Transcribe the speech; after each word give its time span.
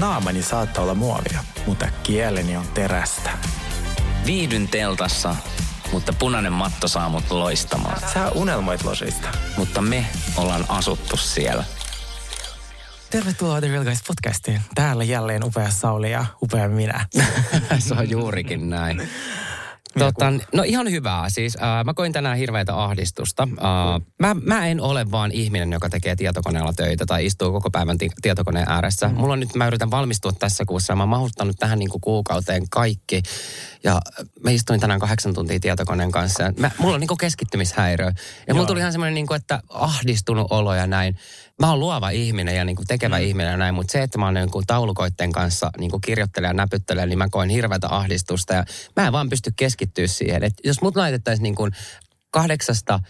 Naamani 0.00 0.42
saattaa 0.42 0.82
olla 0.82 0.94
muovia, 0.94 1.44
mutta 1.66 1.88
kieleni 2.02 2.56
on 2.56 2.68
terästä. 2.74 3.30
Viihdyn 4.26 4.68
teltassa, 4.68 5.36
mutta 5.92 6.12
punainen 6.12 6.52
matto 6.52 6.88
saa 6.88 7.08
mut 7.08 7.30
loistamaan. 7.30 8.00
Sä 8.14 8.28
unelmoit 8.28 8.84
losista. 8.84 9.28
Mutta 9.56 9.82
me 9.82 10.06
ollaan 10.36 10.64
asuttu 10.68 11.16
siellä. 11.16 11.64
Tervetuloa 13.10 13.60
The 13.60 13.68
Real 13.68 13.84
Guys 13.84 14.02
podcastiin. 14.06 14.60
Täällä 14.74 15.04
jälleen 15.04 15.44
upea 15.44 15.70
Sauli 15.70 16.10
ja 16.10 16.26
upea 16.42 16.68
minä. 16.68 17.06
Se 17.78 17.94
on 17.94 18.10
juurikin 18.10 18.70
näin. 18.70 19.08
Tota, 19.98 20.32
no 20.54 20.62
ihan 20.62 20.90
hyvää. 20.90 21.30
Siis 21.30 21.56
äh, 21.56 21.84
mä 21.84 21.94
koin 21.94 22.12
tänään 22.12 22.36
hirveätä 22.36 22.82
ahdistusta. 22.82 23.42
Äh, 23.42 24.06
mä, 24.18 24.36
mä 24.42 24.66
en 24.66 24.80
ole 24.80 25.10
vaan 25.10 25.32
ihminen, 25.32 25.72
joka 25.72 25.88
tekee 25.88 26.16
tietokoneella 26.16 26.72
töitä 26.72 27.06
tai 27.06 27.26
istuu 27.26 27.52
koko 27.52 27.70
päivän 27.70 27.98
ti- 27.98 28.10
tietokoneen 28.22 28.66
ääressä. 28.68 29.08
Mm. 29.08 29.14
Mulla 29.14 29.32
on 29.32 29.40
nyt, 29.40 29.54
mä 29.54 29.66
yritän 29.66 29.90
valmistua 29.90 30.32
tässä 30.32 30.64
kuussa 30.64 30.96
mä 30.96 31.02
oon 31.02 31.08
mahuttanut 31.08 31.56
tähän 31.58 31.78
niin 31.78 31.90
kuin 31.90 32.00
kuukauteen 32.00 32.68
kaikki. 32.70 33.22
Ja 33.84 34.00
mä 34.44 34.50
istuin 34.50 34.80
tänään 34.80 35.00
kahdeksan 35.00 35.34
tuntia 35.34 35.60
tietokoneen 35.60 36.12
kanssa. 36.12 36.52
Mä, 36.56 36.70
mulla 36.78 36.94
on 36.94 37.00
niin 37.00 37.08
kuin 37.08 37.18
keskittymishäiriö. 37.18 38.06
Ja 38.06 38.12
Joo. 38.46 38.54
mulla 38.54 38.66
tuli 38.66 38.80
ihan 38.80 38.92
semmoinen, 38.92 39.14
niin 39.14 39.26
kuin, 39.26 39.36
että 39.36 39.62
ahdistunut 39.68 40.46
olo 40.50 40.74
ja 40.74 40.86
näin. 40.86 41.16
Mä 41.60 41.70
oon 41.70 41.80
luova 41.80 42.10
ihminen 42.10 42.56
ja 42.56 42.64
niin 42.64 42.76
kuin 42.76 42.86
tekevä 42.86 43.18
mm. 43.18 43.24
ihminen 43.24 43.50
ja 43.50 43.56
näin, 43.56 43.74
mutta 43.74 43.92
se, 43.92 44.02
että 44.02 44.18
mä 44.18 44.24
oon 44.24 44.34
niin 44.34 44.50
kuin 44.50 44.66
taulukoitten 44.66 45.32
kanssa 45.32 45.70
niin 45.78 45.90
kuin 45.90 46.00
kirjoittelen 46.00 46.48
ja 46.48 46.54
näpyttelen, 46.54 47.08
niin 47.08 47.18
mä 47.18 47.28
koen 47.30 47.48
hirveätä 47.48 47.88
ahdistusta 47.90 48.54
ja 48.54 48.64
mä 48.96 49.06
en 49.06 49.12
vaan 49.12 49.28
pysty 49.28 49.52
keskittyä 49.56 50.06
siihen. 50.06 50.44
Et 50.44 50.54
jos 50.64 50.82
mut 50.82 50.96
laitettaisiin 50.96 51.42
niin 51.42 51.54
kuin 51.54 51.72
kahdeksasta 52.30 53.00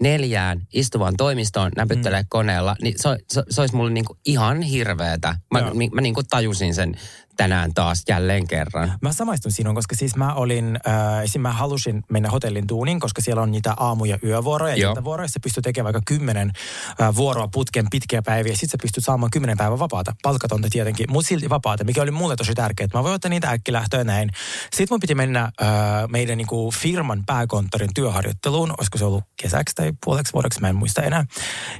neljään 0.00 0.66
istuvaan 0.72 1.16
toimistoon 1.16 1.72
näpyttelee 1.76 2.22
mm. 2.22 2.26
koneella, 2.28 2.76
niin 2.82 2.94
se, 2.96 3.08
se, 3.28 3.42
se 3.50 3.60
olisi 3.60 3.76
mulle 3.76 3.90
niin 3.90 4.04
kuin 4.04 4.18
ihan 4.24 4.62
hirveetä. 4.62 5.34
Mä, 5.50 5.60
mä, 5.60 5.70
mä 5.92 6.00
niin 6.00 6.14
kuin 6.14 6.26
tajusin 6.30 6.74
sen 6.74 6.94
tänään 7.38 7.74
taas 7.74 8.02
jälleen 8.08 8.48
kerran. 8.48 8.92
Mä 9.02 9.12
samaistun 9.12 9.52
sinun, 9.52 9.74
koska 9.74 9.96
siis 9.96 10.16
mä 10.16 10.34
olin, 10.34 10.78
äh, 10.88 11.22
esim. 11.24 11.40
mä 11.40 11.52
halusin 11.52 12.02
mennä 12.10 12.30
hotellin 12.30 12.66
tuuniin, 12.66 13.00
koska 13.00 13.22
siellä 13.22 13.42
on 13.42 13.50
niitä 13.50 13.74
aamu- 13.76 14.04
ja 14.04 14.18
yövuoroja. 14.24 14.76
Ja 14.76 15.04
vuoroja 15.04 15.28
sä 15.28 15.40
pystyt 15.42 15.64
tekemään 15.64 15.94
vaikka 15.94 16.14
kymmenen 16.14 16.52
äh, 17.00 17.14
vuoroa 17.14 17.48
putken 17.48 17.86
pitkiä 17.90 18.22
päiviä. 18.22 18.52
Sitten 18.52 18.68
sä 18.68 18.78
pystyt 18.82 19.04
saamaan 19.04 19.30
kymmenen 19.30 19.56
päivän 19.56 19.78
vapaata. 19.78 20.14
Palkatonta 20.22 20.68
tietenkin, 20.70 21.06
mutta 21.10 21.28
silti 21.28 21.50
vapaata, 21.50 21.84
mikä 21.84 22.02
oli 22.02 22.10
mulle 22.10 22.36
tosi 22.36 22.54
tärkeää. 22.54 22.88
Mä 22.94 23.02
voin 23.02 23.14
ottaa 23.14 23.28
niitä 23.28 23.50
äkkilähtöä 23.50 24.04
näin. 24.04 24.30
Sitten 24.70 24.86
mun 24.90 25.00
piti 25.00 25.14
mennä 25.14 25.42
äh, 25.42 25.68
meidän 26.08 26.38
niinku, 26.38 26.70
firman 26.70 27.22
pääkonttorin 27.26 27.94
työharjoitteluun. 27.94 28.74
Olisiko 28.78 28.98
se 28.98 29.04
ollut 29.04 29.24
kesäksi 29.42 29.74
tai 29.74 29.92
puoleksi 30.04 30.32
vuodeksi, 30.32 30.60
mä 30.60 30.68
en 30.68 30.76
muista 30.76 31.02
enää. 31.02 31.24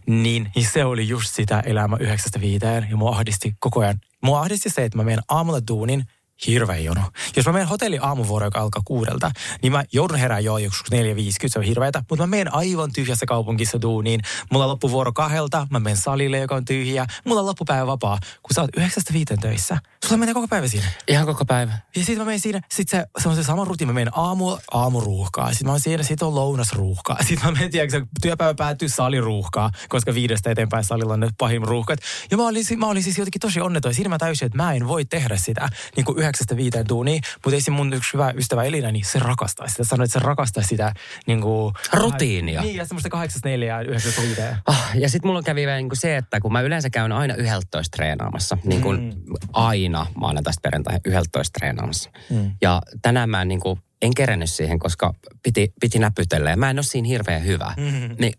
Niin, 0.06 0.51
niin 0.55 0.67
se 0.73 0.84
oli 0.84 1.09
just 1.09 1.34
sitä 1.34 1.61
elämä 1.61 1.97
yhdeksästä 2.01 2.41
viiteen 2.41 2.86
ja 2.91 2.97
mua 2.97 3.11
ahdisti 3.11 3.55
koko 3.61 3.81
ajan 3.81 4.01
Mua 4.22 4.41
ahdisti 4.41 4.70
se, 4.70 4.84
että 4.84 4.98
mä 4.98 5.05
menen 5.05 5.24
aamulla 5.28 5.61
duunin, 5.69 6.05
hirveä 6.47 6.78
jono. 6.78 7.03
Jos 7.36 7.47
mä 7.47 7.53
menen 7.53 7.69
hotelli 7.69 7.98
aamuvuoro, 8.03 8.47
joka 8.47 8.61
alkaa 8.61 8.83
kuudelta, 8.84 9.31
niin 9.62 9.72
mä 9.72 9.84
joudun 9.92 10.19
herään 10.19 10.45
jo 10.45 10.58
joskus 10.58 10.92
4.50, 10.92 10.98
se 11.47 11.58
on 11.58 11.64
hirveätä. 11.64 12.03
Mutta 12.11 12.22
mä 12.22 12.27
menen 12.27 12.55
aivan 12.55 12.92
tyhjässä 12.92 13.27
kaupungissa 13.27 13.83
duuniin. 13.83 14.20
Mulla 14.52 14.68
loppuu 14.68 14.90
vuoro 14.90 15.13
kahdelta, 15.13 15.67
mä 15.70 15.80
menen 15.80 15.96
salille, 15.96 16.39
joka 16.39 16.55
on 16.55 16.64
tyhjä. 16.64 17.07
Mulla 17.24 17.40
on 17.40 17.46
loppupäivä 17.46 17.86
vapaa. 17.86 18.18
Kun 18.42 18.55
sä 18.55 18.61
oot 18.61 18.70
yhdeksästä 18.77 19.13
viiteen 19.13 19.40
töissä, 19.40 19.79
sulla 20.05 20.17
menee 20.17 20.35
koko 20.35 20.48
päivä 20.48 20.68
siinä. 20.68 20.86
Ihan 21.08 21.27
koko 21.27 21.45
päivä. 21.45 21.73
Ja 21.96 22.05
sitten 22.05 22.18
mä 22.18 22.24
menen 22.24 22.40
siinä, 22.40 22.61
sit 22.70 22.89
se, 22.89 23.07
se 23.18 23.29
on 23.29 23.36
se 23.36 23.42
sama 23.42 23.64
rutiini, 23.64 23.92
mä 23.92 23.95
menen 23.95 24.18
aamu, 24.18 24.58
aamuruuhkaa. 24.70 25.51
Sitten 25.51 25.67
mä 25.67 25.73
oon 25.73 25.80
siinä, 25.80 26.02
sit 26.02 26.23
on 26.23 26.34
lounasruuhkaa. 26.34 27.17
Sitten 27.20 27.45
mä 27.45 27.52
menen, 27.52 27.70
tiedätkö, 27.70 28.07
työpäivä 28.23 28.55
päättyy 28.55 28.89
saliruuhkaa, 28.89 29.70
koska 29.89 30.14
viidestä 30.14 30.51
eteenpäin 30.51 30.84
salilla 30.84 31.13
on 31.13 31.20
ne 31.20 31.29
pahim 31.39 31.63
ruuhkat. 31.63 31.98
Ja 32.30 32.36
mä 32.36 32.46
olin, 32.46 32.64
mä 32.77 32.86
olin 32.86 33.02
siis 33.02 33.18
jotenkin 33.18 33.40
tosi 33.40 33.61
onneton. 33.61 33.95
Siinä 33.95 34.08
mä 34.08 34.18
täysin, 34.18 34.46
että 34.46 34.57
mä 34.57 34.73
en 34.73 34.89
voi 34.89 35.05
tehdä 35.05 35.36
sitä 35.36 35.68
niin 35.96 36.05
kuin 36.05 36.18
yhdeksästä 36.28 36.56
viiteen 36.56 36.86
tuunia, 36.86 37.20
mutta 37.44 37.55
ei 37.55 37.61
se 37.61 37.70
mun 37.70 37.92
yksi 37.92 38.12
hyvä 38.12 38.33
ystävä 38.36 38.64
Elina, 38.64 38.92
niin 38.92 39.05
se 39.05 39.18
rakastaa 39.18 39.68
sitä. 39.68 39.84
Sanoi, 39.84 40.05
että 40.05 40.12
se 40.12 40.24
rakastaa 40.24 40.62
sitä 40.62 40.92
niin 41.27 41.40
kuin, 41.40 41.74
Rutiinia. 41.92 42.62
Niin, 42.62 42.77
ja 42.77 42.84
semmoista 42.86 43.08
kahdeksasta 43.08 43.48
neljään, 43.48 43.86
yhdeksästä 43.86 44.22
viiteen. 44.22 44.56
Oh, 44.66 44.84
ja 44.94 45.08
sitten 45.08 45.28
mulla 45.28 45.42
kävi 45.42 45.61
vielä 45.61 45.77
niin 45.77 45.89
kuin 45.89 45.98
se, 45.98 46.16
että 46.16 46.40
kun 46.40 46.52
mä 46.52 46.61
yleensä 46.61 46.90
käyn 46.90 47.12
aina 47.12 47.34
11 47.34 47.96
treenaamassa, 47.96 48.58
niin 48.64 48.83
kuin 48.83 49.00
mm. 49.00 49.34
aina 49.52 50.06
maanantaista 50.14 50.61
perjantaihin 50.62 51.00
11 51.05 51.58
treenaamassa. 51.58 52.11
Mm. 52.30 52.50
Ja 52.62 52.83
tänään 53.02 53.30
mä 53.30 53.45
niin 53.45 53.60
kuin, 53.60 53.80
en 54.02 54.14
kerennyt 54.14 54.50
siihen, 54.50 54.78
koska 54.78 55.14
piti, 55.42 55.72
piti 55.80 55.98
näpytellä 55.98 56.50
ja 56.50 56.56
mä 56.56 56.70
en 56.70 56.78
ole 56.78 56.83
siinä 56.83 57.08
hirveän 57.08 57.45
hyvä. 57.45 57.74
Mm-hmm. 57.77 58.16
Niin 58.18 58.33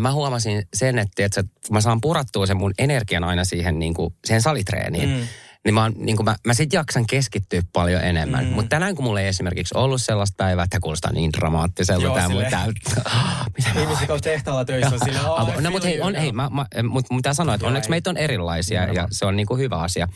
mä 0.00 0.12
huomasin 0.12 0.62
sen, 0.74 0.98
että, 0.98 1.24
että 1.24 1.44
mä 1.70 1.80
saan 1.80 2.00
purattua 2.00 2.46
sen 2.46 2.56
mun 2.56 2.74
energian 2.78 3.24
aina 3.24 3.44
siihen, 3.44 3.78
niin 3.78 3.94
kuin, 3.94 4.14
siihen 4.24 4.42
salitreeniin. 4.42 5.08
Mm 5.08 5.26
niin 5.64 5.74
mä, 5.74 5.82
oon, 5.82 5.92
niin 5.96 6.24
mä, 6.24 6.36
mä 6.46 6.54
sit 6.54 6.72
jaksan 6.72 7.06
keskittyä 7.06 7.62
paljon 7.72 8.02
enemmän. 8.02 8.44
Mm. 8.44 8.50
Mutta 8.50 8.68
tänään 8.68 8.94
kun 8.94 9.04
mulla 9.04 9.20
ei 9.20 9.28
esimerkiksi 9.28 9.74
ollut 9.76 10.02
sellaista 10.02 10.34
päivää, 10.36 10.64
että 10.64 10.80
kuulostaa 10.80 11.12
niin 11.12 11.32
dramaattiselta 11.32 12.02
Joo, 12.02 12.14
tämä 12.14 12.28
silleen. 12.28 12.50
mitä 13.56 13.80
Ihmiset 13.80 14.10
on 14.10 14.20
tehtaalla 14.20 14.64
töissä 14.64 14.94
on 14.94 15.00
sillä, 15.04 15.20
No 15.60 15.70
mutta 15.70 15.88
hei, 15.88 16.00
on, 16.00 16.14
hei 16.14 16.32
mä, 16.32 16.50
mä, 16.52 16.66
mut, 16.88 17.06
mitä 17.10 17.34
sanoa, 17.34 17.54
että 17.54 17.66
onneksi 17.66 17.90
meitä 17.90 18.10
on 18.10 18.16
erilaisia 18.16 18.82
ja, 18.82 18.92
ja 18.92 19.08
se 19.10 19.26
on 19.26 19.36
niin 19.36 19.46
kuin 19.46 19.60
hyvä 19.60 19.76
asia. 19.76 20.08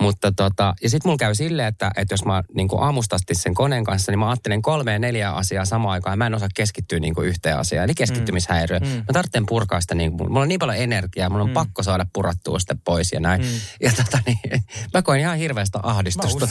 Mutta 0.00 0.32
tota, 0.32 0.74
ja 0.82 0.90
sitten 0.90 1.08
mulla 1.08 1.18
käy 1.18 1.34
silleen, 1.34 1.68
että, 1.68 1.90
että 1.96 2.12
jos 2.12 2.24
mä 2.24 2.42
niin 2.54 2.68
aamustasti 2.78 3.34
sen 3.34 3.54
koneen 3.54 3.84
kanssa, 3.84 4.12
niin 4.12 4.18
mä 4.18 4.28
ajattelen 4.28 4.62
kolme 4.62 4.92
ja 4.92 4.98
neljä 4.98 5.30
asiaa 5.30 5.64
samaan 5.64 5.92
aikaan 5.92 6.12
ja 6.12 6.16
mä 6.16 6.26
en 6.26 6.34
osaa 6.34 6.48
keskittyä 6.54 7.00
niin 7.00 7.14
kuin 7.14 7.28
yhteen 7.28 7.58
asiaan. 7.58 7.84
Eli 7.84 7.94
keskittymishäiriö. 7.94 8.78
Mm. 8.78 8.86
Mä 8.86 9.04
tarvitsen 9.12 9.46
purkaa 9.46 9.80
sitä, 9.80 9.94
niin, 9.94 10.12
mulla 10.12 10.40
on 10.40 10.48
niin 10.48 10.58
paljon 10.58 10.78
energiaa, 10.78 11.30
mulla 11.30 11.44
on 11.44 11.50
mm. 11.50 11.54
pakko 11.54 11.82
saada 11.82 12.06
purattua 12.12 12.58
sitä 12.58 12.76
pois 12.84 13.12
ja 13.12 13.20
näin. 13.20 13.40
Mm. 13.42 13.48
Ja 13.82 13.92
tota 13.96 14.18
niin, 14.26 14.38
mä 14.94 15.02
koin 15.02 15.20
ihan 15.20 15.36
hirveästä 15.36 15.80
ahdistusta. 15.82 16.48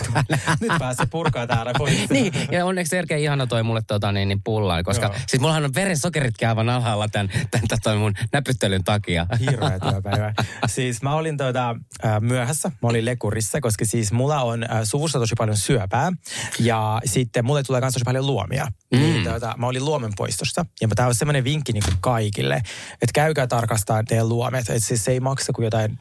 Nyt 0.61 0.71
pääsee 0.79 1.05
purkaa 1.05 1.47
täällä 1.47 1.71
pois. 1.77 2.09
niin, 2.09 2.33
ja 2.51 2.66
onneksi 2.66 2.89
Sergei 2.89 3.23
ihana 3.23 3.47
toi 3.47 3.63
mulle 3.63 3.81
tota, 3.87 4.11
niin, 4.11 4.27
niin 4.27 4.41
pullaan, 4.43 4.83
koska 4.83 5.05
Joo. 5.05 5.16
siis 5.27 5.41
mullahan 5.41 5.66
on 5.66 5.75
verensokeritkin 5.75 6.47
aivan 6.47 6.69
alhaalla 6.69 7.07
tämän, 7.07 7.29
tämän, 7.51 7.67
tämän 7.83 7.99
mun 7.99 8.13
näpyttelyn 8.31 8.83
takia. 8.83 9.27
Hirveä 9.39 9.79
työpäivä. 9.79 10.33
siis 10.67 11.01
mä 11.01 11.16
olin 11.16 11.37
tuota, 11.37 11.75
myöhässä, 12.19 12.71
mä 12.81 12.89
olin 12.89 13.05
lekuri 13.05 13.38
parissa, 13.39 13.61
koska 13.61 13.85
siis 13.85 14.11
mulla 14.11 14.41
on 14.41 14.63
äh, 14.63 14.69
suvussa 14.83 15.19
tosi 15.19 15.35
paljon 15.38 15.57
syöpää 15.57 16.11
ja 16.59 17.01
sitten 17.05 17.45
mulle 17.45 17.63
tulee 17.63 17.81
myös 17.81 17.94
tosi 17.94 18.03
paljon 18.05 18.27
luomia. 18.27 18.67
Mm. 18.91 19.00
Niin, 19.00 19.23
tuota, 19.23 19.55
mä 19.57 19.67
olin 19.67 19.85
luomenpoistossa 19.85 20.66
ja 20.81 20.88
tämä 20.95 21.07
on 21.07 21.16
semmoinen 21.16 21.44
vinkki 21.44 21.73
niin 21.73 21.83
kaikille, 21.99 22.55
että 22.94 23.13
käykää 23.13 23.47
tarkastaa 23.47 24.03
teidän 24.03 24.29
luomet. 24.29 24.69
Että 24.69 24.79
siis 24.79 25.05
se 25.05 25.11
ei 25.11 25.19
maksa 25.19 25.53
kuin 25.53 25.63
jotain 25.63 25.99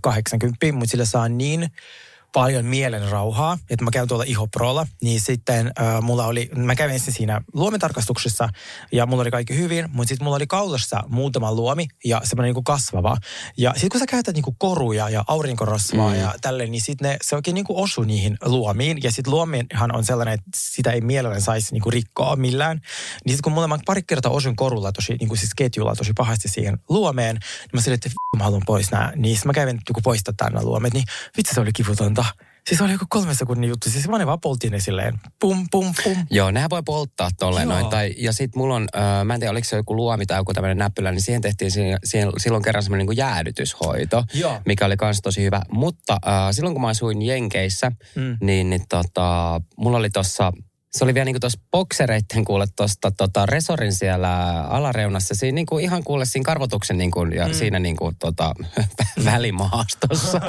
80, 0.00 0.72
mutta 0.72 0.90
sillä 0.90 1.04
saa 1.04 1.28
niin 1.28 1.70
paljon 2.32 2.64
mielen 2.64 3.10
rauhaa, 3.10 3.58
että 3.70 3.84
mä 3.84 3.90
käyn 3.90 4.08
tuolla 4.08 4.24
Ihoprolla, 4.24 4.86
niin 5.02 5.20
sitten 5.20 5.72
äh, 5.80 6.02
mulla 6.02 6.26
oli, 6.26 6.50
mä 6.56 6.74
kävin 6.74 6.94
ensin 6.94 7.12
siinä 7.12 7.40
luomitarkastuksessa 7.54 8.48
ja 8.92 9.06
mulla 9.06 9.20
oli 9.20 9.30
kaikki 9.30 9.56
hyvin, 9.56 9.88
mutta 9.92 10.08
sitten 10.08 10.24
mulla 10.24 10.36
oli 10.36 10.46
kaulassa 10.46 11.04
muutama 11.08 11.52
luomi 11.52 11.88
ja 12.04 12.20
semmoinen 12.24 12.48
niinku 12.48 12.62
kasvava. 12.62 13.16
Ja 13.56 13.72
sitten 13.72 13.90
kun 13.90 14.00
sä 14.00 14.06
käytät 14.06 14.34
niinku 14.34 14.54
koruja 14.58 15.08
ja 15.08 15.24
aurinkorasvaa 15.26 16.10
mm. 16.10 16.20
ja 16.20 16.34
tälleen, 16.40 16.70
niin 16.70 16.80
sitten 16.80 17.16
se 17.22 17.36
oikein 17.36 17.54
niinku 17.54 17.82
osuu 17.82 18.04
niihin 18.04 18.38
luomiin. 18.44 18.98
Ja 19.02 19.12
sitten 19.12 19.34
luomihan 19.34 19.96
on 19.96 20.04
sellainen, 20.04 20.34
että 20.34 20.50
sitä 20.54 20.92
ei 20.92 21.00
mielellään 21.00 21.42
saisi 21.42 21.72
niinku 21.72 21.90
rikkoa 21.90 22.36
millään. 22.36 22.76
Niin 23.24 23.32
sitten 23.32 23.42
kun 23.42 23.52
mulla 23.52 23.68
mä 23.68 23.78
pari 23.86 24.02
kertaa 24.02 24.32
osun 24.32 24.56
korulla 24.56 24.92
tosi, 24.92 25.16
niinku 25.20 25.36
siis 25.36 25.54
ketjulla 25.56 25.94
tosi 25.94 26.12
pahasti 26.16 26.48
siihen 26.48 26.78
luomeen, 26.88 27.34
niin 27.36 27.70
mä 27.72 27.80
silleen, 27.80 27.94
että 27.94 28.10
mä 28.36 28.44
haluan 28.44 28.62
pois 28.66 28.90
nämä. 28.90 29.12
Niin 29.16 29.38
mä 29.44 29.52
kävin 29.52 29.76
niinku 29.76 30.00
poistaa 30.00 30.34
tänne 30.36 30.62
luomet, 30.62 30.94
niin 30.94 31.04
vitsi 31.36 31.54
se 31.54 31.60
oli 31.60 31.72
kivutonta. 31.72 32.17
Siis 32.68 32.80
oli 32.80 32.92
joku 32.92 33.04
kolme 33.08 33.34
sekunnin 33.34 33.70
juttu. 33.70 33.90
Siis 33.90 34.08
mä 34.08 34.18
ne 34.18 34.26
vaan 34.26 34.40
poltin 34.40 34.72
ne 34.72 34.80
silleen 34.80 35.20
pum 35.40 35.66
pum 35.70 35.94
pum. 36.04 36.16
Joo, 36.30 36.50
nehän 36.50 36.70
voi 36.70 36.82
polttaa 36.82 37.28
tolleen 37.38 37.68
noin. 37.68 37.86
Tai, 37.86 38.14
ja 38.16 38.32
sit 38.32 38.56
mulla 38.56 38.74
on, 38.74 38.88
äh, 38.96 39.24
mä 39.24 39.34
en 39.34 39.40
tiedä 39.40 39.50
oliko 39.50 39.64
se 39.64 39.76
joku 39.76 39.96
luomi 39.96 40.26
tai 40.26 40.38
joku 40.38 40.54
tämmöinen 40.54 40.78
näppylä, 40.78 41.10
niin 41.10 41.22
siihen 41.22 41.42
tehtiin 41.42 41.70
siihen, 41.70 41.98
siihen, 42.04 42.32
silloin 42.36 42.62
kerran 42.62 42.82
semmoinen 42.82 43.06
niin 43.06 43.16
jäädytyshoito, 43.16 44.24
Joo. 44.34 44.60
mikä 44.66 44.86
oli 44.86 44.96
kans 44.96 45.20
tosi 45.22 45.42
hyvä. 45.42 45.62
Mutta 45.70 46.18
äh, 46.26 46.32
silloin 46.50 46.74
kun 46.74 46.82
mä 46.82 46.88
asuin 46.88 47.22
Jenkeissä, 47.22 47.92
mm. 48.14 48.36
niin, 48.40 48.70
niin 48.70 48.84
tota, 48.88 49.60
mulla 49.76 49.98
oli 49.98 50.10
tossa 50.10 50.52
se 50.90 51.04
oli 51.04 51.14
vielä 51.14 51.24
niinku 51.24 51.40
tuossa 51.40 51.60
boksereitten 51.70 52.44
kuule 52.44 52.66
tuosta 52.76 53.10
tota, 53.10 53.46
resorin 53.46 53.92
siellä 53.92 54.62
alareunassa. 54.62 55.34
Siinä 55.34 55.54
niinku 55.54 55.78
ihan 55.78 56.04
kuule 56.04 56.24
siinä 56.24 56.44
karvotuksen 56.44 56.98
niinku, 56.98 57.24
ja 57.24 57.46
mm. 57.46 57.54
siinä 57.54 57.78
niinku 57.78 58.12
tota, 58.18 58.54
välimaastossa. 59.24 60.40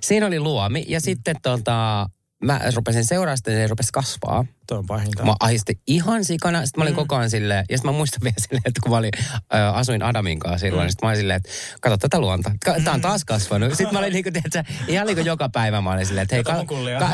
siinä 0.00 0.26
oli 0.26 0.40
luomi 0.40 0.84
ja 0.88 1.00
sitten 1.00 1.36
tota, 1.42 2.08
mä 2.44 2.60
rupesin 2.74 3.04
seuraamaan 3.04 3.36
sitä 3.36 3.50
ja 3.50 3.56
se 3.56 3.66
rupesi 3.66 3.92
kasvaa. 3.92 4.44
Tuo 4.68 4.78
on 4.78 4.86
pahinta. 4.86 5.24
Mä 5.24 5.34
ahistin 5.40 5.80
ihan 5.86 6.24
sikana. 6.24 6.66
Sitten 6.66 6.80
mä 6.80 6.82
olin 6.82 6.94
mm. 6.94 6.96
koko 6.96 7.16
ajan 7.16 7.30
silleen, 7.30 7.64
ja 7.70 7.76
sitten 7.78 7.92
mä 7.92 7.96
muistan 7.96 8.20
vielä 8.22 8.34
silleen, 8.48 8.62
että 8.64 8.80
kun 8.82 8.92
mä 8.92 8.96
olin, 8.98 9.10
äh, 9.54 9.76
asuin 9.76 10.02
Adamin 10.02 10.38
kanssa 10.38 10.58
silloin, 10.58 10.80
mm. 10.80 10.84
niin 10.84 10.92
sitten 10.92 11.06
mä 11.06 11.10
olin 11.10 11.18
silleen, 11.18 11.36
että 11.36 11.48
kato 11.80 11.96
tätä 11.96 12.20
luonta. 12.20 12.50
Ka- 12.64 12.74
tää 12.84 12.94
on 12.94 13.00
taas 13.00 13.24
kasvanut. 13.24 13.74
Sitten 13.74 13.92
mä 13.92 13.98
olin 13.98 14.12
niin 14.12 14.22
kuin, 14.22 14.32
tiedätkö, 14.32 14.72
ihan 14.88 15.06
niin 15.06 15.16
kuin 15.16 15.26
joka 15.26 15.48
päivä 15.48 15.80
mä 15.80 15.92
olin 15.92 16.06
silleen, 16.06 16.22
että 16.22 16.34
hei, 16.34 16.44
ka- 16.44 16.64
ka- 16.98 17.10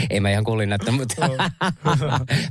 ei 0.10 0.20
mä 0.20 0.30
ihan 0.30 0.44
kullin 0.44 0.68
näyttä, 0.68 0.92
mutta 0.92 1.14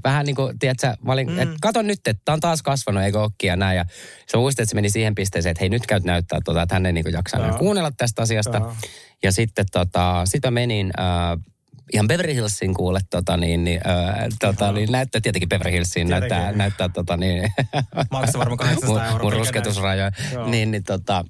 vähän 0.03 0.25
niin 0.25 0.35
kuin, 0.35 0.59
tiedätkö, 0.59 0.95
mä 1.01 1.13
olin, 1.13 1.31
mm. 1.31 1.39
että 1.39 1.55
kato 1.61 1.81
nyt, 1.81 1.99
että 2.07 2.21
tää 2.25 2.33
on 2.33 2.39
taas 2.39 2.61
kasvanut, 2.61 3.03
eikö 3.03 3.21
okki 3.21 3.47
ja 3.47 3.55
näin. 3.55 3.77
Ja 3.77 3.85
se 4.27 4.37
muistin, 4.37 4.63
että 4.63 4.69
se 4.69 4.75
meni 4.75 4.89
siihen 4.89 5.15
pisteeseen, 5.15 5.51
että 5.51 5.61
hei 5.61 5.69
nyt 5.69 5.87
käyt 5.87 6.03
näyttää 6.03 6.39
tuota, 6.45 6.61
että 6.61 6.75
hän 6.75 6.85
ei 6.85 6.93
niin 6.93 7.03
kuin 7.03 7.13
jaksaa 7.13 7.53
kuunnella 7.53 7.91
tästä 7.97 8.21
asiasta. 8.21 8.57
Ja, 8.57 8.75
ja 9.23 9.31
sitten 9.31 9.65
tota, 9.71 10.21
sit 10.25 10.43
mä 10.43 10.51
menin, 10.51 10.91
äh, 10.99 11.39
ihan 11.93 12.07
Beverly 12.07 12.33
Hillsin 12.33 12.73
kuule, 12.73 12.99
tota, 13.09 13.37
niin, 13.37 13.63
niin, 13.63 13.81
äh, 13.87 14.27
tota, 14.39 14.71
niin 14.71 14.91
näyttää 14.91 15.21
tietenkin 15.21 15.49
Beverly 15.49 15.71
Hillsiin, 15.71 16.07
tietenkin. 16.07 16.29
näyttää, 16.29 16.57
näyttää 16.57 16.89
tota, 16.89 17.17
niin, 17.17 17.43
Maksaa 18.11 18.39
varmaan 18.39 18.57
800 18.57 19.05
euroa. 19.05 19.23
Mun 19.23 19.33
rusketusrajoja. 19.33 20.11
Niin, 20.45 20.71
niin 20.71 20.83
tota, 20.83 21.25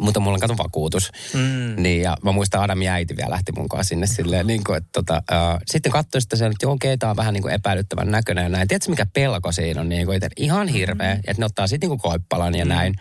mutta 0.00 0.20
mulla 0.20 0.34
on 0.34 0.40
kato 0.40 0.58
vakuutus. 0.58 1.12
Mm. 1.34 1.82
Niin, 1.82 2.02
ja 2.02 2.16
mä 2.24 2.32
muistan 2.32 2.62
Adam 2.62 2.82
ja 2.82 2.92
äiti 2.92 3.16
vielä 3.16 3.30
lähti 3.30 3.52
mun 3.52 3.68
kanssa 3.68 3.88
sinne 3.88 4.06
silleen, 4.06 4.46
niin 4.46 4.64
kuin, 4.64 4.76
että 4.76 4.88
tota, 4.92 5.22
uh, 5.32 5.60
sitten 5.66 5.92
katsoin 5.92 6.22
sitä 6.22 6.36
sen, 6.36 6.50
että 6.50 6.66
joo, 6.66 6.72
okei, 6.72 6.96
on 7.02 7.16
vähän 7.16 7.34
niin 7.34 7.42
kuin 7.42 7.54
epäilyttävän 7.54 8.10
näköinen 8.10 8.42
ja 8.42 8.48
näin. 8.48 8.68
Tiedätkö, 8.68 8.90
mikä 8.90 9.06
pelko 9.06 9.52
siinä 9.52 9.80
on? 9.80 9.88
Niin 9.88 10.06
kuin, 10.06 10.16
että 10.16 10.28
ihan 10.36 10.68
hirveä, 10.68 11.14
mm. 11.14 11.20
että 11.26 11.42
ne 11.42 11.46
ottaa 11.46 11.66
sitten 11.66 11.90
niin 11.90 12.00
kuin 12.00 12.10
koippalan 12.10 12.54
ja 12.54 12.64
mm. 12.64 12.68
näin. 12.68 12.94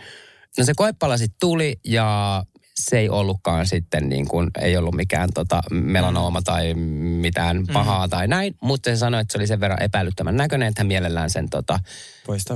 No 0.58 0.66
se 0.66 0.74
koippala 0.76 1.18
sitten 1.18 1.40
tuli 1.40 1.80
ja 1.86 2.44
se 2.80 3.00
ei 3.00 3.10
ollutkaan 3.10 3.68
sitten 3.68 4.10
niin 4.10 4.28
kuin, 4.28 4.50
ei 4.62 4.78
ollut 4.78 4.96
mikään 4.96 5.30
tota 5.34 5.62
melanooma 5.72 6.42
tai 6.42 6.74
mitään 6.74 7.58
mm. 7.58 7.68
pahaa 7.74 8.08
mm. 8.08 8.10
tai 8.10 8.28
näin, 8.28 8.56
mutta 8.62 8.90
se 8.90 8.96
sanoi, 8.96 9.22
että 9.22 9.32
se 9.32 9.38
oli 9.38 9.48
sen 9.48 9.60
verran 9.60 9.84
epäilyttävän 9.84 10.38
näköinen, 10.38 10.68
että 10.68 10.80
hän 10.80 10.88
mielellään 10.88 11.30
sen 11.30 11.50
tota, 11.50 11.80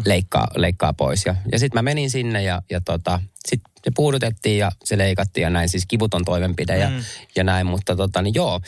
leikkaa, 0.05 0.47
leikkaa 0.55 0.93
pois. 0.93 1.25
Ja, 1.25 1.35
ja 1.51 1.59
sitten 1.59 1.77
mä 1.77 1.81
menin 1.81 2.09
sinne 2.09 2.43
ja, 2.43 2.61
ja 2.69 2.81
tota, 2.81 3.19
sitten 3.47 3.71
se 3.83 3.91
puudutettiin 3.95 4.57
ja 4.57 4.71
se 4.83 4.97
leikattiin 4.97 5.43
ja 5.43 5.49
näin, 5.49 5.69
siis 5.69 5.85
kivuton 5.85 6.25
toimenpide 6.25 6.77
ja, 6.77 6.89
mm. 6.89 6.95
ja 7.35 7.43
näin, 7.43 7.67
mutta 7.67 7.95
tota, 7.95 8.21
niin 8.21 8.35
joo 8.35 8.61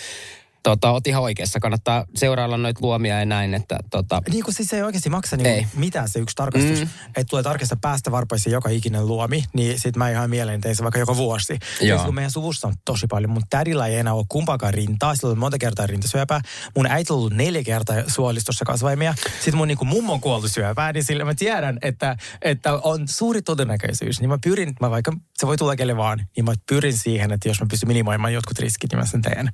tota, 0.66 0.92
oot 0.92 1.08
ihan 1.08 1.24
oikeassa. 1.24 1.60
Kannattaa 1.60 2.06
seurailla 2.16 2.58
noita 2.58 2.80
luomia 2.82 3.20
ja 3.20 3.26
näin, 3.26 3.54
että 3.54 3.80
tota... 3.92 4.22
Niin 4.30 4.44
kuin 4.44 4.56
siis 4.56 4.74
ei 4.74 4.82
oikeasti 4.82 5.10
maksa 5.10 5.38
niin 5.38 5.48
ei. 5.48 5.68
mitään 5.76 6.10
se 6.10 6.20
yksi 6.20 6.36
tarkastus. 6.36 6.80
Mm. 6.80 6.88
Että 7.08 7.26
tulee 7.30 7.44
tarkistaa 7.44 7.78
päästä 7.82 8.12
varpaisiin 8.12 8.54
joka 8.54 8.70
ikinen 8.70 9.08
luomi, 9.08 9.44
niin 9.54 9.80
sit 9.80 9.96
mä 9.96 10.10
ihan 10.10 10.30
mieleen 10.30 10.62
tein 10.62 10.76
se 10.76 10.84
vaikka 10.84 11.00
joka 11.00 11.18
vuosi. 11.18 11.60
Joo. 11.82 12.06
Kun 12.06 12.16
meidän 12.16 12.32
suvussa 12.32 12.68
on 12.68 12.74
tosi 12.86 13.08
paljon. 13.08 13.30
Mun 13.30 13.44
tädillä 13.50 13.88
ei 13.88 13.96
enää 13.96 14.14
ole 14.14 14.26
kumpaakaan 14.30 14.74
rintaa. 14.74 15.16
Sillä 15.16 15.32
on 15.32 15.38
monta 15.38 15.58
kertaa 15.58 15.88
rintasyöpää. 15.88 16.42
Mun 16.76 16.88
äiti 16.88 17.14
on 17.14 17.20
ollut 17.20 17.34
neljä 17.34 17.64
kertaa 17.64 17.96
suolistossa 18.08 18.66
kasvaimia. 18.66 19.14
Sitten 19.36 19.56
mun 19.56 19.68
niin 19.68 19.88
mummon 19.88 20.22
kuoltu 20.22 20.48
syöpää, 20.48 20.94
niin 20.94 21.04
sillä 21.04 21.26
mä 21.26 21.36
tiedän, 21.36 21.80
että, 21.82 22.18
että 22.42 22.74
on 22.74 23.08
suuri 23.08 23.42
todennäköisyys. 23.42 24.20
Niin 24.20 24.30
mä 24.30 24.38
pyrin, 24.44 24.76
mä 24.82 24.90
vaikka 24.90 25.14
se 25.38 25.48
voi 25.48 25.58
tulla 25.58 25.76
kelle 25.76 25.98
vaan, 25.98 26.28
niin 26.36 26.46
mä 26.46 26.54
pyrin 26.70 26.98
siihen, 26.98 27.32
että 27.32 27.50
jos 27.50 27.62
mä 27.62 27.68
pystyn 27.70 27.88
minimoimaan 27.88 28.34
jotkut 28.34 28.60
riskit, 28.60 28.92
niin 28.92 29.00
mä 29.00 29.06
sen 29.06 29.22
teen. 29.22 29.52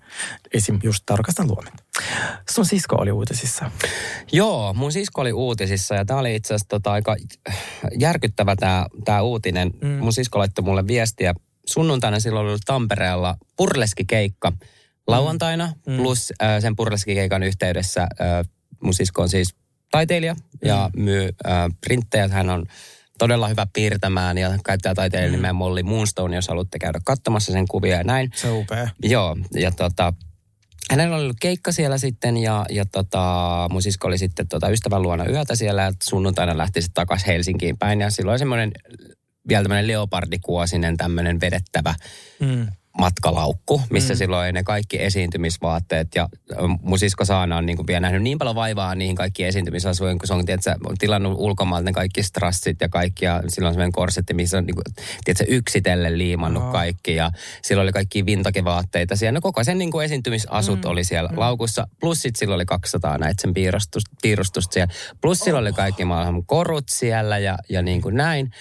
Esim. 0.54 0.80
just 0.84 1.01
just 1.02 1.06
tarkastan 1.06 1.48
luomet. 1.48 1.74
Sun 2.50 2.66
sisko 2.66 2.96
oli 2.96 3.12
uutisissa. 3.12 3.72
Joo, 4.32 4.74
mun 4.74 4.92
sisko 4.92 5.22
oli 5.22 5.34
uutisissa 5.34 5.96
ja 5.96 6.06
tämä 6.06 6.20
oli 6.20 6.36
itse 6.36 6.54
asiassa 6.54 6.70
tota 6.70 6.92
aika 6.92 7.16
järkyttävä 8.00 8.56
tämä 8.56 8.86
tää 9.06 9.22
uutinen. 9.22 9.72
Mm. 9.82 9.88
Mun 9.90 10.14
sisko 10.14 10.40
laittoi 10.40 10.66
mulle 10.66 10.88
viestiä. 10.88 11.34
Sunnuntaina 11.66 12.20
silloin 12.20 12.48
oli 12.48 12.58
Tampereella 12.66 13.38
purleskikeikka 13.58 14.54
lauantaina, 15.08 15.74
mm. 15.88 15.98
plus 15.98 16.34
äh, 16.44 16.62
sen 16.62 16.76
purleskikeikan 16.76 17.44
yhteydessä 17.44 18.02
äh, 18.02 18.46
mun 18.84 18.94
sisko 18.94 19.22
on 19.22 19.30
siis 19.30 19.56
taiteilija 19.92 20.34
mm. 20.34 20.40
ja 20.64 20.90
myy 20.96 21.24
äh, 21.24 21.54
printtejä. 21.82 22.28
Hän 22.28 22.50
on 22.50 22.66
todella 23.20 23.48
hyvä 23.48 23.68
piirtämään 23.74 24.38
ja 24.38 24.60
käyttää 24.66 24.94
taiteilijan 24.96 25.32
mm. 25.32 25.36
nimeä 25.36 25.54
Molly 25.54 25.84
Moonstone, 25.84 26.36
jos 26.36 26.48
haluatte 26.48 26.80
käydä 26.80 27.00
katsomassa 27.04 27.52
sen 27.52 27.68
kuvia 27.68 27.98
ja 27.98 28.04
näin. 28.04 28.32
Se 28.36 28.50
on 28.50 28.58
upea. 28.58 28.90
Joo, 29.04 29.38
ja 29.54 29.72
tota, 29.72 30.14
hänellä 30.92 31.16
oli 31.16 31.24
ollut 31.24 31.38
keikka 31.42 31.72
siellä 31.72 31.98
sitten 31.98 32.38
ja, 32.38 32.66
ja 32.70 32.86
tota, 32.86 33.68
mun 33.72 33.82
sisko 33.82 34.08
oli 34.08 34.18
sitten 34.18 34.48
tota 34.48 34.70
ystävän 34.70 35.02
luona 35.02 35.26
yötä 35.26 35.56
siellä. 35.56 35.82
Ja 35.82 35.92
sunnuntaina 36.04 36.58
lähti 36.58 36.82
sitten 36.82 36.94
takaisin 36.94 37.28
Helsinkiin 37.28 37.78
päin 37.78 38.02
ja 38.02 38.10
silloin 38.10 38.40
semmoinen 38.40 38.72
vielä 39.48 39.64
tämmöinen 39.64 39.88
leopardikuosinen 39.88 40.98
tämmöinen 40.98 41.42
vedettävä 41.42 41.96
mm 42.40 42.68
matkalaukku, 42.98 43.82
missä 43.90 44.14
mm. 44.14 44.18
silloin 44.18 44.54
ne 44.54 44.64
kaikki 44.64 45.02
esiintymisvaatteet. 45.02 46.08
Ja 46.16 46.30
mun 46.82 47.00
sisko 47.00 47.26
Saana 47.26 47.58
on 47.58 47.66
niin 47.66 47.78
kuin 47.78 47.88
vielä 47.88 48.00
nähnyt 48.00 48.22
niin 48.22 48.38
paljon 48.38 48.56
vaivaa 48.56 48.96
niihin 48.96 49.16
kaikkiin 49.16 49.48
esiintymisasuihin, 49.48 50.20
kun 50.20 50.28
se 50.28 50.34
on, 50.34 50.46
tiedätkö, 50.46 50.76
tilannut 51.00 51.34
ulkomailta 51.38 51.86
ne 51.86 51.94
kaikki 51.94 52.24
strassit 52.24 52.82
ja 52.82 52.90
kaikki. 52.90 53.26
Ja 53.26 53.44
silloin 53.48 53.70
on 53.70 53.74
semmoinen 53.74 53.92
korsetti, 53.92 54.34
missä 54.34 54.58
on 54.58 54.66
niin 54.66 54.76
kuin, 54.76 54.84
tiedätkö, 55.24 55.46
yksitellen 55.48 56.18
liimannut 56.18 56.64
oh. 56.64 56.72
kaikki. 56.72 57.16
Ja 57.16 57.32
silloin 57.62 57.86
oli 57.86 57.92
kaikki 57.92 58.26
vintakevaatteita 58.26 59.16
siellä. 59.16 59.38
No 59.38 59.42
koko 59.42 59.64
sen 59.64 59.78
niin 59.78 59.92
kuin 59.92 60.06
esiintymisasut 60.06 60.84
mm. 60.84 60.90
oli 60.90 61.04
siellä 61.04 61.30
mm. 61.30 61.40
laukussa. 61.40 61.88
Plus 62.00 62.22
sitten 62.22 62.40
silloin 62.40 62.56
oli 62.56 62.66
200 62.66 63.18
näitä 63.18 63.42
sen 63.42 63.54
piirustusta, 63.54 64.12
piirustusta 64.22 64.74
siellä. 64.74 64.94
Plus 65.22 65.42
oh. 65.42 65.56
oli 65.56 65.74
kaikki 65.74 66.06
maailman 66.06 66.46
korut 66.46 66.90
siellä 66.90 67.38
ja, 67.38 67.58
ja 67.70 67.82
niin 67.82 68.02
kuin 68.02 68.16
näin. 68.16 68.52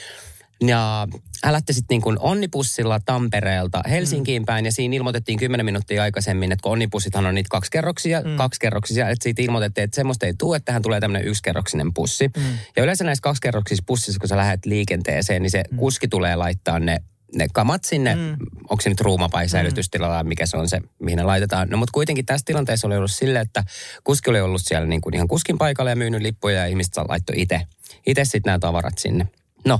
Ja 0.66 1.08
hän 1.44 1.52
lähti 1.52 1.72
sitten 1.72 1.94
niin 1.94 2.02
kuin 2.02 2.16
onnipussilla 2.20 3.00
Tampereelta 3.04 3.82
Helsinkiin 3.88 4.42
mm. 4.42 4.46
päin 4.46 4.64
ja 4.64 4.72
siinä 4.72 4.96
ilmoitettiin 4.96 5.38
10 5.38 5.64
minuuttia 5.64 6.02
aikaisemmin, 6.02 6.52
että 6.52 6.62
kun 6.62 6.72
onnipussithan 6.72 7.26
on 7.26 7.34
niitä 7.34 7.48
kaksikerroksia, 7.50 8.20
mm. 8.20 8.36
kaksikerroksisia, 8.36 9.08
että 9.08 9.22
siitä 9.22 9.42
ilmoitettiin, 9.42 9.84
että 9.84 9.94
semmoista 9.94 10.26
ei 10.26 10.34
tule, 10.38 10.56
että 10.56 10.64
tähän 10.64 10.82
tulee 10.82 11.00
tämmöinen 11.00 11.28
yksikerroksinen 11.28 11.94
pussi. 11.94 12.28
Mm. 12.28 12.42
Ja 12.76 12.82
yleensä 12.82 13.04
näissä 13.04 13.22
kaksikerroksisissa 13.22 13.84
pussissa, 13.86 14.18
kun 14.18 14.28
sä 14.28 14.36
lähdet 14.36 14.66
liikenteeseen, 14.66 15.42
niin 15.42 15.50
se 15.50 15.64
mm. 15.70 15.76
kuski 15.76 16.08
tulee 16.08 16.36
laittaa 16.36 16.78
ne 16.78 16.98
ne 17.34 17.46
kamat 17.52 17.84
sinne, 17.84 18.14
mm. 18.14 18.36
onko 18.70 18.80
se 18.80 18.88
nyt 18.88 19.00
ruumapai 19.00 19.48
säilytystilalla, 19.48 20.22
mm. 20.22 20.28
mikä 20.28 20.46
se 20.46 20.56
on 20.56 20.68
se, 20.68 20.80
mihin 20.98 21.16
ne 21.16 21.22
laitetaan. 21.22 21.68
No 21.68 21.76
mutta 21.76 21.92
kuitenkin 21.92 22.26
tässä 22.26 22.44
tilanteessa 22.44 22.86
oli 22.86 22.96
ollut 22.96 23.10
silleen, 23.10 23.42
että 23.42 23.64
kuski 24.04 24.30
oli 24.30 24.40
ollut 24.40 24.62
siellä 24.64 24.86
niin 24.86 25.00
kuin 25.00 25.14
ihan 25.14 25.28
kuskin 25.28 25.58
paikalla 25.58 25.90
ja 25.90 25.96
myynyt 25.96 26.22
lippuja 26.22 26.58
ja 26.58 26.66
ihmiset 26.66 26.96
laittoi 27.08 27.40
itse 27.40 27.60
itse 28.06 28.24
sitten 28.24 28.50
nämä 28.50 28.58
tavarat 28.58 28.98
sinne. 28.98 29.28
No, 29.64 29.78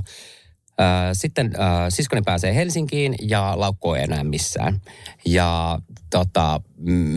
sitten 1.13 1.51
äh, 1.59 1.85
siskoni 1.89 2.21
pääsee 2.25 2.55
Helsinkiin 2.55 3.15
ja 3.21 3.53
laukko 3.55 3.95
ei 3.95 4.03
enää 4.03 4.23
missään. 4.23 4.81
Ja 5.25 5.79
tota, 6.09 6.61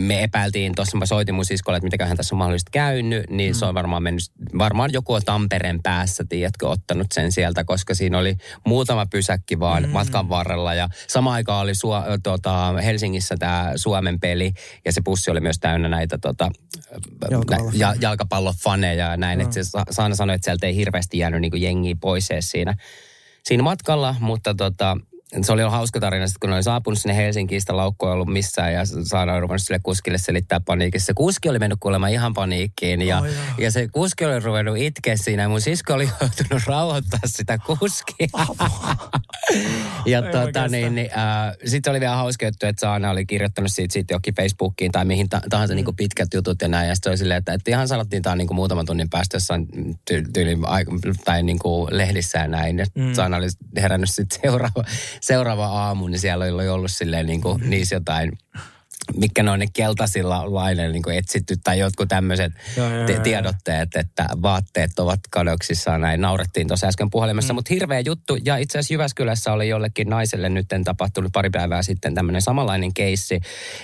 me 0.07 0.23
epäiltiin, 0.23 0.75
tuossa 0.75 0.97
mä 0.97 1.07
soitin 1.07 1.35
mun 1.35 1.45
siskolle, 1.45 1.77
että 1.77 1.87
mitäköhän 1.87 2.17
tässä 2.17 2.35
on 2.35 2.39
mahdollisesti 2.39 2.71
käynyt, 2.73 3.31
niin 3.31 3.53
mm. 3.53 3.59
se 3.59 3.65
on 3.65 3.75
varmaan 3.75 4.03
mennyt, 4.03 4.25
varmaan 4.59 4.93
joku 4.93 5.13
on 5.13 5.23
Tampereen 5.25 5.83
päässä, 5.83 6.25
tiedätkö, 6.29 6.69
ottanut 6.69 7.07
sen 7.13 7.33
sieltä, 7.33 7.65
koska 7.65 7.95
siinä 7.95 8.19
oli 8.19 8.37
muutama 8.67 9.07
pysäkki 9.07 9.61
vaan 9.61 9.83
mm. 9.83 9.89
matkan 9.89 10.29
varrella. 10.29 10.75
Ja 10.75 10.89
sama 11.09 11.33
aikaan 11.33 11.63
oli 11.63 11.73
Su- 11.73 12.21
tota, 12.23 12.75
Helsingissä 12.85 13.37
tämä 13.39 13.73
Suomen 13.77 14.21
peli, 14.21 14.53
ja 14.85 14.93
se 14.93 15.01
pussi 15.05 15.31
oli 15.31 15.41
myös 15.41 15.59
täynnä 15.59 15.89
näitä 15.89 16.19
tota, 16.19 16.51
Jalkapallo. 17.31 17.71
ja, 17.75 17.95
jalkapallofaneja 18.01 19.11
ja 19.11 19.17
näin. 19.17 19.39
Mm. 19.39 19.45
Että 19.45 19.55
se 19.55 19.71
Saana 19.91 20.15
sanoi, 20.15 20.35
että 20.35 20.45
sieltä 20.45 20.67
ei 20.67 20.77
hirveästi 20.77 21.19
jäänyt 21.19 21.41
niin 21.41 21.63
jengiä 21.63 21.97
pois 22.01 22.29
siinä 22.41 22.75
siinä 23.49 23.63
matkalla, 23.63 24.15
mutta 24.21 24.55
tota, 24.55 24.97
se 25.43 25.53
oli 25.53 25.63
hauska 25.63 26.01
tarina, 26.01 26.27
kun 26.41 26.51
ne 26.51 26.57
oli 26.57 26.63
saapunut 26.63 26.99
sinne 26.99 27.17
Helsinkiin, 27.17 27.61
sitä 27.61 27.77
laukkoa 27.77 28.13
ollut 28.13 28.29
missään 28.29 28.73
ja 28.73 28.83
saadaan 29.05 29.41
ruvennut 29.41 29.63
sille 29.63 29.81
kuskille 29.83 30.19
selittää 30.19 30.61
paniikissa. 30.61 31.07
Se 31.07 31.15
kuski 31.15 31.49
oli 31.49 31.59
mennyt 31.59 31.79
kuulemma 31.81 32.09
ihan 32.09 32.35
paniikkiin 32.35 33.03
ja, 33.03 33.19
oh, 33.19 33.27
ja 33.59 33.71
se 33.71 33.89
kuski 33.89 34.25
oli 34.25 34.41
ruvennut 34.41 34.77
itkeä 34.79 35.17
siinä 35.17 35.43
ja 35.43 35.49
mun 35.49 35.61
sisko 35.61 35.95
oli 35.95 36.05
joutunut 36.21 36.63
rauhoittaa 36.67 37.21
sitä 37.25 37.59
kuskia. 37.59 38.27
ja 40.07 40.23
tota, 40.23 40.69
niin, 40.69 40.95
niin, 40.95 41.11
äh, 41.19 41.57
sitten 41.65 41.91
oli 41.91 42.01
vielä 42.01 42.17
hauska 42.17 42.47
juttu, 42.47 42.67
että 42.67 42.81
Saana 42.81 43.11
oli 43.11 43.27
kirjoittanut 43.27 43.71
siitä, 43.73 43.93
siitä 43.93 44.13
johonkin 44.15 44.35
Facebookiin 44.35 44.93
tai 44.93 45.05
mihin 45.05 45.29
tahansa 45.29 45.75
mm. 45.75 45.77
niin 45.77 45.85
kuin 45.85 45.97
pitkät 45.97 46.35
jutut 46.35 46.63
ja 46.63 46.69
näin. 46.69 46.89
Ja 46.89 46.95
sitten 46.95 47.11
oli 47.11 47.19
silleen, 47.19 47.39
että, 47.39 47.53
että 47.53 47.71
ihan 47.71 47.89
sanottiin 47.89 48.23
tämä 48.23 48.37
niin 48.37 48.47
kuin 48.47 48.57
muutaman 48.57 48.87
tunnin 48.87 49.11
päästä 49.11 49.37
jossain 49.37 49.67
ty- 50.11 50.31
tyyli, 50.33 50.57
tai 51.25 51.43
niin 51.43 51.59
kuin 51.59 51.89
lehdissä 51.99 52.39
ja 52.39 52.49
näin. 52.49 52.79
Ja 52.79 52.87
mm. 52.95 53.15
Saana 53.15 53.37
oli 53.37 53.49
herännyt 53.77 54.11
sitten 54.11 54.41
seuraava 54.43 54.85
seuraava 55.25 55.67
aamu, 55.67 56.09
niin 56.09 56.19
siellä 56.19 56.45
oli 56.45 56.69
ollut 56.69 56.91
silleen 56.91 57.27
niin 57.27 57.41
kuin, 57.41 57.71
niissä 57.71 57.97
jotain 57.97 58.33
mikä 59.17 59.43
ne 59.43 59.51
on 59.51 59.59
ne 59.59 59.67
keltaisilla 59.73 60.55
lainen 60.55 60.93
niin 60.93 61.03
kuin 61.03 61.17
etsitty 61.17 61.55
tai 61.65 61.79
jotkut 61.79 62.09
tämmöiset 62.09 62.53
te- 63.07 63.21
tiedotteet, 63.23 63.97
että 63.97 64.27
vaatteet 64.43 64.99
ovat 64.99 65.21
kadoksissa. 65.31 65.99
Näin 65.99 66.21
naurettiin 66.21 66.69
tuossa 66.69 66.87
äsken 66.87 67.11
puhelimessa, 67.11 67.53
mm. 67.53 67.55
mutta 67.55 67.75
hirveä 67.75 68.01
juttu. 68.01 68.39
Ja 68.45 68.57
itse 68.57 68.79
asiassa 68.79 68.95
Jyväskylässä 68.95 69.53
oli 69.53 69.69
jollekin 69.69 70.09
naiselle 70.09 70.49
nyt 70.49 70.67
tapahtunut 70.85 71.33
pari 71.33 71.51
päivää 71.51 71.83
sitten 71.83 72.15
tämmöinen 72.15 72.43
samanlainen 72.43 72.95
keissi. 72.95 73.41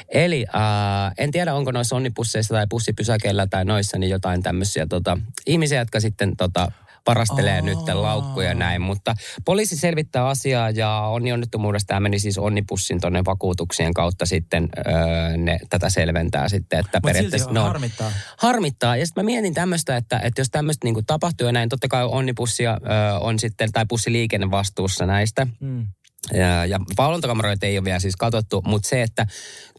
Eli 0.09 0.47
äh, 0.55 1.13
en 1.19 1.31
tiedä, 1.31 1.55
onko 1.55 1.73
noissa 1.73 1.97
onnipusseissa 1.97 2.55
tai 2.55 2.67
pussipysäkeillä 2.71 3.47
tai 3.47 3.65
noissa 3.65 3.99
niin 3.99 4.11
jotain 4.11 4.43
tämmöisiä 4.43 4.87
tota, 4.87 5.19
ihmisiä, 5.47 5.79
jotka 5.79 6.01
sitten 6.01 6.37
tota, 6.37 6.73
parastelee 7.05 7.59
oh. 7.59 7.65
nyt 7.65 7.79
laukkuja 7.93 8.55
näin. 8.55 8.83
Mutta 8.83 9.15
poliisi 9.45 9.77
selvittää 9.77 10.29
asiaa 10.29 10.71
ja 10.71 11.01
onni 11.01 11.33
onnettomuudesta 11.33 11.87
tämä 11.87 12.01
meni 12.01 12.19
siis 12.19 12.39
onnipussin 12.39 13.01
tuonne 13.01 13.25
vakuutuksien 13.25 13.95
kautta 13.95 14.27
sitten 14.27 14.69
öö, 14.87 15.37
ne 15.37 15.59
tätä 15.71 15.91
selventää 15.91 16.49
sitten. 16.49 16.79
Että 16.79 16.99
Mut 16.99 17.03
periaatteessa 17.03 17.45
silti 17.45 17.61
no, 17.61 17.65
harmittaa. 17.65 18.13
harmittaa. 18.37 18.97
Ja 18.97 19.07
sitten 19.07 19.25
mä 19.25 19.27
mietin 19.27 19.55
tämmöistä, 19.55 19.97
että, 19.97 20.21
että 20.23 20.41
jos 20.41 20.49
tämmöistä 20.51 20.87
niinku 20.87 21.03
tapahtuu 21.07 21.47
ja 21.47 21.53
näin, 21.53 21.69
totta 21.69 21.89
kai 21.89 22.05
onnipussia 22.05 22.73
öö, 22.73 23.19
on 23.19 23.39
sitten, 23.39 23.73
tai 23.73 23.85
pussiliikenne 23.89 24.51
vastuussa 24.51 25.07
näistä. 25.07 25.47
Mm. 25.61 25.87
Ja, 26.33 26.67
ja 26.67 26.81
valvontakameroita 26.99 27.67
ei 27.67 27.79
ole 27.79 27.85
vielä 27.85 27.99
siis 27.99 28.17
katsottu, 28.17 28.63
mutta 28.67 28.89
se, 28.89 29.03
että 29.03 29.27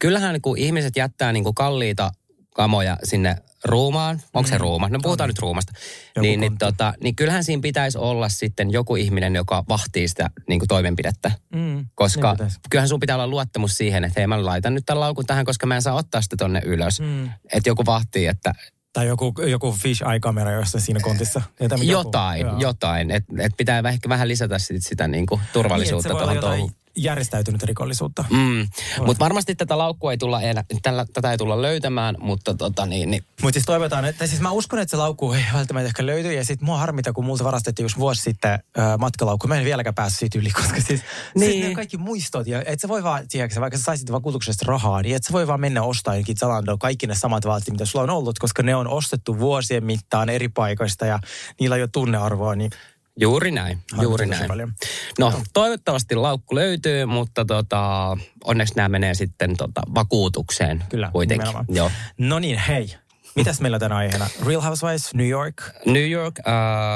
kyllähän 0.00 0.40
kun 0.40 0.58
ihmiset 0.58 0.96
jättää 0.96 1.32
niin 1.32 1.44
kuin 1.44 1.54
kalliita 1.54 2.12
kamoja 2.54 2.96
sinne 3.04 3.36
ruumaan, 3.64 4.20
onko 4.34 4.48
se 4.48 4.54
Mm. 4.54 4.60
ruuma? 4.60 4.88
No 4.88 4.98
puhutaan 5.02 5.26
On. 5.26 5.28
nyt 5.28 5.38
ruumasta. 5.38 5.72
Joku 6.16 6.20
Niin, 6.20 6.40
niin, 6.40 6.58
tota, 6.58 6.94
niin 7.02 7.16
kyllähän 7.16 7.44
siinä 7.44 7.60
pitäisi 7.62 7.98
olla 7.98 8.28
sitten 8.28 8.70
joku 8.70 8.96
ihminen, 8.96 9.34
joka 9.34 9.64
vahtii 9.68 10.08
sitä 10.08 10.30
niin 10.48 10.60
kuin 10.60 10.68
toimenpidettä. 10.68 11.30
Mm. 11.54 11.86
Koska 11.94 12.36
Niin 12.38 12.50
kyllähän 12.70 12.88
sun 12.88 13.00
pitää 13.00 13.16
olla 13.16 13.26
luottamus 13.26 13.76
siihen, 13.76 14.04
että 14.04 14.20
hei 14.20 14.26
mä 14.26 14.44
laitan 14.44 14.74
nyt 14.74 14.86
tämän 14.86 15.00
laukun 15.00 15.26
tähän, 15.26 15.44
koska 15.44 15.66
mä 15.66 15.74
en 15.76 15.82
saa 15.82 15.94
ottaa 15.94 16.22
sitä 16.22 16.36
tonne 16.36 16.60
ylös. 16.64 17.00
Mm. 17.00 17.30
Että 17.52 17.68
joku 17.68 17.86
vahtii, 17.86 18.26
että 18.26 18.54
Tai 18.92 19.06
joku, 19.06 19.34
joku 19.46 19.72
fish 19.72 20.02
eye-kamera 20.02 20.50
jossain 20.52 20.82
siinä 20.82 21.00
kontissa. 21.00 21.42
Jotain, 21.82 22.46
joku- 22.46 22.60
jotain. 22.60 23.10
Että 23.10 23.32
et 23.38 23.52
pitää 23.56 23.82
ehkä 23.88 24.08
vähän 24.08 24.28
lisätä 24.28 24.58
sit 24.58 24.82
sitä 24.84 25.08
niin 25.08 25.26
kuin 25.26 25.40
turvallisuutta 25.52 26.08
niin, 26.08 26.18
se 26.18 26.24
tuohon 26.24 26.40
touhuun. 26.40 26.72
Järjestäytynyt 26.96 27.62
rikollisuutta. 27.62 28.24
Mm. 28.30 28.68
Mutta 29.06 29.24
varmasti 29.24 29.54
tätä 29.54 29.78
laukkua 29.78 30.10
ei 30.10 30.18
tulla, 30.18 30.42
enää, 30.42 30.64
tällä, 30.82 31.06
tätä 31.12 31.30
ei 31.30 31.38
tulla 31.38 31.62
löytämään, 31.62 32.16
mutta 32.18 32.54
tota 32.54 32.86
niin, 32.86 33.10
niin 33.10 33.24
Mutta 33.42 33.54
siis 33.54 33.64
toivotaan, 33.64 34.04
että 34.04 34.26
siis 34.26 34.40
mä 34.40 34.50
uskon, 34.50 34.78
että 34.78 34.90
se 34.90 34.96
laukku 34.96 35.32
ei 35.32 35.44
välttämättä 35.54 35.86
ehkä 35.86 36.06
löydy. 36.06 36.32
Ja 36.32 36.44
sitten 36.44 36.66
mua 36.66 36.78
harmita, 36.78 37.12
kun 37.12 37.24
multa 37.24 37.44
varastettiin 37.44 37.84
just 37.84 37.98
vuosi 37.98 38.22
sitten 38.22 38.52
äh, 38.52 38.98
matkalaukku. 38.98 39.48
Mä 39.48 39.56
en 39.56 39.64
vieläkään 39.64 39.94
päässyt 39.94 40.18
siitä 40.18 40.38
yli, 40.38 40.50
koska 40.60 40.80
siis, 40.80 40.88
niin. 40.88 41.00
Niin. 41.34 41.50
siis 41.50 41.62
ne 41.62 41.68
on 41.68 41.74
kaikki 41.74 41.96
muistot. 41.96 42.46
Ja 42.46 42.62
et 42.66 42.80
sä 42.80 42.88
voi 42.88 43.02
vaan, 43.02 43.28
tiedätkö, 43.28 43.60
vaikka 43.60 43.78
sä 43.78 43.84
saisit 43.84 44.12
vakuutuksesta 44.12 44.64
rahaa, 44.68 45.02
niin 45.02 45.16
et 45.16 45.24
sä 45.24 45.32
voi 45.32 45.46
vaan 45.46 45.60
mennä 45.60 45.82
ostaa 45.82 46.14
jonkin 46.14 46.36
Zalando 46.36 46.78
kaikki 46.78 47.06
ne 47.06 47.14
samat 47.14 47.44
vaatteet, 47.44 47.72
mitä 47.72 47.84
sulla 47.84 48.02
on 48.02 48.10
ollut, 48.10 48.38
koska 48.38 48.62
ne 48.62 48.74
on 48.74 48.88
ostettu 48.88 49.38
vuosien 49.38 49.84
mittaan 49.84 50.28
eri 50.28 50.48
paikoista 50.48 51.06
ja 51.06 51.18
niillä 51.60 51.76
ei 51.76 51.82
ole 51.82 51.88
tunnearvoa. 51.92 52.54
Niin 52.54 52.70
juuri 53.20 53.50
näin, 53.50 53.78
harmittaa 53.78 54.02
juuri 54.02 54.26
näin. 54.26 54.46
paljon. 54.48 54.72
No, 55.18 55.42
toivottavasti 55.52 56.14
laukku 56.14 56.54
löytyy, 56.54 57.06
mutta 57.06 57.44
tota, 57.44 58.16
onneksi 58.44 58.74
nämä 58.76 58.88
menee 58.88 59.14
sitten 59.14 59.56
tota, 59.56 59.82
vakuutukseen 59.94 60.84
Kyllä, 60.88 61.10
kuitenkin. 61.12 61.44
nimenomaan. 61.44 61.66
Joo. 61.68 61.90
No 62.18 62.38
niin, 62.38 62.58
hei. 62.58 62.94
Mitäs 63.36 63.60
meillä 63.60 63.78
tänä 63.78 63.96
aiheena? 63.96 64.26
Real 64.46 64.60
Housewives, 64.60 65.14
New 65.14 65.28
York, 65.28 65.54
New 65.86 66.10
York, 66.10 66.34
uh, 66.38 66.44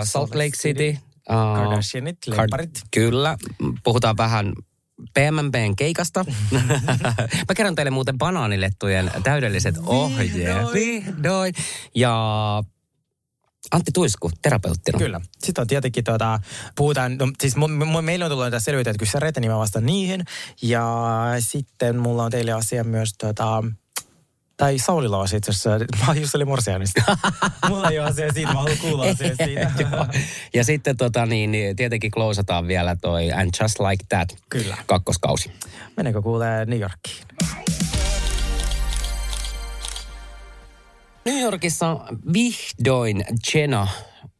Salt 0.08 0.34
Lake 0.34 0.50
City. 0.56 0.96
Uh, 1.30 1.56
Kardashianit, 1.56 2.18
lemparit. 2.26 2.82
Kyllä, 2.90 3.36
puhutaan 3.84 4.16
vähän 4.16 4.52
PMMBn 5.14 5.76
keikasta. 5.76 6.24
Mä 7.48 7.54
kerron 7.56 7.74
teille 7.74 7.90
muuten 7.90 8.18
banaanilettujen 8.18 9.10
täydelliset 9.22 9.74
ohjeet. 9.86 10.72
Vihdoin. 10.74 11.54
Ja 11.94 12.62
Antti 13.70 13.92
Tuisku, 13.92 14.30
terapeuttina. 14.42 14.98
Kyllä. 14.98 15.20
Sitten 15.38 15.62
on 15.62 15.68
tietenkin, 15.68 16.04
tuota, 16.04 16.40
puhutaan, 16.74 17.16
no, 17.16 17.30
siis 17.40 17.56
mu, 17.56 17.68
mu, 17.68 18.02
meillä 18.02 18.24
on 18.24 18.30
tullut 18.30 18.44
näitä 18.44 18.60
selvyyttä 18.60 18.94
kysäreitä, 18.98 19.40
niin 19.40 19.50
mä 19.50 19.58
vastaan 19.58 19.86
niihin. 19.86 20.24
Ja 20.62 21.16
sitten 21.38 21.96
mulla 21.96 22.24
on 22.24 22.30
teille 22.30 22.52
asia 22.52 22.84
myös, 22.84 23.14
tuota, 23.20 23.64
tai 24.56 24.78
Saulilla 24.78 25.18
on 25.18 25.26
itse 25.36 25.50
asiassa, 25.50 25.70
mä 26.06 26.14
just 26.14 26.34
olin 26.34 26.48
morsianista. 26.48 27.16
mulla 27.68 27.90
ei 27.90 27.98
ole 27.98 28.08
asia 28.08 28.32
siitä, 28.32 28.52
mä 28.52 28.58
haluan 28.58 28.78
kuulla 28.78 29.02
asia 29.02 29.36
siitä. 29.44 29.70
Ja 30.54 30.64
sitten 30.64 30.96
tota, 30.96 31.26
niin, 31.26 31.52
niin, 31.52 31.76
tietenkin 31.76 32.10
klousataan 32.10 32.68
vielä 32.68 32.96
toi 32.96 33.32
And 33.32 33.50
Just 33.62 33.80
Like 33.80 34.04
That 34.08 34.36
Kyllä. 34.48 34.76
kakkoskausi. 34.86 35.50
Meneekö 35.96 36.22
kuulee 36.22 36.64
New 36.64 36.80
Yorkiin? 36.80 37.25
New 41.26 41.40
Yorkissa 41.40 42.00
vihdoin 42.32 43.24
Jenna 43.54 43.88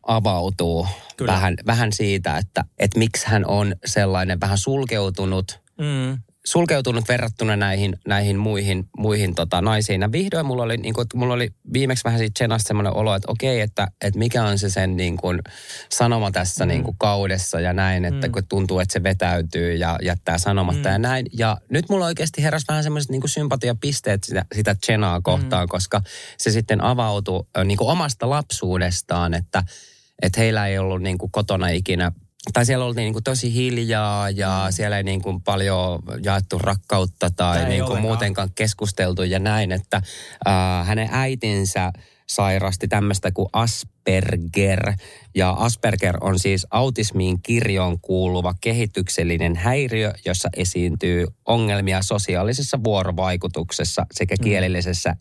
avautuu 0.07 0.87
Kyllä. 1.17 1.33
vähän, 1.33 1.55
vähän 1.67 1.93
siitä, 1.93 2.39
että, 2.39 2.65
että 2.79 2.99
miksi 2.99 3.27
hän 3.27 3.47
on 3.47 3.77
sellainen 3.85 4.41
vähän 4.41 4.59
sulkeutunut, 4.59 5.67
Mm. 5.79 6.19
Sulkeutunut 6.47 7.09
verrattuna 7.09 7.57
näihin, 7.57 7.99
näihin 8.07 8.37
muihin, 8.37 8.89
muihin 8.99 9.35
tota, 9.35 9.61
naisiin. 9.61 10.01
Ja 10.01 10.13
vihdoin 10.13 10.47
mulla 10.47 10.63
oli, 10.63 10.77
niin 10.77 10.95
kuin, 10.95 11.07
mulla 11.15 11.35
oli 11.35 11.51
viimeksi 11.73 12.05
vähän 12.05 12.19
siitä 12.19 12.45
Jenasta 12.45 12.69
semmoinen 12.69 12.93
olo, 12.93 13.15
että 13.15 13.33
okei, 13.33 13.61
että, 13.61 13.89
että 14.01 14.19
mikä 14.19 14.45
on 14.45 14.59
se 14.59 14.71
sen 14.71 14.97
niin 14.97 15.17
kuin, 15.17 15.39
sanoma 15.89 16.31
tässä 16.31 16.65
mm. 16.65 16.69
niin 16.69 16.83
kuin, 16.83 16.97
kaudessa 16.99 17.61
ja 17.61 17.73
näin, 17.73 18.05
että 18.05 18.27
mm. 18.27 18.33
kun 18.33 18.43
tuntuu, 18.49 18.79
että 18.79 18.93
se 18.93 19.03
vetäytyy 19.03 19.75
ja 19.75 19.99
jättää 20.03 20.39
sanomatta 20.39 20.89
mm. 20.89 20.93
ja 20.93 20.99
näin. 20.99 21.27
Ja 21.33 21.57
nyt 21.71 21.89
mulla 21.89 22.07
oikeasti 22.07 22.43
heräsi 22.43 22.65
vähän 22.69 22.83
semmoiset 22.83 23.11
niin 23.11 23.21
kuin 23.21 23.31
sympatiapisteet 23.31 24.25
sitä, 24.25 24.45
sitä 24.55 24.77
Jenaa 24.89 25.21
kohtaan, 25.21 25.67
mm. 25.67 25.71
koska 25.71 26.03
se 26.39 26.51
sitten 26.51 26.81
avautui 26.81 27.45
niin 27.65 27.79
kuin 27.79 27.91
omasta 27.91 28.31
lapsuudestaan, 28.31 29.35
että, 29.35 29.63
että 30.23 30.41
heillä 30.41 30.67
ei 30.67 30.79
ollut 30.79 31.03
niin 31.03 31.19
kuin, 31.19 31.33
kotona 31.33 31.69
ikinä 31.69 32.13
tai 32.53 32.67
siellä 32.67 32.85
oltiin 32.85 33.03
niin 33.03 33.13
kuin 33.13 33.25
tosi 33.25 33.55
hiljaa 33.55 34.31
ja 34.31 34.67
siellä 34.71 34.97
ei 34.97 35.03
niin 35.03 35.23
kuin 35.23 35.41
paljon 35.41 35.99
jaettu 36.23 36.59
rakkautta 36.59 37.31
tai 37.31 37.69
niin 37.69 37.85
kuin 37.85 38.01
muutenkaan 38.01 38.51
keskusteltu 38.55 39.23
ja 39.23 39.39
näin, 39.39 39.73
että 39.73 39.97
äh, 40.49 40.87
hänen 40.87 41.09
äitinsä 41.13 41.93
sairasti 42.27 42.89
tämmöistä 42.89 43.33
kuin 43.33 43.49
Asperger. 43.53 44.93
Ja 45.35 45.51
Asperger 45.51 46.17
on 46.21 46.39
siis 46.39 46.67
autismiin 46.71 47.43
kirjoon 47.43 48.01
kuuluva 48.01 48.55
kehityksellinen 48.61 49.57
häiriö, 49.57 50.13
jossa 50.25 50.49
esiintyy 50.57 51.27
ongelmia 51.45 52.03
sosiaalisessa 52.03 52.85
vuorovaikutuksessa 52.85 54.07
sekä 54.13 54.37
kielellisessä 54.43 55.17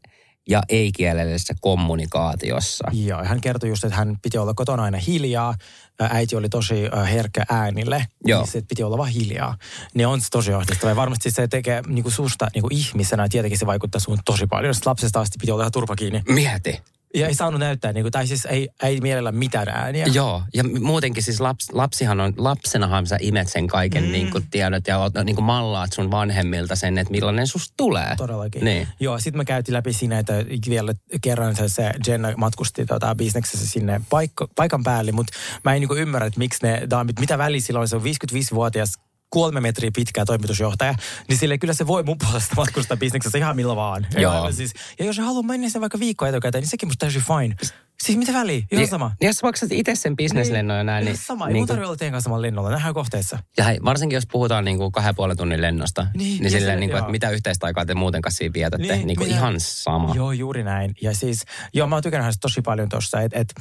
ja 0.49 0.61
ei-kielellisessä 0.69 1.53
kommunikaatiossa. 1.61 2.87
Joo, 2.93 3.23
hän 3.23 3.41
kertoi 3.41 3.69
just, 3.69 3.83
että 3.83 3.95
hän 3.95 4.17
piti 4.21 4.37
olla 4.37 4.53
kotona 4.53 4.83
aina 4.83 4.97
hiljaa. 4.97 5.55
Äiti 5.99 6.35
oli 6.35 6.49
tosi 6.49 6.75
herkkä 7.11 7.45
äänille, 7.49 8.05
Joo. 8.25 8.41
niin 8.41 8.51
se 8.51 8.61
piti 8.61 8.83
olla 8.83 8.97
vaan 8.97 9.09
hiljaa. 9.09 9.57
Niin 9.93 10.07
on 10.07 10.21
se 10.21 10.27
tosi 10.31 10.53
ahdistavaa. 10.53 10.91
Ja 10.91 10.95
varmasti 10.95 11.31
se 11.31 11.47
tekee 11.47 11.81
niinku 11.87 12.09
susta 12.09 12.47
niinku 12.53 12.69
ihmisenä, 12.71 13.23
ja 13.23 13.29
tietenkin 13.29 13.59
se 13.59 13.65
vaikuttaa 13.65 14.01
sun 14.01 14.17
tosi 14.25 14.47
paljon. 14.47 14.73
Sitten 14.73 14.89
lapsesta 14.89 15.19
asti 15.19 15.37
piti 15.41 15.51
olla 15.51 15.63
ihan 15.63 15.71
turpa 15.71 15.95
kiinni. 15.95 16.21
Mieti. 16.29 16.81
Ja 17.15 17.27
ei 17.27 17.33
saanut 17.33 17.59
näyttää, 17.59 17.93
niinku, 17.93 18.11
tai 18.11 18.27
siis 18.27 18.45
ei, 18.45 18.69
ei 18.83 19.01
mielellä 19.01 19.31
mitään 19.31 19.67
ääniä. 19.67 20.05
Joo, 20.13 20.43
ja 20.53 20.63
muutenkin 20.63 21.23
siis 21.23 21.39
laps, 21.39 21.67
lapsihan 21.71 22.19
on, 22.19 22.33
lapsenahan 22.37 23.07
sä 23.07 23.17
imet 23.21 23.47
sen 23.47 23.67
kaiken 23.67 24.03
mm. 24.03 24.11
niin 24.11 24.31
kuin 24.31 24.47
tiedot 24.51 24.87
ja 24.87 24.99
niin 25.23 25.35
kuin 25.35 25.45
mallaat 25.45 25.93
sun 25.93 26.11
vanhemmilta 26.11 26.75
sen, 26.75 26.97
että 26.97 27.11
millainen 27.11 27.47
susta 27.47 27.73
tulee. 27.77 28.15
Todellakin. 28.17 28.65
Niin. 28.65 28.87
Joo, 28.99 29.19
sitten 29.19 29.37
me 29.37 29.45
käytiin 29.45 29.73
läpi 29.73 29.93
siinä, 29.93 30.19
että 30.19 30.33
vielä 30.69 30.93
kerran 31.21 31.55
se, 31.55 31.69
se 31.69 31.91
Jenna 32.07 32.33
matkusti 32.37 32.85
tota, 32.85 33.15
bisneksessä 33.15 33.67
sinne 33.67 34.01
paikka, 34.09 34.47
paikan 34.55 34.83
päälle, 34.83 35.11
mutta 35.11 35.33
mä 35.63 35.73
en 35.73 35.81
niinku 35.81 35.95
ymmärrä, 35.95 36.27
että 36.27 36.39
miksi 36.39 36.59
ne 36.63 36.87
daamit, 36.89 37.19
mitä 37.19 37.37
väliä 37.37 37.61
sillä 37.61 37.79
on, 37.79 37.87
se 37.87 37.95
on 37.95 38.01
55-vuotias 38.01 38.93
kolme 39.29 39.61
metriä 39.61 39.91
pitkä 39.95 40.25
toimitusjohtaja, 40.25 40.95
niin 41.29 41.37
sille 41.37 41.57
kyllä 41.57 41.73
se 41.73 41.87
voi 41.87 42.03
mun 42.03 42.17
puolesta 42.17 42.55
matkustaa 42.57 42.97
bisneksessä 42.97 43.37
ihan 43.37 43.55
millä 43.55 43.75
vaan. 43.75 44.07
Joo. 44.17 44.45
Ja, 44.45 44.51
siis, 44.51 44.73
ja 44.99 45.05
jos 45.05 45.17
haluaa 45.17 45.43
mennä 45.43 45.69
sen 45.69 45.81
vaikka 45.81 45.99
viikko 45.99 46.25
etukäteen, 46.25 46.61
niin 46.61 46.69
sekin 46.69 46.89
musta 46.89 46.99
täysin 46.99 47.21
fine. 47.21 47.55
Siis 48.03 48.17
mitä 48.17 48.33
väliä? 48.33 48.55
Ihan 48.57 48.67
Niin, 48.71 48.87
sama. 48.87 49.11
Jos 49.21 49.43
maksat 49.43 49.71
itse 49.71 49.95
sen 49.95 50.15
bisneslennon 50.15 50.77
ja 50.77 50.83
näin, 50.83 51.05
niin, 51.05 51.17
sama. 51.17 51.47
Ei 51.47 51.53
niin 51.53 51.61
mun 51.61 51.67
tarvitse 51.67 51.87
olla 51.87 51.97
teidän 51.97 52.11
kanssa 52.11 52.25
samalla 52.27 52.41
lennolla. 52.41 52.69
Nähdään 52.69 52.93
kohteessa. 52.93 53.39
ja 53.57 53.63
hei, 53.63 53.79
varsinkin 53.85 54.15
jos 54.15 54.27
puhutaan 54.31 54.65
niin 54.65 54.77
kuin 54.77 54.91
kahden 54.91 55.09
ja 55.09 55.13
puolen 55.13 55.37
tunnin 55.37 55.61
lennosta, 55.61 56.01
Niin, 56.13 56.17
niin, 56.29 56.41
niin 56.41 56.51
silleen, 56.51 56.79
niin 56.79 56.89
kuin, 56.89 56.99
että 56.99 57.11
mitä 57.11 57.29
yhteistä 57.29 57.65
aikaa 57.67 57.85
te 57.85 57.93
muutenkaan 57.93 58.33
siinä 58.33 58.53
vietätte, 58.53 58.95
niin, 58.95 59.07
niin 59.07 59.17
kuin 59.17 59.27
minä- 59.27 59.37
ihan 59.39 59.55
sama. 59.57 60.15
Joo, 60.15 60.31
juuri 60.31 60.63
näin. 60.63 60.95
Ja 61.01 61.15
siis, 61.15 61.45
joo, 61.73 61.87
mä 61.87 61.95
oon 61.95 62.03
tykännyt 62.03 62.23
hänestä 62.23 62.41
tosi 62.41 62.61
paljon 62.61 62.89
tuossa, 62.89 63.21
että 63.21 63.39
et, 63.39 63.53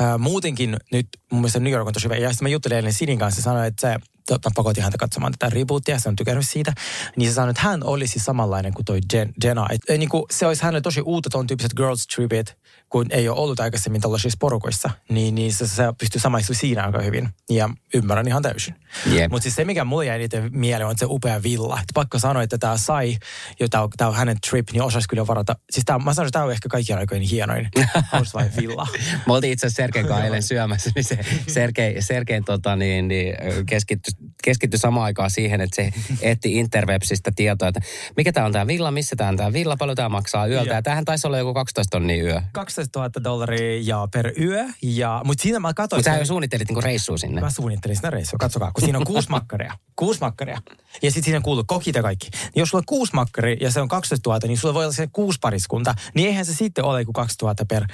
äh, 0.00 0.18
muutenkin 0.18 0.76
nyt 0.92 1.08
mun 1.32 1.40
mielestä 1.40 1.60
New 1.60 1.72
York 1.72 1.86
on 1.86 1.92
tosi 1.92 2.04
hyvä. 2.04 2.16
Ja 2.16 2.30
sitten 2.30 2.44
mä 2.46 2.48
juttelin 2.52 2.76
eilen 2.76 2.92
Sinin 2.92 3.18
kanssa 3.18 3.38
ja 3.38 3.42
sanoin, 3.44 3.66
että 3.66 3.80
se, 3.92 3.96
mä 4.30 4.50
pakotin 4.54 4.82
häntä 4.82 4.98
katsomaan 4.98 5.32
tätä 5.38 5.54
rebootia, 5.54 5.98
se 5.98 6.08
on 6.08 6.16
tykännyt 6.16 6.48
siitä, 6.48 6.72
niin 7.16 7.30
se 7.30 7.34
sanoi, 7.34 7.50
että 7.50 7.62
hän 7.62 7.84
olisi 7.84 8.18
samanlainen 8.18 8.74
kuin 8.74 8.84
toi 8.84 9.00
Jen, 9.12 9.34
Jenna. 9.44 9.66
Et, 9.70 9.98
niin 9.98 10.08
kuin, 10.08 10.24
se 10.30 10.46
olisi 10.46 10.62
hänelle 10.62 10.80
tosi 10.80 11.00
uutta 11.00 11.30
ton 11.30 11.46
tyyppiset 11.46 11.74
girls 11.74 12.06
tripit, 12.06 12.56
kun 12.88 13.06
ei 13.10 13.28
ole 13.28 13.38
ollut 13.38 13.60
aikaisemmin 13.60 14.00
tällaisissa 14.00 14.36
porukoissa, 14.40 14.90
niin, 15.08 15.34
niin 15.34 15.52
se, 15.52 15.66
se 15.66 15.82
pystyy 15.98 16.20
samaistumaan 16.20 16.60
siinä 16.60 16.84
aika 16.84 17.02
hyvin. 17.02 17.28
Ja 17.50 17.70
ymmärrän 17.94 18.28
ihan 18.28 18.42
täysin. 18.42 18.74
Jep. 19.06 19.30
Mutta 19.30 19.42
siis 19.42 19.54
se, 19.54 19.64
mikä 19.64 19.84
mulle 19.84 20.06
jäi 20.06 20.16
eniten 20.16 20.50
mieleen, 20.52 20.88
on 20.88 20.98
se 20.98 21.06
upea 21.08 21.42
villa. 21.42 21.78
Et 21.80 21.88
pakko 21.94 22.18
sanoa, 22.18 22.42
että 22.42 22.58
tämä 22.58 22.76
sai, 22.76 23.16
jo 23.60 23.68
tämä 23.68 23.82
on, 23.82 23.90
tää 23.96 24.08
on 24.08 24.14
hänen 24.14 24.36
trip, 24.50 24.70
niin 24.72 24.82
osasi 24.82 25.08
kyllä 25.08 25.26
varata. 25.26 25.56
Siis 25.70 25.84
tää, 25.84 25.98
mä 25.98 26.14
sanoin, 26.14 26.28
että 26.28 26.38
tämä 26.38 26.44
on 26.44 26.52
ehkä 26.52 26.68
kaikkien 26.68 26.98
aikojen 26.98 27.22
hienoin 27.22 27.68
Housewife 28.12 28.60
villa. 28.60 28.86
Me 29.26 29.32
oltiin 29.32 29.52
itse 29.52 29.66
asiassa 29.66 29.82
Sergeen 29.82 30.06
kanssa 30.06 30.24
eilen 30.24 30.42
syömässä, 30.42 30.90
niin 30.94 31.04
se 31.04 31.18
Sergei, 31.46 32.02
Sergein 32.02 32.44
tota, 32.44 32.76
niin, 32.76 33.08
niin, 33.08 33.34
keskittyi, 33.66 34.12
keskittyi 34.44 34.78
samaan 34.78 35.04
aikaan 35.04 35.30
siihen, 35.30 35.60
että 35.60 35.76
se 35.76 35.92
etti 36.22 36.52
interwebsistä 36.52 37.32
tietoa, 37.36 37.68
että 37.68 37.80
mikä 38.16 38.32
tämä 38.32 38.46
on 38.46 38.52
tämä 38.52 38.66
villa, 38.66 38.90
missä 38.90 39.16
tämä 39.16 39.30
on 39.30 39.36
tämä 39.36 39.52
villa, 39.52 39.76
paljon 39.76 39.96
tämä 39.96 40.08
maksaa 40.08 40.46
yöltä. 40.46 40.70
Joo. 40.70 40.74
Ja 40.74 40.82
tämähän 40.82 41.04
taisi 41.04 41.26
olla 41.26 41.38
joku 41.38 41.54
12 41.54 41.90
tonnia 41.90 42.24
yö. 42.24 42.42
12 42.52 42.77
000 42.96 43.10
dollaria 43.24 43.80
ja 43.84 44.08
per 44.12 44.32
yö. 44.40 44.64
Ja, 44.82 45.22
mutta 45.24 45.42
siinä 45.42 45.58
mä 45.58 45.74
katsoin... 45.74 45.98
Mutta 45.98 46.10
sä 46.10 46.18
jo 46.18 46.24
suunnittelit 46.24 46.68
niinku 46.68 46.80
reissua 46.80 47.18
sinne. 47.18 47.40
Mä 47.40 47.50
suunnittelin 47.50 47.96
sitä 47.96 48.10
reissua, 48.10 48.36
katsokaa, 48.38 48.72
kun 48.72 48.84
siinä 48.84 48.98
on 48.98 49.04
kuusi 49.04 49.30
makkaria. 49.30 49.74
Kuusi 49.96 50.20
makkaria. 50.20 50.60
Ja 51.02 51.10
sitten 51.10 51.24
siinä 51.24 51.40
kuuluu 51.40 51.64
kokit 51.66 51.96
ja 51.96 52.02
kaikki. 52.02 52.28
Niin 52.32 52.52
jos 52.56 52.68
sulla 52.68 52.80
on 52.80 52.86
kuusi 52.86 53.14
makkaria 53.14 53.56
ja 53.60 53.70
se 53.70 53.80
on 53.80 53.88
12 53.88 54.30
000, 54.30 54.40
niin 54.46 54.58
sulla 54.58 54.74
voi 54.74 54.84
olla 54.84 54.94
se 54.94 55.08
kuusi 55.12 55.38
pariskunta. 55.40 55.94
Niin 56.14 56.28
eihän 56.28 56.44
se 56.44 56.54
sitten 56.54 56.84
ole 56.84 57.04
kuin 57.04 57.12
2000 57.12 57.64
per 57.66 57.86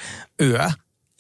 yö. 0.43 0.71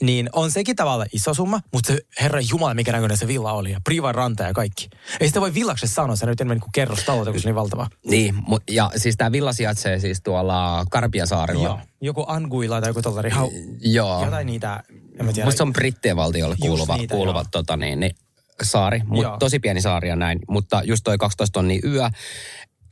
Niin 0.05 0.31
on 0.33 0.51
sekin 0.51 0.77
tavallaan 0.77 1.09
iso 1.13 1.35
summa, 1.35 1.61
mutta 1.73 1.93
se 1.93 1.99
herra 2.21 2.41
jumala, 2.51 2.75
mikä 2.75 2.93
näköinen 2.93 3.17
se 3.17 3.27
villa 3.27 3.53
oli. 3.53 3.71
Ja 3.71 3.81
privan 3.85 4.15
ranta 4.15 4.43
ja 4.43 4.53
kaikki. 4.53 4.89
Ei 5.21 5.29
sitä 5.29 5.41
voi 5.41 5.55
villaksessa 5.55 5.95
sanoa, 5.95 6.17
se 6.17 6.27
nyt 6.27 6.41
enemmän 6.41 6.61
kuin 6.61 6.73
kerrostalo, 6.73 7.25
kun 7.25 7.25
se 7.25 7.31
on 7.31 7.43
niin 7.45 7.55
valtava. 7.55 7.89
Niin, 8.07 8.35
ja 8.71 8.91
siis 8.97 9.17
tämä 9.17 9.33
villa 9.33 9.53
sijaitsee 9.53 9.99
siis 9.99 10.21
tuolla 10.21 10.85
Karpiasaarilla. 10.91 11.65
Joo. 11.65 11.81
Joku 12.01 12.25
Anguilla 12.29 12.81
tai 12.81 12.91
joku 12.91 13.03
tollari. 13.03 13.31
Hau, 13.31 13.51
Joo. 13.81 14.25
jotain 14.25 14.47
niitä, 14.47 14.83
en 15.19 15.27
mä 15.27 15.33
tiedä. 15.33 15.47
Musta 15.47 15.57
se 15.57 15.63
on 15.63 15.73
brittien 15.73 16.17
valtiolle 16.17 16.57
kuuluva, 16.61 16.97
niitä, 16.97 17.15
kuuluva 17.15 17.39
joo. 17.39 17.49
tota 17.51 17.77
niin, 17.77 18.01
niin, 18.01 18.17
saari. 18.63 19.01
Mut 19.07 19.23
Joo. 19.23 19.37
tosi 19.39 19.59
pieni 19.59 19.81
saari 19.81 20.09
ja 20.09 20.17
näin. 20.17 20.39
Mutta 20.49 20.83
just 20.85 21.05
toi 21.05 21.19
12 21.19 21.53
tonnia 21.53 21.81
yö, 21.85 22.11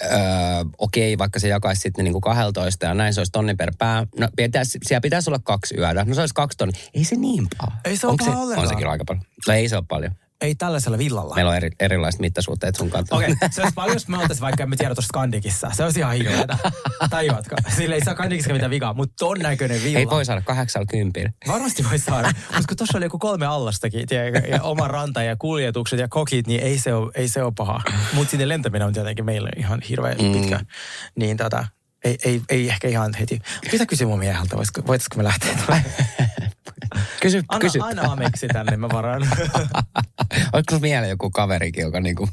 öö, 0.05 0.65
okei, 0.79 1.19
vaikka 1.19 1.41
se 1.41 1.49
jakaisi 1.49 1.81
sitten 1.81 2.05
niinku 2.05 2.21
12 2.21 2.87
ja 2.87 2.95
näin 2.95 3.15
se 3.15 3.21
olisi 3.21 3.33
tonni 3.33 3.55
per 3.55 3.73
pää. 3.79 4.07
No 4.19 4.29
pitäisi, 4.37 4.79
siellä 4.83 5.01
pitäisi 5.01 5.31
olla 5.31 5.41
kaksi 5.45 5.75
yötä. 5.79 6.05
No 6.05 6.15
se 6.15 6.21
olisi 6.21 6.35
kaksi 6.35 6.59
tonnia. 6.59 6.81
Ei 6.95 7.05
se 7.05 7.17
niin 7.17 7.47
paha. 7.59 7.73
Ei 7.85 7.97
se 7.97 8.07
ole 8.07 8.17
paha 8.19 8.31
se, 8.31 8.37
ollenkaan. 8.37 8.63
On 8.63 8.69
se 8.69 8.75
kyllä 8.75 8.91
aika 8.91 9.05
paljon. 9.05 9.25
No 9.49 9.55
ei 9.55 9.69
se 9.69 9.77
ole 9.77 9.85
paljon. 9.89 10.13
Ei 10.43 10.55
tällaisella 10.55 10.99
villalla. 10.99 11.35
Meillä 11.35 11.51
on 11.51 11.57
eri, 11.57 11.71
erilaiset 11.81 12.21
mittasuhteet 12.21 12.75
sun 12.75 12.91
kanssa. 12.91 13.17
Okei, 13.17 13.33
okay. 13.33 13.49
se 13.51 13.63
olisi 13.63 13.75
paljon, 13.75 13.95
jos 13.97 14.09
me 14.09 14.19
oltaisiin 14.19 14.41
vaikka, 14.41 14.63
emme 14.63 14.77
tiedä 14.77 14.95
tuosta 14.95 15.09
Skandikissa. 15.09 15.71
Se 15.73 15.85
olisi 15.85 16.01
ihan 16.01 16.15
hirveetä. 16.15 16.59
Tajuatko? 17.11 17.57
Sillä 17.77 17.95
ei 17.95 18.05
saa 18.05 18.15
Skandikissa 18.15 18.53
mitään 18.53 18.71
vikaa, 18.71 18.95
mutta 18.95 19.15
ton 19.19 19.39
näköinen 19.39 19.83
villa. 19.85 19.99
Ei 19.99 20.07
voi 20.11 20.25
saada 20.25 20.41
kahdeksalla 20.43 20.87
kympillä. 20.91 21.31
Varmasti 21.49 21.85
voi 21.91 21.99
saada, 21.99 22.33
koska 22.57 22.75
tuossa 22.75 22.99
oli 22.99 23.05
joku 23.07 23.19
kolme 23.19 23.47
allastakin, 23.47 24.07
tiedätkö, 24.07 24.49
ja 24.49 24.63
oma 24.63 24.89
ranta 24.89 25.23
ja 25.23 25.37
kuljetukset 25.37 25.99
ja 25.99 26.09
kokit, 26.09 26.47
niin 26.47 26.61
ei 26.61 26.79
se 26.79 26.95
ole, 26.95 27.13
ei 27.15 27.29
se 27.29 27.43
ole 27.43 27.53
paha. 27.57 27.83
Mutta 28.13 28.31
sinne 28.31 28.49
lentäminen 28.49 28.87
on 28.87 28.93
tietenkin 28.95 29.25
meille 29.25 29.51
ihan 29.57 29.81
hirveän 29.89 30.17
Mm. 30.19 30.33
pitkä. 30.33 30.61
Niin 31.17 31.37
tota, 31.37 31.67
ei, 32.05 32.19
ei, 32.25 32.43
ei 32.49 32.69
ehkä 32.69 32.89
ihan 32.89 33.15
heti. 33.21 33.43
Pitää 33.71 33.87
kysyä 33.87 34.07
mun 34.07 34.19
mieheltä, 34.19 34.57
voisiko, 34.57 34.83
voitaisiko 34.87 35.17
me 35.17 35.25
lähteä? 35.25 35.57
Kysy, 37.21 37.43
Anna, 37.49 37.61
kysy. 37.61 37.81
aina 37.81 38.13
ameksi 38.13 38.49
tänne, 38.49 38.77
mä 38.77 38.89
varaan. 38.89 39.23
Olisiko 40.53 40.71
sulla 40.71 40.83
vielä 40.83 41.07
joku 41.07 41.31
kaverikin, 41.31 41.83
joka 41.83 42.01
niinku... 42.01 42.29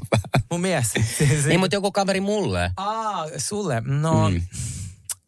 mun 0.50 0.60
mies. 0.60 0.92
Siis, 1.18 1.44
niin, 1.48 1.60
mutta 1.60 1.76
joku 1.76 1.92
kaveri 1.92 2.20
mulle. 2.20 2.70
Aa, 2.76 3.26
sulle. 3.36 3.82
No, 3.86 4.30
mm. 4.30 4.42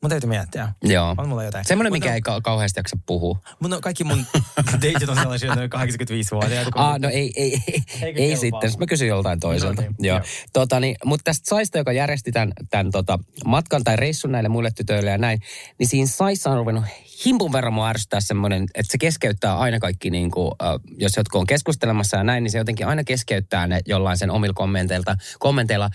Mun 0.03 0.11
täytyy 0.11 0.29
miettiä. 0.29 0.69
Joo. 0.83 1.15
On 1.19 1.29
mulla 1.29 1.45
jotain. 1.45 1.65
Semmoinen, 1.65 1.93
mikä 1.93 2.09
no- 2.09 2.15
ei 2.15 2.21
ka- 2.21 2.41
kauheasti 2.41 2.79
jaksa 2.81 2.97
puhua. 3.07 3.39
Mun 3.61 3.71
no, 3.71 3.81
kaikki 3.81 4.05
mun 4.05 4.27
deitit 4.83 5.09
on 5.09 5.17
sellaisia, 5.17 5.53
on 5.53 5.59
85-vuotiaita. 5.59 6.71
kun- 6.71 6.83
Ah, 6.83 6.99
no 7.01 7.09
ei, 7.09 7.33
ei, 7.37 7.63
ei, 7.73 7.83
Eikö 8.03 8.21
ei 8.21 8.37
sitten. 8.37 8.71
Sitten 8.71 8.83
mä 8.83 8.87
kysyn 8.87 9.09
joltain 9.09 9.41
toiselta. 9.41 9.83
No 9.83 9.89
niin, 9.89 9.97
joo. 10.07 10.17
joo. 10.17 10.27
Tota, 10.53 10.81
niin, 10.81 10.97
mutta 11.05 11.25
tästä 11.25 11.49
Saista, 11.49 11.79
joka 11.79 11.93
järjesti 11.93 12.33
tämän, 12.33 12.53
tämän 12.71 12.91
tota, 12.91 13.19
matkan 13.45 13.85
tai 13.85 13.97
reissun 13.97 14.33
näille 14.33 14.49
muille 14.49 14.71
tytöille 14.71 15.11
ja 15.11 15.19
näin, 15.19 15.41
niin 15.79 15.89
siinä 15.89 16.07
Saissa 16.07 16.51
on 16.51 16.57
ruvennut 16.57 16.85
himpun 17.27 17.53
verran 17.53 17.73
mua 17.73 17.89
ärsyttää 17.89 18.21
semmoinen, 18.21 18.63
että 18.75 18.93
se 18.93 18.99
keskeyttää 18.99 19.59
aina 19.59 19.79
kaikki, 19.81 20.11
niin 20.11 20.31
kuin, 20.31 20.53
äh, 20.63 20.69
jos 20.99 21.17
jotkut 21.17 21.41
on 21.41 21.47
keskustelemassa 21.47 22.17
ja 22.17 22.25
näin, 22.25 22.45
niin 22.45 22.51
se 22.53 22.59
jotenkin 22.59 22.87
aina 22.87 23.05
keskeyttää 23.05 23.67
ne 23.67 23.81
jollain 23.87 24.19
sen 24.19 24.31
omilla 24.31 24.55
kommenteilta, 24.55 25.17
kommenteilla. 25.39 25.91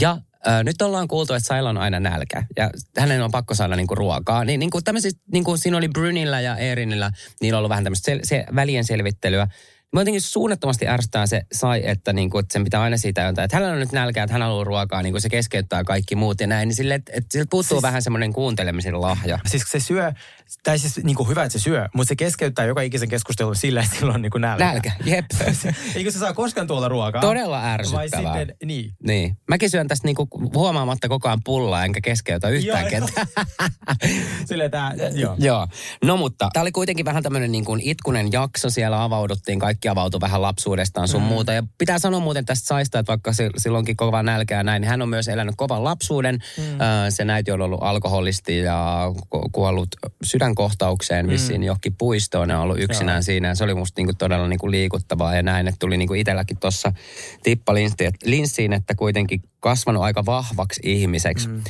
Ja 0.00 0.18
nyt 0.64 0.82
ollaan 0.82 1.08
kuultu, 1.08 1.34
että 1.34 1.46
Sailla 1.46 1.70
on 1.70 1.78
aina 1.78 2.00
nälkä 2.00 2.44
ja 2.56 2.70
hänen 2.98 3.22
on 3.22 3.30
pakko 3.30 3.54
saada 3.54 3.76
niinku 3.76 3.94
ruokaa. 3.94 4.44
Niin, 4.44 4.60
niinku 4.60 4.80
niinku 5.32 5.56
siinä 5.56 5.76
oli 5.76 5.88
Brynillä 5.88 6.40
ja 6.40 6.56
Erinillä, 6.56 7.10
niillä 7.40 7.56
on 7.56 7.58
ollut 7.58 7.68
vähän 7.68 7.84
tämmöistä 7.84 8.12
sel- 8.12 8.20
se, 8.22 8.44
välien 8.54 8.84
selvittelyä. 8.84 9.46
Mä 9.92 10.00
jotenkin 10.00 10.20
suunnattomasti 10.20 10.88
ärsyttää 10.88 11.26
se 11.26 11.42
sai, 11.52 11.82
että, 11.84 12.12
niinku, 12.12 12.38
että 12.38 12.52
sen 12.52 12.64
pitää 12.64 12.82
aina 12.82 12.96
siitä 12.96 13.28
antaa, 13.28 13.44
että 13.44 13.56
hänellä 13.56 13.74
on 13.74 13.80
nyt 13.80 13.92
nälkä, 13.92 14.22
että 14.22 14.32
hän 14.32 14.42
haluaa 14.42 14.64
ruokaa, 14.64 15.02
niin 15.02 15.20
se 15.20 15.28
keskeyttää 15.28 15.84
kaikki 15.84 16.14
muut 16.16 16.40
ja 16.40 16.46
näin. 16.46 16.68
Niin 16.68 16.76
sille, 16.76 16.94
että, 16.94 17.12
että 17.14 17.32
siltä 17.32 17.50
puuttuu 17.50 17.76
siis, 17.76 17.82
vähän 17.82 18.02
semmoinen 18.02 18.32
kuuntelemisen 18.32 19.00
lahja. 19.00 19.38
Siis 19.46 19.62
se 19.68 19.80
syö, 19.80 20.12
tai 20.62 20.78
siis 20.78 21.04
niin 21.04 21.16
kuin 21.16 21.28
hyvä, 21.28 21.42
että 21.42 21.58
se 21.58 21.62
syö, 21.62 21.88
mutta 21.94 22.08
se 22.08 22.16
keskeyttää 22.16 22.64
joka 22.64 22.80
ikisen 22.80 23.08
keskustelun 23.08 23.56
sillä, 23.56 23.82
että 23.82 23.96
sillä 23.96 24.12
on 24.12 24.22
niin 24.22 24.30
kuin 24.30 24.42
nälkä. 24.42 24.64
Nälkä, 24.64 24.92
jep. 25.04 25.24
Eikö 25.96 26.10
se 26.10 26.18
saa 26.18 26.32
koskaan 26.32 26.66
tuolla 26.66 26.88
ruokaa? 26.88 27.20
Todella 27.20 27.62
Vai 27.62 27.70
ärsyttävää. 27.70 28.38
sitten, 28.38 28.56
niin. 28.64 28.92
Niin. 29.06 29.36
Mäkin 29.48 29.70
syön 29.70 29.88
tästä 29.88 30.08
niinku 30.08 30.28
huomaamatta 30.54 31.08
koko 31.08 31.28
ajan 31.28 31.40
pullaa, 31.44 31.84
enkä 31.84 32.00
keskeytä 32.00 32.48
yhtään 32.48 32.86
ketään. 32.86 33.26
Silleen 34.48 34.70
tää, 34.70 34.94
joo. 35.14 35.36
Joo. 35.38 35.66
No 36.04 36.16
mutta 36.16 36.48
tämä 36.52 36.62
oli 36.62 36.72
kuitenkin 36.72 37.04
vähän 37.04 37.22
tämmöinen 37.22 37.52
niin 37.52 37.64
kuin 37.64 37.80
itkunen 37.80 38.32
jakso. 38.32 38.70
Siellä 38.70 39.04
avauduttiin, 39.04 39.58
kaikki 39.58 39.88
avautui 39.88 40.20
vähän 40.20 40.42
lapsuudestaan 40.42 41.08
sun 41.08 41.22
mm. 41.22 41.28
muuta. 41.28 41.52
Ja 41.52 41.62
pitää 41.78 41.98
sanoa 41.98 42.20
muuten 42.20 42.46
tästä 42.46 42.66
Saista, 42.66 42.98
että 42.98 43.10
vaikka 43.10 43.32
se, 43.32 43.50
silloinkin 43.56 43.96
kova 43.96 44.22
nälkä 44.22 44.56
ja 44.56 44.62
näin, 44.62 44.80
niin 44.80 44.88
hän 44.88 45.02
on 45.02 45.08
myös 45.08 45.28
elänyt 45.28 45.54
kovan 45.56 45.84
lapsuuden. 45.84 46.38
Mm. 46.58 46.64
Se 47.08 47.24
näiti 47.24 47.50
on 47.50 47.60
ollut 47.60 47.82
alkoholisti 47.82 48.58
ja 48.58 49.12
ku- 49.30 49.48
kuollut 49.52 49.88
sydänkohtaukseen 50.42 51.28
vissiin 51.28 51.62
johonkin 51.64 51.94
puistoon 51.98 52.50
ja 52.50 52.60
ollut 52.60 52.80
yksinään 52.80 53.16
Joo. 53.16 53.22
siinä. 53.22 53.48
Ja 53.48 53.54
se 53.54 53.64
oli 53.64 53.74
musta 53.74 54.00
niin 54.00 54.06
kuin 54.06 54.16
todella 54.16 54.48
niin 54.48 54.58
kuin 54.58 54.70
liikuttavaa 54.70 55.36
ja 55.36 55.42
näin, 55.42 55.68
että 55.68 55.78
tuli 55.78 55.96
niin 55.96 56.08
kuin 56.08 56.20
itselläkin 56.20 56.56
tuossa 56.60 56.92
tippa 57.42 57.74
linssiin, 58.24 58.72
että 58.72 58.94
kuitenkin 58.94 59.42
kasvanut 59.60 60.02
aika 60.02 60.26
vahvaksi 60.26 60.80
ihmiseksi. 60.84 61.48
Mm. 61.48 61.62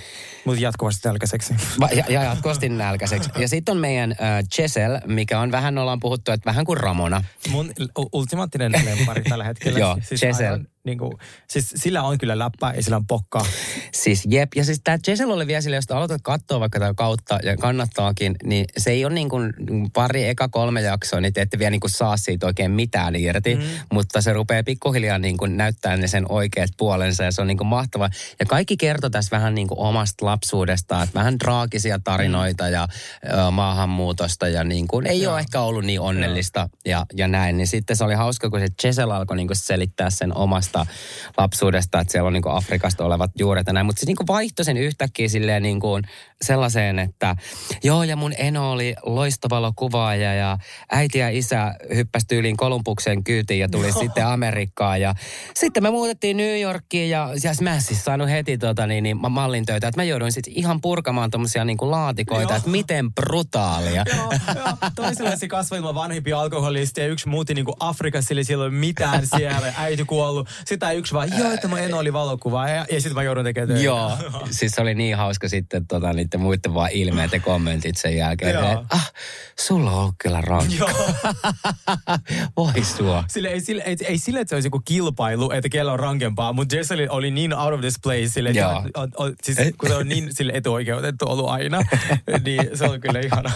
Mutta 0.45 0.61
jatkuvasti 0.61 1.09
nälkäiseksi. 1.09 1.55
Va- 1.81 1.89
ja, 1.93 2.05
ja 2.09 2.23
jatkuvasti 2.23 2.69
nälkäiseksi. 2.69 3.31
Ja 3.39 3.49
sitten 3.49 3.73
on 3.73 3.81
meidän 3.81 4.11
äh, 4.13 4.45
Chesel, 4.55 5.01
mikä 5.07 5.41
on 5.41 5.53
vähän, 5.53 5.79
ollaan 5.79 6.01
puhuttu, 6.01 6.33
että 6.33 6.47
vähän 6.47 6.65
kuin 6.65 6.77
Ramona. 6.77 7.25
Mun 7.51 7.73
ultimaattinen 8.13 8.73
lempari 8.85 9.23
tällä 9.23 9.45
hetkellä. 9.45 9.79
Joo, 9.79 9.99
siis, 10.03 10.21
Giselle. 10.21 10.51
aivan, 10.51 10.67
niin 10.85 10.99
kuin, 10.99 11.13
siis 11.49 11.73
sillä 11.77 12.03
on 12.03 12.19
kyllä 12.19 12.39
läppä 12.39 12.73
ja 12.77 12.83
sillä 12.83 12.97
on 12.97 13.07
pokkaa. 13.07 13.47
Siis 13.93 14.23
jep, 14.31 14.55
ja 14.57 14.65
siis 14.65 14.81
tämä 14.85 14.99
Chesel 14.99 15.31
oli 15.31 15.47
vielä 15.47 15.61
sille, 15.61 15.77
jos 15.77 15.91
aloitat 15.91 16.23
katsoa 16.23 16.61
vaikka 16.61 16.79
tätä 16.81 16.95
kautta 16.95 17.39
ja 17.43 17.57
kannattaakin, 17.57 18.35
niin 18.45 18.65
se 18.77 18.91
ei 18.91 19.05
ole 19.05 19.15
niin 19.15 19.29
kuin 19.29 19.53
pari 19.93 20.29
eka 20.29 20.49
kolme 20.49 20.81
jaksoa, 20.81 21.21
niin 21.21 21.33
te 21.33 21.41
ette 21.41 21.59
vielä 21.59 21.71
niin 21.71 21.81
kuin 21.81 21.91
saa 21.91 22.17
siitä 22.17 22.47
oikein 22.47 22.71
mitään 22.71 23.17
irti, 23.17 23.55
mm. 23.55 23.63
mutta 23.93 24.23
se 24.23 24.33
rupeaa 24.33 24.63
pikkuhiljaa 24.63 25.19
niin 25.19 25.37
kuin 25.37 25.57
näyttää 25.57 25.97
ne 25.97 26.09
sen 26.09 26.27
oikeat 26.29 26.71
puolensa 26.77 27.25
ja 27.25 27.33
se 27.33 27.41
on 27.41 27.47
niin 27.47 27.59
kuin 27.59 27.69
mahtavaa. 27.69 28.11
Ja 28.41 28.47
kaikki 28.47 28.77
kertoo 28.77 29.11
tässä 29.11 29.37
vähän 29.37 29.55
niin 29.55 29.69
kuin 29.69 29.79
omasta 29.79 30.27
lapsuudestaan, 30.27 31.05
että 31.05 31.19
vähän 31.19 31.39
traagisia 31.39 31.99
tarinoita 32.05 32.69
ja 32.69 32.89
ö, 33.25 33.51
maahanmuutosta 33.51 34.49
ja 34.49 34.65
niin 34.65 34.89
kuin 34.89 35.07
ei 35.07 35.27
ole 35.27 35.41
ehkä 35.41 35.61
ollut 35.61 35.85
niin 35.85 36.01
onnellista 36.01 36.69
ja, 36.85 37.07
ja 37.15 37.29
näin. 37.29 37.57
Niin 37.57 37.67
sitten 37.67 37.97
se 37.97 38.05
oli 38.05 38.15
hauska, 38.15 38.51
kun 38.51 38.61
se 38.61 38.67
Chesel 38.81 39.11
alkoi 39.11 39.37
niin 39.37 39.47
kuin 39.47 39.57
selittää 39.57 40.11
sen 40.11 40.37
omasta 40.37 40.72
lapsuudesta, 41.39 42.01
että 42.01 42.13
siellä 42.13 42.27
on 42.27 42.33
niin 42.33 42.43
Afrikasta 42.47 43.05
olevat 43.05 43.31
juuret 43.39 43.67
ja 43.67 43.73
näin. 43.73 43.87
Mutta 43.87 44.01
se 44.01 44.07
niin 44.07 44.17
kuin 44.17 44.27
vaihtoi 44.27 44.65
sen 44.65 44.77
yhtäkkiä 44.77 45.29
silleen 45.29 45.63
niin 45.63 45.81
kuin 45.81 46.03
sellaiseen, 46.43 46.99
että 46.99 47.37
joo 47.85 48.03
ja 48.03 48.17
mun 48.17 48.33
eno 48.39 48.73
oli 48.73 48.95
loistavalokuvaaja 49.03 50.35
ja 50.35 50.59
äiti 50.93 51.19
ja 51.19 51.29
isä 51.29 51.75
hyppäsi 51.95 52.27
tyyliin 52.27 52.57
Kolumbukseen 52.57 53.25
kyytiin 53.25 53.61
ja 53.61 53.69
tuli 53.69 53.93
sitten 53.93 54.27
Amerikkaan. 54.27 55.01
Ja 55.01 55.15
sitten 55.55 55.83
me 55.83 55.91
muutettiin 55.91 56.37
New 56.37 56.61
Yorkiin 56.61 57.11
ja, 57.11 57.29
ja 57.45 57.53
mä 57.61 57.75
en 57.75 57.83
siis 57.83 58.05
saanut 58.05 58.31
heti 58.31 58.59
tota, 58.59 58.87
niin, 58.87 59.03
niin, 59.03 59.19
mallin 59.31 59.67
töitä, 59.67 59.89
että 59.89 60.01
mä 60.01 60.05
jouduin 60.05 60.33
sitten 60.33 60.53
ihan 60.57 60.81
purkamaan 60.81 61.31
tommosia 61.31 61.65
niin 61.65 61.77
kuin 61.77 61.91
laatikoita, 61.91 62.53
Joo. 62.53 62.57
että 62.57 62.71
miten 62.71 63.15
brutaalia. 63.15 64.05
Joo, 64.17 64.33
joo. 64.55 64.77
Toisella 64.95 65.37
se 65.37 65.49
kasvoi 65.49 65.79
ilman 65.79 65.95
vanhempia 65.95 66.41
alkoholisteja 66.41 67.07
ja 67.07 67.13
yksi 67.13 67.29
muutti 67.29 67.55
niin 67.55 67.65
kuin 67.65 67.77
Afrikassa, 67.81 68.35
eli 68.35 68.45
siellä 68.45 68.65
ei 68.65 68.69
ole 68.69 68.75
mitään 68.75 69.27
siellä, 69.37 69.73
äiti 69.77 70.05
kuollut. 70.05 70.49
Sitten 70.65 70.97
yksi 70.97 71.15
vaan, 71.15 71.39
joo, 71.39 71.53
että 71.53 71.69
mun 71.69 71.79
eno 71.79 71.99
oli 71.99 72.13
valokuva 72.13 72.69
ja, 72.69 72.87
ja 72.91 73.01
sitten 73.01 73.15
mä 73.15 73.23
joudun 73.23 73.45
tekemään 73.45 73.69
töitä. 73.69 73.85
Joo, 73.85 74.19
siis 74.51 74.73
se 74.73 74.81
oli 74.81 74.95
niin 74.95 75.17
hauska 75.17 75.49
sitten 75.49 75.87
tota, 75.87 76.13
niin 76.13 76.31
sitten 76.33 76.41
muiden 76.41 76.75
vaan 76.75 76.91
ilmeet 76.93 77.33
ja 77.33 77.41
kommentit 77.41 77.97
sen 77.97 78.17
jälkeen. 78.17 78.55
Joo. 78.55 78.85
ah, 78.91 79.13
sulla 79.59 79.91
on 79.91 79.99
ollut 79.99 80.15
kyllä 80.19 80.41
rankka. 80.41 80.75
Joo. 80.79 80.91
Voi 82.57 82.85
sua. 82.85 83.25
Sille, 83.29 83.49
ei, 83.49 83.61
sille, 83.61 83.83
ei, 83.87 83.97
ei 84.05 84.19
sille, 84.19 84.41
että 84.41 84.49
se 84.49 84.55
olisi 84.57 84.67
joku 84.67 84.81
kilpailu, 84.85 85.51
että 85.51 85.69
kellä 85.69 85.93
on 85.93 85.99
rankempaa, 85.99 86.53
mutta 86.53 86.77
Jesselin 86.77 87.11
oli 87.11 87.31
niin 87.31 87.55
out 87.55 87.75
of 87.75 87.81
this 87.81 87.95
place, 88.03 88.27
sille, 88.29 88.49
että 88.51 88.69
on, 88.69 88.91
on, 88.97 89.09
on, 89.17 89.35
siis, 89.43 89.59
kun 89.79 89.89
se 89.89 89.95
on 89.95 90.09
niin 90.09 90.29
sille 90.37 90.53
etuoikeutettu 90.55 91.25
ollut 91.29 91.49
aina, 91.49 91.83
niin 92.45 92.71
se 92.75 92.85
on 92.85 93.01
kyllä 93.01 93.21
ihana. 93.21 93.51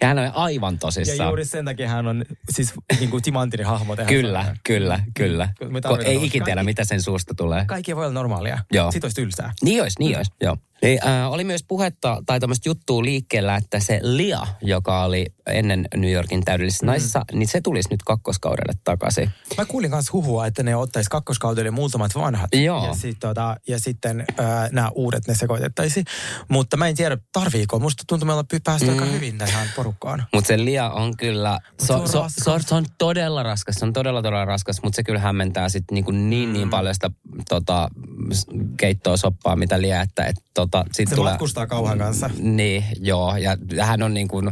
Ja 0.00 0.08
hän 0.08 0.18
on 0.18 0.30
aivan 0.34 0.74
Ja 0.74 0.78
tosissaan. 0.78 1.28
juuri 1.28 1.44
sen 1.44 1.64
takia 1.64 1.88
hän 1.88 2.06
on 2.06 2.24
siis 2.50 2.72
niin 3.00 3.10
kuin 3.10 3.22
timanttinen 3.22 3.66
hahmo. 3.66 3.96
tehdä 3.96 4.08
Kyllä, 4.10 4.56
kyllä, 4.64 5.00
kyllä. 5.14 5.48
Me 5.68 5.80
tarvitaan 5.80 6.00
ei 6.00 6.14
kaikki- 6.14 6.26
ikin 6.26 6.44
tiedä, 6.44 6.62
mitä 6.62 6.84
sen 6.84 7.02
suusta 7.02 7.34
tulee. 7.34 7.64
Kaikki 7.66 7.96
voi 7.96 8.04
olla 8.04 8.14
normaalia. 8.14 8.58
Joo. 8.72 8.90
Sitten 8.92 9.06
olisi 9.06 9.16
tylsää. 9.16 9.52
Niin 9.62 9.82
olisi, 9.82 9.96
niin 9.98 10.16
olisi, 10.16 10.30
joo. 10.40 10.56
Niin, 10.84 11.06
äh, 11.06 11.32
oli 11.32 11.44
myös 11.44 11.64
puhetta 11.68 12.22
tai 12.26 12.40
tämmöistä 12.40 12.68
juttua 12.68 13.02
liikkeellä, 13.02 13.56
että 13.56 13.80
se 13.80 14.00
Lia, 14.02 14.46
joka 14.62 15.04
oli 15.04 15.26
ennen 15.46 15.88
New 15.96 16.10
Yorkin 16.10 16.44
täydellisessä 16.44 16.86
mm. 16.86 16.90
naisissa, 16.90 17.24
niin 17.32 17.48
se 17.48 17.60
tulisi 17.60 17.88
nyt 17.90 18.02
kakkoskaudelle 18.02 18.72
takaisin. 18.84 19.30
Mä 19.58 19.64
kuulin 19.64 19.90
myös 19.90 20.12
huhua, 20.12 20.46
että 20.46 20.62
ne 20.62 20.76
ottaisi 20.76 21.10
kakkoskaudelle 21.10 21.70
muutamat 21.70 22.14
vanhat. 22.14 22.50
Joo. 22.54 22.86
Ja, 22.86 22.94
sit, 22.94 23.16
tota, 23.20 23.56
ja 23.68 23.78
sitten 23.78 24.24
äh, 24.40 24.70
nämä 24.72 24.90
uudet 24.94 25.28
ne 25.28 25.34
sekoitettaisiin. 25.34 26.06
Mutta 26.48 26.76
mä 26.76 26.88
en 26.88 26.96
tiedä, 26.96 27.18
tarviiko. 27.32 27.78
Musta 27.78 28.04
tuntuu, 28.06 28.16
että 28.16 28.26
me 28.26 28.32
ollaan 28.32 28.46
päästy 28.64 28.86
mm. 28.86 28.92
aika 28.92 29.04
hyvin 29.04 29.38
tähän 29.38 29.68
porukkaan. 29.76 30.24
Mutta 30.34 30.48
se 30.48 30.64
Lia 30.64 30.90
on 30.90 31.16
kyllä, 31.16 31.58
se, 31.80 31.86
se 31.86 31.92
on 31.92 32.00
on, 32.00 32.06
raskas. 32.14 32.64
se, 32.68 32.74
on, 32.74 32.84
todella 32.98 33.42
raskas, 33.42 33.74
se 33.74 33.84
on 33.84 33.92
todella 33.92 34.22
todella 34.22 34.44
raskas, 34.44 34.82
mutta 34.82 34.96
se 34.96 35.02
kyllä 35.02 35.20
hämmentää 35.20 35.68
sitten 35.68 35.94
niin, 35.94 36.04
kuin 36.04 36.30
niin, 36.30 36.52
niin 36.52 36.70
paljon 36.70 36.94
sitä 36.94 37.10
tota, 37.48 37.88
keittoa 38.76 39.16
soppaa, 39.16 39.56
mitä 39.56 39.80
Lia, 39.80 40.00
että 40.00 40.24
et, 40.24 40.36
tota, 40.54 40.73
sit 40.92 41.08
Se 41.08 41.14
tulee... 41.14 41.32
matkustaa 41.32 41.66
kauhan 41.66 41.98
kanssa. 41.98 42.30
Niin, 42.38 42.84
joo, 43.00 43.36
ja 43.36 43.56
hän 43.80 44.02
on 44.02 44.14
niin 44.14 44.28
kuin 44.28 44.50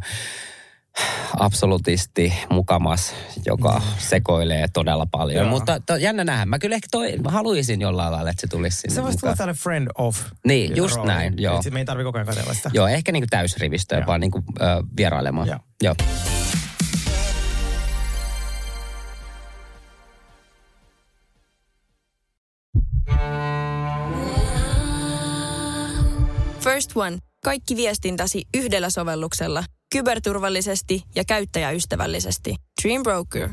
absolutisti 1.38 2.32
mukamas, 2.50 3.14
joka 3.46 3.72
Mm. 3.78 3.85
sekoilee 3.98 4.66
todella 4.72 5.06
paljon. 5.11 5.44
Joo. 5.44 5.50
Mutta 5.50 5.80
to, 5.80 5.96
jännä 5.96 6.24
nähdä. 6.24 6.46
Mä 6.46 6.58
kyllä 6.58 6.74
ehkä 6.74 6.88
toi, 6.90 7.18
mä 7.18 7.30
haluaisin 7.30 7.80
jollain 7.80 8.12
lailla, 8.12 8.30
että 8.30 8.40
se 8.40 8.46
tulisi 8.46 8.76
sinne 8.80 8.94
Se 8.94 9.02
voisi 9.02 9.18
tulla 9.18 9.37
tällainen 9.37 9.62
friend 9.62 9.88
of. 9.98 10.20
Niin, 10.46 10.76
just 10.76 10.96
rooli. 10.96 11.08
näin, 11.08 11.35
joo. 11.38 11.62
Me 11.70 11.78
ei 11.78 11.85
tarvitse 11.85 12.04
koko 12.04 12.18
ajan 12.18 12.26
katsella 12.26 12.54
sitä. 12.54 12.70
Joo, 12.72 12.87
ehkä 12.88 13.12
niin 13.12 13.22
kuin 13.22 13.30
täysrivistöä, 13.30 13.98
Joo. 13.98 14.06
vaan 14.06 14.20
niin 14.20 14.30
kuin, 14.30 14.44
ö, 14.61 14.64
vierailemaan. 14.96 15.48
Joo. 15.48 15.58
joo. 15.82 15.94
First 26.64 26.96
One. 26.96 27.18
Kaikki 27.44 27.77
viestintäsi 27.77 28.44
yhdellä 28.55 28.90
sovelluksella. 28.90 29.64
Kyberturvallisesti 29.92 31.03
ja 31.14 31.25
käyttäjäystävällisesti. 31.25 32.57
Dream 32.83 33.03
Broker. 33.03 33.48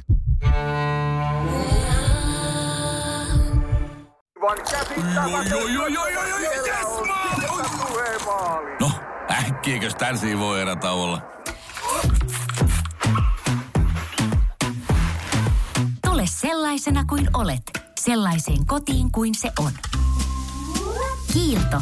No, 8.80 8.92
äkkiäkös 9.32 9.96
tän 9.96 10.18
voi 10.40 10.62
erä 10.62 10.76
olla? 10.92 11.22
Tule 16.06 16.24
sellaisena 16.26 17.06
kuin 17.06 17.30
olet, 17.34 17.62
sellaiseen 18.00 18.66
kotiin 18.66 19.12
kuin 19.12 19.36
se 19.36 19.52
on. 19.60 19.72
Kiilto. 21.34 21.82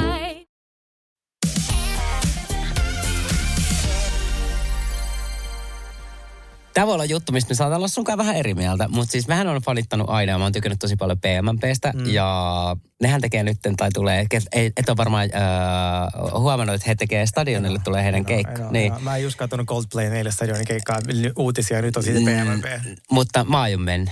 Tämä 6.73 6.87
voi 6.87 6.93
olla 6.93 7.05
juttu, 7.05 7.31
mistä 7.31 7.51
me 7.51 7.55
saadaan 7.55 7.77
olla 7.77 7.87
sunkaan 7.87 8.17
vähän 8.17 8.35
eri 8.35 8.53
mieltä, 8.53 8.87
mutta 8.87 9.11
siis 9.11 9.27
mähän 9.27 9.47
on 9.47 9.61
fanittanut 9.61 10.09
aina 10.09 10.31
ja 10.31 10.37
mä 10.37 10.43
oon 10.43 10.53
tykännyt 10.53 10.79
tosi 10.79 10.95
paljon 10.95 11.17
PMMPstä 11.19 11.93
mm. 11.95 12.05
ja 12.05 12.75
nehän 13.01 13.21
tekee 13.21 13.43
nyt 13.43 13.57
tai 13.77 13.89
tulee, 13.93 14.25
et, 14.51 14.73
et 14.77 14.89
ole 14.89 14.97
varmaan 14.97 15.29
äh, 15.33 16.41
huomannut, 16.41 16.75
että 16.75 16.87
he 16.87 16.95
tekee 16.95 17.25
stadionille, 17.25 17.79
tulee 17.83 18.03
heidän 18.03 18.25
keikka. 18.25 18.51
Ainoa, 18.51 18.71
Niin. 18.71 18.91
ainoa. 18.93 19.03
Mä 19.03 19.15
en 19.17 19.23
just 19.23 19.37
katsonut 19.37 19.67
Coldplay 19.67 20.09
neljä 20.09 20.31
stadionin 20.31 20.67
keikkaa 20.67 20.99
uutisia 21.37 21.81
nyt 21.81 21.97
on 21.97 22.03
siitä 22.03 22.19
PMP. 22.19 22.65
Mutta 23.11 23.43
mä 23.43 23.61
aion 23.61 23.81
mennä. 23.81 24.11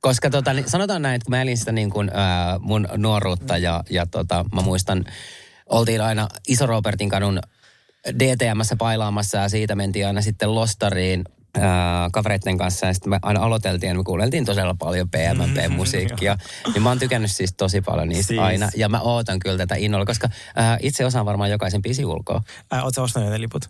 Koska 0.00 0.30
tota, 0.30 0.52
niin 0.52 0.70
sanotaan 0.70 1.02
näin, 1.02 1.14
että 1.14 1.24
kun 1.24 1.30
mä 1.30 1.42
elin 1.42 1.58
sitä 1.58 1.72
niin 1.72 1.90
kuin, 1.90 2.10
ää, 2.14 2.58
mun 2.58 2.88
nuoruutta 2.96 3.58
ja, 3.58 3.84
ja 3.90 4.06
tota, 4.06 4.44
mä 4.54 4.60
muistan, 4.60 5.04
oltiin 5.66 6.00
aina 6.00 6.28
Iso 6.48 6.66
Robertin 6.66 7.08
kadun 7.08 7.40
DTMssä 8.18 8.76
pailaamassa 8.76 9.38
ja 9.38 9.48
siitä 9.48 9.74
mentiin 9.74 10.06
aina 10.06 10.22
sitten 10.22 10.54
Lostariin 10.54 11.24
ää, 11.54 12.08
kavereiden 12.12 12.58
kanssa 12.58 12.86
ja 12.86 12.94
sitten 12.94 13.10
me 13.10 13.18
aina 13.22 13.40
aloiteltiin 13.42 13.88
ja 13.88 13.94
me 13.94 14.04
kuunneltiin 14.04 14.44
todella 14.44 14.74
paljon 14.78 15.08
PMMP-musiikkia. 15.10 16.36
niin 16.74 16.82
mä 16.82 16.88
oon 16.88 16.98
tykännyt 16.98 17.30
siis 17.30 17.54
tosi 17.56 17.80
paljon 17.80 18.08
niistä 18.08 18.26
Siis. 18.28 18.40
aina 18.40 18.68
ja 18.76 18.88
mä 18.88 19.00
ootan 19.00 19.38
kyllä 19.38 19.56
tätä 19.56 19.74
innolla, 19.78 20.06
koska 20.06 20.28
ää, 20.56 20.78
itse 20.82 21.06
osaan 21.06 21.26
varmaan 21.26 21.50
jokaisen 21.50 21.82
biisi 21.82 22.04
ulkoa. 22.04 22.42
Äh, 22.72 22.84
Oletko 22.84 23.02
ostanut 23.02 23.30
ne 23.30 23.40
liput? 23.40 23.64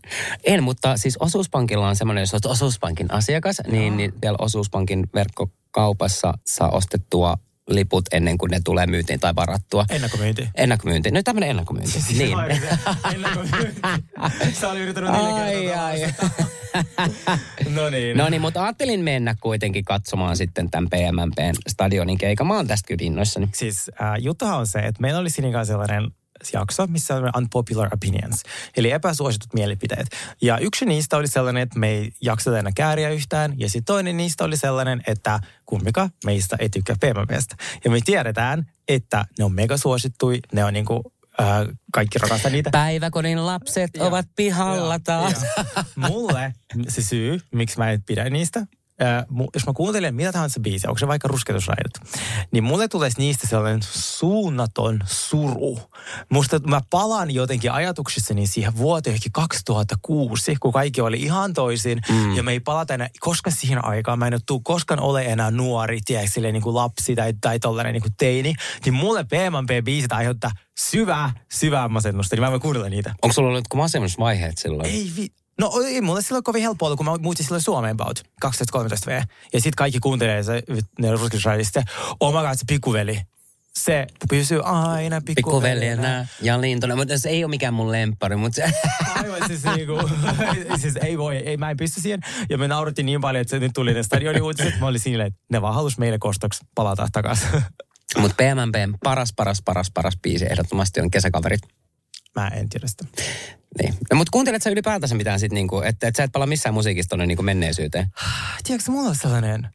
En, 0.44 0.62
mutta 0.62 0.96
siis 0.96 1.16
osuuspankilla 1.20 1.88
on 1.88 1.96
semmoinen, 1.96 2.22
jos 2.22 2.34
olet 2.34 2.46
osuuspankin 2.46 3.12
asiakas, 3.12 3.56
niin, 3.70 3.96
niin 3.96 4.12
vielä 4.22 4.36
osuuspankin 4.40 5.06
verkkokaupassa 5.14 6.34
saa 6.46 6.70
ostettua 6.70 7.38
liput 7.68 8.04
ennen 8.12 8.38
kuin 8.38 8.50
ne 8.50 8.60
tulee 8.64 8.86
myyntiin 8.86 9.20
tai 9.20 9.34
varattua. 9.34 9.84
Ennakkomyynti. 9.90 10.48
Ennakkomyynti. 10.54 11.10
No 11.10 11.22
tämmöinen 11.22 11.50
ennakkomyynti. 11.50 11.98
niin. 12.18 12.38
Ennakkomyynti. 13.14 13.80
Sä 14.52 14.68
oli 14.68 14.80
yrittänyt 14.80 15.10
Ai, 15.10 15.74
ai. 15.74 16.14
No 17.74 17.90
niin. 17.90 18.16
No 18.18 18.28
niin, 18.28 18.40
mutta 18.40 18.62
ajattelin 18.64 19.04
mennä 19.04 19.34
kuitenkin 19.40 19.84
katsomaan 19.84 20.36
sitten 20.36 20.70
tämän 20.70 20.88
PMMPn 20.90 21.54
stadionin 21.68 22.18
keikan. 22.18 22.46
Mä 22.46 22.54
oon 22.54 22.66
tästä 22.66 22.88
kyllä 22.88 23.04
innoissani. 23.06 23.48
Siis 23.54 23.90
äh, 24.02 24.14
juttuhan 24.18 24.58
on 24.58 24.66
se, 24.66 24.78
että 24.78 25.00
meillä 25.00 25.20
oli 25.20 25.30
Sinin 25.30 25.66
sellainen 25.66 26.10
jakso, 26.52 26.86
missä 26.86 27.14
on 27.14 27.30
unpopular 27.36 27.88
opinions, 27.94 28.42
eli 28.76 28.90
epäsuositut 28.90 29.54
mielipiteet. 29.54 30.06
Ja 30.42 30.58
yksi 30.58 30.86
niistä 30.86 31.16
oli 31.16 31.28
sellainen, 31.28 31.62
että 31.62 31.78
me 31.78 31.88
ei 31.88 32.12
jakseta 32.20 32.58
enää 32.58 32.72
kääriä 32.74 33.10
yhtään, 33.10 33.54
ja 33.56 33.68
sitten 33.68 33.84
toinen 33.84 34.16
niistä 34.16 34.44
oli 34.44 34.56
sellainen, 34.56 35.02
että 35.06 35.40
kummika 35.66 36.10
meistä 36.24 36.56
ei 36.60 36.68
tykkää 36.68 36.96
PMPstä. 37.00 37.56
Ja 37.84 37.90
me 37.90 37.98
tiedetään, 38.04 38.70
että 38.88 39.24
ne 39.38 39.44
on 39.44 39.52
megasuosittui, 39.52 40.40
ne 40.52 40.64
on 40.64 40.72
niinku, 40.72 41.12
äh, 41.40 41.46
kaikki 41.92 42.18
rakastaa 42.18 42.50
niitä. 42.50 42.70
Päiväkodin 42.70 43.46
lapset 43.46 43.90
Joo. 43.94 44.06
ovat 44.06 44.26
pihalla 44.36 44.94
Joo, 44.94 44.98
taas. 45.04 45.44
joo. 45.56 45.84
Mulle 45.96 46.54
se 46.88 47.02
syy, 47.02 47.40
miksi 47.54 47.78
mä 47.78 47.90
en 47.90 48.02
pidä 48.02 48.30
niistä, 48.30 48.66
äh, 49.02 49.24
mu- 49.30 49.50
jos 49.54 49.66
mä 49.66 49.72
kuuntelen 49.72 50.14
mitä 50.14 50.32
tahansa 50.32 50.60
biisiä, 50.60 50.90
onko 50.90 50.98
se 50.98 51.08
vaikka 51.08 51.28
rusketusraidot, 51.28 51.92
niin 52.50 52.64
mulle 52.64 52.88
tulee 52.88 53.10
niistä 53.18 53.46
sellainen 53.46 53.82
suunnaton 53.82 55.00
suru. 55.06 55.78
Musta 56.32 56.58
mä 56.58 56.80
palaan 56.90 57.30
jotenkin 57.30 57.72
ajatuksissani 57.72 58.46
siihen 58.46 58.76
vuoteen 58.76 59.14
ehkä 59.14 59.28
2006, 59.32 60.56
kun 60.60 60.72
kaikki 60.72 61.00
oli 61.00 61.22
ihan 61.22 61.54
toisin, 61.54 62.00
mm. 62.08 62.36
ja 62.36 62.42
me 62.42 62.52
ei 62.52 62.60
palata 62.60 62.94
enää, 62.94 63.08
koska 63.20 63.50
siihen 63.50 63.84
aikaan 63.84 64.18
mä 64.18 64.26
en 64.26 64.34
ole 64.34 64.60
koskaan 64.62 65.00
ole 65.00 65.24
enää 65.24 65.50
nuori, 65.50 65.98
tiedätkö, 66.04 66.30
silleen 66.32 66.54
niin 66.54 66.62
kuin 66.62 66.74
lapsi 66.74 67.14
tai, 67.14 67.34
tai 67.40 67.58
tollainen 67.58 67.92
niin 67.92 68.02
kuin 68.02 68.14
teini, 68.18 68.54
niin 68.84 68.94
mulle 68.94 69.22
PMP-biisit 69.22 70.12
aiheuttaa 70.12 70.50
syvää, 70.78 71.32
syvää 71.52 71.88
masennusta, 71.88 72.36
niin 72.36 72.42
mä 72.42 72.50
voin 72.50 72.60
kuunnella 72.60 72.88
niitä. 72.88 73.14
Onko 73.22 73.32
sulla 73.32 73.48
ollut 73.48 73.58
jotkut 73.58 73.78
masennusvaiheet 73.78 74.58
silloin? 74.58 74.90
Ei 74.90 75.12
vi... 75.16 75.28
No 75.58 75.72
ei 75.86 76.00
mulle 76.00 76.22
silloin 76.22 76.44
kovin 76.44 76.62
helppo 76.62 76.86
ollut, 76.86 76.96
kun 76.96 77.06
mä 77.06 77.18
muutin 77.18 77.44
silloin 77.44 77.62
Suomeen 77.62 77.96
about 78.00 78.20
12-13 78.46 78.48
V. 79.06 79.22
Ja 79.52 79.60
sit 79.60 79.74
kaikki 79.74 80.00
kuuntelee 80.00 80.42
se, 80.42 80.62
ne 80.98 81.10
ruskisraidista. 81.10 81.82
Oh 82.20 82.34
my 82.34 82.48
god, 82.48 82.56
se 82.56 82.64
pikkuveli. 82.68 83.20
Se 83.78 84.06
pysyy 84.30 84.60
aina 84.64 85.20
pikkuveljenä. 85.24 86.26
Ja 86.42 86.60
lintona, 86.60 86.96
mutta 86.96 87.18
se 87.18 87.28
ei 87.28 87.44
ole 87.44 87.50
mikään 87.50 87.74
mun 87.74 87.92
lemppari, 87.92 88.36
mutta 88.36 88.56
se... 88.56 88.62
Aivan 89.22 89.46
siis 89.46 89.64
niinku, 89.64 90.00
siis 90.80 90.96
ei 90.96 91.18
voi, 91.18 91.36
ei, 91.36 91.56
mä 91.56 91.70
en 91.70 91.76
pysty 91.76 92.00
siihen. 92.00 92.20
Ja 92.50 92.58
me 92.58 92.68
naurattiin 92.68 93.06
niin 93.06 93.20
paljon, 93.20 93.40
että 93.40 93.50
se 93.50 93.58
nyt 93.58 93.72
tuli 93.74 93.94
ne 93.94 94.02
stadionin 94.02 94.42
uutiset. 94.42 94.80
Mä 94.80 94.86
olin 94.86 95.00
silleen, 95.00 95.26
että 95.26 95.40
ne 95.50 95.62
vaan 95.62 95.74
halus 95.74 95.98
meille 95.98 96.18
kostoksi 96.18 96.64
palata 96.74 97.08
takaisin. 97.12 97.48
Mutta 98.20 98.36
PMMPn 98.36 98.94
paras, 99.04 99.32
paras, 99.36 99.62
paras, 99.64 99.90
paras 99.94 100.14
biisi 100.22 100.46
ehdottomasti 100.50 101.00
on 101.00 101.10
Kesäkaverit. 101.10 101.60
Mä 102.40 102.48
en 102.48 102.68
tiedä 102.68 102.86
sitä. 102.86 103.04
Niin. 103.82 103.94
No, 104.10 104.16
mutta 104.16 104.30
kuuntelet 104.30 104.62
sä 104.62 104.70
ylipäätänsä 104.70 105.14
mitään 105.14 105.40
sit 105.40 105.52
niinku, 105.52 105.80
että 105.80 106.08
et 106.08 106.16
sä 106.16 106.22
et 106.22 106.32
palaa 106.32 106.46
missään 106.46 106.74
musiikista 106.74 107.08
tonne 107.10 107.26
niinku 107.26 107.42
menneisyyteen? 107.42 108.06
Tiedätkö, 108.64 108.92
mulla 108.92 109.08
on 109.08 109.16
sellainen 109.16 109.68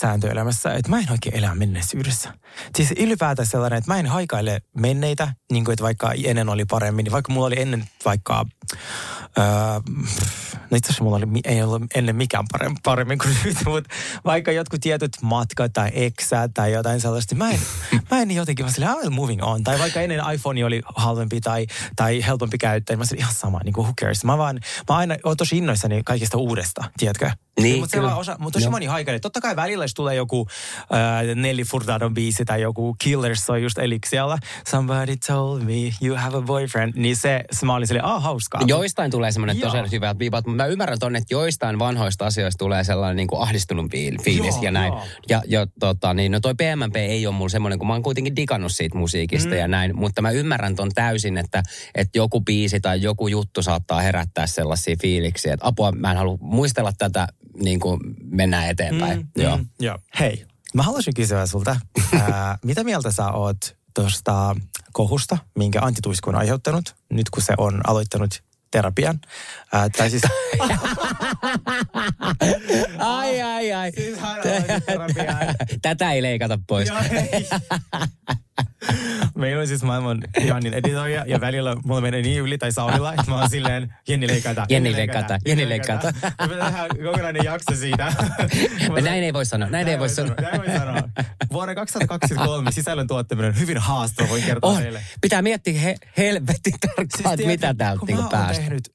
sääntö 0.00 0.30
elämässä, 0.30 0.74
että 0.74 0.90
mä 0.90 0.98
en 0.98 1.10
oikein 1.10 1.36
elä 1.36 1.54
menneisyydessä. 1.54 2.34
Siis 2.76 2.92
ylipäätään 2.98 3.46
sellainen, 3.46 3.78
että 3.78 3.90
mä 3.90 3.98
en 3.98 4.06
haikaile 4.06 4.62
menneitä, 4.78 5.34
niin 5.52 5.64
kuin 5.64 5.72
että 5.72 5.82
vaikka 5.82 6.12
ennen 6.24 6.48
oli 6.48 6.64
paremmin, 6.64 7.04
niin 7.04 7.12
vaikka 7.12 7.32
mulla 7.32 7.46
oli 7.46 7.60
ennen 7.60 7.84
vaikka, 8.04 8.46
öö, 9.38 9.44
no 10.70 10.76
itse 10.76 10.88
asiassa 10.88 11.04
mulla 11.04 11.16
oli, 11.16 11.26
ei 11.44 11.62
ollut 11.62 11.82
ennen 11.94 12.16
mikään 12.16 12.44
paremmin, 12.52 12.78
paremmin 12.82 13.18
kuin 13.18 13.36
nyt, 13.44 13.56
mutta 13.66 13.90
vaikka 14.24 14.52
jotkut 14.52 14.80
tietyt 14.80 15.12
matkat 15.22 15.72
tai 15.72 15.90
eksät 15.94 16.50
tai 16.54 16.72
jotain 16.72 17.00
sellaista, 17.00 17.34
mä 17.34 17.50
en, 17.50 17.60
mä 18.10 18.22
en 18.22 18.30
jotenkin, 18.30 18.66
mä 18.66 18.72
silleen, 18.72 18.96
I'm 18.96 19.10
moving 19.10 19.42
on. 19.42 19.64
Tai 19.64 19.78
vaikka 19.78 20.00
ennen 20.00 20.20
iPhone 20.34 20.64
oli 20.64 20.82
halvempi 20.96 21.40
tai, 21.40 21.66
tai 21.96 22.24
helpompi 22.26 22.58
käyttää, 22.58 22.94
niin 22.94 22.98
mä 22.98 23.04
silleen, 23.04 23.22
ihan 23.22 23.34
sama, 23.34 23.60
niin 23.64 23.72
kuin 23.72 23.84
who 23.84 23.94
cares. 24.00 24.24
Mä 24.24 24.38
vaan, 24.38 24.60
mä 24.88 24.96
aina 24.96 25.16
oon 25.24 25.36
tosi 25.36 25.58
innoissani 25.58 26.02
kaikista 26.04 26.38
uudesta, 26.38 26.84
tiedätkö? 26.98 27.30
Niin, 27.60 27.80
mutta 27.80 28.16
osa, 28.16 28.36
mutta 28.38 28.58
tosi 28.58 28.70
moni 28.70 28.86
haikaili. 28.86 29.20
Totta 29.20 29.40
kai 29.40 29.56
välillä, 29.56 29.81
jos 29.84 29.94
tulee 29.94 30.14
joku 30.14 30.46
äh, 30.80 31.34
Nelly 31.34 31.62
Furtadon 31.62 32.14
biisi 32.14 32.44
tai 32.44 32.62
joku 32.62 32.96
Killers 33.04 33.46
soi 33.46 33.62
just 33.62 33.78
Elixialla. 33.78 34.38
Somebody 34.68 35.16
told 35.26 35.62
me 35.62 35.92
you 36.02 36.16
have 36.16 36.36
a 36.36 36.42
boyfriend. 36.42 36.92
Niin 36.96 37.16
se, 37.16 37.44
se 37.52 37.66
mä 37.66 37.74
olin 37.74 37.86
silleen, 37.86 38.04
ah 38.04 38.22
hauskaa. 38.22 38.60
Joistain 38.66 39.10
tulee 39.10 39.32
semmoinen 39.32 39.60
tosiaan 39.60 39.90
hyvät 39.92 40.18
viivat, 40.18 40.46
mutta 40.46 40.62
mä 40.62 40.66
ymmärrän 40.66 40.98
tonne, 40.98 41.18
että 41.18 41.34
joistain 41.34 41.78
vanhoista 41.78 42.26
asioista 42.26 42.58
tulee 42.58 42.84
sellainen 42.84 43.16
niin 43.16 43.28
kuin 43.28 43.42
ahdistunut 43.42 43.86
fiil- 43.86 44.22
fiilis 44.24 44.54
Joo, 44.54 44.62
ja 44.62 44.70
näin. 44.70 44.92
joo. 44.92 45.02
Ja, 45.28 45.42
ja 45.46 45.66
tota, 45.80 46.14
niin, 46.14 46.32
no 46.32 46.40
toi 46.40 46.54
PMP 46.54 46.96
ei 46.96 47.26
ole 47.26 47.34
mulla 47.34 47.48
semmoinen, 47.48 47.78
kun 47.78 47.88
mä 47.88 47.94
oon 47.94 48.02
kuitenkin 48.02 48.36
digannut 48.36 48.72
siitä 48.72 48.98
musiikista 48.98 49.50
mm. 49.50 49.56
ja 49.56 49.68
näin, 49.68 49.96
mutta 49.96 50.22
mä 50.22 50.30
ymmärrän 50.30 50.76
ton 50.76 50.90
täysin, 50.94 51.38
että, 51.38 51.62
että 51.94 52.18
joku 52.18 52.40
biisi 52.40 52.80
tai 52.80 53.02
joku 53.02 53.28
juttu 53.28 53.62
saattaa 53.62 54.00
herättää 54.00 54.46
sellaisia 54.46 54.96
fiiliksiä, 55.02 55.54
että 55.54 55.66
apua, 55.66 55.92
mä 55.92 56.10
en 56.10 56.16
halua 56.16 56.38
muistella 56.40 56.92
tätä, 56.98 57.28
niin 57.62 57.80
kuin 57.80 58.00
mennään 58.24 58.68
eteenpäin. 58.68 59.18
Mm, 59.18 59.42
Joo. 59.42 59.56
Mm, 59.56 59.66
joo. 59.80 59.98
Hei, 60.20 60.46
mä 60.74 60.82
haluaisin 60.82 61.14
kysyä 61.14 61.46
sulta, 61.46 61.76
ää, 62.20 62.58
mitä 62.64 62.84
mieltä 62.84 63.10
sä 63.10 63.30
oot 63.30 63.76
tuosta 63.94 64.56
kohusta, 64.92 65.38
minkä 65.58 65.80
Antti 65.82 66.00
Tuisku 66.02 66.30
on 66.30 66.36
aiheuttanut, 66.36 66.94
nyt 67.10 67.30
kun 67.30 67.42
se 67.42 67.54
on 67.58 67.80
aloittanut 67.86 68.42
terapian? 68.70 69.20
Ää, 69.72 69.88
tai 69.88 70.10
siis... 70.10 70.22
Ai, 72.98 73.42
ai, 73.42 73.72
ai. 73.72 73.92
Siis. 73.92 74.18
Tätä 75.82 76.12
ei 76.12 76.22
leikata 76.22 76.58
pois. 76.66 76.88
Joo, 76.88 76.98
ei. 77.32 77.48
Meillä 79.42 79.60
on 79.60 79.66
siis 79.66 79.82
maailman 79.82 80.22
ihanin 80.40 80.74
editoija 80.74 81.24
ja 81.26 81.40
välillä 81.40 81.76
mulla 81.84 82.00
menee 82.00 82.22
niin 82.22 82.42
yli 82.42 82.58
tai 82.58 82.72
saunilla, 82.72 83.12
että 83.12 83.30
mä 83.30 83.38
oon 83.40 83.50
silleen, 83.50 83.94
Jenni 84.08 84.28
leikata. 84.28 84.66
Jenni 84.68 84.92
leikata, 84.92 85.38
Jenni 85.46 85.68
leikata. 85.68 86.12
Me 86.40 86.48
pitää 86.48 86.70
tehdä 86.72 87.04
kokonainen 87.04 87.44
jakso 87.44 87.76
siitä. 87.76 88.12
Näin 89.02 89.24
ei 89.24 89.32
voi 89.32 89.46
sanoa, 89.46 89.68
näin 89.68 89.88
ei 89.88 89.98
voi 89.98 90.08
sanoa. 90.08 90.34
Näin 90.40 90.58
voi 90.58 90.78
sanoa. 90.78 91.02
Vuonna 91.52 91.74
2023 91.74 92.72
sisällön 92.72 93.06
tuottaminen 93.06 93.48
on 93.50 93.58
hyvin 93.60 93.78
haastava, 93.78 94.28
voin 94.28 94.42
kertoa 94.42 94.70
On. 94.70 94.82
teille. 94.82 95.02
Pitää 95.20 95.42
miettiä 95.42 95.80
he, 95.80 95.96
helvetin 96.16 96.74
tarkkaan, 96.80 97.36
siis 97.36 97.46
mitä 97.46 97.74
täältä 97.74 97.98
kun 98.00 98.06
niinku 98.06 98.22
mä 98.22 98.28
oon 98.28 98.30
päästä. 98.30 98.62
tehnyt 98.62 98.94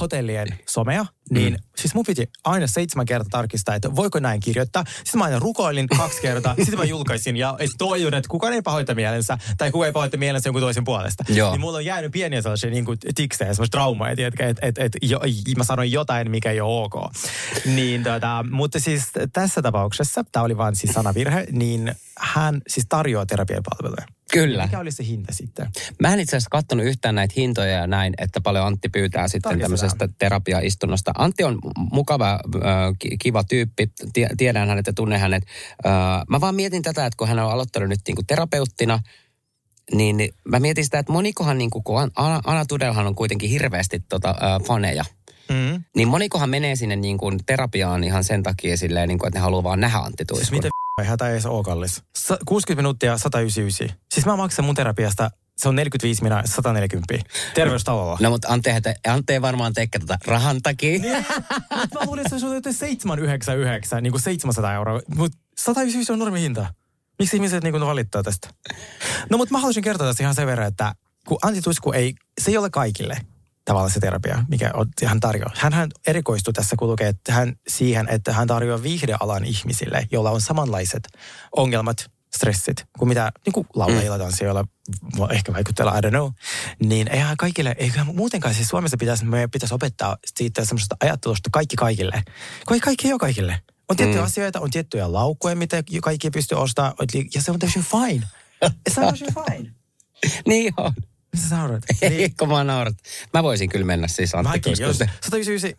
hotellien 0.00 0.58
somea, 0.68 1.06
niin 1.30 1.52
mm. 1.52 1.58
siis 1.76 1.94
mun 1.94 2.04
piti 2.06 2.28
aina 2.44 2.66
seitsemän 2.66 3.06
kertaa 3.06 3.30
tarkistaa, 3.30 3.74
että 3.74 3.96
voiko 3.96 4.20
näin 4.20 4.40
kirjoittaa. 4.40 4.84
Sitten 4.86 5.18
mä 5.18 5.24
aina 5.24 5.38
rukoilin 5.38 5.88
kaksi 5.88 6.22
kertaa, 6.22 6.54
sitten 6.64 6.78
mä 6.78 6.84
julkaisin 6.84 7.36
ja 7.36 7.58
toivon, 7.78 8.14
että 8.14 8.28
kukaan 8.28 8.52
ei 8.52 8.62
pahoita 8.62 8.94
mielensä 8.94 9.38
tai 9.58 9.70
kukaan 9.70 9.86
ei 9.86 9.92
pahoita 9.92 10.16
mielensä 10.16 10.48
jonkun 10.48 10.62
toisen 10.62 10.84
puolesta. 10.84 11.24
Joo. 11.28 11.50
Niin 11.50 11.60
mulla 11.60 11.76
on 11.76 11.84
jäänyt 11.84 12.12
pieniä 12.12 12.42
sellaisia 12.42 12.70
niin 12.70 12.84
kuin 12.84 12.98
tiksejä, 13.14 13.54
semmoista 13.54 13.76
traumaa, 13.76 14.10
että 14.10 14.46
et, 14.46 14.58
et, 14.62 14.78
et, 14.78 14.92
jo, 15.02 15.20
mä 15.56 15.64
sanoin 15.64 15.92
jotain, 15.92 16.30
mikä 16.30 16.50
ei 16.50 16.60
ole 16.60 16.84
ok. 16.84 16.94
Niin, 17.64 18.02
tota, 18.02 18.44
mutta 18.50 18.80
siis 18.80 19.02
tässä 19.32 19.62
tapauksessa, 19.62 20.24
tämä 20.32 20.44
oli 20.44 20.56
vaan 20.56 20.76
siis 20.76 20.92
sanavirhe, 20.92 21.46
niin 21.52 21.94
hän 22.18 22.60
siis 22.68 22.86
tarjoaa 22.88 23.26
terapiapalveluja. 23.26 24.19
Kyllä. 24.32 24.64
Mikä 24.64 24.78
oli 24.78 24.90
se 24.92 25.04
hinta 25.06 25.32
sitten? 25.32 25.68
Mä 26.00 26.12
en 26.12 26.20
itse 26.20 26.36
asiassa 26.36 26.50
katsonut 26.50 26.86
yhtään 26.86 27.14
näitä 27.14 27.34
hintoja 27.36 27.72
ja 27.72 27.86
näin, 27.86 28.14
että 28.18 28.40
paljon 28.40 28.66
Antti 28.66 28.88
pyytää 28.88 29.28
sitten 29.28 29.42
Tarkistetaan. 29.42 29.78
tämmöisestä 29.78 30.08
terapiaistunnosta. 30.18 31.12
Antti 31.18 31.44
on 31.44 31.58
mukava, 31.92 32.32
äh, 32.32 32.40
ki- 32.98 33.16
kiva 33.18 33.44
tyyppi. 33.44 33.90
Tie- 34.12 34.28
Tiedän 34.36 34.68
hänet 34.68 34.86
ja 34.86 34.92
tunnen 34.92 35.20
hänet. 35.20 35.42
Äh, 35.86 35.92
mä 36.28 36.40
vaan 36.40 36.54
mietin 36.54 36.82
tätä, 36.82 37.06
että 37.06 37.16
kun 37.16 37.28
hän 37.28 37.38
on 37.38 37.52
aloittanut 37.52 37.88
nyt 37.88 38.00
niinku 38.06 38.22
terapeuttina, 38.26 39.00
niin 39.94 40.28
mä 40.48 40.60
mietin 40.60 40.84
sitä, 40.84 40.98
että 40.98 41.12
monikohan, 41.12 41.58
niinku, 41.58 41.82
kun 41.82 42.10
Anna 42.44 42.64
Tudelhan 42.68 43.06
on 43.06 43.14
kuitenkin 43.14 43.50
hirveästi 43.50 44.02
tota, 44.08 44.28
äh, 44.30 44.66
faneja, 44.66 45.04
Mm. 45.50 45.84
niin 45.96 46.08
monikohan 46.08 46.50
menee 46.50 46.76
sinne 46.76 46.96
niin 46.96 47.18
kuin 47.18 47.38
terapiaan 47.46 48.04
ihan 48.04 48.24
sen 48.24 48.42
takia 48.42 48.76
silleen, 48.76 49.08
niin 49.08 49.18
kuin, 49.18 49.28
että 49.28 49.38
ne 49.38 49.42
haluaa 49.42 49.62
vaan 49.62 49.80
nähdä 49.80 49.98
Antti 49.98 50.24
Siis 50.24 50.26
Tuiskun. 50.38 50.56
miten 50.58 50.70
ihan 51.02 51.18
tämä 51.18 51.28
ei 51.28 51.34
edes 51.34 51.46
ole 51.46 51.64
kallis. 51.64 52.02
Sa- 52.18 52.38
60 52.46 52.82
minuuttia 52.82 53.18
199. 53.18 53.98
Siis 54.14 54.26
mä 54.26 54.36
maksan 54.36 54.64
mun 54.64 54.74
terapiasta, 54.74 55.30
se 55.56 55.68
on 55.68 55.76
45 55.76 56.22
minä 56.22 56.42
140. 56.46 57.14
Terveystalolla. 57.54 58.18
No 58.20 58.30
mutta 58.30 58.48
Antti, 58.48 58.70
Antti 59.08 59.32
ei 59.32 59.42
varmaan 59.42 59.72
tee 59.72 59.86
tätä 59.86 60.18
rahan 60.26 60.62
takia. 60.62 60.98
Mut 61.00 61.94
mä 61.94 62.00
luulin, 62.06 62.26
että 62.26 62.38
se 62.38 62.46
on 62.46 62.54
jotain 62.54 62.74
799, 62.74 64.02
niin 64.02 64.12
kuin 64.12 64.20
700 64.20 64.74
euroa. 64.74 65.00
Mutta 65.14 65.38
199 65.58 66.14
on 66.14 66.18
normi 66.18 66.40
hinta. 66.40 66.74
Miksi 67.18 67.36
ihmiset 67.36 67.64
niin 67.64 67.72
kuin 67.72 67.86
valittaa 67.86 68.22
tästä? 68.22 68.48
No 69.30 69.38
mutta 69.38 69.52
mä 69.52 69.58
haluaisin 69.58 69.82
kertoa 69.82 70.06
tästä 70.06 70.22
ihan 70.22 70.34
sen 70.34 70.46
verran, 70.46 70.68
että 70.68 70.94
kun 71.26 71.38
Antti 71.42 71.62
Tuisku 71.62 71.92
ei, 71.92 72.14
se 72.40 72.50
ei 72.50 72.56
ole 72.56 72.70
kaikille 72.70 73.16
tavallaan 73.70 73.90
se 73.90 74.00
terapia, 74.00 74.44
mikä 74.48 74.70
on- 74.74 74.88
hän 75.04 75.20
tarjoaa. 75.20 75.52
Hän 75.56 75.88
erikoistui 76.06 76.52
tässä, 76.52 76.76
kun 76.76 76.88
lukee 76.88 77.08
että 77.08 77.32
hän, 77.32 77.54
siihen, 77.68 78.08
että 78.08 78.32
hän 78.32 78.46
tarjoaa 78.46 78.82
viihdealan 78.82 79.44
ihmisille, 79.44 80.06
joilla 80.12 80.30
on 80.30 80.40
samanlaiset 80.40 81.08
ongelmat, 81.56 82.10
stressit, 82.34 82.84
kuin 82.98 83.08
mitä 83.08 83.32
niin 83.46 83.52
kuin 83.52 83.66
laulajilla, 83.74 84.18
tanssijoilla, 84.18 84.64
vo- 85.16 85.32
ehkä 85.32 85.52
vaikuttajilla, 85.52 85.98
I 85.98 86.00
don't 86.00 86.10
know. 86.10 86.30
Niin 86.82 87.08
eihän 87.08 87.36
kaikille, 87.36 87.74
eihän 87.78 88.06
muutenkaan 88.06 88.54
siis 88.54 88.68
Suomessa 88.68 88.96
pitäisi, 88.96 89.24
meidän 89.24 89.50
pitäisi 89.50 89.74
opettaa 89.74 90.16
siitä 90.36 90.64
semmoisesta 90.64 90.96
ajattelusta 91.00 91.50
kaikki 91.52 91.76
kaikille. 91.76 92.22
Kaikki, 92.66 92.84
kaikki 92.84 93.06
ei 93.08 93.12
ole 93.12 93.18
kaikille. 93.18 93.60
On 93.88 93.96
tiettyjä 93.96 94.22
mm. 94.22 94.26
asioita, 94.26 94.60
on 94.60 94.70
tiettyjä 94.70 95.12
laukkuja, 95.12 95.56
mitä 95.56 95.82
kaikki 96.02 96.30
pystyy 96.30 96.58
ostamaan, 96.58 96.94
ja 97.34 97.42
se 97.42 97.50
on 97.50 97.58
täysin 97.58 97.84
fine. 97.84 98.26
Se 98.88 99.00
on 99.00 99.06
täysin 99.06 99.34
fine. 99.34 99.70
niin 100.48 100.74
on. 100.76 100.92
Mitä 101.32 101.48
sä 101.48 101.56
naurat? 101.56 101.82
Ei, 102.02 102.30
kun 102.38 102.48
mä 102.48 102.64
naurat. 102.64 102.96
Mä 103.34 103.42
voisin 103.42 103.68
kyllä 103.68 103.86
mennä 103.86 104.08
siis 104.08 104.34
Antti 104.34 104.48
Mäkin, 104.48 104.70
jos 104.70 104.98
Tuiskulle. 104.98 105.10
199. 105.30 105.72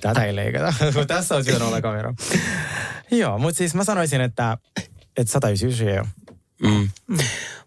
Tätä 0.00 0.24
ei 0.24 0.36
leikata. 0.36 0.74
Tässä 1.06 1.34
on 1.34 1.62
olla 1.62 1.80
kamera. 1.80 2.14
Joo, 3.10 3.38
mutta 3.38 3.58
siis 3.58 3.74
mä 3.74 3.84
sanoisin, 3.84 4.20
että, 4.20 4.58
että 5.16 5.32
199 5.32 5.88
ei 5.88 5.98
ole. 5.98 6.08
Mm. 6.62 6.88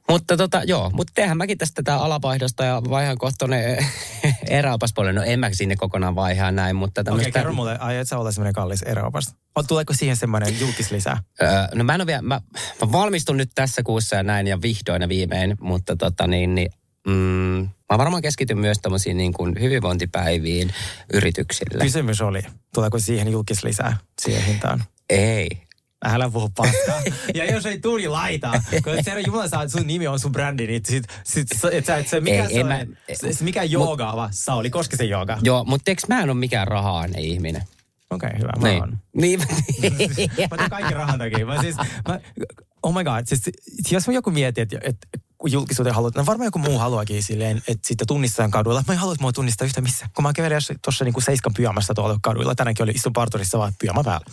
Mutta 0.09 0.37
tota, 0.37 0.61
joo, 0.63 0.89
mutta 0.93 1.11
tehdään 1.15 1.37
mäkin 1.37 1.57
tästä 1.57 1.83
tätä 1.83 1.97
alavaihdosta 1.97 2.63
ja 2.65 2.81
vaihan 2.89 3.17
kohta 3.17 3.35
tonne 3.39 3.77
eräopaspuolelle. 4.49 5.19
No 5.19 5.25
en 5.25 5.39
mä 5.39 5.49
sinne 5.53 5.75
kokonaan 5.75 6.15
vaihaa 6.15 6.51
näin, 6.51 6.75
mutta 6.75 7.01
Okei, 7.01 7.05
tämmöistä... 7.05 7.29
okay, 7.29 7.39
kerro 7.41 7.53
mulle, 7.53 7.77
aiot 7.77 8.07
sä 8.07 8.17
olla 8.17 8.31
semmoinen 8.31 8.53
kallis 8.53 8.81
eräopas? 8.81 9.35
On- 9.55 9.67
Tuleeko 9.67 9.93
siihen 9.93 10.17
semmoinen 10.17 10.59
julkislisä? 10.59 11.17
Öö, 11.41 11.49
no 11.75 11.83
mä 11.83 11.95
en 11.95 12.01
ole 12.01 12.07
vielä, 12.07 12.21
mä, 12.21 12.41
mä 12.81 12.91
valmistun 12.91 13.37
nyt 13.37 13.49
tässä 13.55 13.83
kuussa 13.83 14.15
ja 14.15 14.23
näin 14.23 14.47
ja 14.47 14.61
vihdoin 14.61 15.01
ja 15.01 15.09
viimein, 15.09 15.55
mutta 15.59 15.95
tota 15.95 16.27
niin, 16.27 16.55
niin 16.55 16.69
mm, 17.07 17.69
mä 17.91 17.97
varmaan 17.97 18.21
keskityn 18.21 18.59
myös 18.59 18.77
tämmöisiin 18.81 19.17
niin 19.17 19.33
kuin 19.33 19.55
hyvinvointipäiviin 19.61 20.73
yrityksille. 21.13 21.83
Kysymys 21.83 22.21
oli, 22.21 22.41
tuleeko 22.73 22.99
siihen 22.99 23.31
julkislisää 23.31 23.97
siihen 24.21 24.43
hintaan? 24.43 24.83
Ei. 25.09 25.66
Älä 26.05 26.29
puhu 26.29 26.49
paskaa. 26.57 27.01
ja 27.35 27.45
jos 27.51 27.65
ei 27.65 27.79
tuli 27.79 28.07
laita, 28.07 28.51
kun 28.83 29.03
se 29.03 29.21
Jumala 29.21 29.47
saa, 29.47 29.63
että 29.63 29.77
sun 29.77 29.87
nimi 29.87 30.07
on 30.07 30.19
sun 30.19 30.31
brändi, 30.31 30.67
niin 30.67 30.81
sit, 30.85 31.03
sit, 31.23 31.47
et 31.71 31.85
sä, 31.85 31.97
et 31.97 32.07
sä, 32.07 32.21
mikä, 32.21 32.43
Ei, 32.43 32.53
se, 32.53 32.59
on, 32.61 32.67
mä- 32.67 32.85
se, 33.31 33.43
mikä 33.43 33.63
jooga 33.63 34.11
on, 34.11 34.29
Sauli, 34.31 34.69
koska 34.69 34.97
se 34.97 35.03
jooga? 35.05 35.37
Joo, 35.41 35.63
mutta 35.63 35.91
eikö 35.91 36.01
mä 36.07 36.21
en 36.21 36.29
ole 36.29 36.37
mikään 36.39 36.67
raha-aine 36.67 37.21
ihminen? 37.21 37.61
Okei, 38.09 38.27
okay, 38.27 38.39
hyvä, 38.39 38.51
mä 38.61 38.67
Niin. 38.67 38.81
oon. 38.81 38.97
Niin. 39.15 39.39
Mä 40.51 40.57
teen 40.57 40.69
kaikki 40.69 40.93
rahan 40.93 41.19
takia. 41.19 41.45
Mä 41.45 41.61
siis, 41.61 41.75
mä, 42.07 42.19
oh 42.83 42.93
my 42.93 43.03
god, 43.03 43.25
siis, 43.25 43.41
jos 43.91 44.07
mä 44.07 44.13
joku 44.13 44.31
mietii, 44.31 44.61
että, 44.61 44.77
että 44.83 45.07
kun 45.13 45.21
julkisuuteen 45.45 45.95
haluat, 45.95 46.15
no 46.15 46.25
varmaan 46.25 46.47
joku 46.47 46.59
muu 46.59 46.79
haluakin 46.79 47.23
silleen, 47.23 47.57
että 47.57 47.87
sitten 47.87 48.07
tunnistetaan 48.07 48.51
kaduilla. 48.51 48.83
Mä 48.87 48.93
en 48.93 48.99
halua, 48.99 49.13
että 49.13 49.21
mua 49.23 49.31
tunnistaa 49.31 49.65
yhtä 49.65 49.81
missä. 49.81 50.09
Kun 50.15 50.23
mä 50.23 50.33
kävelin 50.33 50.57
tuossa 50.81 51.05
niinku 51.05 51.21
seiskan 51.21 51.53
pyjamassa 51.53 51.93
tuolla 51.93 52.19
kaduilla, 52.21 52.55
tänäänkin 52.55 52.83
oli 52.83 52.91
istun 52.91 53.13
parturissa 53.13 53.59
vaan 53.59 53.73
pyjama 53.79 54.03
päällä. 54.03 54.25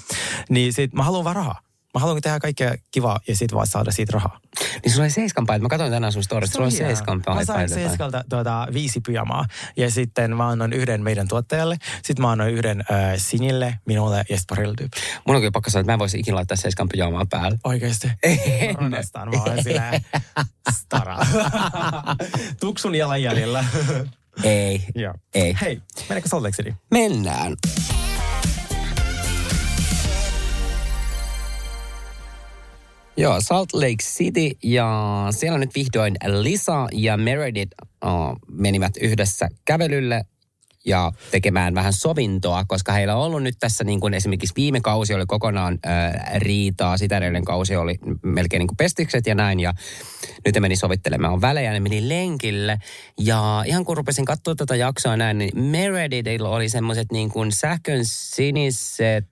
Niin 0.48 0.72
sit 0.72 0.92
mä 0.92 1.02
haluan 1.02 1.24
vaan 1.24 1.36
rahaa. 1.36 1.63
Mä 1.94 2.00
haluan 2.00 2.22
tehdä 2.22 2.40
kaikkea 2.40 2.74
kivaa 2.90 3.20
ja 3.28 3.37
sit 3.37 3.54
vaan 3.54 3.66
saada 3.66 3.90
siitä 3.90 4.12
rahaa. 4.12 4.40
Niin 4.85 4.92
sulla 4.92 5.04
oli 5.04 5.11
seiskan 5.11 5.46
paita. 5.46 5.62
Mä 5.62 5.68
katsoin 5.68 5.92
tänään 5.92 6.12
sun 6.12 6.22
storit. 6.22 6.52
Sulla 6.52 6.66
on 6.66 6.72
hienoa. 6.72 6.88
seiskan 6.88 7.22
Mä 7.28 7.35
sain 7.35 7.46
paita. 7.46 7.74
Seiskalta 7.74 8.24
tuota, 8.28 8.66
viisi 8.72 9.00
pyjamaa. 9.00 9.44
Ja 9.76 9.90
sitten 9.90 10.37
mä 10.37 10.48
annoin 10.48 10.72
yhden 10.72 11.02
meidän 11.02 11.28
tuottajalle. 11.28 11.76
Sitten 12.02 12.22
mä 12.22 12.30
annoin 12.30 12.54
yhden 12.54 12.80
äh, 12.80 13.12
Sinille, 13.16 13.78
minulle 13.87 14.16
ja 14.16 14.37
sitten 14.37 14.57
parille 14.57 14.74
tyypille. 14.76 15.04
Mun 15.26 15.37
on 15.37 15.42
kyllä 15.42 15.52
pakko 15.52 15.70
sanoa, 15.70 15.80
että 15.80 15.92
mä 15.92 15.94
en 15.94 15.98
voisi 15.98 16.18
ikinä 16.18 16.35
laittaa 16.35 16.57
seiskan 16.57 16.88
pyjamaa 16.88 17.26
päälle. 17.30 17.59
Oikeesti? 17.64 18.07
Mä 18.07 18.90
rakastan. 18.90 19.28
Mä 19.28 19.42
olen 19.42 19.62
silleen 19.64 20.04
stara. 20.72 21.18
Tuksun 22.61 22.94
jalanjäljellä. 22.94 23.64
Ei. 24.42 24.87
Ei. 25.35 25.57
Hei, 25.61 25.83
mennäänkö 26.00 26.28
Salt 26.28 26.42
Lake 26.42 26.57
City? 26.57 26.74
Mennään. 26.90 27.57
Joo, 33.16 33.40
Salt 33.40 33.72
Lake 33.72 34.03
City 34.03 34.50
ja 34.62 35.27
siellä 35.31 35.59
nyt 35.59 35.74
vihdoin 35.74 36.16
Lisa 36.27 36.87
ja 36.92 37.16
Meredith 37.16 37.72
uh, 38.05 38.37
menivät 38.48 38.96
yhdessä 39.00 39.48
kävelylle 39.64 40.24
ja 40.87 41.12
tekemään 41.31 41.74
vähän 41.74 41.92
sovintoa, 41.92 42.64
koska 42.64 42.92
heillä 42.92 43.16
on 43.16 43.22
ollut 43.22 43.42
nyt 43.42 43.55
tässä 43.61 43.85
niin 43.85 44.00
kuin 44.00 44.14
esimerkiksi 44.14 44.55
viime 44.57 44.81
kausi 44.81 45.14
oli 45.14 45.27
kokonaan 45.27 45.79
äh, 45.87 46.12
riitaa, 46.37 46.96
sitä 46.96 47.16
edellinen 47.16 47.44
kausi 47.44 47.77
oli 47.77 47.98
melkein 48.22 48.59
niin 48.59 48.68
kuin 48.68 48.77
pestikset 48.77 49.27
ja 49.27 49.35
näin 49.35 49.61
ja 49.61 49.72
nyt 50.44 50.61
meni 50.61 50.77
sovittelemaan 50.77 51.40
välejä, 51.40 51.72
ne 51.72 51.81
meni 51.81 52.09
lenkille 52.09 52.79
ja 53.20 53.64
ihan 53.66 53.85
kun 53.85 53.96
rupesin 53.96 54.24
katsoa 54.24 54.55
tätä 54.55 54.77
jaksoa 54.77 55.16
näin, 55.16 55.38
niin 55.38 55.59
Meredithillä 55.59 56.48
oli 56.48 56.68
semmoiset 56.68 57.12
niin 57.12 57.31
kuin 57.31 57.53
sähkön 57.53 58.00
siniset 58.03 59.27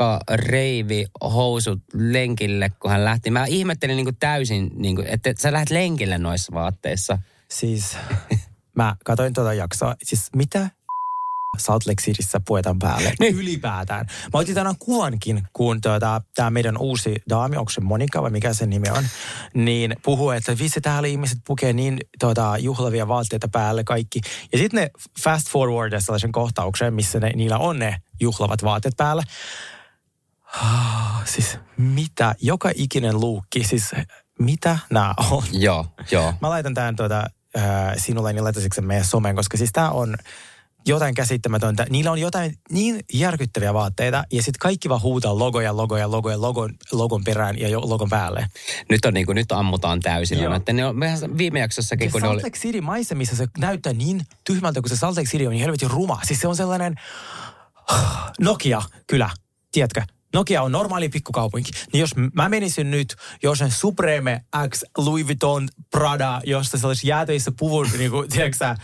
nahka 0.00 0.20
reivi 0.34 1.06
housut 1.20 1.78
lenkille, 1.94 2.70
kun 2.70 2.90
hän 2.90 3.04
lähti. 3.04 3.30
Mä 3.30 3.44
ihmettelin 3.46 3.96
niin 3.96 4.06
kuin 4.06 4.16
täysin, 4.20 4.70
niin 4.74 4.96
kuin, 4.96 5.06
että 5.06 5.32
sä 5.38 5.52
lähdet 5.52 5.70
lenkille 5.70 6.18
noissa 6.18 6.52
vaatteissa. 6.54 7.18
Siis 7.50 7.96
mä 8.76 8.96
katsoin 9.04 9.32
tuota 9.32 9.54
jaksoa. 9.54 9.94
Siis 10.02 10.30
mitä 10.36 10.70
Salt 11.58 11.86
Lake 11.86 12.02
Cityssä 12.02 12.40
puetaan 12.40 12.78
päälle 12.78 13.12
Niin. 13.20 13.34
ylipäätään. 13.36 14.06
Mä 14.32 14.40
otin 14.40 14.54
tänään 14.54 14.76
kuvankin, 14.78 15.42
kun 15.52 15.80
tuota, 15.80 16.20
tämä 16.34 16.50
meidän 16.50 16.78
uusi 16.78 17.16
daami, 17.28 17.56
onko 17.56 17.70
se 17.70 17.80
Monika 17.80 18.22
vai 18.22 18.30
mikä 18.30 18.54
sen 18.54 18.70
nimi 18.70 18.88
on, 18.90 19.04
niin 19.54 19.96
puhuu, 20.02 20.30
että 20.30 20.58
vitsi 20.58 20.80
täällä 20.80 21.08
ihmiset 21.08 21.38
pukee 21.46 21.72
niin 21.72 21.98
tuota, 22.20 22.58
juhlavia 22.58 23.08
vaatteita 23.08 23.48
päälle 23.48 23.84
kaikki. 23.84 24.20
Ja 24.52 24.58
sitten 24.58 24.80
ne 24.82 24.90
fast 25.22 25.48
forward 25.48 26.00
sellaisen 26.00 26.32
kohtauksen, 26.32 26.94
missä 26.94 27.20
ne, 27.20 27.30
niillä 27.36 27.58
on 27.58 27.78
ne 27.78 27.96
juhlavat 28.20 28.64
vaatteet 28.64 28.96
päällä. 28.96 29.22
Ah, 30.62 30.94
Siis 31.24 31.58
mitä? 31.76 32.34
Joka 32.40 32.70
ikinen 32.74 33.20
luukki, 33.20 33.64
siis 33.64 33.90
mitä 34.38 34.78
nämä 34.90 35.14
on? 35.30 35.42
Joo, 35.52 35.86
joo. 36.10 36.34
Mä 36.40 36.50
laitan 36.50 36.74
tämän 36.74 36.96
tuota, 36.96 37.26
äh, 37.58 37.64
sinulle, 37.96 38.32
niin 38.32 38.44
laitasitko 38.44 38.74
sen 38.74 38.84
meidän 38.84 39.04
someen, 39.04 39.36
koska 39.36 39.56
siis 39.56 39.70
tämä 39.72 39.90
on 39.90 40.16
jotain 40.86 41.14
käsittämätöntä. 41.14 41.86
Niillä 41.90 42.10
on 42.10 42.18
jotain 42.18 42.54
niin 42.70 43.00
järkyttäviä 43.12 43.74
vaatteita 43.74 44.24
ja 44.32 44.42
sitten 44.42 44.58
kaikki 44.60 44.88
vaan 44.88 45.02
huutaa 45.02 45.38
logoja, 45.38 45.76
logoja, 45.76 46.10
logoja, 46.10 46.40
logon, 46.40 46.74
logon 46.92 47.24
perään 47.24 47.58
ja 47.58 47.68
jo, 47.68 47.80
logon 47.80 48.08
päälle. 48.08 48.46
Nyt, 48.90 49.04
on 49.04 49.14
niin 49.14 49.26
kuin, 49.26 49.36
nyt 49.36 49.52
ammutaan 49.52 50.00
täysillä. 50.00 50.44
Joo. 50.44 50.54
Että 50.54 50.72
ne 50.72 50.86
on, 50.86 50.98
mehän 50.98 51.38
viime 51.38 51.60
jaksossakin, 51.60 52.04
Ja 52.04 52.12
kun 52.12 52.20
Salt 52.20 52.32
oli... 52.32 52.42
Lake 52.42 52.58
City 52.58 52.80
maisemissa 52.80 53.36
se 53.36 53.46
näyttää 53.58 53.92
niin 53.92 54.26
tyhmältä, 54.44 54.80
kun 54.80 54.88
se 54.88 54.96
Salt 54.96 55.16
Lake 55.16 55.28
City 55.28 55.46
on 55.46 55.52
niin 55.52 55.62
helvetin 55.62 55.90
ruma. 55.90 56.20
Siis 56.24 56.40
se 56.40 56.48
on 56.48 56.56
sellainen 56.56 56.94
Nokia, 58.40 58.82
kyllä, 59.06 59.30
tiedätkö? 59.72 60.02
Nokia 60.34 60.62
on 60.62 60.72
normaali 60.72 61.08
pikkukaupunki. 61.08 61.70
Niin 61.92 62.00
jos 62.00 62.10
mä 62.34 62.48
menisin 62.48 62.90
nyt 62.90 63.16
jossain 63.42 63.70
Supreme 63.70 64.40
X 64.68 64.82
Louis 64.98 65.26
Vuitton 65.26 65.68
Prada, 65.90 66.40
josta 66.44 66.78
se 66.78 66.86
olisi 66.86 67.08
jääteissä 67.08 67.52
puvun, 67.58 67.88
niin 67.98 68.10
kuin, 68.10 68.28
tiedätkö 68.28 68.56
sä, 68.56 68.76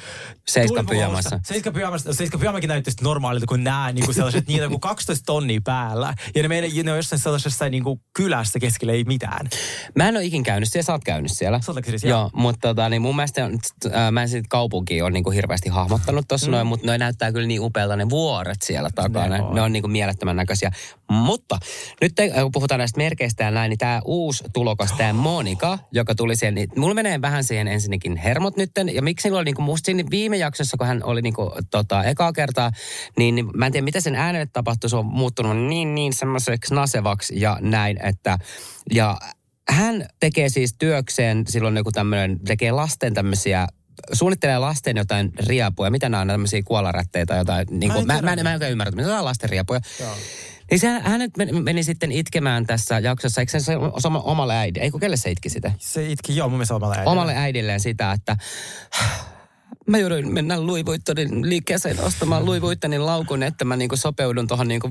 Seiskan 0.49 0.87
pyjamassa. 0.87 1.41
Seiskan 1.43 1.73
pyjamassa. 1.73 2.13
Seiskan 2.13 2.41
pyjamakin 2.41 2.69
näyttäisi 2.69 3.05
normaalilta 3.05 3.47
kuin 3.47 3.65
nämä, 3.65 3.93
niin 3.93 4.05
kuin 4.05 4.15
sellaiset, 4.15 4.47
niitä 4.49 4.65
on 4.65 4.71
kuin 4.71 4.81
12 4.81 5.25
tonnia 5.27 5.61
päällä. 5.65 6.15
Ja 6.35 6.43
ne, 6.43 6.49
meidän, 6.49 6.71
ne 6.85 6.91
on 6.91 6.97
jossain 6.97 7.21
sellaisessa 7.21 7.69
niin 7.69 7.85
kuin 7.85 8.01
kylässä 8.13 8.59
keskellä 8.59 8.93
ei 8.93 9.05
mitään. 9.05 9.49
Mä 9.95 10.09
en 10.09 10.17
ole 10.17 10.25
ikin 10.25 10.43
käynyt 10.43 10.69
siellä, 10.73 10.87
sä 10.87 10.93
oot 10.93 11.05
käynyt 11.05 11.31
siellä. 11.35 11.61
Lake 11.69 11.83
Cityssä, 11.83 12.09
joo. 12.09 12.31
Mutta 12.33 12.69
tota, 12.69 12.89
niin 12.89 13.03
mun 13.03 13.17
mielestä 13.17 13.45
on, 13.45 13.59
äh, 13.95 14.13
mä 14.13 14.23
en 14.23 14.29
sit 14.29 14.45
kaupunkia 14.49 15.05
ole 15.05 15.11
niinku 15.11 15.31
hirveästi 15.31 15.69
hahmottanut 15.69 16.29
tuossa 16.29 16.47
mm. 16.47 16.51
noin, 16.51 16.67
mutta 16.67 16.87
ne 16.87 16.99
näyttää 16.99 17.33
kyllä 17.33 17.47
niin 17.47 17.61
upealta 17.61 17.97
ne 17.97 18.11
vuoret 18.11 18.63
siellä 18.63 18.91
takana. 18.95 19.37
Ne 19.37 19.43
on. 19.43 19.55
Ne 19.55 19.61
on 19.61 19.73
niinku 19.73 19.89
mielettömän 19.89 20.37
näköisiä. 20.37 20.71
Mutta 21.40 21.59
nyt 22.00 22.12
te, 22.14 22.31
kun 22.42 22.53
puhutaan 22.53 22.79
näistä 22.79 22.98
merkeistä 22.98 23.44
ja 23.44 23.50
näin, 23.50 23.70
niin 23.70 23.79
tämä 23.79 24.00
uusi 24.05 24.44
tulokas, 24.53 24.92
tämä 24.92 25.12
Monika, 25.12 25.79
joka 25.92 26.14
tuli 26.14 26.37
siihen, 26.37 26.55
niin 26.55 26.68
mulla 26.76 26.94
menee 26.94 27.20
vähän 27.20 27.44
siihen 27.44 27.68
ensinnäkin 27.68 28.16
hermot 28.16 28.57
nytten. 28.57 28.94
Ja 28.94 29.03
miksi 29.03 29.22
sillä 29.22 29.38
oli 29.38 29.44
niinku 29.44 29.62
musta 29.62 29.87
siinä 29.87 30.05
viime 30.11 30.37
jaksossa, 30.37 30.76
kun 30.76 30.87
hän 30.87 31.05
oli 31.05 31.22
niinku, 31.22 31.53
tota, 31.70 32.05
ekaa 32.05 32.33
kertaa, 32.33 32.70
niin, 33.18 33.35
niin 33.35 33.46
mä 33.55 33.66
en 33.66 33.72
tiedä, 33.72 33.85
mitä 33.85 34.00
sen 34.00 34.14
äänelle 34.14 34.48
tapahtui. 34.53 34.90
Se 34.90 34.96
on 34.96 35.07
muuttunut 35.07 35.57
niin, 35.57 35.94
niin 35.94 36.12
semmoiseksi 36.12 36.74
nasevaksi 36.74 37.40
ja 37.40 37.59
näin, 37.61 38.07
että 38.07 38.38
ja 38.94 39.18
hän 39.68 40.07
tekee 40.20 40.48
siis 40.48 40.74
työkseen 40.79 41.44
silloin 41.48 41.76
joku 41.76 41.92
tämmöinen, 41.92 42.40
tekee 42.44 42.72
lasten 42.72 43.14
tämmöisiä 43.14 43.66
suunnittelee 44.12 44.59
lasten 44.59 44.96
jotain 44.96 45.33
riapuja. 45.46 45.90
Mitä 45.90 46.09
nämä 46.09 46.20
on, 46.20 46.29
tämmöisiä 46.29 46.62
kuolarättejä 46.64 47.26
tai 47.26 47.38
jotain. 47.38 47.66
Niin 47.70 47.92
kuin, 47.92 48.00
en 48.00 48.07
mä, 48.07 48.12
tiedä. 48.12 48.26
mä, 48.26 48.33
en, 48.33 48.61
mä 48.61 48.66
en 48.66 48.72
ymmärrä, 48.72 48.90
mitä 48.90 49.03
nämä 49.03 49.18
on 49.18 49.24
lasten 49.24 49.50
riapuja. 49.50 49.81
Niin 50.71 50.79
se, 50.79 50.89
hän 50.89 51.21
nyt 51.21 51.37
meni, 51.37 51.53
meni 51.53 51.83
sitten 51.83 52.13
itkemään 52.13 52.67
tässä 52.67 52.99
jaksossa, 52.99 53.41
eikö 53.41 53.61
se, 53.61 53.77
oma- 54.07 54.21
omalle 54.21 54.57
äidille, 54.57 54.85
ei 54.85 54.91
kun 54.91 55.01
kelle 55.01 55.17
se 55.17 55.31
itki 55.31 55.51
sitä? 55.51 55.73
Se 55.79 56.11
itki, 56.11 56.37
joo, 56.37 56.49
mun 56.49 56.59
mielestä 56.59 56.75
omalla 56.75 56.95
äidillä. 56.95 57.11
Omalle 57.11 57.37
äidilleen 57.37 57.81
sitä, 57.81 58.13
että 58.13 58.37
mä 59.87 59.99
jouduin 59.99 60.33
mennä 60.33 60.67
Louis 60.67 60.87
Vuittonin 60.87 61.49
liikkeeseen 61.49 62.01
ostamaan 62.01 62.47
Louis 62.47 62.63
Vuittonin 62.63 63.07
laukun, 63.07 63.43
että 63.43 63.65
mä 63.65 63.77
niinku 63.77 63.97
sopeudun 63.97 64.47
tuohon 64.47 64.69
niinku, 64.69 64.91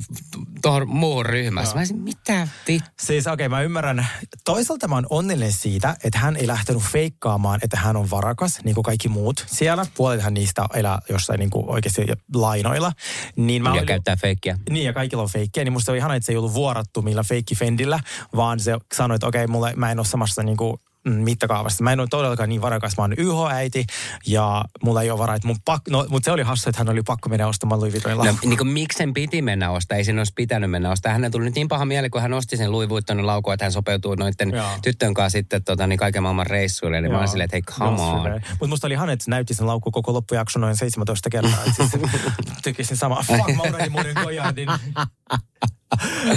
tohon 0.62 0.90
muuhun 0.90 1.26
ryhmässä. 1.26 1.76
Mä 1.76 1.80
olisin, 1.82 2.00
mitä 2.00 2.48
vittu? 2.68 2.90
Siis 3.00 3.28
okei, 3.28 3.46
okay, 3.46 3.58
mä 3.58 3.62
ymmärrän. 3.62 4.08
Toisaalta 4.46 4.88
mä 4.88 4.96
oon 4.96 5.08
onnellinen 5.10 5.54
siitä, 5.54 5.96
että 6.04 6.20
hän 6.20 6.36
ei 6.36 6.48
lähtenyt 6.48 6.84
feikkaamaan, 6.84 7.60
että 7.64 7.78
hän 7.78 7.96
on 7.96 8.10
varakas, 8.12 8.60
niin 8.64 8.76
kuin 8.76 8.84
kaikki 8.84 9.10
muut 9.10 9.46
siellä. 9.48 9.86
Puolethan 9.98 10.34
niistä 10.34 10.66
elää 10.74 11.00
jossain 11.10 11.40
niin 11.40 11.50
kuin 11.50 11.70
oikeasti 11.70 12.02
lainoilla. 12.36 12.92
Niin 13.36 13.64
mä 13.64 13.70
Ja 13.70 13.74
olin- 13.74 13.86
käyttää 13.86 14.16
feikkiä. 14.16 14.58
Niin, 14.70 14.86
ja 14.86 14.94
kaikilla 14.94 15.24
on 15.24 15.30
feikkiä. 15.30 15.64
Niin 15.64 15.74
musta 15.74 15.92
on 15.92 15.98
ihana, 15.98 16.16
että 16.16 16.26
se 16.26 16.32
ei 16.32 16.38
ollut 16.38 16.54
vuorattu 16.54 17.02
millä 17.02 17.24
feikki 17.24 17.56
Fendillä, 17.56 18.00
vaan 18.36 18.60
se 18.60 18.78
sanoi, 18.96 19.16
että 19.16 19.28
okei, 19.28 19.48
mulle, 19.48 19.74
mä 19.76 19.92
en 19.92 20.00
ole 20.00 20.06
samassa 20.06 20.44
niin 20.44 20.58
kuin, 20.58 20.78
mm, 21.06 21.12
mittakaavassa. 21.14 21.84
Mä 21.84 21.92
en 21.94 22.00
ole 22.00 22.08
todellakaan 22.12 22.50
niin 22.50 22.62
varakas, 22.62 22.98
mä 22.98 23.04
oon 23.04 23.14
YH-äiti 23.18 23.86
ja 24.28 24.64
mulla 24.84 25.02
ei 25.02 25.12
ole 25.12 25.20
varaa, 25.20 25.36
että 25.36 25.48
mun 25.48 25.58
pak... 25.66 25.82
No, 25.90 26.06
mutta 26.10 26.26
se 26.26 26.32
oli 26.32 26.42
hassu, 26.44 26.70
että 26.70 26.80
hän 26.80 26.90
oli 26.90 27.02
pakko 27.02 27.30
mennä 27.30 27.48
ostamaan 27.48 27.80
Louis 27.82 27.94
Vuittonin 27.94 28.18
No, 28.18 28.24
laukun. 28.26 28.50
niin 28.50 28.58
kuin, 28.58 28.68
miksi 28.68 28.98
sen 28.98 29.14
piti 29.14 29.42
mennä 29.42 29.72
ostaa? 29.72 29.98
Ei 29.98 30.04
sen 30.04 30.18
olisi 30.18 30.34
pitänyt 30.36 30.72
mennä 30.72 30.92
ostaa. 30.92 31.12
Hänen 31.14 31.32
tuli 31.32 31.46
nyt 31.46 31.56
niin 31.56 31.68
paha 31.68 31.86
mieli, 31.86 32.10
kun 32.10 32.22
hän 32.22 32.34
osti 32.34 32.58
sen 32.58 32.72
Louis 32.72 32.90
Vuittonin 32.90 33.28
laukun, 33.28 33.54
että 33.54 33.66
hän 33.66 33.72
sopeutuu 33.72 34.16
noiden 34.16 34.50
Joo. 34.50 34.68
tyttön 34.82 35.14
kanssa 35.14 35.38
sitten 35.38 35.64
tota, 35.64 35.88
niin 35.88 36.00
kaiken 36.00 36.24
maailman 36.24 36.48
reissuille. 36.48 36.98
Eli 36.98 37.10
mä 37.10 37.18
olin 37.18 37.28
silleen, 37.28 37.46
että 37.46 37.56
hei, 37.56 37.62
come 37.62 38.02
on. 38.02 38.42
Mutta 38.50 38.68
musta 38.68 38.88
oli 38.88 38.94
ihana, 38.94 39.12
että 39.12 39.26
se 39.26 39.32
näytti 39.32 39.54
sen 39.54 39.68
laukku 39.68 39.92
koko 39.92 40.14
loppujakson 40.14 40.62
noin 40.62 40.76
17 40.78 41.30
kertaa. 41.30 41.64
Siis 41.76 41.90
tekisin 42.64 42.98
sama. 42.98 43.24
Fuck, 43.28 43.56
mä 43.56 43.64
unohdin 43.64 43.92
mun 43.92 44.02
uuden 44.02 44.24
kojardin. 44.24 44.70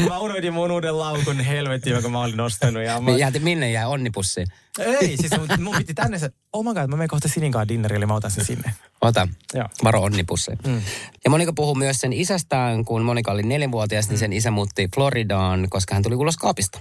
Mä 0.08 0.18
unohdin 0.18 0.52
mun 0.52 0.70
uuden 0.70 0.98
laukun 0.98 1.40
helvettiin, 1.40 1.94
jonka 1.94 2.08
mä 2.08 2.20
olin 2.20 2.40
ostanut. 2.40 2.82
Ja 2.82 3.00
mä... 3.00 3.10
Niin, 3.10 3.18
Jääti, 3.18 3.38
minne 3.38 3.70
jäi 3.70 3.84
onnipussiin? 3.86 4.46
Ei, 4.78 5.16
siis 5.16 5.32
mun, 5.38 5.48
mun 5.58 5.76
piti 5.76 5.94
tänne 5.94 6.18
se, 6.18 6.30
oh 6.52 6.64
my 6.64 6.74
god, 6.74 6.86
mä 6.88 6.96
menen 6.96 7.08
kohta 7.08 7.28
Sininkaan 7.28 7.68
dinnerille, 7.68 8.06
mä 8.06 8.14
otan 8.14 8.30
sen 8.30 8.44
sinne. 8.44 8.74
Ota, 9.00 9.28
Joo. 9.54 9.68
varo 9.84 10.02
onnipussiin. 10.02 10.58
Mm. 10.66 10.82
Ja 11.24 11.30
Monika 11.30 11.52
puhui 11.52 11.74
myös 11.78 11.96
sen 11.96 12.12
isästään, 12.12 12.84
kun 12.84 13.02
Monika 13.02 13.32
oli 13.32 13.42
neljänvuotias, 13.42 14.08
niin 14.08 14.18
sen 14.18 14.32
isä 14.32 14.50
muutti 14.50 14.88
Floridaan, 14.94 15.66
koska 15.70 15.94
hän 15.94 16.02
tuli 16.02 16.14
ulos 16.14 16.36
kaapista. 16.36 16.80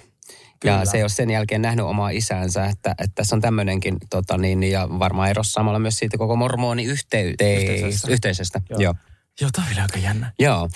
Ja 0.64 0.72
Kyllä. 0.74 0.86
se 0.86 0.98
ei 0.98 1.04
ole 1.04 1.10
sen 1.10 1.30
jälkeen 1.30 1.62
nähnyt 1.62 1.86
omaa 1.86 2.10
isäänsä, 2.10 2.66
että, 2.66 2.92
että 2.92 3.16
tässä 3.16 3.36
on 3.36 3.42
tämmöinenkin, 3.42 3.98
tota 4.10 4.38
niin, 4.38 4.64
ja 4.64 4.88
varmaan 5.00 5.30
erossa 5.30 5.52
samalla 5.54 5.80
myös 5.80 5.98
siitä 5.98 6.18
koko 6.18 6.36
mormooni 6.36 6.84
Yhteisöstä. 6.84 8.12
yhteisöstä. 8.12 8.62
Joo. 8.70 8.80
Joo. 8.80 8.96
Joo, 9.42 9.50
tää 9.54 9.66
oli 9.72 9.80
aika 9.80 9.98
jännä. 9.98 10.32
Joo. 10.40 10.64
Uh, 10.64 10.70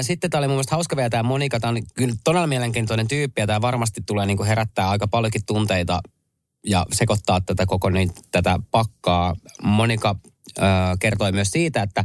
sitten 0.00 0.30
tämä 0.30 0.38
oli 0.38 0.48
mun 0.48 0.54
mielestä 0.54 0.74
hauska 0.74 0.96
vielä 0.96 1.10
tämä 1.10 1.22
Monika. 1.22 1.60
Tämä 1.60 1.70
on 1.70 1.82
kyllä 1.94 2.14
todella 2.24 2.46
mielenkiintoinen 2.46 3.08
tyyppi 3.08 3.40
ja 3.40 3.46
tämä 3.46 3.60
varmasti 3.60 4.00
tulee 4.06 4.26
niinku 4.26 4.44
herättää 4.44 4.90
aika 4.90 5.08
paljonkin 5.08 5.46
tunteita 5.46 6.00
ja 6.66 6.86
sekoittaa 6.92 7.40
tätä 7.40 7.66
koko 7.66 7.90
niin, 7.90 8.10
tätä 8.30 8.58
pakkaa. 8.70 9.34
Monika 9.62 10.10
uh, 10.10 10.64
kertoi 11.00 11.32
myös 11.32 11.50
siitä, 11.50 11.82
että 11.82 12.04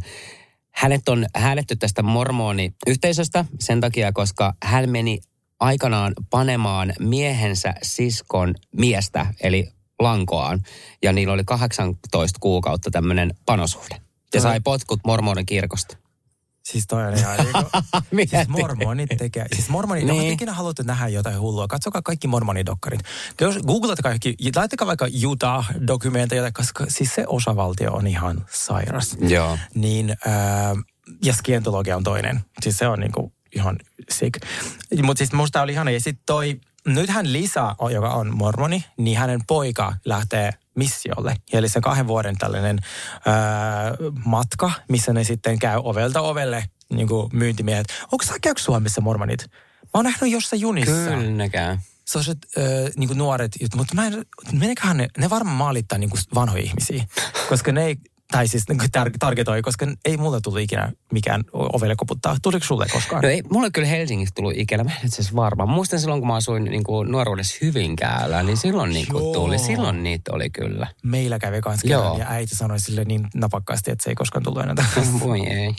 hänet 0.72 1.10
on 1.10 1.26
häädetty 1.36 1.76
tästä 1.76 2.04
mormoniyhteisöstä 2.04 3.46
sen 3.60 3.82
takia, 3.82 4.12
koska 4.12 4.54
hän 4.64 4.90
meni 4.90 5.20
aikanaan 5.60 6.14
panemaan 6.30 6.94
miehensä 7.00 7.74
siskon 7.82 8.56
miestä, 8.78 9.26
eli 9.42 9.70
lankoaan. 10.00 10.62
Ja 11.04 11.14
niillä 11.14 11.34
oli 11.34 11.44
18 11.44 12.38
kuukautta 12.40 12.92
tämmöinen 12.92 13.36
panosuhde. 13.46 14.03
Ja 14.34 14.42
sai 14.42 14.60
potkut 14.60 15.00
mormonin 15.06 15.46
kirkosta. 15.46 15.98
Siis 16.64 16.88
toi 16.88 17.08
on 17.08 17.14
ihan 17.14 17.38
niinku, 17.38 17.70
Mitä 18.12 18.38
siis 18.38 18.48
mormonit 18.48 19.10
tekee. 19.18 19.46
Siis 19.56 19.70
mormonit, 19.70 20.06
niin. 20.06 20.20
Niin. 20.20 20.34
ikinä 20.34 20.54
haluatte 20.54 20.84
nähdä 20.84 21.08
jotain 21.08 21.40
hullua, 21.40 21.68
katsokaa 21.68 22.02
kaikki 22.02 22.28
mormonidokkarit. 22.28 23.00
Jos 23.42 23.58
googlatte 23.58 24.02
kaikki, 24.02 24.36
laittakaa 24.56 24.88
vaikka 24.88 25.08
Utah-dokumenteja, 25.26 26.52
koska 26.52 26.86
siis 26.88 27.16
se 27.16 27.24
osavaltio 27.28 27.94
on 27.94 28.08
ihan 28.08 28.46
sairas. 28.52 29.18
Joo. 29.20 29.58
Niin, 29.76 30.16
ää, 30.26 30.76
ja 31.26 31.34
skientologia 31.34 31.98
on 31.98 32.04
toinen. 32.04 32.42
Siis 32.62 32.78
se 32.78 32.88
on 32.88 33.00
niinku 33.00 33.34
ihan 33.56 33.80
sick. 34.10 34.46
Mutta 35.04 35.18
siis 35.18 35.34
musta 35.34 35.62
oli 35.62 35.72
ihana. 35.72 35.92
Ja 35.92 36.00
sitten 36.00 36.24
toi, 36.26 36.60
nythän 36.88 37.34
Lisa, 37.34 37.76
joka 37.94 38.10
on 38.10 38.38
mormoni, 38.38 38.86
niin 38.98 39.18
hänen 39.18 39.40
poika 39.48 39.94
lähtee 40.06 40.54
missiolle. 40.76 41.36
Eli 41.54 41.70
se 41.70 41.82
kahden 41.82 42.08
vuoden 42.08 42.38
tällainen 42.38 42.80
ää, 43.26 43.94
matka, 44.26 44.72
missä 44.90 45.14
ne 45.14 45.24
sitten 45.24 45.60
käy 45.60 45.80
ovelta 45.84 46.22
ovelle 46.22 46.66
niin 46.94 47.08
kuin 47.08 47.30
myyntimiehet. 47.34 47.88
Onko 48.12 48.26
sä 48.26 48.34
käykö 48.42 48.62
Suomessa 48.62 49.02
mormonit? 49.02 49.46
Mä 49.84 49.90
oon 49.94 50.06
nähnyt 50.06 50.32
jossain 50.32 50.62
junissa. 50.62 50.92
Kyllä 50.92 51.18
ne 51.18 51.50
käy. 51.50 51.78
Sellaiset 52.06 52.38
äh, 52.58 52.64
niin 52.96 53.18
nuoret, 53.18 53.52
jutut, 53.62 53.78
mutta 53.78 53.96
mä 53.96 54.08
en, 54.08 54.26
meneköhän 54.52 54.98
ne, 54.98 55.08
ne 55.18 55.30
varmaan 55.30 55.58
maalittaa 55.58 55.98
niin 55.98 56.10
vanhoja 56.36 56.64
ihmisiä, 56.64 57.06
koska 57.50 57.72
ne 57.72 57.86
ei, 57.86 57.98
tai 58.34 58.48
siis 58.48 58.70
niin 58.70 58.80
tar- 58.80 59.18
targetoi, 59.20 59.62
koska 59.62 59.88
ei 60.06 60.18
mulle 60.18 60.40
tullut 60.42 60.60
ikinä 60.60 60.92
mikään 61.12 61.44
ovelle 61.54 61.96
koputtaa. 61.96 62.36
Tuliko 62.42 62.66
sulle 62.66 62.86
koskaan? 62.94 63.22
No 63.22 63.30
ei, 63.30 63.42
mulle 63.52 63.72
kyllä 63.72 63.88
Helsingissä 63.88 64.36
tullut 64.36 64.54
ikinä, 64.56 64.84
mä 64.84 64.90
en 64.90 65.06
itse 65.06 65.22
asiassa 65.22 65.36
varma. 65.36 65.66
Muistan 65.66 66.00
silloin, 66.00 66.22
kun 66.22 66.28
mä 66.28 66.36
asuin 66.36 66.64
niin 66.64 66.84
kuin 66.84 67.12
nuoruudessa 67.12 67.58
Hyvinkäällä, 67.62 68.44
niin 68.44 68.58
silloin 68.58 68.90
niin 68.90 69.08
kuin 69.12 69.34
tuli. 69.34 69.60
Silloin 69.60 70.04
niitä 70.04 70.32
oli 70.34 70.50
kyllä. 70.50 70.88
Meillä 71.04 71.40
kävi 71.40 71.62
kerran 71.82 72.20
ja 72.20 72.26
äiti 72.30 72.56
sanoi 72.56 72.80
sille 72.80 73.04
niin 73.04 73.28
napakkaasti, 73.36 73.92
että 73.92 74.04
se 74.04 74.10
ei 74.10 74.16
koskaan 74.16 74.44
tullut 74.44 74.62
enää. 74.62 74.76
Voi 75.26 75.48
ei. 75.48 75.76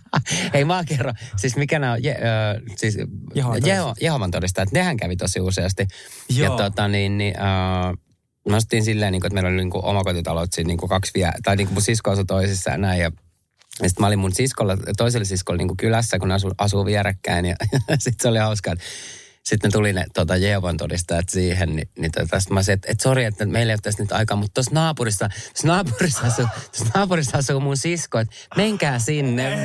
Hei 0.54 0.64
mä 0.64 0.84
kerron, 0.84 1.14
siis 1.36 1.56
mikä 1.56 1.78
nämä 1.78 1.92
on, 1.92 2.04
je, 2.04 2.12
ö, 2.12 2.60
siis 2.76 2.98
Jehovan 3.34 3.66
Jeho, 3.66 3.94
Jehovan 4.00 4.30
todistajat, 4.30 4.72
nehän 4.72 4.96
kävi 4.96 5.16
tosi 5.16 5.40
useasti. 5.40 5.86
Joo. 6.28 6.58
Ja 6.58 6.64
tota 6.64 6.88
niin, 6.88 7.18
niin 7.18 7.34
äh, 7.40 8.03
me 8.48 8.56
asuttiin 8.56 8.84
silleen, 8.84 9.12
niin 9.12 9.20
kuin, 9.20 9.26
että 9.26 9.34
meillä 9.34 9.48
oli 9.48 9.56
niin 9.56 9.70
kuin 9.70 9.84
omakotitalot 9.84 10.52
siinä 10.52 10.68
niin 10.68 10.78
kuin 10.78 10.90
kaksi 10.90 11.10
vie, 11.14 11.30
tai 11.42 11.56
niin 11.56 11.66
kuin 11.66 11.74
mun 11.74 11.82
sisko 11.82 12.10
asui 12.10 12.24
toisissa 12.24 12.70
ja 12.70 12.78
näin. 12.78 13.00
Ja 13.00 13.10
ja 13.82 13.88
sitten 13.88 14.02
mä 14.02 14.06
olin 14.06 14.18
mun 14.18 14.34
siskolla, 14.34 14.76
toiselle 14.96 15.24
siskolle 15.24 15.58
niin 15.58 15.68
kuin 15.68 15.76
kylässä, 15.76 16.18
kun 16.18 16.32
asu, 16.58 16.84
vierekkäin. 16.84 17.44
Ja 17.44 17.56
sitten 17.98 18.22
se 18.22 18.28
oli 18.28 18.38
hauskaa. 18.38 18.74
Sitten 19.44 19.72
tuli 19.72 19.92
ne 19.92 20.04
tota, 20.14 20.36
Jehovan 20.36 20.76
todistajat 20.76 21.28
siihen, 21.28 21.76
niin, 21.76 21.88
niin 21.98 22.12
tota, 22.12 22.28
mä 22.50 22.62
sanoin, 22.62 22.70
että 22.70 22.92
et, 22.92 23.00
sori, 23.00 23.24
että 23.24 23.46
meillä 23.46 23.70
ei 23.70 23.74
ole 23.74 23.80
tässä 23.82 24.02
nyt 24.02 24.12
aikaa, 24.12 24.36
mutta 24.36 24.54
tuossa 24.54 24.70
naapurissa, 24.74 25.28
tuossa 25.28 25.66
naapurissa, 25.66 26.26
asuu, 26.26 26.46
tuossa 26.76 26.92
naapurissa 26.94 27.38
asuu 27.38 27.60
mun 27.60 27.76
sisko, 27.76 28.18
että 28.18 28.34
menkää 28.56 28.98
sinne. 28.98 29.64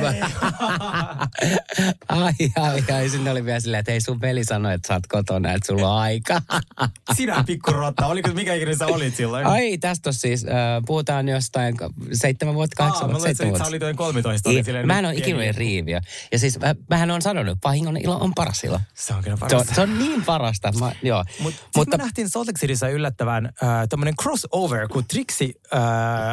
ai, 2.08 2.32
ai, 2.56 2.84
ai. 2.94 3.08
Sinne 3.08 3.30
oli 3.30 3.44
vielä 3.44 3.60
silleen, 3.60 3.78
että 3.80 3.92
hei 3.92 4.00
sun 4.00 4.20
veli 4.20 4.44
sanoi, 4.44 4.74
että 4.74 4.88
sä 4.88 4.94
oot 4.94 5.06
kotona, 5.06 5.52
että 5.52 5.66
sulla 5.66 5.94
on 5.94 6.00
aika. 6.00 6.42
Sinä 7.16 7.44
pikkurotta, 7.46 8.06
oliko 8.06 8.28
mikä 8.32 8.54
ikinä 8.54 8.76
sä 8.76 8.86
olit 8.86 9.16
silloin? 9.16 9.46
ai, 9.46 9.78
tästä 9.78 10.10
on 10.10 10.14
siis, 10.14 10.44
äh, 10.44 10.50
puhutaan 10.86 11.28
jostain 11.28 11.76
seitsemän 12.12 12.54
vuotta, 12.54 12.76
kahdeksan 12.76 13.02
Aa, 13.02 13.08
mä 13.08 13.12
vuotta, 13.12 13.18
luulen, 13.18 13.28
seitsemän 13.28 13.48
että 13.48 13.58
vuotta. 13.58 13.64
sä 13.64 13.70
olit 13.70 13.80
jotain 13.82 13.96
13. 13.96 14.48
Ei, 14.50 14.56
oli 14.56 14.64
silleen 14.64 14.86
mä 14.86 14.98
en 14.98 15.06
ole 15.06 15.14
ikinä 15.14 15.52
riiviä. 15.52 16.00
Ja 16.32 16.38
siis 16.38 16.58
mä, 16.58 16.74
mähän 16.90 17.10
on 17.10 17.22
sanonut, 17.22 17.52
että 17.52 17.68
vahingon 17.68 17.96
ilo 17.96 18.16
on 18.16 18.32
paras 18.34 18.64
ilo. 18.64 18.80
Se 18.94 19.14
on 19.14 19.22
kyllä 19.24 19.36
on, 19.42 19.69
parasta. 19.70 19.74
se 19.74 19.80
on 19.80 19.98
niin 19.98 20.24
parasta. 20.24 20.72
Mä, 20.72 20.92
joo. 21.02 21.24
Mut, 21.40 21.54
Mutta 21.54 21.62
Mutta 21.76 21.96
me 21.96 22.02
nähtiin 22.02 22.28
Salt 22.28 22.46
Lake 22.46 22.58
Cityssä 22.58 22.88
yllättävän 22.88 23.46
äh, 23.46 23.88
tämmöinen 23.88 24.16
crossover, 24.16 24.88
kun 24.88 25.04
Trixie 25.04 25.52
äh, 25.74 25.80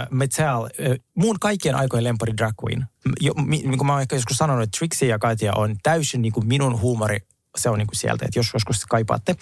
Mattel, 0.10 0.64
äh, 0.64 0.98
mun 1.16 1.40
kaikkien 1.40 1.76
aikojen 1.76 2.04
lempari 2.04 2.34
drag 2.38 2.54
queen. 2.64 2.86
Jo, 3.22 3.34
mi, 3.34 3.58
niin 3.58 3.78
kuin 3.78 3.88
mä 3.88 3.94
oon 3.94 4.02
ehkä 4.02 4.16
joskus 4.16 4.38
sanonut, 4.38 4.64
että 4.64 4.78
Trixie 4.78 5.10
ja 5.10 5.20
Katja 5.20 5.54
on 5.54 5.76
täysin 5.84 6.22
niin 6.22 6.34
kuin 6.34 6.48
minun 6.48 6.82
huumori, 6.82 7.20
se 7.58 7.70
on 7.70 7.78
niin 7.78 7.88
kuin 7.88 7.98
sieltä, 7.98 8.26
että 8.26 8.40
jos 8.40 8.50
joskus 8.54 8.86
kaipaatte 8.86 9.36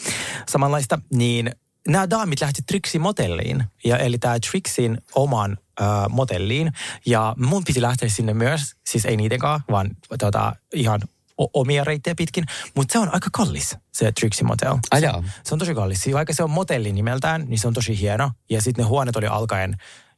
samanlaista, 0.50 1.00
niin 1.14 1.52
nämä 1.88 2.10
daamit 2.10 2.41
lähti 2.41 2.62
Trixie 2.62 3.02
motelliin, 3.02 3.64
ja, 3.86 3.98
eli 3.98 4.18
tämä 4.18 4.38
Trixien 4.52 5.02
oman 5.16 5.58
äh, 5.82 5.88
motelliin, 6.10 6.72
ja 7.06 7.36
mun 7.38 7.64
piti 7.64 7.82
lähteä 7.82 8.10
sinne 8.10 8.34
myös, 8.34 8.62
siis 8.89 9.06
ei 9.06 9.18
niidenkaan, 9.18 9.62
vaan 9.70 9.89
tota, 10.20 10.56
ihan 10.74 11.02
omia 11.38 11.84
reittejä 11.84 12.16
pitkin, 12.16 12.46
mutta 12.76 12.94
se 12.94 13.00
on 13.00 13.14
aika 13.14 13.30
kallis, 13.32 13.78
se 13.92 14.12
Trixie 14.12 14.48
Motel. 14.48 14.78
Ai 14.92 15.02
se, 15.02 15.08
se 15.44 15.56
on 15.56 15.60
tosi 15.60 15.76
kallis. 15.76 16.10
Vaikka 16.14 16.34
se 16.34 16.44
on 16.44 16.50
motelli 16.50 16.92
nimeltään, 16.92 17.46
niin 17.48 17.60
se 17.60 17.68
on 17.68 17.74
tosi 17.74 18.00
hieno. 18.00 18.32
Ja 18.50 18.62
sitten 18.62 18.84
ne 18.84 18.90
huoneet 18.90 19.16
oli 19.16 19.28
alkaen 19.28 19.76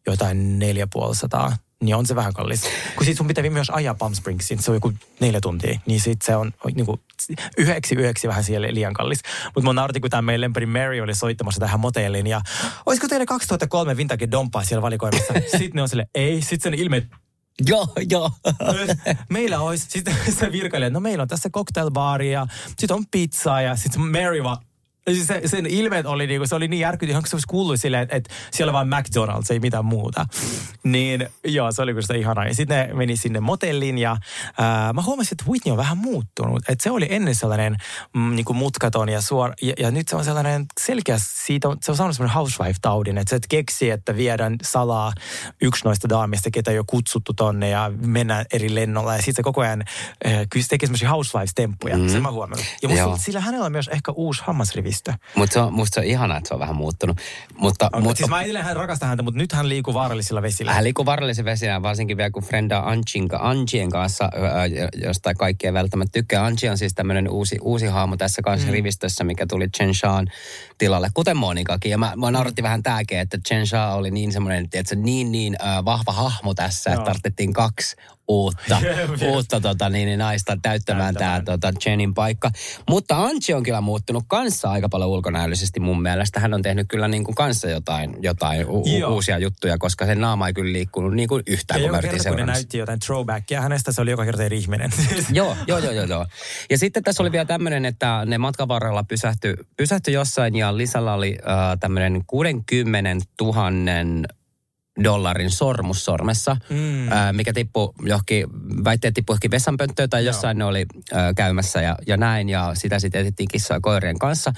jotain 0.07 0.59
450, 0.59 1.57
niin 1.83 1.95
on 1.95 2.05
se 2.05 2.15
vähän 2.15 2.33
kallis. 2.33 2.61
Kun 2.95 3.05
sit 3.05 3.17
sun 3.17 3.27
pitää 3.27 3.49
myös 3.49 3.69
ajaa 3.69 3.93
Palm 3.93 4.13
Springsiin, 4.13 4.61
se 4.61 4.71
on 4.71 4.75
joku 4.75 4.93
neljä 5.19 5.41
tuntia, 5.41 5.79
niin 5.85 6.01
sit 6.01 6.21
se 6.21 6.35
on 6.35 6.51
niinku, 6.75 6.99
yhdeksi 7.57 7.95
yhdeksi 7.95 8.27
vähän 8.27 8.43
siellä 8.43 8.67
liian 8.71 8.93
kallis. 8.93 9.19
Mutta 9.45 9.61
mun 9.61 9.75
nauratti, 9.75 9.99
kun 9.99 10.09
tämä 10.09 10.21
meidän 10.21 10.41
lempari 10.41 10.65
Mary 10.65 10.99
oli 11.01 11.15
soittamassa 11.15 11.59
tähän 11.59 11.79
motelliin 11.79 12.27
ja 12.27 12.41
olisiko 12.85 13.07
teille 13.07 13.25
2003 13.25 13.97
vintage 13.97 14.27
dompaa 14.31 14.63
siellä 14.63 14.81
valikoimassa? 14.81 15.33
sitten 15.51 15.71
ne 15.73 15.81
on 15.81 15.89
sille, 15.89 16.07
ei, 16.15 16.41
sitten 16.41 16.61
sen 16.61 16.79
ilme, 16.79 17.07
joo, 17.65 17.87
joo. 18.09 18.31
meillä 19.29 19.59
olisi, 19.59 19.85
sitten 19.89 20.15
se 20.39 20.51
virkailija, 20.51 20.89
no 20.89 20.99
meillä 20.99 21.21
on 21.21 21.27
tässä 21.27 21.49
cocktailbaari 21.49 22.31
ja 22.31 22.47
sitten 22.67 22.95
on 22.97 23.05
pizzaa 23.11 23.61
ja 23.61 23.75
sitten 23.75 24.01
Mary 24.01 24.43
vaan, 24.43 24.57
Siis 25.13 25.27
se, 25.27 25.41
sen 25.45 25.65
ilmeet 25.65 26.05
oli 26.05 26.27
niinku, 26.27 26.47
se 26.47 26.55
oli 26.55 26.67
niin 26.67 26.79
järkytys, 26.79 27.15
onko 27.15 27.27
se 27.27 27.35
olisi 27.35 27.47
kuullut 27.47 27.79
silleen, 27.79 28.03
että, 28.03 28.15
että 28.15 28.33
siellä 28.51 28.69
on 28.69 28.87
vain 28.87 29.03
McDonald's, 29.03 29.45
ei 29.49 29.59
mitään 29.59 29.85
muuta. 29.85 30.25
Niin 30.83 31.29
joo, 31.45 31.71
se 31.71 31.81
oli 31.81 31.91
kyllä 31.91 32.01
sitä 32.01 32.13
ihanaa. 32.13 32.45
Ja 32.45 32.55
sitten 32.55 32.87
ne 32.87 32.93
meni 32.93 33.17
sinne 33.17 33.39
motelliin 33.39 33.97
ja 33.97 34.17
ää, 34.57 34.93
mä 34.93 35.01
huomasin, 35.01 35.33
että 35.33 35.45
Whitney 35.49 35.71
on 35.71 35.77
vähän 35.77 35.97
muuttunut. 35.97 36.69
Että 36.69 36.83
se 36.83 36.91
oli 36.91 37.07
ennen 37.09 37.35
sellainen 37.35 37.77
mm, 38.13 38.35
niinku 38.35 38.53
mutkaton 38.53 39.09
ja 39.09 39.21
suora, 39.21 39.53
ja, 39.61 39.73
ja, 39.79 39.91
nyt 39.91 40.07
se 40.07 40.15
on 40.15 40.25
sellainen 40.25 40.65
selkeä, 40.81 41.17
siitä 41.19 41.69
on, 41.69 41.77
se 41.81 41.91
on 41.91 41.97
saanut 41.97 42.15
sellainen 42.15 42.35
housewife-taudin, 42.35 43.17
että 43.17 43.29
se 43.29 43.35
et 43.35 43.47
keksi, 43.49 43.89
että 43.89 44.15
viedään 44.15 44.55
salaa 44.63 45.13
yksi 45.61 45.85
noista 45.85 46.09
daamista, 46.09 46.51
ketä 46.51 46.71
ei 46.71 46.77
ole 46.77 46.85
kutsuttu 46.89 47.33
tonne 47.33 47.69
ja 47.69 47.91
mennään 48.05 48.45
eri 48.53 48.75
lennolla. 48.75 49.13
Ja 49.13 49.17
sitten 49.17 49.35
se 49.35 49.43
koko 49.43 49.61
ajan 49.61 49.83
äh, 50.25 50.33
tekee 50.69 50.87
semmoisia 50.87 51.09
housewives-temppuja, 51.09 51.95
mm-hmm. 51.95 52.11
sen 52.11 52.21
mä 52.21 52.31
huomannut. 52.31 52.65
Ja 52.81 52.89
musta, 52.89 53.17
sillä 53.17 53.39
hänellä 53.39 53.65
on 53.65 53.71
myös 53.71 53.87
ehkä 53.87 54.11
uusi 54.11 54.43
hammasrivistö. 54.97 55.13
Mutta 55.35 55.53
se 55.53 55.59
on, 55.59 55.73
musta 55.73 55.95
se 55.95 55.99
on 55.99 56.05
ihanaa, 56.05 56.37
että 56.37 56.47
se 56.47 56.53
on 56.53 56.59
vähän 56.59 56.75
muuttunut. 56.75 57.17
Mutta, 57.57 57.87
Okay. 57.87 58.01
mutta 58.01 58.17
Siis 58.17 58.29
mä 58.29 58.41
edelleen 58.41 58.65
hän 58.65 58.75
rakastan 58.75 59.09
häntä, 59.09 59.23
mutta 59.23 59.37
nyt 59.37 59.51
hän 59.51 59.69
liikkuu 59.69 59.93
vaarallisilla 59.93 60.41
vesillä. 60.41 60.73
Hän 60.73 60.83
liikkuu 60.83 61.05
varallisen 61.05 61.45
vesinä, 61.45 61.81
varsinkin 61.81 62.17
vielä 62.17 62.29
kun 62.29 62.43
Frenda 62.43 62.79
Anchin, 62.79 63.27
Anchien 63.39 63.89
kanssa, 63.89 64.29
josta 65.03 65.33
kaikki 65.33 65.67
ei 65.67 65.73
välttämättä 65.73 66.11
tykkää. 66.13 66.45
Anchi 66.45 66.69
on 66.69 66.77
siis 66.77 66.93
tämmöinen 66.93 67.29
uusi, 67.29 67.57
uusi 67.61 67.85
hahmo 67.85 68.17
tässä 68.17 68.41
kanssa 68.41 68.67
mm. 68.67 68.73
rivistössä, 68.73 69.23
mikä 69.23 69.45
tuli 69.49 69.69
Chen 69.69 69.95
Shaan 69.95 70.27
tilalle, 70.77 71.09
kuten 71.13 71.37
Monikakin. 71.37 71.91
Ja 71.91 71.97
mä, 71.97 72.13
mä 72.15 72.31
nauratti 72.31 72.63
vähän 72.63 72.83
tääkin, 72.83 73.19
että 73.19 73.37
Chen 73.47 73.67
Sha 73.67 73.93
oli 73.93 74.11
niin 74.11 74.31
semmoinen, 74.31 74.69
että 74.73 74.95
niin, 74.95 75.31
niin 75.31 75.55
äh, 75.61 75.85
vahva 75.85 76.11
hahmo 76.11 76.53
tässä, 76.53 76.89
että 76.89 76.99
Joo. 76.99 77.05
tarvittiin 77.05 77.53
kaksi 77.53 77.95
uutta, 78.27 78.81
uutta 79.31 79.61
tota, 79.61 79.89
niin, 79.89 80.05
niin 80.05 80.19
naista 80.19 80.57
täyttämään 80.61 81.15
tämä 81.15 81.41
tota, 81.45 81.71
Chenin 81.71 82.13
paikka. 82.13 82.51
Mutta 82.89 83.23
Anchi 83.23 83.53
on 83.53 83.63
kyllä 83.63 83.81
muuttunut 83.81 84.23
kanssa 84.27 84.71
aika 84.71 84.89
paljon 84.89 85.09
ulkonäöllisesti 85.09 85.79
mun 85.79 86.01
mielestä. 86.01 86.39
Hän 86.39 86.53
on 86.53 86.61
tehnyt 86.61 86.87
kyllä 86.89 87.07
niin 87.07 87.23
kuin 87.23 87.35
kanssa 87.35 87.69
jotain, 87.69 88.15
jotain 88.21 88.65
u- 88.69 88.83
Joo. 88.99 89.13
uusia 89.13 89.37
juttuja, 89.37 89.77
koska 89.77 90.05
sen 90.05 90.21
naama 90.21 90.47
ei 90.47 90.53
kyllä 90.53 90.73
liikkunut 90.73 91.13
niin 91.13 91.29
kuin 91.29 91.43
yhtään, 91.47 91.81
ja 91.81 91.83
kun 91.87 91.91
mä 91.91 91.97
yritin 91.97 92.17
kerta, 92.17 92.29
kun 92.29 92.37
ne 92.37 92.45
näytti 92.45 92.77
jotain 92.77 92.99
throwbackia 92.99 93.61
hänestä, 93.61 93.91
se 93.91 94.01
oli 94.01 94.11
joka 94.11 94.25
kerta 94.25 94.43
eri 94.43 94.57
ihminen. 94.57 94.91
Joo, 95.33 95.57
joo, 95.67 95.77
joo, 95.77 95.91
joo, 95.91 96.05
joo. 96.05 96.25
Ja 96.69 96.77
sitten 96.77 97.03
tässä 97.03 97.23
oli 97.23 97.31
vielä 97.31 97.45
tämmöinen, 97.45 97.85
että 97.85 98.23
ne 98.25 98.37
matkan 98.37 98.67
varrella 98.67 99.03
pysähtyi, 99.03 99.53
pysähtyi 99.77 100.13
jossain 100.13 100.55
ja 100.55 100.77
Lisalla 100.77 101.13
oli 101.13 101.37
äh, 101.39 101.79
tämmöinen 101.79 102.23
60 102.27 103.25
000 103.41 103.53
dollarin 105.03 105.51
sormus 105.51 106.05
sormessa, 106.05 106.57
mm. 106.69 107.11
äh, 107.11 107.33
mikä 107.33 107.53
tippui 107.53 107.93
johonkin, 108.05 108.47
väitteet 108.83 109.13
tippui 109.13 109.33
johonkin 109.33 109.51
vessanpönttöön 109.51 110.09
tai 110.09 110.25
jossain 110.25 110.57
ne 110.57 110.65
oli 110.65 110.85
äh, 111.13 111.35
käymässä 111.35 111.81
ja, 111.81 111.97
ja 112.07 112.17
näin. 112.17 112.49
Ja 112.49 112.71
sitä 112.73 112.99
sitten 112.99 113.21
etettiin 113.21 113.49
kissaa 113.51 113.79
koirien 113.79 114.19
kanssa. 114.19 114.53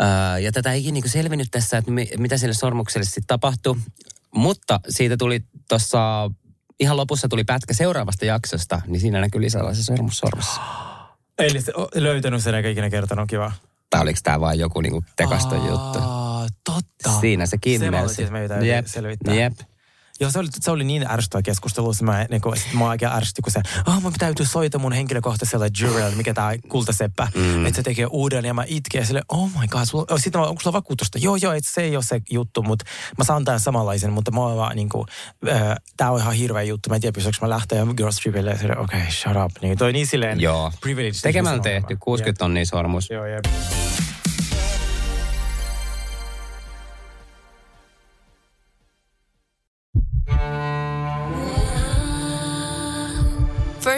Äh, 0.00 0.42
ja 0.42 0.52
tätä 0.52 0.72
ei 0.72 0.90
niinku 0.92 1.08
selvinnyt 1.08 1.48
tässä, 1.50 1.78
että 1.78 1.90
mi, 1.90 2.08
mitä 2.18 2.36
sille 2.36 2.54
sormukselle 2.54 3.04
sitten 3.04 3.26
tapahtui. 3.26 3.76
Mutta 4.34 4.80
siitä 4.88 5.16
tuli 5.16 5.40
tuossa 5.68 6.30
ihan 6.80 6.96
lopussa 6.96 7.28
tuli 7.28 7.44
pätkä 7.44 7.74
seuraavasta 7.74 8.24
jaksosta, 8.24 8.80
niin 8.86 9.00
siinä 9.00 9.20
näkyy 9.20 9.40
Lisalla 9.40 9.74
se 9.74 9.84
sormus 9.84 10.18
sormessa. 10.18 10.60
Eli 11.38 11.58
löytänyt 11.94 12.42
sen 12.42 12.54
eikä 12.54 12.68
ikinä 12.68 12.90
kertonut, 12.90 13.28
kiva. 13.28 13.52
Tai 13.90 14.00
oliko 14.00 14.18
tämä 14.22 14.40
vain 14.40 14.58
joku 14.58 14.80
niinku 14.80 15.04
tekaston 15.16 15.66
juttu? 15.66 16.25
Totta. 16.66 17.20
Siinä 17.20 17.46
se 17.46 17.50
Se 17.50 17.58
kimmelsi. 17.58 18.22
että 18.22 18.32
meidän 18.32 18.48
täytyy 18.48 18.88
selvittää. 18.88 19.34
Jep. 19.34 19.52
Joo, 20.20 20.30
se 20.30 20.38
oli, 20.38 20.48
se 20.60 20.70
oli 20.70 20.84
niin 20.84 21.10
ärsyttävä 21.10 21.42
keskustelu. 21.42 21.92
Se 21.94 22.04
mä, 22.04 22.26
niin 22.30 22.40
kuin, 22.40 22.56
sit 22.56 22.72
mä 22.72 22.88
oikein 22.88 23.12
ärsytti, 23.12 23.42
kun 23.42 23.52
se, 23.52 23.60
oh, 23.86 24.02
mun 24.02 24.12
täytyy 24.18 24.46
soita 24.46 24.78
mun 24.78 24.92
henkilökohtaiselle 24.92 25.68
jurelle, 25.80 26.16
mikä 26.16 26.34
tää 26.34 26.58
kultaseppä, 26.68 27.28
mm. 27.34 27.66
että 27.66 27.76
se 27.76 27.82
tekee 27.82 28.06
uuden 28.06 28.44
ja 28.44 28.54
mä 28.54 28.64
itken 28.66 28.98
ja 28.98 29.06
sille, 29.06 29.22
oh 29.28 29.50
my 29.60 29.66
god, 29.68 29.84
sulla, 29.84 30.06
oh, 30.10 30.20
sitten 30.20 30.40
mä, 30.40 30.46
onko 30.46 30.60
sulla 30.62 30.76
vakuutusta? 30.76 31.18
Joo, 31.18 31.36
joo, 31.36 31.52
että 31.52 31.70
se 31.72 31.82
ei 31.82 31.96
ole 31.96 32.04
se 32.04 32.20
juttu, 32.30 32.62
mutta 32.62 32.84
mä 33.18 33.24
saan 33.24 33.44
tämän 33.44 33.60
samanlaisen, 33.60 34.12
mutta 34.12 34.30
mä 34.30 34.40
oon 34.40 34.56
vaan 34.56 34.76
niin 34.76 34.88
kuin, 34.88 35.06
äh, 35.48 35.76
tää 35.96 36.10
on 36.10 36.20
ihan 36.20 36.34
hirveä 36.34 36.62
juttu, 36.62 36.88
mä 36.88 36.94
en 36.94 37.00
tiedä, 37.00 37.14
pystyykö 37.14 37.38
mä 37.40 37.48
lähteä 37.48 37.86
girls 37.96 38.16
tripille 38.16 38.50
ja 38.50 38.56
okei, 38.56 39.00
okay, 39.00 39.12
shut 39.12 39.36
up. 39.44 39.52
Niin, 39.62 39.78
toi 39.78 39.92
niin 39.92 40.06
silleen 40.06 40.40
Joo. 40.40 40.72
privileged. 40.80 41.20
Tekemällä 41.22 41.62
tehty, 41.62 41.96
60 42.00 42.38
tonnia 42.38 42.64
sormus. 42.64 43.10
Joo, 43.10 43.26
jep. 43.26 43.44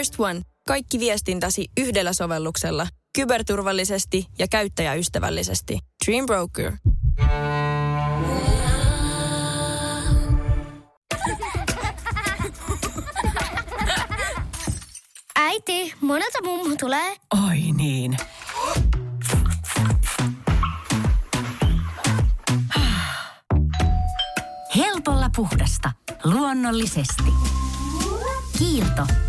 First 0.09 0.19
One. 0.19 0.41
Kaikki 0.67 0.99
viestintäsi 0.99 1.65
yhdellä 1.77 2.13
sovelluksella. 2.13 2.87
Kyberturvallisesti 3.15 4.25
ja 4.39 4.47
käyttäjäystävällisesti. 4.47 5.79
Dream 6.05 6.25
Broker. 6.25 6.71
Äiti, 15.35 15.93
monelta 16.01 16.43
mummu 16.43 16.75
tulee? 16.79 17.15
Oi 17.47 17.57
niin. 17.77 18.17
Helpolla 24.75 25.29
puhdasta. 25.35 25.91
Luonnollisesti. 26.23 27.23
Kiilto. 28.57 29.28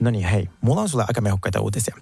No 0.00 0.10
niin, 0.10 0.24
hei, 0.24 0.48
mulla 0.60 0.80
on 0.80 0.88
sulle 0.88 1.04
aika 1.08 1.20
mehukkaita 1.20 1.60
uutisia. 1.60 1.94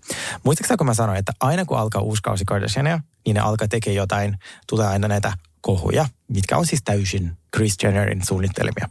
Muistatko 0.45 0.68
sä, 0.68 0.76
kun 0.76 0.86
mä 0.86 0.95
sanoin, 0.95 1.18
että 1.18 1.32
aina 1.40 1.64
kun 1.64 1.78
alkaa 1.78 2.03
uusi 2.03 2.22
kausi 2.22 2.45
Kardashiania, 2.45 3.01
niin 3.26 3.34
ne 3.34 3.40
alkaa 3.40 3.68
tekemään 3.68 3.97
jotain, 3.97 4.38
tulee 4.68 4.86
aina 4.86 5.09
näitä 5.09 5.32
kohuja, 5.61 6.09
mitkä 6.28 6.57
on 6.57 6.66
siis 6.66 6.82
täysin 6.84 7.36
Kris 7.51 7.76
Jennerin 7.82 8.26
suunnittelemia. 8.26 8.88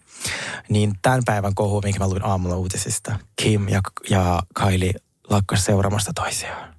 Niin 0.69 0.93
tämän 1.01 1.21
päivän 1.25 1.55
kohu, 1.55 1.81
minkä 1.81 1.99
mä 1.99 2.07
luin 2.07 2.25
aamulla 2.25 2.55
uutisista, 2.55 3.19
Kim 3.35 3.67
ja, 3.69 3.81
ja 4.09 4.43
Kylie 4.53 4.93
lakkas 5.29 5.65
seuraamasta 5.65 6.11
toisiaan. 6.15 6.75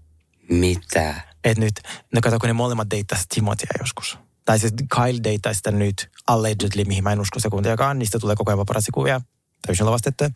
Mitä? 0.51 1.15
Et 1.45 1.59
nyt, 1.59 1.75
no 2.15 2.21
kato, 2.21 2.39
kun 2.39 2.47
ne 2.47 2.53
molemmat 2.53 2.91
deittasivat 2.91 3.29
Timothea 3.29 3.71
joskus. 3.81 4.19
Tai 4.45 4.59
siis 4.59 4.73
Kyle 4.95 5.21
deittasi 5.25 5.57
sitä 5.57 5.71
nyt 5.71 6.11
allegedly, 6.27 6.85
mihin 6.85 7.05
mä 7.05 7.13
en 7.13 7.21
usko 7.21 7.41
sekuntiakaan. 7.41 7.99
Niistä 7.99 8.19
tulee 8.19 8.37
koko 8.37 8.51
ajan 8.51 8.59
paparazzi-kuvia, 8.59 9.21
täysin 9.67 9.87
lavastettuja. 9.87 10.31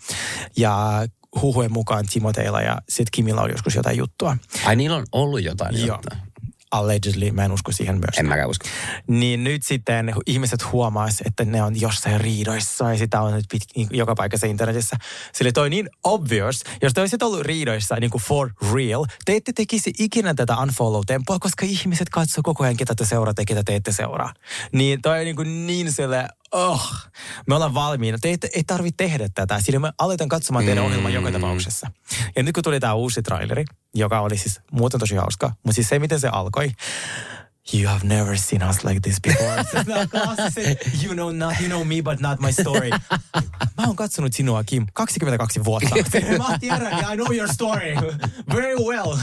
Ja 0.57 1.05
huhujen 1.41 1.72
mukaan 1.72 2.07
Timotheilla 2.12 2.61
ja 2.61 2.78
sitten 2.89 3.11
Kimilla 3.12 3.43
oli 3.43 3.53
joskus 3.53 3.74
jotain 3.74 3.99
juttua. 3.99 4.36
Ai 4.64 4.76
niillä 4.76 4.97
on 4.97 5.07
ollut 5.12 5.43
jotain. 5.43 5.76
Joo. 5.76 5.86
jotain. 5.86 6.28
Allegedly, 6.71 7.31
mä 7.31 7.45
en 7.45 7.53
usko 7.53 7.73
siihen 7.73 7.95
myös. 7.95 8.19
En 8.19 8.27
mäkään 8.27 8.51
usko. 8.51 8.66
Niin 9.07 9.45
nyt 9.45 9.62
sitten 9.62 10.14
ihmiset 10.27 10.73
huomaas, 10.73 11.23
että 11.27 11.45
ne 11.45 11.62
on 11.62 11.81
jossain 11.81 12.21
riidoissa 12.21 12.93
ja 12.93 12.99
sitä 12.99 13.21
on 13.21 13.35
nyt 13.35 13.45
pit, 13.51 13.62
niin, 13.77 13.89
joka 13.91 14.14
paikassa 14.14 14.47
internetissä. 14.47 14.97
Sille 15.33 15.53
toi 15.53 15.71
niin 15.71 15.89
obvious, 16.05 16.64
jos 16.83 16.95
te 16.95 17.01
olisitte 17.01 17.25
ollut 17.25 17.41
riidoissa 17.41 17.97
niin 17.97 18.11
kuin 18.11 18.23
for 18.23 18.51
real, 18.75 19.05
te 19.25 19.37
ette 19.37 19.53
tekisi 19.53 19.93
ikinä 19.99 20.35
tätä 20.35 20.57
unfollow-tempoa, 20.57 21.39
koska 21.39 21.66
ihmiset 21.66 22.09
katsoo 22.09 22.43
koko 22.43 22.64
ajan, 22.64 22.77
ketä 22.77 22.95
te 22.95 23.05
seuraatte 23.05 23.43
ja 23.43 23.47
ketä 23.47 23.62
te 23.64 23.75
ette 23.75 23.93
seuraa. 23.93 24.33
Niin 24.73 25.03
toi 25.03 25.19
on 25.19 25.25
niin, 25.25 25.37
kuin 25.37 25.66
niin 25.66 25.93
sille, 25.93 26.29
oh, 26.53 26.93
me 27.47 27.55
ollaan 27.55 27.75
valmiina. 27.75 28.19
Te 28.21 28.33
ette, 28.33 28.51
ei 28.55 28.64
tarvitse 28.64 28.97
tehdä 28.97 29.29
tätä, 29.35 29.61
sillä 29.61 29.79
me 29.79 29.93
aletaan 29.99 30.29
katsomaan 30.29 30.64
teidän 30.64 30.85
ohjelman 30.85 31.12
joka 31.12 31.33
tapauksessa. 31.33 31.91
Ja 32.37 32.43
nyt 32.43 32.55
kun 32.55 32.64
tuli 32.64 32.81
tämä 32.81 32.95
uusi 32.95 33.23
traileri, 33.23 33.64
joka 33.95 34.20
oli 34.20 34.36
siis 34.39 34.61
muuten 34.72 35.01
tosi 35.01 35.14
hauska, 35.14 35.53
mutta 35.64 35.74
siis 35.74 35.89
se, 35.89 35.99
miten 35.99 36.20
se 36.20 36.28
alkoi, 36.28 36.70
You 37.74 37.89
have 37.89 38.05
never 38.05 38.39
seen 38.39 38.62
us 38.62 38.84
like 38.84 39.01
this 39.01 39.20
before. 39.20 39.64
Klassisen, 40.11 40.76
you 41.05 41.14
know, 41.14 41.32
not, 41.32 41.61
you 41.61 41.68
know 41.68 41.84
me, 41.84 42.01
but 42.01 42.20
not 42.20 42.41
my 42.41 42.53
story. 42.53 42.91
Mä 43.78 43.86
oon 43.86 43.97
katsonut 43.97 44.32
sinua, 44.32 44.64
Kim, 44.64 44.86
22 44.93 45.64
vuotta. 45.64 45.95
Mä 46.49 46.59
tiedän, 46.61 47.12
I 47.12 47.16
know 47.16 47.34
your 47.36 47.49
story 47.53 47.95
very 48.55 48.76
well. 48.76 49.16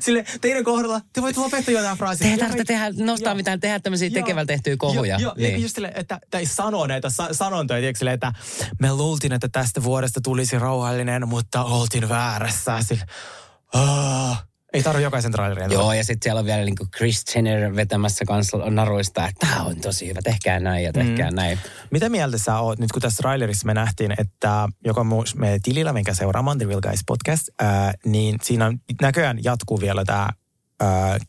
Sille 0.00 0.24
teidän 0.40 0.64
kohdalla 0.64 1.00
te 1.12 1.22
voitte 1.22 1.40
lopettaa 1.40 1.74
jotain 1.74 1.98
fraasia. 1.98 2.26
Te 2.26 2.32
ei 2.32 2.38
tarvitse 2.38 2.64
tehdä, 2.64 2.90
nostaa 2.96 3.30
Joo. 3.30 3.36
mitään, 3.36 3.60
tehdä 3.60 3.80
tämmöisiä 3.80 4.10
tekevällä 4.10 4.46
tehtyjä 4.46 4.76
kohuja. 4.76 5.18
Joo, 5.18 5.34
joo 5.36 5.48
niin. 5.48 5.62
just 5.62 5.74
sille, 5.74 5.92
että 5.94 6.20
tai 6.30 6.46
sanoo 6.46 6.86
näitä 6.86 7.10
sa- 7.10 7.32
sanontoja, 7.32 7.80
tiedätkö, 7.80 7.98
sille, 7.98 8.12
että 8.12 8.32
me 8.78 8.92
luultiin, 8.92 9.32
että 9.32 9.48
tästä 9.48 9.82
vuodesta 9.82 10.20
tulisi 10.20 10.58
rauhallinen, 10.58 11.28
mutta 11.28 11.64
oltiin 11.64 12.08
väärässä. 12.08 12.78
Sille, 12.80 13.04
ei 14.72 14.82
tarvitse 14.82 15.02
jokaisen 15.02 15.32
trailerin. 15.32 15.70
Joo, 15.70 15.92
ja 15.92 16.04
sitten 16.04 16.22
siellä 16.22 16.38
on 16.38 16.44
vielä 16.44 16.64
niinku 16.64 16.86
Chris 16.96 17.24
Jenner 17.34 17.76
vetämässä 17.76 18.24
kanssa 18.24 18.56
naruista, 18.70 19.28
että 19.28 19.46
tämä 19.46 19.62
on 19.62 19.80
tosi 19.80 20.08
hyvä, 20.08 20.20
tehkää 20.24 20.60
näin 20.60 20.84
ja 20.84 20.92
tehkää 20.92 21.30
mm. 21.30 21.36
näin. 21.36 21.58
Mitä 21.90 22.08
mieltä 22.08 22.38
sä 22.38 22.58
oot, 22.58 22.78
nyt 22.78 22.92
kun 22.92 23.02
tässä 23.02 23.22
trailerissa 23.22 23.66
me 23.66 23.74
nähtiin, 23.74 24.14
että 24.18 24.68
joka 24.84 25.04
myös 25.04 25.34
meidän 25.34 25.62
tilillä, 25.62 25.92
minkä 25.92 26.14
seuraamaan 26.14 26.58
The 26.58 26.66
Real 26.66 26.80
Guys 26.80 27.00
podcast, 27.06 27.48
ää, 27.58 27.94
niin 28.04 28.38
siinä 28.42 28.66
on, 28.66 28.78
näköjään 29.00 29.44
jatkuu 29.44 29.80
vielä 29.80 30.04
tämä 30.04 30.28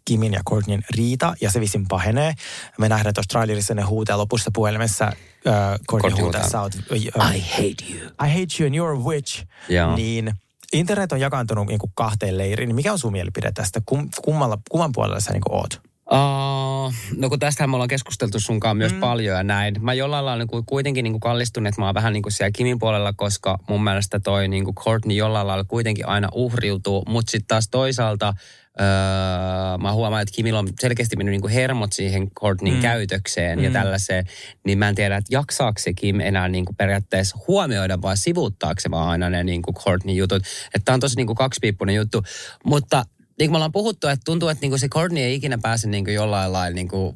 Kimin 0.05 0.33
ja 0.33 0.41
Courtneyn 0.49 0.81
riita, 0.89 1.33
ja 1.41 1.51
se 1.51 1.59
visin 1.59 1.85
pahenee. 1.87 2.33
Me 2.77 2.89
nähdään 2.89 3.13
tuossa 3.13 3.29
trailerissa 3.29 3.73
ne 3.73 3.81
huutaa 3.81 4.17
lopussa 4.17 4.51
puhelimessa. 4.53 5.05
Ää, 5.45 5.77
Courtney 5.89 6.11
huutaa, 6.11 6.23
huutaa. 6.23 6.49
sä 6.49 6.61
oot, 6.61 6.73
ää, 7.19 7.33
I 7.33 7.41
hate 7.51 7.93
you. 7.93 8.09
I 8.25 8.29
hate 8.39 8.47
you 8.59 8.67
and 8.67 8.75
you're 8.75 9.01
a 9.01 9.03
witch. 9.03 9.45
Joo. 9.69 9.95
Niin 9.95 10.33
internet 10.74 11.11
on 11.11 11.19
jakaantunut 11.19 11.67
niin 11.67 11.80
kuin 11.80 11.91
kahteen 11.95 12.38
leiriin. 12.38 12.67
Niin 12.67 12.76
mikä 12.76 12.91
on 12.91 12.99
sun 12.99 13.11
mielipide 13.11 13.51
tästä? 13.51 13.82
Kum, 13.86 14.09
kummalla, 14.21 14.57
kumman 14.69 14.91
puolella 14.91 15.19
sä 15.19 15.34
niin 15.34 15.43
kuin 15.47 15.59
oot? 15.59 15.82
Uh, 16.11 16.93
no 17.17 17.30
kun 17.30 17.39
tästähän 17.39 17.69
me 17.69 17.76
ollaan 17.76 17.88
keskusteltu 17.88 18.39
sunkaan 18.39 18.78
myös 18.78 18.93
mm. 18.93 18.99
paljon 18.99 19.38
ja 19.38 19.43
näin. 19.43 19.76
Mä 19.80 19.93
jollain 19.93 20.26
lailla 20.26 20.45
niin 20.45 20.65
kuitenkin 20.65 21.03
niin 21.03 21.13
kuin 21.13 21.21
kallistun, 21.21 21.67
että 21.67 21.82
mä 21.82 21.86
oon 21.86 21.95
vähän 21.95 22.13
niin 22.13 22.24
kuin 22.24 22.34
siellä 22.34 22.51
Kimin 22.51 22.80
puolella, 22.80 23.13
koska 23.13 23.59
mun 23.69 23.84
mielestä 23.84 24.19
toi 24.19 24.47
niin 24.47 24.63
kuin 24.63 24.76
Courtney 24.76 25.17
jollain 25.17 25.47
lailla 25.47 25.63
kuitenkin 25.63 26.07
aina 26.07 26.30
uhriutuu. 26.34 27.03
Mutta 27.07 27.32
sitten 27.32 27.47
taas 27.47 27.67
toisaalta 27.71 28.34
öö, 28.82 29.78
mä 29.78 29.93
huomaan, 29.93 30.21
että 30.21 30.36
Kimilla 30.36 30.59
on 30.59 30.69
selkeästi 30.82 31.15
mennyt 31.15 31.32
niin 31.32 31.41
kuin 31.41 31.53
hermot 31.53 31.93
siihen 31.93 32.32
Courtneyn 32.32 32.76
mm. 32.76 32.82
käytökseen 32.82 33.59
mm. 33.59 33.65
ja 33.65 33.71
tällaiseen. 33.71 34.26
Niin 34.65 34.78
mä 34.78 34.89
en 34.89 34.95
tiedä, 34.95 35.17
että 35.17 35.36
jaksaako 35.36 35.80
se 35.80 35.93
Kim 35.93 36.19
enää 36.19 36.47
niin 36.47 36.65
kuin 36.65 36.76
periaatteessa 36.76 37.38
huomioida 37.47 38.01
vai 38.01 38.17
sivuuttaako 38.17 38.80
se 38.80 38.91
vaan 38.91 39.09
aina 39.09 39.30
ne 39.30 39.43
niin 39.43 39.61
kuin 39.61 39.76
Courtney-jutut. 39.76 40.43
Että 40.65 40.82
tää 40.86 40.93
on 40.93 40.99
tosi 40.99 41.15
niin 41.15 41.28
kuin 41.28 41.38
kaksipiippunen 41.38 41.95
juttu. 41.95 42.24
Mutta 42.65 43.05
niin 43.39 43.49
kuin 43.49 43.51
me 43.51 43.57
ollaan 43.57 43.71
puhuttu, 43.71 44.07
että 44.07 44.24
tuntuu, 44.26 44.49
että 44.49 44.61
niinku 44.61 44.78
se 44.78 44.89
Courtney 44.89 45.24
ei 45.24 45.36
ikinä 45.36 45.57
pääse 45.61 45.89
niinku 45.89 46.11
jollain 46.11 46.53
lailla 46.53 46.76
niinku 46.76 47.15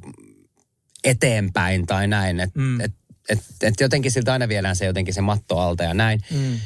eteenpäin 1.04 1.86
tai 1.86 2.08
näin. 2.08 2.40
Että 2.40 2.60
Mm. 2.60 2.82
et, 2.82 2.92
et, 3.30 3.40
et 3.62 3.74
jotenkin 3.80 4.12
siltä 4.12 4.34
aina 4.34 4.48
viedään 4.48 4.76
se 4.76 4.86
jotenkin 4.86 5.14
se 5.14 5.22
matto 5.22 5.60
alta 5.60 5.84
ja 5.84 5.94
näin. 5.94 6.20
Mm. 6.32 6.60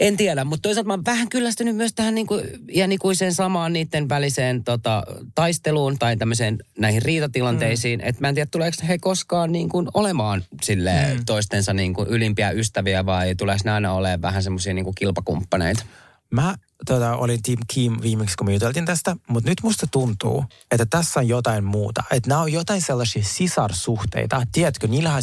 En 0.00 0.16
tiedä, 0.16 0.44
mutta 0.44 0.62
toisaalta 0.62 0.86
mä 0.86 0.92
oon 0.92 1.04
vähän 1.04 1.28
kyllästynyt 1.28 1.76
myös 1.76 1.92
tähän 1.94 2.14
niinku, 2.14 2.40
iänikuiseen 2.72 3.34
samaan 3.34 3.72
niiden 3.72 4.08
väliseen 4.08 4.64
tota, 4.64 5.02
taisteluun 5.34 5.98
tai 5.98 6.16
tämmöiseen 6.16 6.58
näihin 6.78 7.02
riitatilanteisiin. 7.02 8.00
Mm. 8.00 8.08
Että 8.08 8.20
mä 8.20 8.28
en 8.28 8.34
tiedä, 8.34 8.48
tuleeko 8.50 8.76
he 8.88 8.98
koskaan 8.98 9.52
niin 9.52 9.68
kuin 9.68 9.88
olemaan 9.94 10.44
sille 10.62 10.92
mm. 11.14 11.24
toistensa 11.26 11.72
niin 11.72 11.94
kuin 11.94 12.08
ylimpiä 12.08 12.50
ystäviä 12.50 13.06
vai 13.06 13.34
tuleeko 13.34 13.62
ne 13.64 13.70
aina 13.70 13.92
olemaan 13.92 14.22
vähän 14.22 14.42
semmoisia 14.42 14.74
niin 14.74 14.84
kuin 14.84 14.94
kilpakumppaneita. 14.94 15.84
Mä 16.30 16.54
tota, 16.86 17.16
olin 17.16 17.42
Team 17.42 17.58
Kim 17.68 17.96
viimeksi, 18.02 18.36
kun 18.36 18.46
me 18.46 18.52
juteltiin 18.52 18.84
tästä, 18.84 19.16
mutta 19.28 19.50
nyt 19.50 19.62
musta 19.62 19.86
tuntuu, 19.90 20.44
että 20.70 20.86
tässä 20.86 21.20
on 21.20 21.28
jotain 21.28 21.64
muuta. 21.64 22.02
Että 22.10 22.28
nämä 22.28 22.40
on 22.40 22.52
jotain 22.52 22.82
sellaisia 22.82 23.22
sisarsuhteita. 23.24 24.42
Tiedätkö, 24.52 24.86
niillähän 24.86 25.22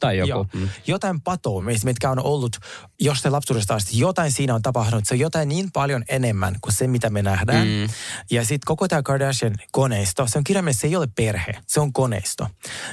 tai 0.00 0.18
joku. 0.18 0.28
Joo, 0.28 0.46
Mm. 0.54 0.68
jotain 0.86 1.20
patoa, 1.20 1.62
mitkä 1.84 2.10
on 2.10 2.18
ollut 2.24 2.56
jostain 3.00 3.32
lapsuudesta 3.32 3.74
asti. 3.74 3.98
Jotain 3.98 4.32
siinä 4.32 4.54
on 4.54 4.62
tapahtunut. 4.62 5.04
Se 5.06 5.14
on 5.14 5.18
jotain 5.18 5.48
niin 5.48 5.72
paljon 5.72 6.04
enemmän 6.08 6.56
kuin 6.60 6.72
se, 6.72 6.86
mitä 6.86 7.10
me 7.10 7.22
nähdään. 7.22 7.66
Mm. 7.66 7.88
Ja 8.30 8.42
sitten 8.42 8.66
koko 8.66 8.88
tämä 8.88 9.02
Kardashian 9.02 9.54
koneisto, 9.72 10.26
se 10.26 10.38
on 10.38 10.44
kirjaimellisesti, 10.44 10.80
se 10.80 10.86
ei 10.86 10.96
ole 10.96 11.08
perhe, 11.16 11.52
se 11.66 11.80
on 11.80 11.92
koneisto. 11.92 12.46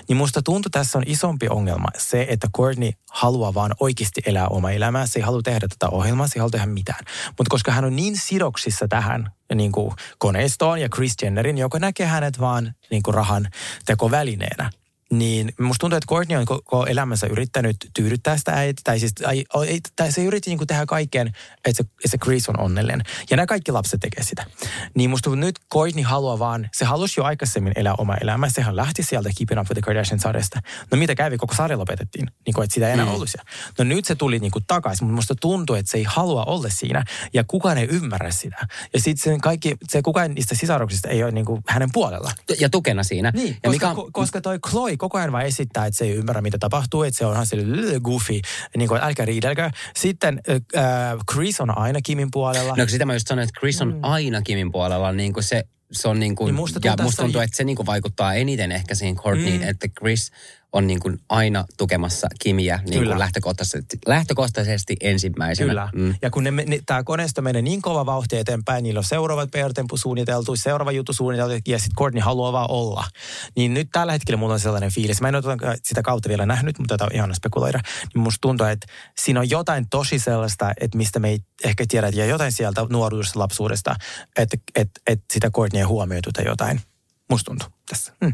Niin 0.10 0.18
musta 0.18 0.42
tuntuu, 0.42 0.70
tässä 0.70 0.98
on 0.98 1.04
isompi 1.08 1.48
ongelma 1.50 1.88
se, 1.98 2.26
että 2.30 2.48
Courtney 2.58 2.92
haluaa 3.12 3.54
vaan 3.54 3.72
oikeasti 3.80 4.22
elää 4.26 4.48
oma 4.48 4.72
elämää. 4.72 5.08
Se 5.08 5.20
ei 5.20 5.24
halua 5.24 5.42
tehdä 5.42 5.68
tätä 5.68 5.90
ohjelmaa, 5.90 6.28
se 6.28 6.34
ei 6.36 6.40
halua 6.40 6.52
tehdä 6.52 6.66
mitään. 6.66 7.06
Mutta 7.28 7.50
koska 7.50 7.72
hän 7.72 7.81
on 7.86 7.96
niin 7.96 8.18
sidoksissa 8.18 8.88
tähän 8.88 9.32
niin 9.56 9.72
kuin 9.72 9.94
koneistoon 10.18 10.82
ja 10.82 10.90
Chris 10.90 11.14
Jennerin, 11.22 11.58
joka 11.58 11.80
näkee 11.80 12.06
hänet 12.06 12.40
vaan 12.40 12.74
niin 12.92 13.04
kuin 13.04 13.16
rahan 13.16 13.48
tekovälineenä, 13.86 14.70
niin 15.12 15.54
musta 15.60 15.80
tuntuu, 15.80 15.98
että 15.98 16.08
Courtney 16.08 16.38
on 16.38 16.46
koko 16.46 16.86
elämänsä 16.86 17.28
yrittänyt 17.28 17.76
tyydyttää 17.94 18.38
sitä 18.38 18.54
äiti, 18.54 18.82
tai 18.84 19.00
siis 19.00 19.14
ai, 19.26 19.46
ai, 19.54 19.80
tai 19.96 20.12
se 20.12 20.24
yritti 20.24 20.50
niin 20.50 20.68
tehdä 20.68 20.86
kaiken, 20.86 21.28
että 21.28 21.84
se, 21.84 21.84
että 21.84 22.08
se 22.08 22.18
Chris 22.18 22.50
on 22.50 22.60
onnellinen. 22.60 23.02
Ja 23.30 23.38
nämä 23.38 23.46
kaikki 23.46 23.72
lapset 23.72 24.00
tekee 24.00 24.24
sitä. 24.24 24.46
Niin 24.96 25.10
musta 25.10 25.24
tuntuu, 25.24 25.46
nyt 25.46 25.60
Courtney 25.74 26.04
haluaa 26.04 26.40
vaan, 26.40 26.70
se 26.74 26.86
halusi 26.86 27.20
jo 27.20 27.24
aikaisemmin 27.24 27.74
elää 27.76 27.96
oma 27.98 28.16
elämää. 28.16 28.50
Sehän 28.50 28.76
lähti 28.76 29.04
sieltä 29.04 29.30
Keeping 29.38 29.62
Up 29.62 29.68
with 29.70 29.82
the 29.82 29.82
Kardashian-sarjasta. 29.82 30.60
No 30.92 30.98
mitä 30.98 31.16
kävi, 31.16 31.38
koko 31.38 31.56
sarja 31.56 31.78
lopetettiin, 31.78 32.28
niin 32.46 32.54
kuin, 32.54 32.64
että 32.64 32.74
sitä 32.74 32.88
ei 32.88 32.94
enää 32.94 33.06
mm. 33.06 33.14
ollut 33.14 33.30
siellä. 33.30 33.52
No 33.78 33.84
nyt 33.84 34.06
se 34.06 34.16
tuli 34.16 34.40
niin 34.40 34.52
takaisin, 34.68 35.06
mutta 35.06 35.16
musta 35.16 35.36
tuntuu, 35.36 35.76
että 35.76 35.92
se 35.92 35.98
ei 35.98 36.04
halua 36.04 36.44
olla 36.44 36.70
siinä, 36.70 37.04
ja 37.34 37.44
kukaan 37.48 37.78
ei 37.78 37.88
ymmärrä 37.92 38.32
sitä. 38.32 38.68
Ja 38.94 39.00
sitten 39.02 39.42
kaikki, 39.42 39.76
se 39.90 40.02
kukaan 40.02 40.34
niistä 40.34 40.56
sisaruksista 40.56 41.10
ei 41.10 41.24
ole 41.24 41.32
niin 41.32 41.46
kuin 41.46 41.62
hänen 41.68 41.90
puolella. 41.94 42.32
Ja 42.60 42.70
tukena 42.70 43.04
siinä. 43.04 43.32
Niin, 43.36 43.58
ja 43.64 43.70
koska, 43.70 43.94
mikä 43.94 44.12
koska 44.12 44.42
toi 44.42 44.60
Chloe 44.60 44.98
koko 45.02 45.18
ajan 45.18 45.32
vaan 45.32 45.46
esittää, 45.46 45.86
että 45.86 45.98
se 45.98 46.06
ei 46.06 46.12
ymmärrä, 46.16 46.42
mitä 46.42 46.58
tapahtuu, 46.58 47.04
että 47.04 47.18
se 47.18 47.26
on 47.26 47.34
ihan 47.34 47.46
sille 47.46 48.00
goofy, 48.00 48.40
niin 48.78 48.88
kuin, 48.90 49.02
älkää 49.04 49.26
riidelkää. 49.26 49.72
Sitten 49.96 50.42
äh, 50.50 50.56
Chris 51.34 51.62
on 51.62 51.78
aina 51.78 52.00
Kimin 52.04 52.28
puolella. 52.32 52.74
No 52.78 52.88
sitä 52.88 53.06
mä 53.06 53.14
just 53.14 53.28
sanoin, 53.28 53.48
että 53.50 53.60
Chris 53.60 53.82
on 53.82 54.00
aina 54.02 54.42
Kimin 54.42 54.72
puolella, 54.72 55.12
niin 55.12 55.34
kuin 55.34 55.44
se, 55.44 55.64
se 55.92 56.08
on 56.08 56.20
niin 56.20 56.36
kuin, 56.36 56.46
Niin 56.46 56.56
musta 56.56 56.80
ja 56.84 56.92
tuntuu, 56.92 57.04
musta 57.04 57.16
tässä 57.16 57.22
on- 57.22 57.26
tuntuu, 57.28 57.42
että 57.42 57.58
se 57.58 57.64
niin 57.64 57.76
kuin 57.76 57.86
vaikuttaa 57.86 58.34
eniten 58.34 58.72
ehkä 58.72 58.96
siihen 58.96 59.16
Courtneyin, 59.16 59.62
Mm. 59.62 59.70
että 59.70 59.88
Chris 60.00 60.32
on 60.74 60.88
niin 60.88 61.00
kuin 61.00 61.20
aina 61.30 61.66
tukemassa 61.78 62.28
Kimiä 62.40 62.80
niin 62.90 63.06
kuin 63.06 63.20
lähtökohtaisesti, 63.20 63.98
lähtökohtaisesti 64.08 64.96
ensimmäisenä. 65.02 65.68
Kyllä. 65.70 65.90
Mm. 65.94 66.16
Ja 66.22 66.30
kun 66.30 66.44
ne, 66.44 66.52
ne, 66.52 66.80
tämä 66.86 67.04
koneisto 67.04 67.42
menee 67.42 67.62
niin 67.62 67.82
kova 67.82 68.06
vauhti 68.06 68.38
eteenpäin, 68.38 68.84
niillä 68.84 68.98
on 68.98 69.04
seuraavat 69.04 69.52
PR-tempu 69.52 69.98
suunniteltu, 69.98 70.56
seuraava 70.56 70.92
juttu 70.92 71.14
suunniteltu, 71.14 71.56
ja 71.68 71.80
sitten 71.80 71.96
Courtney 71.96 72.24
haluaa 72.24 72.54
vaan 72.54 72.72
olla. 72.72 73.04
Niin 73.56 73.74
nyt 73.74 73.88
tällä 73.92 74.12
hetkellä 74.12 74.38
mulla 74.38 74.54
on 74.54 74.60
sellainen 74.60 74.92
fiilis. 74.92 75.22
Mä 75.22 75.30
en 75.30 75.36
ole 75.36 75.44
tota- 75.44 75.80
sitä 75.84 76.02
kautta 76.02 76.30
vielä 76.30 76.46
nähnyt, 76.46 76.80
mutta 76.80 76.94
tätä 76.94 77.06
on 77.06 77.16
ihana 77.16 77.34
spekuloida. 77.34 77.80
Niin 78.14 78.22
musta 78.22 78.42
tuntuu, 78.42 78.68
että 78.68 78.88
siinä 79.22 79.40
on 79.40 79.50
jotain 79.50 79.90
tosi 79.90 80.20
sellaista, 80.20 80.74
että 80.82 80.98
mistä 80.98 81.20
me 81.20 81.30
ei 81.30 81.40
ehkä 81.64 81.86
tiedä, 81.88 82.10
ja 82.14 82.26
jotain 82.26 82.52
sieltä 82.52 82.86
nuoruudesta, 82.90 83.40
lapsuudesta, 83.40 83.96
että, 84.38 84.58
että, 84.76 85.02
että 85.08 85.26
sitä 85.34 85.50
Courtney 85.52 85.80
ei 85.80 85.86
huomioitu 85.86 86.32
tai 86.32 86.46
jotain. 86.46 86.82
Musta 87.30 87.50
tuntuu 87.52 87.68
tässä. 87.90 88.14
Mm. 88.22 88.34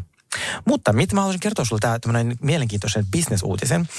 Mutta 0.66 0.94
mitä 0.94 1.16
mä 1.16 1.22
haluaisin 1.22 1.40
kertoa 1.40 1.66
sulle 1.66 1.80
tää 1.80 2.00
tämmöinen 2.00 2.38
mielenkiintoisen 2.42 3.06
business-uutisen. 3.12 3.90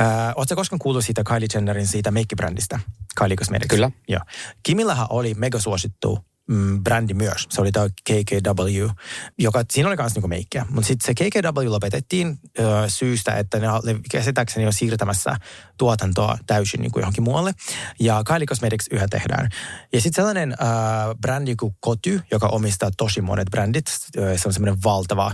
Öö, 0.00 0.06
Oletko 0.36 0.56
koskaan 0.56 0.78
kuullut 0.78 1.04
siitä 1.04 1.24
Kylie 1.24 1.48
Jennerin 1.54 1.86
siitä 1.86 2.10
meikkibrändistä? 2.10 2.80
Kylie 3.18 3.36
Cosmetics. 3.36 3.74
Kyllä. 3.74 3.90
Joo. 4.08 4.20
Kimillähän 4.62 5.06
oli 5.10 5.34
mega 5.34 5.58
suosittu 5.58 6.18
mm, 6.48 6.84
brändi 6.84 7.14
myös. 7.14 7.46
Se 7.50 7.60
oli 7.60 7.72
tämä 7.72 7.88
KKW, 7.88 8.88
joka 9.38 9.64
siinä 9.70 9.88
oli 9.88 9.96
myös 9.96 10.14
niinku 10.14 10.28
meikkiä. 10.28 10.66
Mutta 10.70 10.88
sitten 10.88 11.06
se 11.06 11.14
KKW 11.14 11.70
lopetettiin 11.70 12.38
ö, 12.58 12.62
syystä, 12.88 13.36
että 13.36 13.58
ne, 13.58 13.66
ne 13.66 14.00
käsittääkseni 14.10 14.66
on 14.66 14.72
siirtämässä 14.72 15.36
tuotantoa 15.78 16.38
täysin 16.46 16.80
niinku 16.80 16.98
johonkin 16.98 17.24
muualle. 17.24 17.52
Ja 18.00 18.22
Kylie 18.26 18.46
Cosmetics 18.46 18.86
yhä 18.90 19.08
tehdään. 19.10 19.48
Ja 19.92 20.00
sitten 20.00 20.16
sellainen 20.16 20.52
ö, 20.52 20.56
brändi 21.20 21.56
kuin 21.56 21.76
Koty, 21.80 22.20
joka 22.30 22.46
omistaa 22.46 22.90
tosi 22.96 23.20
monet 23.20 23.48
brändit. 23.50 23.86
Se 24.36 24.42
on 24.46 24.52
semmoinen 24.52 24.82
valtava 24.84 25.32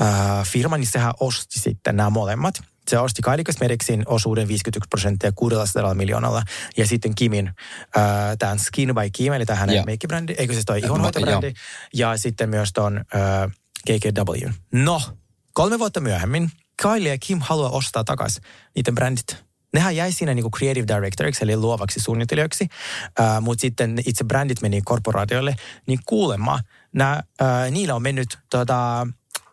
ö, 0.00 0.04
firma, 0.44 0.76
niin 0.76 0.90
sehän 0.90 1.12
osti 1.20 1.58
sitten 1.58 1.96
nämä 1.96 2.10
molemmat 2.10 2.69
se 2.90 2.98
osti 2.98 3.22
Kylie 3.22 3.44
Cosmeticsin 3.44 4.02
osuuden 4.06 4.48
51 4.48 4.88
prosenttia 4.88 5.32
600 5.34 5.94
miljoonalla. 5.94 6.42
Ja 6.76 6.86
sitten 6.86 7.14
Kimin 7.14 7.46
äh, 7.48 8.04
tämän 8.38 8.58
Skin 8.58 8.94
by 8.94 9.10
Kim, 9.12 9.32
eli 9.32 9.46
tämä 9.46 9.58
hänen 9.58 9.76
Joo. 9.76 9.84
meikkibrändi, 9.84 10.34
eikö 10.38 10.54
se 10.54 10.60
toi 10.66 10.78
ihonhoitobrändi, 10.78 11.52
ja 11.94 12.16
sitten 12.16 12.48
myös 12.48 12.72
ton 12.72 12.96
äh, 12.98 13.50
KKW. 13.86 14.48
No, 14.72 15.02
kolme 15.52 15.78
vuotta 15.78 16.00
myöhemmin 16.00 16.50
Kylie 16.82 17.08
ja 17.08 17.18
Kim 17.18 17.38
haluaa 17.40 17.70
ostaa 17.70 18.04
takaisin 18.04 18.42
niiden 18.76 18.94
brändit. 18.94 19.36
Nehän 19.72 19.96
jäi 19.96 20.12
siinä 20.12 20.34
niinku 20.34 20.50
creative 20.50 20.86
directoriksi, 20.86 21.44
eli 21.44 21.56
luovaksi 21.56 22.00
suunnittelijaksi, 22.00 22.68
äh, 23.20 23.40
mutta 23.40 23.60
sitten 23.60 24.02
itse 24.06 24.24
brändit 24.24 24.62
meni 24.62 24.82
korporaatioille, 24.84 25.56
niin 25.86 25.98
kuulemma 26.06 26.60
nää, 26.94 27.22
äh, 27.42 27.70
niillä 27.70 27.94
on 27.94 28.02
mennyt 28.02 28.38
tota, 28.50 29.06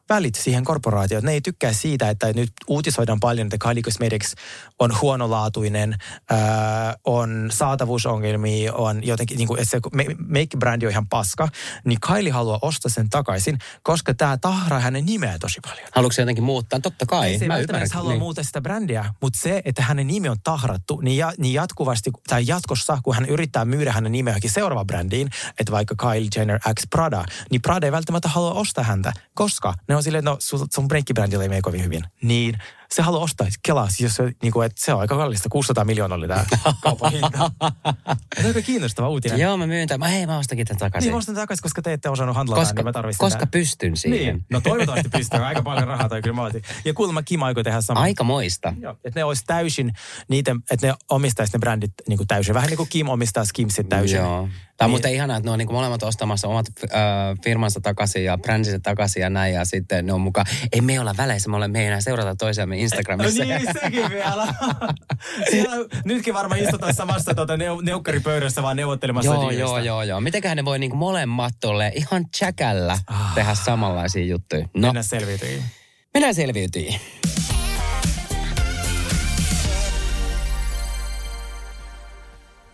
välit 0.10 0.36
siihen 0.36 0.64
korporaatioon. 0.64 1.24
Ne 1.24 1.32
ei 1.32 1.42
tykkää 1.42 1.74
siitä, 1.74 2.10
että 2.10 2.34
nyt 2.34 2.52
uutisoidaan 2.68 3.20
paljon, 3.20 3.48
että 3.48 3.68
Kylie 3.68 3.84
Cosmetics 3.84 4.36
on 4.80 5.02
huonolaatuinen, 5.02 5.96
ää, 6.30 6.96
on 7.04 7.50
saatavuusongelmia, 7.52 8.74
on 8.74 9.08
jotenkin, 9.08 9.38
niin 9.38 9.48
kuin, 9.48 9.60
että 9.60 9.72
se 9.72 9.80
make-brändi 10.28 10.86
on 10.86 10.92
ihan 10.92 11.08
paska, 11.08 11.48
niin 11.86 12.00
Kylie 12.08 12.32
haluaa 12.32 12.60
ostaa 12.62 12.92
sen 12.92 13.10
takaisin, 13.10 13.58
koska 13.84 14.14
tämä 14.14 14.38
tahraa 14.38 14.80
hänen 14.80 15.06
nimeä 15.06 15.38
tosi 15.40 15.60
paljon. 15.62 15.88
Haluatko 15.96 16.14
se 16.14 16.22
jotenkin 16.22 16.44
muuttaa? 16.44 16.80
Totta 16.80 17.06
kai. 17.06 17.28
Ei 17.28 17.40
se 17.40 17.48
mä 17.48 17.58
ymmärrän. 17.58 17.88
halua 17.94 18.12
niin. 18.12 18.20
muuttaa 18.20 18.44
sitä 18.44 18.62
brändiä, 18.62 19.14
mutta 19.22 19.40
se, 19.40 19.62
että 19.66 19.82
hänen 19.82 20.08
nimi 20.08 20.30
on 20.30 20.38
tahrattu, 20.44 21.02
niin, 21.02 21.18
ja, 21.18 21.34
niin 21.38 21.54
jatkuvasti, 21.54 22.12
tai 22.28 22.44
jatkossa, 22.48 22.98
kun 23.04 23.16
hän 23.16 23.26
yrittää 23.26 23.66
myydä 23.66 23.92
hänen 23.92 24.12
nimeä 24.12 24.32
johonkin 24.32 24.52
seuraavaan 24.52 24.88
brändiin, 24.88 25.30
että 25.60 25.72
vaikka 25.72 25.96
Kylie 25.96 26.30
Jenner 26.36 26.60
X 26.80 26.84
Prada, 26.90 27.26
niin 27.52 27.62
Prada 27.62 27.86
ei 27.86 27.92
välttämättä 27.92 28.30
halua 28.30 28.54
ostaa 28.54 28.84
häntä, 28.84 29.14
koska 29.34 29.74
ne 29.88 29.96
on 29.96 30.04
silleen, 30.04 30.24
no 30.24 30.38
sun, 30.40 30.68
sun 30.74 30.88
breikkibrändillä 30.88 31.44
ei 31.44 31.50
mene 31.50 31.62
kovin 31.62 31.84
hyvin. 31.84 32.04
Niin 32.22 32.58
se 32.92 33.02
haluaa 33.02 33.24
ostaa. 33.24 33.48
Kelaa, 33.64 33.88
siis 33.88 34.00
jos 34.00 34.16
se, 34.16 34.32
niin 34.44 34.54
kuin, 34.54 34.66
että 34.66 34.86
se 34.86 34.94
on 34.94 35.00
aika 35.00 35.18
kallista. 35.18 35.50
600 35.50 35.86
miljoonaa 35.86 36.18
oli 36.18 36.28
tämä 36.28 36.46
kaupan 36.84 37.12
hinta. 37.12 37.52
Se 38.36 38.42
on 38.42 38.46
aika 38.46 38.62
kiinnostava 38.62 39.10
uutinen. 39.10 39.40
Joo, 39.40 39.58
mä 39.58 39.68
myyn 39.68 39.88
tämän. 39.88 40.00
Mä, 40.00 40.08
hei, 40.08 40.26
mä 40.26 40.38
ostakin 40.38 40.68
tämän 40.68 40.80
takaisin. 40.80 41.08
Niin 41.08 41.14
mä 41.14 41.18
ostan 41.18 41.36
takaisin, 41.36 41.64
koska 41.64 41.82
te 41.82 41.94
ette 41.94 42.10
osannut 42.10 42.36
handlata, 42.36 42.62
koska, 42.62 42.76
niin 42.76 42.86
mä 42.86 42.92
tarvitsen 42.92 43.20
koska 43.20 43.40
tämän. 43.40 43.52
pystyn 43.52 43.98
siihen. 43.98 44.36
Niin, 44.36 44.46
no 44.52 44.62
toivottavasti 44.62 45.10
pystyy. 45.10 45.46
Aika 45.46 45.62
paljon 45.62 45.88
rahaa 45.88 46.10
toi 46.10 46.22
kyllä 46.22 46.36
mä 46.36 46.44
otin. 46.44 46.62
Ja 46.86 46.94
kuulemma 46.94 47.24
Kim 47.24 47.42
aikoo 47.42 47.64
tehdä 47.64 47.82
samaa. 47.82 48.04
Aika 48.04 48.24
moista. 48.24 48.74
Joo, 48.80 48.92
että 49.04 49.20
ne 49.20 49.24
olisi 49.24 49.44
täysin, 49.48 49.94
niiden, 50.30 50.64
että 50.72 50.88
ne 50.88 50.94
omistaisi 51.10 51.54
ne 51.54 51.60
brändit 51.60 51.94
niin 52.08 52.18
kuin 52.18 52.28
täysin. 52.28 52.54
Vähän 52.54 52.70
niin 52.70 52.78
kuin 52.78 52.90
Kim 52.90 53.10
omistaa 53.10 53.46
Skimsit 53.46 53.90
täysin. 53.90 54.18
Joo. 54.18 54.50
Tämä 54.78 54.86
on 54.86 54.90
muuten 54.92 55.14
ihanaa, 55.14 55.38
että 55.38 55.48
ne 55.48 55.52
on 55.52 55.58
niin 55.60 55.72
molemmat 55.72 56.04
ostamassa 56.04 56.48
omat 56.48 56.66
äh, 56.84 57.00
firmansa 57.44 57.82
takaisin 57.82 58.24
ja 58.24 58.38
brändinsä 58.38 58.80
takaisin 58.80 59.22
ja 59.22 59.30
näin. 59.30 59.54
Ja 59.54 59.66
sitten 59.66 60.06
ne 60.06 60.14
on 60.14 60.22
mukaan, 60.22 60.46
ei 60.72 60.82
me 60.82 61.00
olla 61.00 61.16
väleissä, 61.18 61.50
me, 61.50 61.56
ole, 61.58 61.68
me 61.68 61.80
ei 61.82 61.88
enää 61.88 62.02
seurata 62.02 62.36
toisiamme 62.36 62.78
Instagramissa. 62.78 63.44
No 63.44 63.50
niin, 63.58 63.68
sekin 63.82 64.10
vielä. 64.10 64.48
Siellä, 65.52 65.76
nytkin 66.06 66.34
varmaan 66.34 66.62
istutaan 66.62 66.94
samassa 66.94 67.34
tuota, 67.36 67.56
neu- 67.56 67.82
neukkaripöydässä 67.82 68.62
vaan 68.64 68.76
neuvottelemassa 68.78 69.32
Joo, 69.32 69.42
diilistä. 69.42 69.62
joo, 69.62 69.80
joo, 69.80 70.04
joo. 70.04 70.22
Mitenköhän 70.22 70.58
ne 70.58 70.66
voi 70.66 70.80
niinku 70.80 70.98
molemmat 70.98 71.54
tolle 71.60 71.92
ihan 71.96 72.26
chäkällä 72.38 72.98
tehdä 73.36 73.56
samanlaisia 73.56 74.26
juttuja? 74.26 74.68
No, 74.74 74.88
Mennä 74.88 75.04
selviytyihin. 75.04 75.64
mennään 76.14 76.36
selviytyihin. 76.36 77.00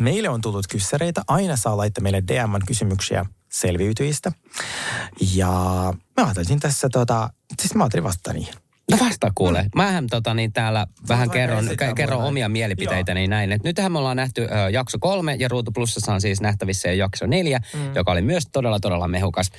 Meille 0.04 0.30
on 0.30 0.42
tullut 0.42 0.68
kyssäreitä. 0.68 1.22
Aina 1.28 1.58
saa 1.58 1.78
laittaa 1.78 2.02
meille 2.02 2.24
DM-kysymyksiä 2.28 3.26
selviytyjistä. 3.50 4.32
Ja 5.36 5.50
mä 6.18 6.24
ajattelin 6.24 6.60
tässä, 6.60 6.90
tota, 6.90 7.30
siis 7.62 7.76
mä 7.76 7.84
ajattelin 7.84 8.04
vastata 8.04 8.34
niihin. 8.34 8.54
No 8.92 8.98
vasta 9.00 9.32
kuule. 9.36 9.66
Mähän 9.76 10.08
tota, 10.08 10.34
niin 10.34 10.54
täällä 10.54 10.88
vähän 11.10 11.20
vaikka 11.20 11.34
kerron, 11.34 11.68
ke- 11.68 11.94
kerron 11.96 12.18
mulle. 12.20 12.30
omia 12.30 12.50
mielipiteitäni 12.50 13.28
näin. 13.28 13.52
Et 13.52 13.64
nythän 13.64 13.92
me 13.92 13.98
ollaan 13.98 14.18
nähty 14.18 14.42
ö, 14.42 14.70
jakso 14.70 14.98
kolme 15.00 15.36
ja 15.40 15.48
Ruutu 15.48 15.72
Plussassa 15.72 16.14
on 16.14 16.22
siis 16.22 16.42
nähtävissä 16.42 16.88
jo 16.90 16.94
jakso 16.94 17.26
neljä, 17.28 17.60
mm. 17.74 17.96
joka 17.96 18.12
oli 18.12 18.22
myös 18.22 18.44
todella 18.52 18.80
todella 18.80 19.08
mehukas. 19.08 19.50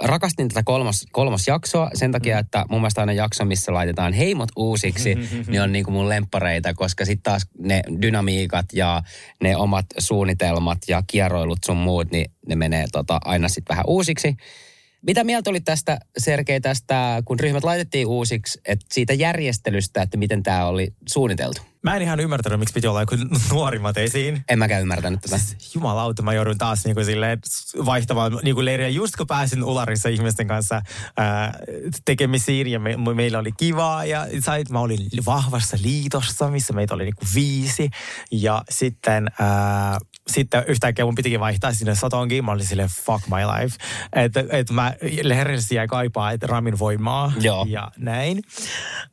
Rakastin 0.00 0.48
tätä 0.48 0.62
kolmos, 0.64 1.06
kolmos 1.12 1.46
jaksoa 1.48 1.90
sen 1.94 2.12
takia, 2.12 2.36
Mm. 2.36 2.40
että 2.40 2.64
mun 2.70 2.80
mielestä 2.80 3.00
aina 3.00 3.12
jakso, 3.12 3.44
missä 3.44 3.74
laitetaan 3.74 4.12
heimot 4.12 4.48
uusiksi, 4.56 5.14
niin 5.48 5.62
on 5.62 5.72
niinku 5.72 5.90
mun 5.90 6.08
lemppareita, 6.08 6.74
koska 6.74 7.04
sitten 7.04 7.22
taas 7.22 7.46
ne 7.58 7.82
dynamiikat 8.02 8.66
ja 8.72 9.02
ne 9.42 9.56
omat 9.56 9.86
suunnitelmat 9.98 10.78
ja 10.88 11.02
kierroilut 11.06 11.58
sun 11.66 11.76
muut, 11.76 12.10
niin 12.10 12.30
ne 12.48 12.56
menee 12.56 12.86
tota, 12.92 13.20
aina 13.24 13.48
sitten 13.48 13.68
vähän 13.74 13.84
uusiksi. 13.86 14.36
Mitä 15.02 15.24
mieltä 15.24 15.50
oli 15.50 15.60
tästä, 15.60 15.98
Sergei, 16.18 16.60
tästä, 16.60 17.22
kun 17.24 17.40
ryhmät 17.40 17.64
laitettiin 17.64 18.06
uusiksi, 18.06 18.60
että 18.64 18.86
siitä 18.92 19.12
järjestelystä, 19.12 20.02
että 20.02 20.16
miten 20.16 20.42
tämä 20.42 20.66
oli 20.66 20.94
suunniteltu? 21.08 21.62
mä 21.82 21.96
en 21.96 22.02
ihan 22.02 22.20
ymmärtänyt, 22.20 22.58
miksi 22.58 22.72
piti 22.72 22.86
olla 22.86 23.00
joku 23.00 23.16
nuorimmat 23.52 23.98
esiin. 23.98 24.44
En 24.48 24.58
mäkään 24.58 24.82
ymmärtänyt 24.82 25.20
tätä. 25.20 25.38
Siis 25.38 25.74
Jumalauta, 25.74 26.22
mä 26.22 26.34
joudun 26.34 26.58
taas 26.58 26.84
niinku 26.84 27.04
silleen 27.04 27.38
vaihtamaan 27.86 28.38
niinku 28.42 28.64
leiriä. 28.64 28.88
Just 28.88 29.16
kun 29.16 29.26
pääsin 29.26 29.64
Ularissa 29.64 30.08
ihmisten 30.08 30.48
kanssa 30.48 30.82
ää, 31.16 31.58
tekemisiin 32.04 32.66
ja 32.66 32.80
me, 32.80 32.96
meillä 33.14 33.38
oli 33.38 33.52
kivaa 33.52 34.04
ja 34.04 34.26
sait, 34.40 34.70
mä 34.70 34.80
olin 34.80 34.98
vahvassa 35.26 35.76
liitossa, 35.82 36.48
missä 36.48 36.72
meitä 36.72 36.94
oli 36.94 37.04
niinku 37.04 37.24
viisi. 37.34 37.90
Ja 38.32 38.62
sitten, 38.70 39.30
ää, 39.38 39.98
sitten 40.32 40.64
yhtäkkiä 40.66 41.04
mun 41.04 41.14
pitikin 41.14 41.40
vaihtaa 41.40 41.72
sinne 41.72 41.94
Satongiin. 41.94 42.44
Mä 42.44 42.52
olin 42.52 42.66
silleen 42.66 42.88
fuck 42.88 43.26
my 43.26 43.36
life. 43.36 43.76
Että 44.12 44.44
et 44.50 44.70
mä 44.70 44.94
lehdessä 45.22 45.74
jäi 45.74 45.86
kaipaa, 45.86 46.30
että 46.30 46.46
Ramin 46.46 46.78
voimaa 46.78 47.32
Joo. 47.40 47.66
ja 47.68 47.90
näin. 47.96 48.42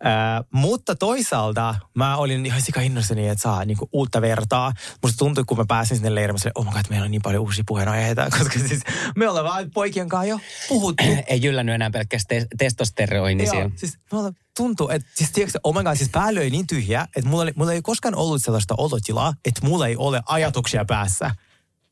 Ää, 0.03 0.43
mutta 0.51 0.95
toisaalta 0.95 1.75
mä 1.93 2.17
olin 2.17 2.45
ihan 2.45 2.61
sika 2.61 2.81
innoissani, 2.81 3.27
että 3.27 3.41
saa 3.41 3.65
niinku 3.65 3.89
uutta 3.91 4.21
vertaa. 4.21 4.73
Musta 5.03 5.17
tuntui, 5.17 5.43
kun 5.47 5.57
mä 5.57 5.65
pääsin 5.67 5.97
sinne 5.97 6.15
leiriin, 6.15 6.33
mä 6.33 6.37
silleen, 6.37 6.57
oh 6.57 6.65
my 6.65 6.71
god, 6.71 6.85
meillä 6.89 7.05
on 7.05 7.11
niin 7.11 7.21
paljon 7.21 7.43
uusia 7.43 7.63
puheenaiheita, 7.67 8.27
koska 8.39 8.59
siis 8.59 8.81
me 9.15 9.29
ollaan 9.29 9.45
vaan 9.45 9.71
poikien 9.73 10.09
kanssa 10.09 10.25
jo 10.25 10.39
puhuttu. 10.67 11.03
Ei 11.27 11.41
jyllännyt 11.41 11.75
enää 11.75 11.89
pelkästään 11.89 12.41
te- 12.41 12.47
testosteroini 12.57 13.43
Joo, 13.43 13.71
siis 13.75 13.97
me 14.11 14.17
ollaan, 14.17 14.33
tuntuu, 14.57 14.89
että 14.89 15.07
siis 15.15 15.31
tiedätkö, 15.31 15.59
oh 15.63 15.75
my 15.75 15.83
god, 15.83 15.95
siis 15.95 16.09
pää 16.09 16.35
löi 16.35 16.49
niin 16.49 16.67
tyhjä, 16.67 17.07
että 17.15 17.29
mulla, 17.29 17.43
oli, 17.43 17.53
mulla 17.55 17.73
ei 17.73 17.81
koskaan 17.81 18.15
ollut 18.15 18.43
sellaista 18.43 18.75
olotilaa, 18.77 19.33
että 19.45 19.65
mulla 19.65 19.87
ei 19.87 19.95
ole 19.95 20.21
ajatuksia 20.25 20.85
päässä. 20.85 21.31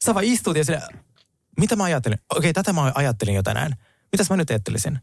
Sä 0.05 0.13
vaan 0.13 0.25
istut 0.25 0.57
ja 0.57 0.65
sille, 0.65 0.81
mitä 1.59 1.75
mä 1.75 1.83
ajattelin? 1.83 2.17
Okei, 2.35 2.53
tätä 2.53 2.73
mä 2.73 2.91
ajattelin 2.95 3.35
jo 3.35 3.43
tänään. 3.43 3.75
Mitäs 4.11 4.29
mä 4.29 4.37
nyt 4.37 4.49
ajattelisin? 4.49 4.99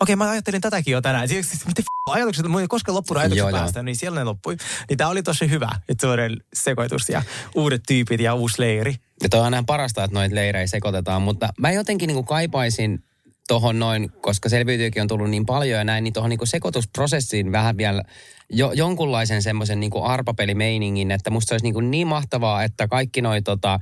Okei, 0.00 0.16
mä 0.16 0.30
ajattelin 0.30 0.60
tätäkin 0.60 0.92
jo 0.92 1.00
tänään. 1.00 1.28
Siis, 1.28 1.50
siis 1.50 1.66
mitä 1.66 1.82
f- 1.82 2.12
ajatukset, 2.12 2.46
mulla 2.46 2.60
ei 2.60 2.68
koskaan 2.68 2.96
loppunut 2.96 3.20
ajatukset 3.20 3.38
Joo, 3.38 3.48
joo. 3.48 3.58
päästä, 3.58 3.82
niin 3.82 3.96
siellä 3.96 4.20
ne 4.20 4.24
loppui. 4.24 4.56
Niin 4.88 4.96
tää 4.96 5.08
oli 5.08 5.22
tosi 5.22 5.50
hyvä, 5.50 5.68
että 5.88 6.00
sellainen 6.00 6.36
sekoitus 6.54 7.08
ja 7.08 7.22
uudet 7.54 7.82
tyypit 7.88 8.20
ja 8.20 8.34
uusi 8.34 8.60
leiri. 8.60 8.94
Ja 9.22 9.28
toi 9.28 9.40
on 9.40 9.44
aina 9.44 9.64
parasta, 9.66 10.04
että 10.04 10.14
noita 10.14 10.34
leirejä 10.34 10.66
sekoitetaan, 10.66 11.22
mutta 11.22 11.48
mä 11.58 11.70
jotenkin 11.70 12.06
niin 12.06 12.14
kuin 12.14 12.26
kaipaisin 12.26 13.04
tohon 13.48 13.78
noin, 13.78 14.12
koska 14.20 14.48
selviytyykin 14.48 15.02
on 15.02 15.08
tullut 15.08 15.30
niin 15.30 15.46
paljon 15.46 15.78
ja 15.78 15.84
näin, 15.84 16.04
niin 16.04 16.12
tuohon 16.12 16.30
niin 16.30 16.46
sekoitusprosessiin 16.46 17.52
vähän 17.52 17.76
vielä 17.76 18.02
jo, 18.50 18.72
jonkunlaisen 18.72 19.42
semmoisen 19.42 19.80
niin 19.80 19.90
arpapelimeiningin, 20.02 21.10
että 21.10 21.30
musta 21.30 21.54
olisi 21.54 21.64
niin, 21.64 21.74
kuin 21.74 21.90
niin 21.90 22.06
mahtavaa, 22.06 22.62
että 22.62 22.88
kaikki 22.88 23.22
noi 23.22 23.42
tota, 23.42 23.80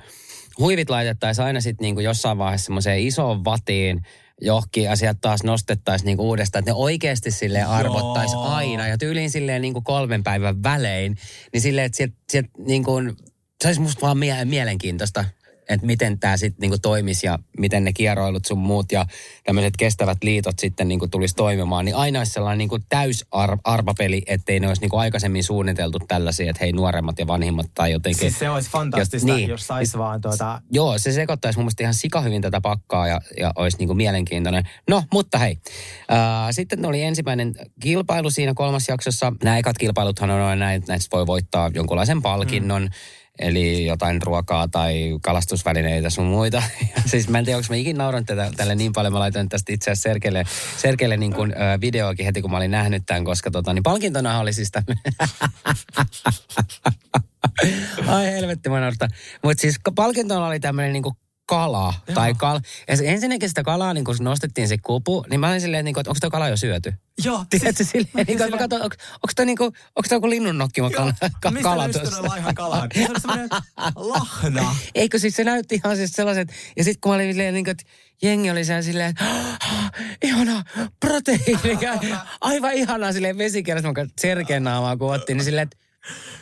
huivit 0.58 0.90
laitettaisiin 0.90 1.44
aina 1.44 1.60
sitten 1.60 1.84
niin 1.84 2.04
jossain 2.04 2.38
vaiheessa 2.38 2.64
semmoiseen 2.64 3.00
isoon 3.00 3.44
vatiin, 3.44 4.02
johonkin 4.40 4.84
ja 4.84 4.96
sieltä 4.96 5.18
taas 5.20 5.42
nostettaisiin 5.42 6.06
niinku 6.06 6.28
uudestaan, 6.28 6.60
että 6.60 6.70
ne 6.70 6.74
oikeasti 6.74 7.30
sille 7.30 7.62
arvottaisi 7.62 8.36
aina. 8.36 8.88
Ja 8.88 8.98
tyyliin 8.98 9.30
silleen 9.30 9.62
niinku 9.62 9.80
kolmen 9.80 10.22
päivän 10.22 10.62
välein, 10.62 11.16
niin 11.52 11.60
silleen, 11.60 11.86
että 11.86 11.96
sieltä 11.96 12.14
sielt 12.30 12.46
niinku, 12.58 12.92
se 13.62 13.68
olisi 13.68 13.80
musta 13.80 14.00
vaan 14.00 14.18
mie- 14.18 14.44
mielenkiintoista, 14.44 15.24
että 15.70 15.86
miten 15.86 16.18
tämä 16.18 16.36
sitten 16.36 16.60
niinku 16.60 16.78
toimisi 16.78 17.26
ja 17.26 17.38
miten 17.58 17.84
ne 17.84 17.92
kieroilut 17.92 18.44
sun 18.44 18.58
muut 18.58 18.92
ja 18.92 19.06
tämmöiset 19.44 19.76
kestävät 19.76 20.18
liitot 20.22 20.58
sitten 20.58 20.88
niinku 20.88 21.08
tulisi 21.08 21.34
toimimaan, 21.34 21.84
niin 21.84 21.96
aina 21.96 22.20
olisi 22.20 22.32
sellainen 22.32 22.58
niinku 22.58 22.78
täys 22.88 23.24
ar- 23.30 23.58
ettei 24.26 24.60
ne 24.60 24.68
olisi 24.68 24.82
niinku 24.82 24.96
aikaisemmin 24.96 25.44
suunniteltu 25.44 25.98
tällaisia, 25.98 26.50
että 26.50 26.64
hei 26.64 26.72
nuoremmat 26.72 27.18
ja 27.18 27.26
vanhimmat 27.26 27.66
tai 27.74 27.92
jotenkin. 27.92 28.20
Siis 28.20 28.38
se 28.38 28.50
olisi 28.50 28.70
fantastista, 28.70 29.28
Jos- 29.28 29.36
niin. 29.36 29.48
jos 29.48 29.66
sais 29.66 29.98
vaan 29.98 30.20
tuota... 30.20 30.62
Joo, 30.72 30.98
se 30.98 31.12
sekoittaisi 31.12 31.58
mun 31.58 31.64
mielestä 31.64 31.82
ihan 31.82 31.94
sikahyvin 31.94 32.42
tätä 32.42 32.60
pakkaa 32.60 33.08
ja, 33.08 33.20
ja 33.38 33.52
olisi 33.56 33.78
niinku 33.78 33.94
mielenkiintoinen. 33.94 34.64
No, 34.88 35.04
mutta 35.12 35.38
hei. 35.38 35.58
Ää, 36.08 36.52
sitten 36.52 36.86
oli 36.86 37.02
ensimmäinen 37.02 37.54
kilpailu 37.80 38.30
siinä 38.30 38.52
kolmas 38.54 38.88
jaksossa. 38.88 39.32
Nämä 39.44 39.58
ekat 39.58 39.78
kilpailuthan 39.78 40.30
on 40.30 40.58
näin, 40.58 40.78
että 40.78 40.92
näistä 40.92 41.16
voi 41.16 41.26
voittaa 41.26 41.70
jonkunlaisen 41.74 42.22
palkinnon. 42.22 42.82
Mm. 42.82 42.90
Eli 43.40 43.86
jotain 43.86 44.22
ruokaa 44.22 44.68
tai 44.68 45.18
kalastusvälineitä 45.22 46.10
sun 46.10 46.26
muita. 46.26 46.62
Siis 47.10 47.28
mä 47.28 47.38
en 47.38 47.44
tiedä, 47.44 47.56
onko 47.56 47.66
mä 47.70 47.76
ikinä 47.76 47.98
nauranut 47.98 48.26
tätä, 48.26 48.50
tälle 48.56 48.74
niin 48.74 48.92
paljon. 48.92 49.12
Mä 49.12 49.18
laitoin 49.18 49.48
tästä 49.48 49.72
itse 49.72 49.90
asiassa 49.90 50.08
Sergelle, 50.08 50.44
Sergelle 50.76 51.16
niin 51.16 51.32
kuin, 51.32 51.52
ö, 51.52 51.80
videoakin 51.80 52.26
heti, 52.26 52.42
kun 52.42 52.50
mä 52.50 52.56
olin 52.56 52.70
nähnyt 52.70 53.02
tämän, 53.06 53.24
koska 53.24 53.50
tota, 53.50 53.72
niin 53.72 53.82
palkintona 53.82 54.38
oli 54.38 54.52
siis 54.52 54.70
tämän. 54.70 54.86
Ai 58.06 58.26
helvetti, 58.26 58.68
mä. 58.68 58.92
Mutta 59.42 59.60
siis 59.60 59.76
palkintona 59.94 60.46
oli 60.46 60.60
tämmöinen 60.60 60.92
niinku 60.92 61.16
kala. 61.50 61.94
Tai 62.14 62.34
kal... 62.34 62.60
Ja 62.88 62.96
se, 62.96 63.08
ensinnäkin 63.08 63.48
sitä 63.48 63.62
kalaa, 63.62 63.94
niin 63.94 64.04
kun 64.04 64.16
nostettiin 64.20 64.68
se 64.68 64.78
kupu, 64.78 65.24
niin 65.30 65.40
mä 65.40 65.48
olin 65.48 65.60
silleen, 65.60 65.84
niin 65.84 65.94
kuin, 65.94 66.02
että 66.02 66.10
onko 66.10 66.18
tuo 66.20 66.30
kala 66.30 66.48
jo 66.48 66.56
syöty? 66.56 66.92
Joo, 67.24 67.44
Tiedätkö 67.50 67.84
silleen, 67.84 68.10
mä 68.14 68.22
niin 68.22 68.26
kuin, 68.38 68.42
että 68.42 68.56
mä 68.56 68.58
katson, 68.58 68.82
onko, 68.82 68.96
onko 69.14 69.32
toi 69.36 69.46
niinku, 69.46 69.64
onko 69.64 70.08
toi 70.08 70.20
joku 70.76 70.94
kala, 70.96 71.14
ka, 71.40 71.50
Mistä 71.50 71.62
kala 71.62 71.82
löysit 71.82 72.02
tuossa? 72.02 72.22
laihan 72.22 72.54
kalan? 72.54 72.88
Se 72.94 73.06
oli 73.10 73.20
semmoinen 73.20 73.48
lahna. 74.12 74.76
Eikö 74.94 75.18
siis 75.18 75.36
se 75.36 75.44
näytti 75.44 75.74
ihan 75.74 75.96
siis 75.96 76.12
sellaiset, 76.12 76.48
ja 76.76 76.84
sitten 76.84 77.00
kun 77.00 77.12
mä 77.12 77.14
olin 77.14 77.32
silleen, 77.32 77.54
niin 77.54 77.64
kuin, 77.64 77.72
että 77.72 77.84
jengi 78.22 78.50
oli 78.50 78.64
siellä 78.64 78.82
silleen, 78.82 79.10
että 79.10 79.24
ihana 80.26 80.64
proteiini, 81.00 81.78
aivan 82.40 82.72
ihanaa 82.72 83.12
silleen 83.12 83.38
vesikerrasta, 83.38 83.88
mä 83.88 83.94
katsoin 83.94 84.14
Sergeen 84.20 84.64
naamaa 84.64 84.96
kun 84.96 85.14
otti, 85.14 85.34
niin 85.34 85.44
silleen, 85.44 85.62
että 85.62 85.89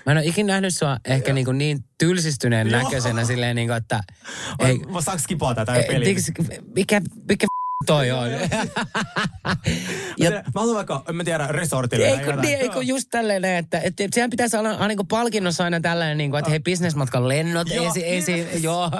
Mä 0.07 0.13
en 0.13 0.19
ole 0.19 0.27
ikinä 0.27 0.53
nähnyt 0.53 0.75
sua 0.75 0.97
ehkä 1.05 1.33
niin, 1.33 1.45
kuin 1.45 1.59
niin 1.59 1.85
tylsistyneen 1.99 2.71
Joo. 2.71 2.83
näköisenä 2.83 3.25
silleen 3.25 3.57
niin 3.57 3.69
kuin, 3.69 3.77
että... 3.77 4.01
Ei, 4.59 4.81
saanko 5.01 5.23
skipaa 5.23 5.55
tätä 5.55 5.73
peliä? 5.89 6.15
mikä, 6.75 7.01
mikä 7.29 7.47
toi 7.87 8.11
on? 8.11 8.29
ja, 10.19 10.31
Mä 10.31 10.43
haluan 10.55 10.77
vaikka, 10.77 11.03
en 11.09 11.16
mä 11.16 11.25
tiedä, 11.25 11.47
resortille. 11.47 12.07
ei 12.07 12.19
kun, 12.25 12.41
niin, 12.41 12.59
ei 12.59 12.69
kun 12.69 12.87
just 12.87 13.09
tälleen, 13.11 13.45
että, 13.45 13.79
että, 13.81 14.05
että 14.05 14.14
sehän 14.14 14.31
pitäisi 14.31 14.57
olla 14.57 14.71
aina 14.71 14.87
niin 14.89 15.07
palkinnossa 15.09 15.64
aina 15.64 15.81
tällainen, 15.81 16.19
niin 16.19 16.31
kuin, 16.31 16.39
että 16.39 16.51
hei, 16.51 16.61
bisnesmatkan 16.61 17.29
lennot 17.29 17.71
Joo, 17.71 17.89
esi, 17.91 18.03
esi, 18.16 18.33
niin. 18.33 18.62
joo, 18.62 18.91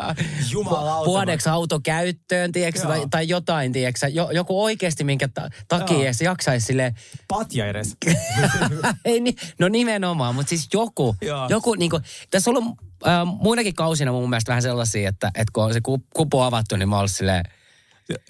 Jumalauta. 0.51 1.07
vuodeksi 1.11 1.49
auto 1.49 1.81
käyttöön, 1.81 2.53
tiedätkö, 2.53 2.81
tai, 2.81 3.03
tai 3.11 3.29
jotain, 3.29 3.73
tiedätkö, 3.73 4.07
jo, 4.09 4.31
joku 4.31 4.63
oikeasti, 4.65 5.05
minkä 5.05 5.29
ta, 5.29 5.49
takia 5.69 5.99
edes 6.05 6.21
jaksaisi 6.21 6.67
silleen, 6.67 6.95
Patja 7.29 7.67
edes. 7.67 7.97
ei, 9.05 9.21
ni- 9.21 9.35
no 9.59 9.69
nimenomaan, 9.69 10.35
mutta 10.35 10.49
siis 10.51 10.69
joku, 10.73 11.17
Joo. 11.23 11.47
joku 11.49 11.75
niin 11.75 11.91
kuin, 11.91 12.03
tässä 12.31 12.51
on 12.51 12.57
ollut 12.57 12.75
äh, 13.07 13.13
muinakin 13.41 13.75
kausina 13.75 14.13
mun 14.13 14.31
mielestä 14.31 14.51
vähän 14.51 14.63
sellaisia, 14.63 15.09
että, 15.09 15.27
että 15.35 15.51
kun 15.53 15.65
on 15.65 15.73
se 15.73 15.81
ku- 15.81 16.05
kupu 16.15 16.41
avattu, 16.41 16.77
niin 16.77 16.89
mä 16.89 16.99
olisin 16.99 17.17
silleen, 17.17 17.45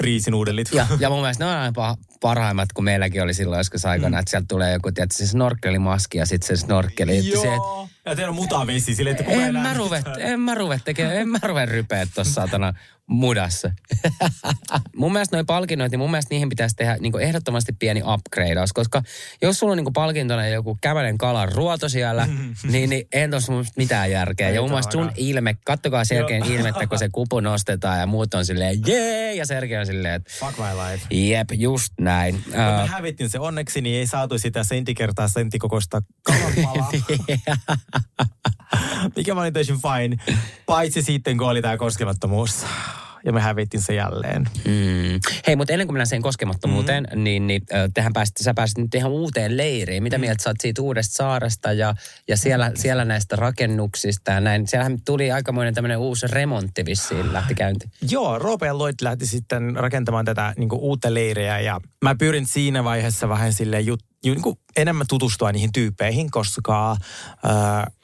Riisin 0.00 0.34
uudellit. 0.34 0.68
ja, 0.72 0.86
ja 1.00 1.10
mun 1.10 1.20
mielestä 1.20 1.44
ne 1.44 1.50
on 1.50 1.56
aina 1.56 1.72
parhaimmat, 2.20 2.72
kun 2.72 2.84
meilläkin 2.84 3.22
oli 3.22 3.34
silloin 3.34 3.58
joskus 3.58 3.86
aikana, 3.86 4.16
mm. 4.16 4.20
että 4.20 4.30
sieltä 4.30 4.46
tulee 4.48 4.72
joku, 4.72 4.92
tiedätkö, 4.92 5.16
se 5.16 5.26
snorkkelimaski 5.26 6.18
ja 6.18 6.26
sitten 6.26 6.56
se 6.56 6.60
snorkkeli. 6.60 7.18
että 7.18 7.40
Se, 7.40 7.46
Joo. 7.46 7.88
Ja 8.04 8.16
teillä 8.16 8.30
on 8.30 8.34
mutavesi 8.36 8.94
silleen, 8.94 9.16
että 9.16 9.32
en 9.32 9.54
mä 9.54 9.62
näe 9.62 9.76
ruve, 9.76 9.96
mitään. 9.96 10.20
en 10.20 10.40
mä 10.40 10.54
ruve 10.54 10.80
tekemään, 10.84 11.16
en 11.16 11.28
mä 11.28 11.38
ruve 11.42 11.66
rypeä 11.66 12.06
tuossa 12.14 12.34
saatana 12.34 12.74
mudassa. 13.08 13.70
mun 14.96 15.12
mielestä 15.12 15.36
noi 15.36 15.44
palkinnot, 15.44 15.90
niin 15.90 15.98
mun 15.98 16.10
mielestä 16.10 16.34
niihin 16.34 16.48
pitäisi 16.48 16.76
tehdä 16.76 16.96
niin 17.00 17.20
ehdottomasti 17.20 17.72
pieni 17.72 18.02
upgradeaus, 18.14 18.72
koska 18.72 19.02
jos 19.42 19.58
sulla 19.58 19.72
on 19.72 19.76
niin 19.76 19.92
palkintona 19.92 20.46
joku 20.48 20.78
kämänen 20.80 21.18
kalan 21.18 21.52
ruoto 21.52 21.88
siellä, 21.88 22.28
niin, 22.70 22.90
niin 22.90 23.06
ei 23.12 23.28
tuossa 23.28 23.52
mitään 23.76 24.10
järkeä. 24.10 24.50
Ja 24.50 24.60
mun 24.60 24.70
mielestä 24.70 24.92
sun 24.92 25.12
ilme, 25.16 25.56
kattokaa 25.64 26.04
Sergeen 26.04 26.44
Joo. 26.44 26.54
ilmettä, 26.56 26.86
kun 26.86 26.98
se 26.98 27.08
kupu 27.12 27.40
nostetaan 27.40 28.00
ja 28.00 28.06
muut 28.06 28.34
on 28.34 28.46
silleen 28.46 28.78
jee, 28.86 29.34
ja 29.34 29.46
Sergei 29.46 29.78
on 29.78 29.86
silleen, 29.86 30.14
että 30.14 30.32
Fuck 30.40 30.58
my 30.58 30.64
life. 30.64 31.06
jep, 31.10 31.48
just 31.52 31.92
näin. 32.00 32.07
Kun 32.44 32.52
me 32.54 32.82
Uh, 32.82 32.88
hävittiin 32.88 33.30
se 33.30 33.38
onneksi, 33.38 33.80
niin 33.80 33.98
ei 33.98 34.06
saatu 34.06 34.38
sitä 34.38 34.64
sentti 34.64 34.94
kertaa 34.94 35.28
sentti 35.28 35.58
kokoista 35.58 36.02
kalanpalaa. 36.22 36.90
Mikä 39.16 39.34
mä 39.34 39.40
olin 39.40 39.52
täysin 39.52 39.78
fine. 39.82 40.36
Paitsi 40.66 41.02
sitten, 41.02 41.38
kun 41.38 41.48
oli 41.48 41.62
tämä 41.62 41.76
koskemattomuus. 41.76 42.66
Ja 43.24 43.32
me 43.32 43.40
hävittiin 43.40 43.82
se 43.82 43.94
jälleen. 43.94 44.42
Mm. 44.64 45.20
Hei, 45.46 45.56
mutta 45.56 45.72
ennen 45.72 45.86
kuin 45.86 45.94
mennään 45.94 46.06
siihen 46.06 46.22
koskemattomuuteen, 46.22 47.08
mm. 47.14 47.24
niin, 47.24 47.46
niin 47.46 47.62
ö, 47.72 47.88
tehän 47.94 48.12
pääsit, 48.12 48.36
sä 48.40 48.54
pääsit 48.54 48.78
nyt 48.78 48.94
ihan 48.94 49.10
uuteen 49.10 49.56
leiriin. 49.56 50.02
Mitä 50.02 50.18
mm. 50.18 50.20
mieltä 50.20 50.42
sä 50.42 50.50
oot 50.50 50.56
siitä 50.60 50.82
uudesta 50.82 51.12
saaresta 51.14 51.72
ja, 51.72 51.94
ja 52.28 52.36
siellä, 52.36 52.72
siellä 52.74 53.04
näistä 53.04 53.36
rakennuksista 53.36 54.30
ja 54.30 54.40
näin? 54.40 54.66
Siellähän 54.66 54.98
tuli 55.04 55.32
aikamoinen 55.32 55.74
tämmöinen 55.74 55.98
uusi 55.98 56.26
remontti 56.26 56.84
vissiin 56.84 57.32
lähti 57.32 57.54
käyntiin. 57.54 57.90
Joo, 58.10 58.38
Roope 58.38 58.66
ja 58.66 58.78
Lloyd 58.78 58.94
lähti 59.02 59.26
sitten 59.26 59.76
rakentamaan 59.76 60.24
tätä 60.24 60.54
niin 60.56 60.68
uutta 60.72 61.14
leiriä 61.14 61.60
ja 61.60 61.80
mä 62.04 62.14
pyrin 62.14 62.46
siinä 62.46 62.84
vaiheessa 62.84 63.28
vähän 63.28 63.52
sille 63.52 63.80
jut, 63.80 64.00
ju, 64.24 64.34
niin 64.34 64.58
enemmän 64.76 65.06
tutustua 65.08 65.52
niihin 65.52 65.72
tyyppeihin, 65.72 66.30
koska 66.30 66.90
äh, 66.90 66.98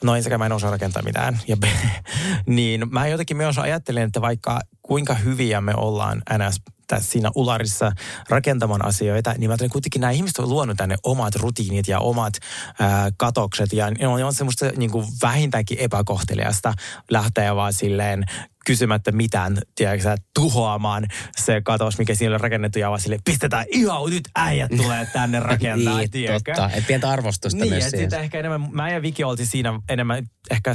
no 0.05 0.17
ensinnäkään 0.17 0.39
mä 0.39 0.47
en 0.47 0.53
osaa 0.53 0.71
rakentaa 0.71 1.03
mitään. 1.03 1.41
Ja 1.49 1.57
B, 1.57 1.65
niin 2.47 2.93
mä 2.93 3.09
jotenkin 3.09 3.37
myös 3.37 3.59
ajattelin, 3.59 4.03
että 4.03 4.21
vaikka 4.21 4.61
kuinka 4.87 5.15
hyviä 5.15 5.61
me 5.61 5.75
ollaan 5.77 6.23
NS. 6.39 6.61
tässä 6.87 7.11
siinä 7.11 7.31
ularissa 7.35 7.93
rakentamaan 8.29 8.85
asioita, 8.85 9.35
niin 9.39 9.51
mä 9.51 9.57
kuitenkin 9.73 10.01
nämä 10.01 10.11
ihmiset 10.11 10.39
on 10.39 10.49
luonut 10.49 10.77
tänne 10.77 10.97
omat 11.03 11.35
rutiinit 11.37 11.89
ja 11.89 12.01
omat 12.01 12.35
ää, 12.79 13.11
katokset. 13.17 13.73
Ja 13.73 13.87
on, 13.87 14.25
on 14.25 14.35
semmoista 14.35 14.67
niin 14.77 14.91
kuin 14.91 15.07
vähintäänkin 15.23 15.79
epäkohteliasta 15.79 16.75
lähteä 17.11 17.57
vaan 17.57 17.73
silleen 17.73 18.25
kysymättä 18.67 19.13
mitään, 19.13 19.59
tiedätkö, 19.75 20.17
tuhoamaan 20.35 21.07
se 21.37 21.61
katos, 21.65 21.99
mikä 21.99 22.15
siinä 22.15 22.35
oli 22.35 22.43
rakennettu 22.43 22.79
ja 22.79 22.89
vaan 22.89 23.01
sille, 23.01 23.19
pistetään 23.25 23.65
ihan 23.71 24.11
nyt 24.11 24.29
äijät 24.35 24.71
tulee 24.77 25.07
tänne 25.13 25.41
rakentaa, 25.41 25.99
niin, 25.99 26.11
tiedätkö? 26.11 26.55
totta. 26.55 26.71
Et 26.77 26.87
pientä 26.87 27.11
arvostusta 27.11 27.61
Niin, 27.61 27.73
myös 27.73 27.85
siihen. 27.85 28.01
sitten 28.01 28.21
ehkä 28.21 28.39
enemmän, 28.39 28.69
mä 28.73 28.91
ja 28.91 29.03
Viki 29.03 29.25
oltiin 29.25 29.47
siinä 29.47 29.81
enemmän 29.89 30.27
ehkä 30.51 30.73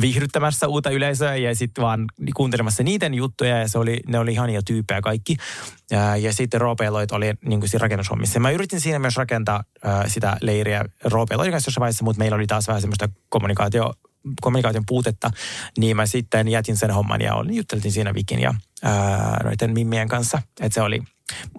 viihdyttämässä 0.00 0.68
uutta 0.68 0.90
yleisöä 0.90 1.36
ja 1.36 1.54
sitten 1.54 1.82
vaan 1.82 2.04
kuuntelemassa 2.36 2.82
niiden 2.82 3.14
juttuja 3.14 3.58
ja 3.58 3.68
se 3.68 3.78
oli, 3.78 4.00
ne 4.06 4.18
oli 4.18 4.32
ihania 4.32 4.62
tyyppejä 4.62 5.00
kaikki. 5.00 5.36
Ja, 5.90 6.16
ja 6.16 6.32
sitten 6.32 6.60
Roope 6.60 6.90
oli 6.90 7.32
niin 7.44 7.60
kuin 7.60 7.70
siinä 7.70 7.82
rakennushommissa. 7.82 8.40
Mä 8.40 8.50
yritin 8.50 8.80
siinä 8.80 8.98
myös 8.98 9.16
rakentaa 9.16 9.64
äh, 9.86 10.04
sitä 10.06 10.36
leiriä 10.40 10.84
Roope 11.04 11.34
kanssa 11.34 11.68
jossain 11.68 11.80
vaiheessa, 11.80 12.04
mutta 12.04 12.18
meillä 12.18 12.34
oli 12.34 12.46
taas 12.46 12.68
vähän 12.68 12.80
semmoista 12.80 13.08
kommunikaatio, 13.28 13.94
kommunikaation 14.40 14.84
puutetta, 14.88 15.30
niin 15.78 15.96
mä 15.96 16.06
sitten 16.06 16.48
jätin 16.48 16.76
sen 16.76 16.90
homman 16.90 17.20
ja 17.20 17.34
olin, 17.34 17.54
jutteltiin 17.54 17.92
siinä 17.92 18.14
Vikin 18.14 18.40
ja 18.40 18.54
ää, 18.82 19.40
noiden 19.44 19.72
mimmien 19.72 20.08
kanssa. 20.08 20.42
Että 20.60 20.74
se 20.74 20.82
oli 20.82 21.02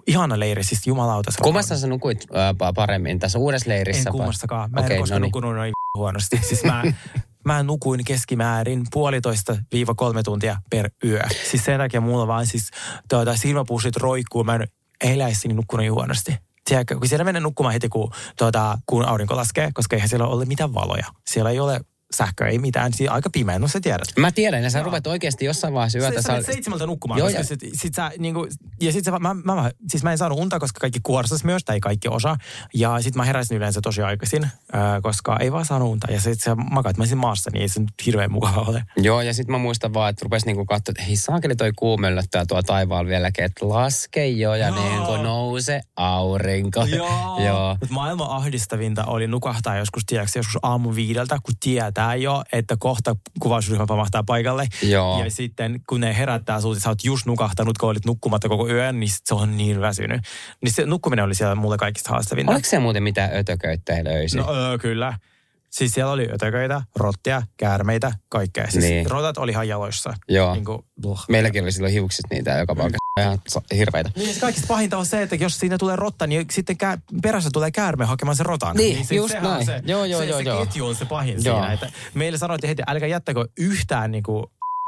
ihana 0.06 0.38
leiri, 0.38 0.64
siis 0.64 0.86
jumalauta. 0.86 1.30
se 1.30 1.38
Kummassa 1.42 1.78
sä 1.78 1.86
nukuit 1.86 2.24
pa- 2.30 2.72
paremmin? 2.74 3.18
Tässä 3.18 3.38
uudessa 3.38 3.70
leirissä? 3.70 4.00
en 4.00 4.04
vai? 4.04 4.12
kummastakaan. 4.12 4.70
Mä 4.70 4.80
en 4.80 4.84
Okei, 4.84 4.94
okay, 4.94 5.02
koskaan 5.02 5.20
no 5.20 5.24
niin. 5.24 5.28
nukunut 5.28 5.54
noin 5.54 5.72
huonosti. 5.98 6.40
Siis 6.42 6.64
mä, 6.64 6.82
mä 7.44 7.62
nukuin 7.62 8.04
keskimäärin 8.04 8.82
puolitoista 8.92 9.56
viiva 9.72 9.94
kolme 9.94 10.22
tuntia 10.22 10.56
per 10.70 10.90
yö. 11.04 11.22
Siis 11.50 11.64
sen 11.64 11.78
takia 11.78 12.00
mulla 12.00 12.26
vaan 12.26 12.46
siis 12.46 12.70
tuota, 13.08 13.36
silmäpussit 13.36 13.96
roikkuu. 13.96 14.44
Mä 14.44 14.54
en 14.54 14.68
eläissäni 15.04 15.54
nukkunut 15.54 15.82
niin 15.82 15.92
huonosti. 15.92 16.36
Tiedätkö, 16.64 16.98
kun 16.98 17.08
siellä 17.08 17.24
menen 17.24 17.42
nukkumaan 17.42 17.72
heti, 17.72 17.88
kun, 17.88 18.12
tuota, 18.38 18.78
kun 18.86 19.04
aurinko 19.04 19.36
laskee, 19.36 19.70
koska 19.74 19.96
eihän 19.96 20.08
siellä 20.08 20.26
ole 20.26 20.44
mitään 20.44 20.74
valoja. 20.74 21.06
Siellä 21.30 21.50
ei 21.50 21.60
ole 21.60 21.80
sähköä, 22.16 22.48
ei 22.48 22.58
mitään. 22.58 22.92
Siinä 22.92 23.12
aika 23.12 23.30
pimeä, 23.30 23.58
no 23.58 23.68
sä 23.68 23.80
tiedät. 23.80 24.08
Mä 24.18 24.32
tiedän, 24.32 24.62
ja 24.62 24.70
sä 24.70 24.82
rupeat 24.82 25.06
oikeasti 25.06 25.44
jossain 25.44 25.74
vaiheessa 25.74 25.98
yötä... 25.98 26.14
Sä, 26.14 26.22
sä 26.22 26.32
menet 26.32 26.46
seitsemältä 26.46 26.86
nukkumaan, 26.86 27.18
Joo, 27.18 27.28
Joo, 27.28 27.38
koska 27.38 27.54
ja- 27.54 27.58
sit, 27.70 27.80
sit 27.80 27.94
sä, 27.94 28.10
niinku, 28.18 28.48
ja 28.80 28.92
sit 28.92 29.04
sä, 29.04 29.10
mä, 29.10 29.18
mä, 29.18 29.54
mä, 29.54 29.70
siis 29.88 30.02
mä 30.02 30.12
en 30.12 30.18
saanut 30.18 30.38
unta, 30.38 30.60
koska 30.60 30.80
kaikki 30.80 31.00
kuorsas 31.02 31.44
myös, 31.44 31.64
tai 31.64 31.80
kaikki 31.80 32.08
osa. 32.08 32.36
Ja 32.74 33.00
sit 33.00 33.14
mä 33.14 33.24
heräsin 33.24 33.56
yleensä 33.56 33.80
tosi 33.80 34.02
aikaisin, 34.02 34.44
äh, 34.44 34.50
koska 35.02 35.36
ei 35.40 35.52
vaan 35.52 35.64
saanut 35.64 35.88
unta. 35.88 36.12
Ja 36.12 36.20
sit 36.20 36.40
sä 36.40 36.54
makaat, 36.54 36.96
mä 36.96 37.02
olisin 37.02 37.18
maassa, 37.18 37.50
niin 37.52 37.62
ei 37.62 37.68
se 37.68 37.80
nyt 37.80 37.90
hirveän 38.06 38.32
mukava 38.32 38.60
ole. 38.60 38.84
Joo, 38.96 39.20
ja 39.20 39.34
sitten 39.34 39.52
mä 39.52 39.58
muistan 39.58 39.94
vaan, 39.94 40.10
että 40.10 40.22
rupesi 40.24 40.46
niinku 40.46 40.64
katsoa, 40.64 40.92
että 40.92 41.02
hei 41.02 41.16
saakeli 41.16 41.56
toi 41.56 41.72
kuu 41.76 41.96
möllöttää 41.96 42.46
tuo 42.46 42.62
taivaalla 42.62 43.08
vieläkin, 43.08 43.44
että 43.44 43.68
laske 43.68 44.26
jo 44.28 44.54
ja 44.54 44.68
Joo. 44.68 44.76
niin 44.84 45.02
kuin 45.06 45.22
nouse 45.22 45.80
aurinko. 45.96 46.84
Joo. 47.44 47.76
Mutta 47.80 47.94
maailman 47.94 48.30
ahdistavinta 48.30 49.04
oli 49.04 49.26
nukahtaa 49.26 49.76
joskus, 49.76 50.02
tiedätkö, 50.06 50.38
joskus 50.38 50.58
aamu 50.62 50.94
viideltä, 50.94 51.38
kun 51.42 51.54
tietää 51.60 51.99
jo, 52.14 52.42
että 52.52 52.76
kohta 52.78 53.16
kuvausryhmä 53.40 53.86
pamahtaa 53.86 54.22
paikalle. 54.22 54.66
Joo. 54.82 55.24
Ja 55.24 55.30
sitten 55.30 55.80
kun 55.88 56.00
ne 56.00 56.16
herättää 56.18 56.60
sinut, 56.60 56.78
sä 56.78 56.88
oot 56.88 57.04
just 57.04 57.26
nukahtanut, 57.26 57.78
kun 57.78 57.88
olit 57.88 58.06
nukkumatta 58.06 58.48
koko 58.48 58.68
yön, 58.68 59.00
niin 59.00 59.10
sit 59.10 59.26
se 59.26 59.34
on 59.34 59.56
niin 59.56 59.80
väsynyt. 59.80 60.20
Niin 60.62 60.72
se 60.72 60.86
nukkuminen 60.86 61.24
oli 61.24 61.34
siellä 61.34 61.54
mulle 61.54 61.76
kaikista 61.76 62.10
haastavinta. 62.10 62.52
Oliko 62.52 62.68
se 62.68 62.78
muuten 62.78 63.02
mitään 63.02 63.30
ötököyttä 63.36 64.04
löysin? 64.04 64.38
No 64.40 64.54
öö, 64.54 64.78
kyllä. 64.78 65.14
Siis 65.70 65.94
siellä 65.94 66.12
oli 66.12 66.28
ötököitä, 66.34 66.82
rottia, 66.96 67.42
käärmeitä, 67.56 68.12
kaikkea. 68.28 68.70
Siis 68.70 68.84
Niin. 68.84 69.10
rotat 69.10 69.38
oli 69.38 69.50
ihan 69.50 69.68
jaloissa. 69.68 70.14
Joo. 70.28 70.54
Niin 70.54 70.64
kuin, 70.64 70.82
bluh. 71.00 71.24
Meilläkin 71.28 71.62
oli 71.62 71.72
silloin 71.72 71.92
hiukset 71.92 72.24
niitä 72.30 72.50
joka 72.58 72.74
paikassa. 72.74 72.99
Ihan 73.20 73.38
hirveitä. 73.74 74.10
Niin, 74.16 74.34
se 74.34 74.40
kaikista 74.40 74.66
pahinta 74.66 74.98
on 74.98 75.06
se, 75.06 75.22
että 75.22 75.34
jos 75.36 75.58
siinä 75.58 75.78
tulee 75.78 75.96
rotta, 75.96 76.26
niin 76.26 76.46
sitten 76.50 76.76
kä- 76.84 77.18
perässä 77.22 77.50
tulee 77.52 77.70
käärme 77.70 78.04
hakemaan 78.04 78.36
sen 78.36 78.46
rotan. 78.46 78.76
Niin, 78.76 79.06
se, 79.06 79.14
just 79.14 79.32
sehän 79.32 79.46
on 79.46 79.52
näin. 79.52 79.66
Se, 79.66 79.82
Joo, 79.84 80.04
joo, 80.04 80.20
se, 80.20 80.26
joo, 80.26 80.38
se 80.38 80.44
joo. 80.44 80.64
ketju 80.66 80.86
on 80.86 80.94
se 80.94 81.04
pahin 81.04 81.44
Joo. 81.44 81.58
siinä. 81.60 81.72
Että 81.72 81.90
meille 82.14 82.38
sanottiin 82.38 82.68
heti, 82.68 82.82
älkää 82.86 83.08
jättäkö 83.08 83.44
yhtään 83.56 84.10
niin 84.10 84.22
kuin, 84.22 84.46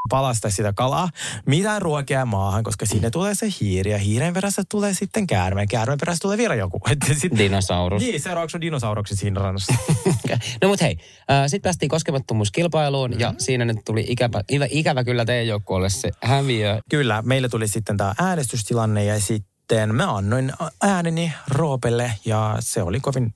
palasta 0.09 0.50
sitä 0.50 0.72
kalaa, 0.72 1.09
mitään 1.46 1.82
ruokia 1.82 2.26
maahan, 2.26 2.62
koska 2.64 2.86
sinne 2.86 3.11
tulee 3.11 3.34
se 3.34 3.46
hiiri 3.61 3.90
ja 3.90 3.98
hiiren 3.98 4.34
perässä 4.34 4.62
tulee 4.70 4.94
sitten 4.94 5.26
käärme. 5.26 5.66
Käärmeen 5.66 5.98
perässä 5.98 6.22
tulee 6.22 6.38
vielä 6.38 6.55
joku. 6.55 6.80
Että 6.90 7.14
sit, 7.14 7.38
Dinosaurus. 7.38 8.03
niin, 8.03 8.20
seuraavaksi 8.20 8.57
on 8.57 8.61
dinosaurukset 8.61 9.18
siinä 9.18 9.40
rannassa. 9.40 9.74
No 10.62 10.68
mut 10.68 10.80
hei, 10.80 10.96
äh, 11.30 11.42
sitten 11.46 11.62
päästiin 11.62 11.88
koskemattomuuskilpailuun 11.88 13.11
Mm-hmm. 13.11 13.20
ja 13.20 13.34
siinä 13.38 13.64
nyt 13.64 13.76
tuli 13.84 14.05
ikävä, 14.09 14.42
ikävä, 14.48 14.66
ikävä 14.70 15.05
kyllä 15.05 15.24
teidän 15.24 15.46
joukkueelle 15.46 15.90
se 15.90 16.11
häviö. 16.22 16.78
Kyllä, 16.90 17.22
meille 17.22 17.48
tuli 17.48 17.68
sitten 17.68 17.96
tämä 17.96 18.14
äänestystilanne 18.18 19.05
ja 19.05 19.20
sitten 19.20 19.94
mä 19.94 20.16
annoin 20.16 20.53
ääneni 20.82 21.32
Roopelle 21.48 22.12
ja 22.24 22.57
se 22.61 22.82
oli 22.82 23.00
kovin 23.00 23.34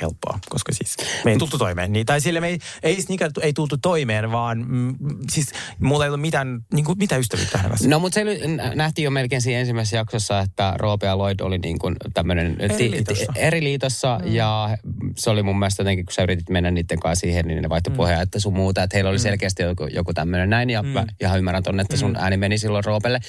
helppoa, 0.00 0.38
koska 0.48 0.72
siis 0.72 0.96
me 1.24 1.30
ei 1.30 1.38
tultu 1.38 1.58
toimeen. 1.58 1.92
Niin, 1.92 2.06
tai 2.06 2.20
sille 2.20 2.40
me 2.40 2.48
ei, 2.48 2.58
ei, 2.82 2.98
niinkään 3.08 3.30
ei 3.42 3.52
tultu 3.52 3.76
toimeen, 3.78 4.32
vaan 4.32 4.64
mm, 4.68 4.96
siis 5.30 5.52
mulla 5.80 6.04
ei 6.04 6.08
ollut 6.08 6.20
mitään, 6.20 6.60
niin 6.72 6.84
kuin, 6.84 6.98
mitään 6.98 7.20
ystävyyttä 7.20 7.58
hänen 7.58 7.70
kanssaan. 7.70 7.90
No 7.90 7.98
mutta 7.98 8.14
se 8.14 8.24
nähtiin 8.74 9.04
jo 9.04 9.10
melkein 9.10 9.42
siinä 9.42 9.60
ensimmäisessä 9.60 9.96
jaksossa, 9.96 10.40
että 10.40 10.74
Roope 10.76 11.06
ja 11.06 11.18
Lloyd 11.18 11.40
oli 11.40 11.58
niin 11.58 11.78
kuin 11.78 11.96
tämmöinen 12.14 12.56
Eri 12.58 12.90
liitossa. 12.90 13.32
eri 13.36 13.62
liitossa 13.62 14.18
Mm. 14.18 14.34
ja 14.34 14.78
se 15.16 15.30
oli 15.30 15.42
mun 15.42 15.58
mielestä 15.58 15.80
jotenkin, 15.80 16.06
kun 16.06 16.12
sä 16.12 16.22
yritit 16.22 16.48
mennä 16.50 16.70
niiden 16.70 17.00
kanssa 17.00 17.20
siihen, 17.20 17.46
niin 17.46 17.62
ne 17.62 17.68
vaihtoi 17.68 17.90
mm. 17.90 17.96
pohjaa, 17.96 18.22
että 18.22 18.40
sun 18.40 18.54
muuta, 18.54 18.82
että 18.82 18.96
heillä 18.96 19.10
oli 19.10 19.18
selkeästi 19.18 19.62
joku, 19.62 19.86
joku 19.86 20.14
tämmöinen 20.14 20.50
näin 20.50 20.70
ja 20.70 20.82
mm. 20.82 20.88
mä 20.88 21.04
ihan 21.20 21.38
ymmärrän 21.38 21.62
tonne, 21.62 21.82
että 21.82 21.96
sun 21.96 22.16
ääni 22.16 22.36
meni 22.36 22.58
silloin 22.58 22.84
Roopelle. 22.84 23.20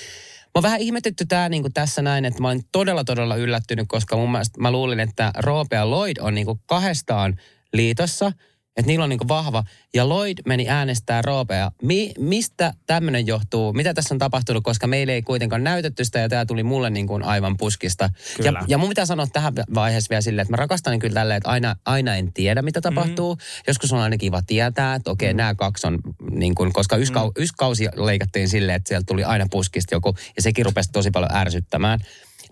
Mä 0.58 0.62
vähän 0.62 0.80
ihmetytty 0.80 1.26
tää 1.26 1.50
niin 1.50 1.74
tässä 1.74 2.02
näin, 2.02 2.26
että 2.26 2.42
mä 2.42 2.48
olin 2.48 2.62
todella 2.72 3.04
todella 3.04 3.36
yllättynyt, 3.36 3.86
koska 3.88 4.18
mun 4.18 4.32
mielestä 4.32 4.62
mä 4.62 4.72
luulin, 4.72 5.00
että 5.00 5.32
Roope 5.38 5.76
ja 5.76 5.90
Lloyd 5.90 6.18
on 6.22 6.36
niin 6.36 6.46
kuin 6.46 6.60
kahdestaan 6.66 7.40
liitossa, 7.74 8.32
että 8.80 8.88
niillä 8.88 9.04
on 9.04 9.10
niin 9.10 9.28
vahva. 9.28 9.64
Ja 9.94 10.10
Lloyd 10.10 10.38
meni 10.46 10.70
äänestää 10.70 11.22
Roopea. 11.22 11.72
Mi- 11.82 12.14
mistä 12.18 12.74
tämmöinen 12.88 13.28
johtuu? 13.28 13.74
Mitä 13.74 13.94
tässä 13.94 14.16
on 14.16 14.20
tapahtunut? 14.20 14.64
Koska 14.64 14.88
meille 14.88 15.14
ei 15.14 15.22
kuitenkaan 15.22 15.64
näytetty 15.64 16.06
sitä 16.06 16.20
ja 16.20 16.30
tämä 16.30 16.46
tuli 16.46 16.64
mulle 16.64 16.90
niin 16.90 17.08
kuin 17.08 17.24
aivan 17.24 17.58
puskista. 17.58 18.04
Ja, 18.04 18.44
Kyllä. 18.44 18.64
ja 18.68 18.78
mun 18.78 18.90
pitää 18.90 19.06
sanoa 19.06 19.28
tähän 19.28 19.54
vaiheessa 19.74 20.10
vielä 20.10 20.22
silleen, 20.22 20.42
että 20.42 20.52
mä 20.52 20.58
rakastan 20.58 21.00
kyllä 21.00 21.14
tälleen, 21.14 21.38
että 21.38 21.50
aina, 21.50 21.76
aina 21.86 22.16
en 22.16 22.34
tiedä, 22.34 22.62
mitä 22.62 22.82
tapahtuu. 22.82 23.36
Mm. 23.36 23.42
Joskus 23.68 23.94
on 23.94 24.00
aina 24.00 24.18
kiva 24.18 24.42
tietää, 24.48 24.96
että 24.96 25.12
okei, 25.12 25.34
mm. 25.34 25.38
nämä 25.38 25.56
kaksi 25.56 25.88
on, 25.88 26.00
niin 26.32 26.56
kuin, 26.56 26.74
koska 26.74 26.98
yskau, 26.98 27.28
mm. 27.28 27.44
yskausi 27.44 27.88
leikattiin 27.96 28.50
silleen, 28.50 28.76
että 28.76 28.88
sieltä 28.88 29.06
tuli 29.06 29.24
aina 29.24 29.46
puskista 29.52 29.96
joku, 29.96 30.16
ja 30.36 30.42
sekin 30.42 30.66
rupesi 30.66 30.92
tosi 30.92 31.12
paljon 31.12 31.36
ärsyttämään. 31.36 32.00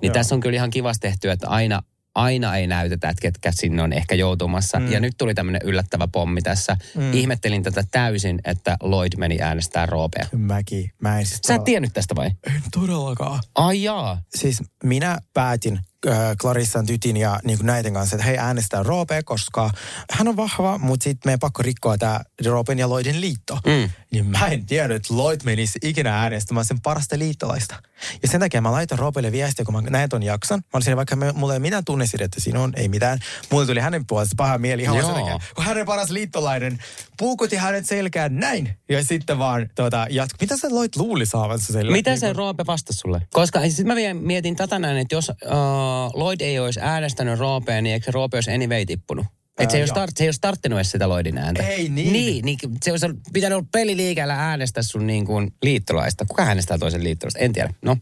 Niin 0.01 0.09
Joo. 0.09 0.13
tässä 0.13 0.36
on 0.36 0.41
kyllä 0.41 0.55
ihan 0.55 0.69
kivasti 0.69 1.07
tehty, 1.07 1.32
että 1.32 1.47
aina, 1.47 1.82
aina 2.18 2.57
ei 2.57 2.68
näytetä, 2.68 3.09
että 3.09 3.22
ketkä 3.22 3.51
sinne 3.51 3.82
on 3.82 3.93
ehkä 3.93 4.15
joutumassa. 4.15 4.80
Mm. 4.80 4.91
Ja 4.91 4.99
nyt 4.99 5.13
tuli 5.18 5.34
tämmöinen 5.34 5.61
yllättävä 5.63 6.07
pommi 6.11 6.41
tässä. 6.41 6.78
Mm. 6.95 7.13
Ihmettelin 7.13 7.63
tätä 7.63 7.84
täysin, 7.91 8.39
että 8.45 8.78
Lloyd 8.84 9.11
meni 9.18 9.41
äänestää 9.41 9.86
Roopea. 9.86 10.26
Mäkin. 10.38 10.91
Mä 11.01 11.20
en 11.20 11.26
siis 11.26 11.39
Sä 11.47 11.55
et 11.55 11.63
tiennyt 11.63 11.93
tästä 11.93 12.15
vai? 12.15 12.28
En 12.28 12.61
todellakaan. 12.72 13.39
Ai 13.55 13.84
jaa. 13.84 14.22
Siis 14.36 14.63
minä 14.84 15.18
päätin 15.34 15.80
Clarissan 16.41 16.85
tytin 16.85 17.17
ja 17.17 17.39
niin 17.43 17.57
kuin 17.57 17.65
näiden 17.67 17.93
kanssa, 17.93 18.15
että 18.15 18.25
hei 18.25 18.37
äänestää 18.37 18.83
Roope, 18.83 19.23
koska 19.23 19.69
hän 20.11 20.27
on 20.27 20.37
vahva, 20.37 20.77
mutta 20.77 21.03
sitten 21.03 21.29
meidän 21.29 21.39
pakko 21.39 21.63
rikkoa 21.63 21.97
tämä 21.97 22.19
Roopen 22.45 22.79
ja 22.79 22.89
Lloydin 22.89 23.21
liitto. 23.21 23.59
Mm. 23.65 23.89
Niin 24.11 24.25
mä 24.25 24.47
en 24.47 24.65
tiennyt, 24.65 24.95
että 24.95 25.13
Lloyd 25.13 25.41
menisi 25.43 25.79
ikinä 25.83 26.21
äänestämään 26.21 26.65
sen 26.65 26.81
parasta 26.81 27.19
liittolaista. 27.19 27.75
Ja 28.21 28.27
sen 28.27 28.39
takia 28.39 28.61
mä 28.61 28.71
laitan 28.71 28.99
Roopelle 28.99 29.31
viestiä, 29.31 29.65
kun 29.65 29.73
mä 29.73 29.81
näin 29.81 30.09
ton 30.09 30.23
jakson. 30.23 30.59
Mä 30.59 30.63
olin 30.73 30.83
siinä, 30.83 30.95
vaikka 30.95 31.15
me, 31.15 31.31
mulla 31.31 31.53
ei 31.53 31.59
mitään 31.59 31.85
tunnesidettä 31.85 32.41
sinun, 32.41 32.73
ei 32.75 32.89
mitään. 32.89 33.19
Mulle 33.51 33.65
tuli 33.65 33.79
hänen 33.79 34.05
puolesta 34.05 34.33
paha 34.37 34.57
mieli 34.57 34.81
ihan 34.81 34.97
Joo. 34.97 35.05
sen 35.05 35.15
takia, 35.15 35.39
kun 35.55 35.65
hänen 35.65 35.85
paras 35.85 36.09
liittolainen 36.09 36.79
puukutti 37.17 37.55
hänet 37.55 37.85
selkään 37.85 38.39
näin. 38.39 38.77
Ja 38.89 39.03
sitten 39.03 39.39
vaan 39.39 39.69
tuota, 39.75 40.07
jatku. 40.09 40.37
Mitä 40.41 40.57
sä 40.57 40.69
Lloyd 40.69 40.89
luuli 40.95 41.25
saavansa 41.25 41.73
sille? 41.73 41.91
Mitä 41.91 42.09
Niin 42.09 42.19
se 42.19 42.33
Roope 42.33 42.65
vastasi 42.67 42.99
sulle? 42.99 43.21
Koska 43.33 43.61
sitten 43.61 43.87
mä 43.87 43.95
vielä 43.95 44.13
mietin 44.13 44.55
tätä 44.55 44.79
näin, 44.79 44.97
että 44.97 45.15
jos 45.15 45.29
uh, 45.29 45.35
Lloyd 46.13 46.41
ei 46.41 46.59
olisi 46.59 46.79
äänestänyt 46.83 47.39
Roopea, 47.39 47.81
niin 47.81 47.93
eikö 47.93 48.11
Roope 48.11 48.38
olisi 48.38 48.51
anyway 48.51 48.85
tippunut? 48.85 49.25
Että 49.59 49.71
se, 49.71 49.77
ei 49.77 49.88
start, 49.88 50.17
se 50.17 50.23
ei 50.23 50.27
olisi 50.27 50.38
starttinut 50.38 50.77
edes 50.77 50.91
sitä 50.91 51.09
Lloydin 51.09 51.38
ääntä. 51.38 51.63
Ei 51.63 51.89
niin. 51.89 52.13
Niin, 52.13 52.45
niin 52.45 52.57
se 52.83 52.91
olisi 52.91 53.05
pitänyt 53.33 53.57
olla 53.57 53.67
peliliikellä 53.71 54.35
äänestää 54.35 54.83
sun 54.83 55.07
niin 55.07 55.25
kuin 55.25 55.53
liittolaista. 55.63 56.25
Kuka 56.25 56.43
äänestää 56.43 56.77
toisen 56.77 57.03
liittolaista? 57.03 57.39
En 57.39 57.53
tiedä. 57.53 57.73
No. 57.81 57.97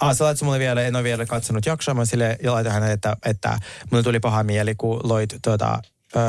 Ah, 0.00 0.16
sä 0.16 0.24
laitat 0.24 0.42
mulle 0.42 0.58
vielä, 0.58 0.82
en 0.82 0.96
ole 0.96 1.04
vielä 1.04 1.26
katsonut 1.26 1.66
jaksoa, 1.66 1.94
mä 1.94 2.04
sille 2.04 2.38
ja 2.42 2.52
laitan 2.52 2.72
hänelle, 2.72 2.92
että, 2.92 3.16
että 3.26 3.58
mulle 3.90 4.02
tuli 4.02 4.20
paha 4.20 4.42
mieli, 4.42 4.74
kun 4.74 5.00
Lloyd 5.04 5.30
tuota, 5.44 5.82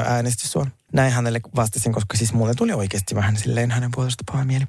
äänesti 0.06 0.48
sua. 0.48 0.68
Näin 0.94 1.12
hänelle 1.12 1.40
vastasin, 1.56 1.94
koska 1.94 2.18
siis 2.18 2.34
mulle 2.34 2.54
tuli 2.56 2.74
oikeasti 2.74 3.16
vähän 3.16 3.38
silleen 3.38 3.72
hänen 3.72 3.92
puolesta 3.96 4.24
paha 4.32 4.46
mieli. 4.46 4.66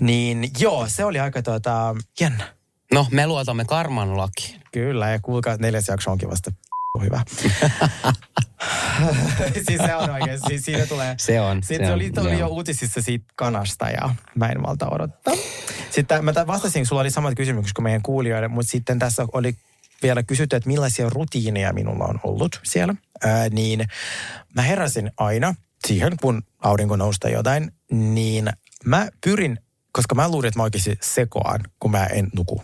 Niin 0.00 0.50
joo, 0.58 0.86
se 0.88 1.04
oli 1.04 1.18
aika 1.18 1.42
tuota, 1.42 1.96
jännä. 2.20 2.54
No, 2.94 3.06
me 3.10 3.26
luotamme 3.26 3.64
karman 3.64 4.16
lakiin. 4.16 4.60
Kyllä, 4.72 5.10
ja 5.10 5.20
kuulkaa, 5.20 5.52
että 5.52 5.66
neljäs 5.66 5.88
jakso 5.88 6.10
onkin 6.10 6.30
vasta 6.30 6.52
hyvä. 7.04 7.22
siis 9.68 9.80
se 9.86 9.94
on 9.94 10.10
oikein, 10.10 10.40
siis 10.48 10.64
siinä 10.64 10.86
tulee... 10.86 11.14
Se 11.18 11.40
on, 11.40 11.62
Sitten 11.62 11.78
se 11.78 11.84
se 11.84 11.92
on, 11.92 11.94
oli, 11.94 12.12
oli 12.16 12.38
jo 12.38 12.48
uutisissa 12.48 13.02
siitä 13.02 13.24
kanasta 13.36 13.90
ja 13.90 14.14
mä 14.34 14.48
en 14.48 14.60
malta 14.60 14.88
odottaa. 14.90 15.34
Sitten 15.90 16.24
mä 16.24 16.32
vastasin, 16.46 16.86
sulla 16.86 17.00
oli 17.00 17.10
samat 17.10 17.34
kysymykset 17.34 17.74
kuin 17.74 17.82
meidän 17.82 18.02
kuulijoille, 18.02 18.48
mutta 18.48 18.70
sitten 18.70 18.98
tässä 18.98 19.26
oli 19.32 19.54
vielä 20.02 20.22
kysytty, 20.22 20.56
että 20.56 20.68
millaisia 20.68 21.10
rutiineja 21.10 21.72
minulla 21.72 22.04
on 22.04 22.20
ollut 22.24 22.60
siellä. 22.62 22.94
Ää, 23.24 23.48
niin 23.48 23.88
mä 24.54 24.62
heräsin 24.62 25.10
aina 25.16 25.54
siihen, 25.86 26.16
kun 26.20 26.42
aurinko 26.58 26.96
nousta 26.96 27.28
jotain, 27.28 27.72
niin 27.90 28.50
mä 28.84 29.08
pyrin 29.24 29.58
koska 29.92 30.14
mä 30.14 30.28
luulin, 30.28 30.48
että 30.48 30.58
mä 30.58 30.64
oikeasti 30.64 30.98
sekoan, 31.02 31.60
kun 31.80 31.90
mä 31.90 32.06
en 32.06 32.28
nuku 32.36 32.62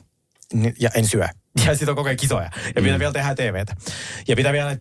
ja 0.81 0.91
en 0.95 1.09
syö. 1.09 1.29
Ja 1.67 1.73
sitten 1.75 1.89
on 1.89 1.97
koko 1.97 2.09
ajan 2.09 2.17
kisoja. 2.17 2.51
Ja 2.77 2.83
pitää 2.83 2.99
vielä 2.99 3.13
tehdä 3.13 3.35
TVtä. 3.35 3.77
Ja 4.29 4.37
pitää 4.37 4.53
vielä 4.53 4.77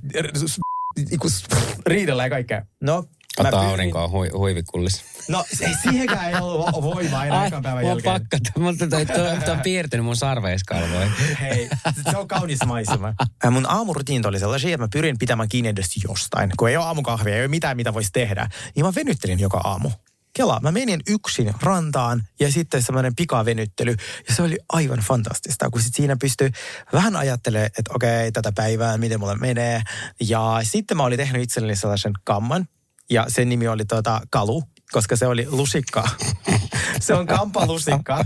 riidellä 1.86 2.24
ja 2.24 2.30
kaikkea. 2.30 2.66
No, 2.82 3.04
pyrin- 3.42 3.54
aurinkoa 3.56 4.08
hui, 4.08 4.30
huivikullissa. 4.34 5.04
No 5.30 5.46
ei, 5.62 5.74
siihenkään 5.84 6.30
ei 6.30 6.36
ollut 6.42 6.68
vo- 6.68 6.82
voimaa 6.84 7.26
enää 7.26 7.46
ekan 7.48 7.64
päivän 7.64 7.86
jälkeen. 7.86 8.14
pakko, 8.22 8.60
mutta 8.60 8.88
toi, 8.88 9.06
toi, 9.06 9.40
toi 9.46 9.54
on 9.54 9.62
piirtynyt 9.62 10.06
mun 10.06 10.16
sarveiskalvoihin. 10.16 11.12
Hei, 11.42 11.70
se 12.12 12.18
on 12.18 12.28
kaunis 12.28 12.60
maisema. 12.66 13.14
Mun 13.52 13.66
aamurutiinit 13.70 14.26
oli 14.26 14.40
sellaisia, 14.40 14.70
että 14.70 14.78
mä 14.84 14.88
pyrin 14.94 15.18
pitämään 15.18 15.50
kiinni 15.50 15.70
edes 15.70 15.90
jostain. 16.08 16.52
Kun 16.58 16.70
ei 16.70 16.78
ole 16.78 16.86
aamukahvia, 16.86 17.36
ei 17.36 17.42
ole 17.42 17.48
mitään, 17.48 17.78
mitä 17.78 17.94
voisi 17.94 18.10
tehdä. 18.14 18.50
Niin 18.76 18.86
mä 18.86 18.96
venyttelin 18.96 19.40
joka 19.40 19.58
aamu. 19.58 19.92
Kela, 20.36 20.60
mä 20.60 20.72
menin 20.72 21.00
yksin 21.10 21.54
rantaan 21.62 22.24
ja 22.40 22.52
sitten 22.52 22.82
semmoinen 22.82 23.16
pikavenyttely. 23.16 23.96
Ja 24.28 24.36
se 24.36 24.42
oli 24.42 24.58
aivan 24.70 25.00
fantastista, 25.00 25.70
kun 25.70 25.82
sit 25.82 25.96
siinä 25.96 26.16
pystyi 26.22 26.52
vähän 26.94 27.16
ajattelemaan, 27.16 27.66
että 27.66 27.94
okei, 27.96 28.32
tätä 28.32 28.52
päivää, 28.56 28.98
miten 28.98 29.20
mulle 29.20 29.36
menee. 29.36 29.82
Ja 30.22 30.60
sitten 30.64 30.98
mä 30.98 31.04
olin 31.04 31.18
tehnyt 31.18 31.42
itselleni 31.42 31.76
sellaisen 31.76 32.14
kamman. 32.24 32.66
Ja 33.10 33.26
sen 33.28 33.50
nimi 33.50 33.68
oli 33.68 33.86
tuota 33.86 34.22
Kalu, 34.30 34.64
koska 34.92 35.16
se 35.16 35.28
oli 35.28 35.48
lusikka. 35.50 36.10
se 37.00 37.14
on 37.14 37.28
kampalusikka. 37.28 38.26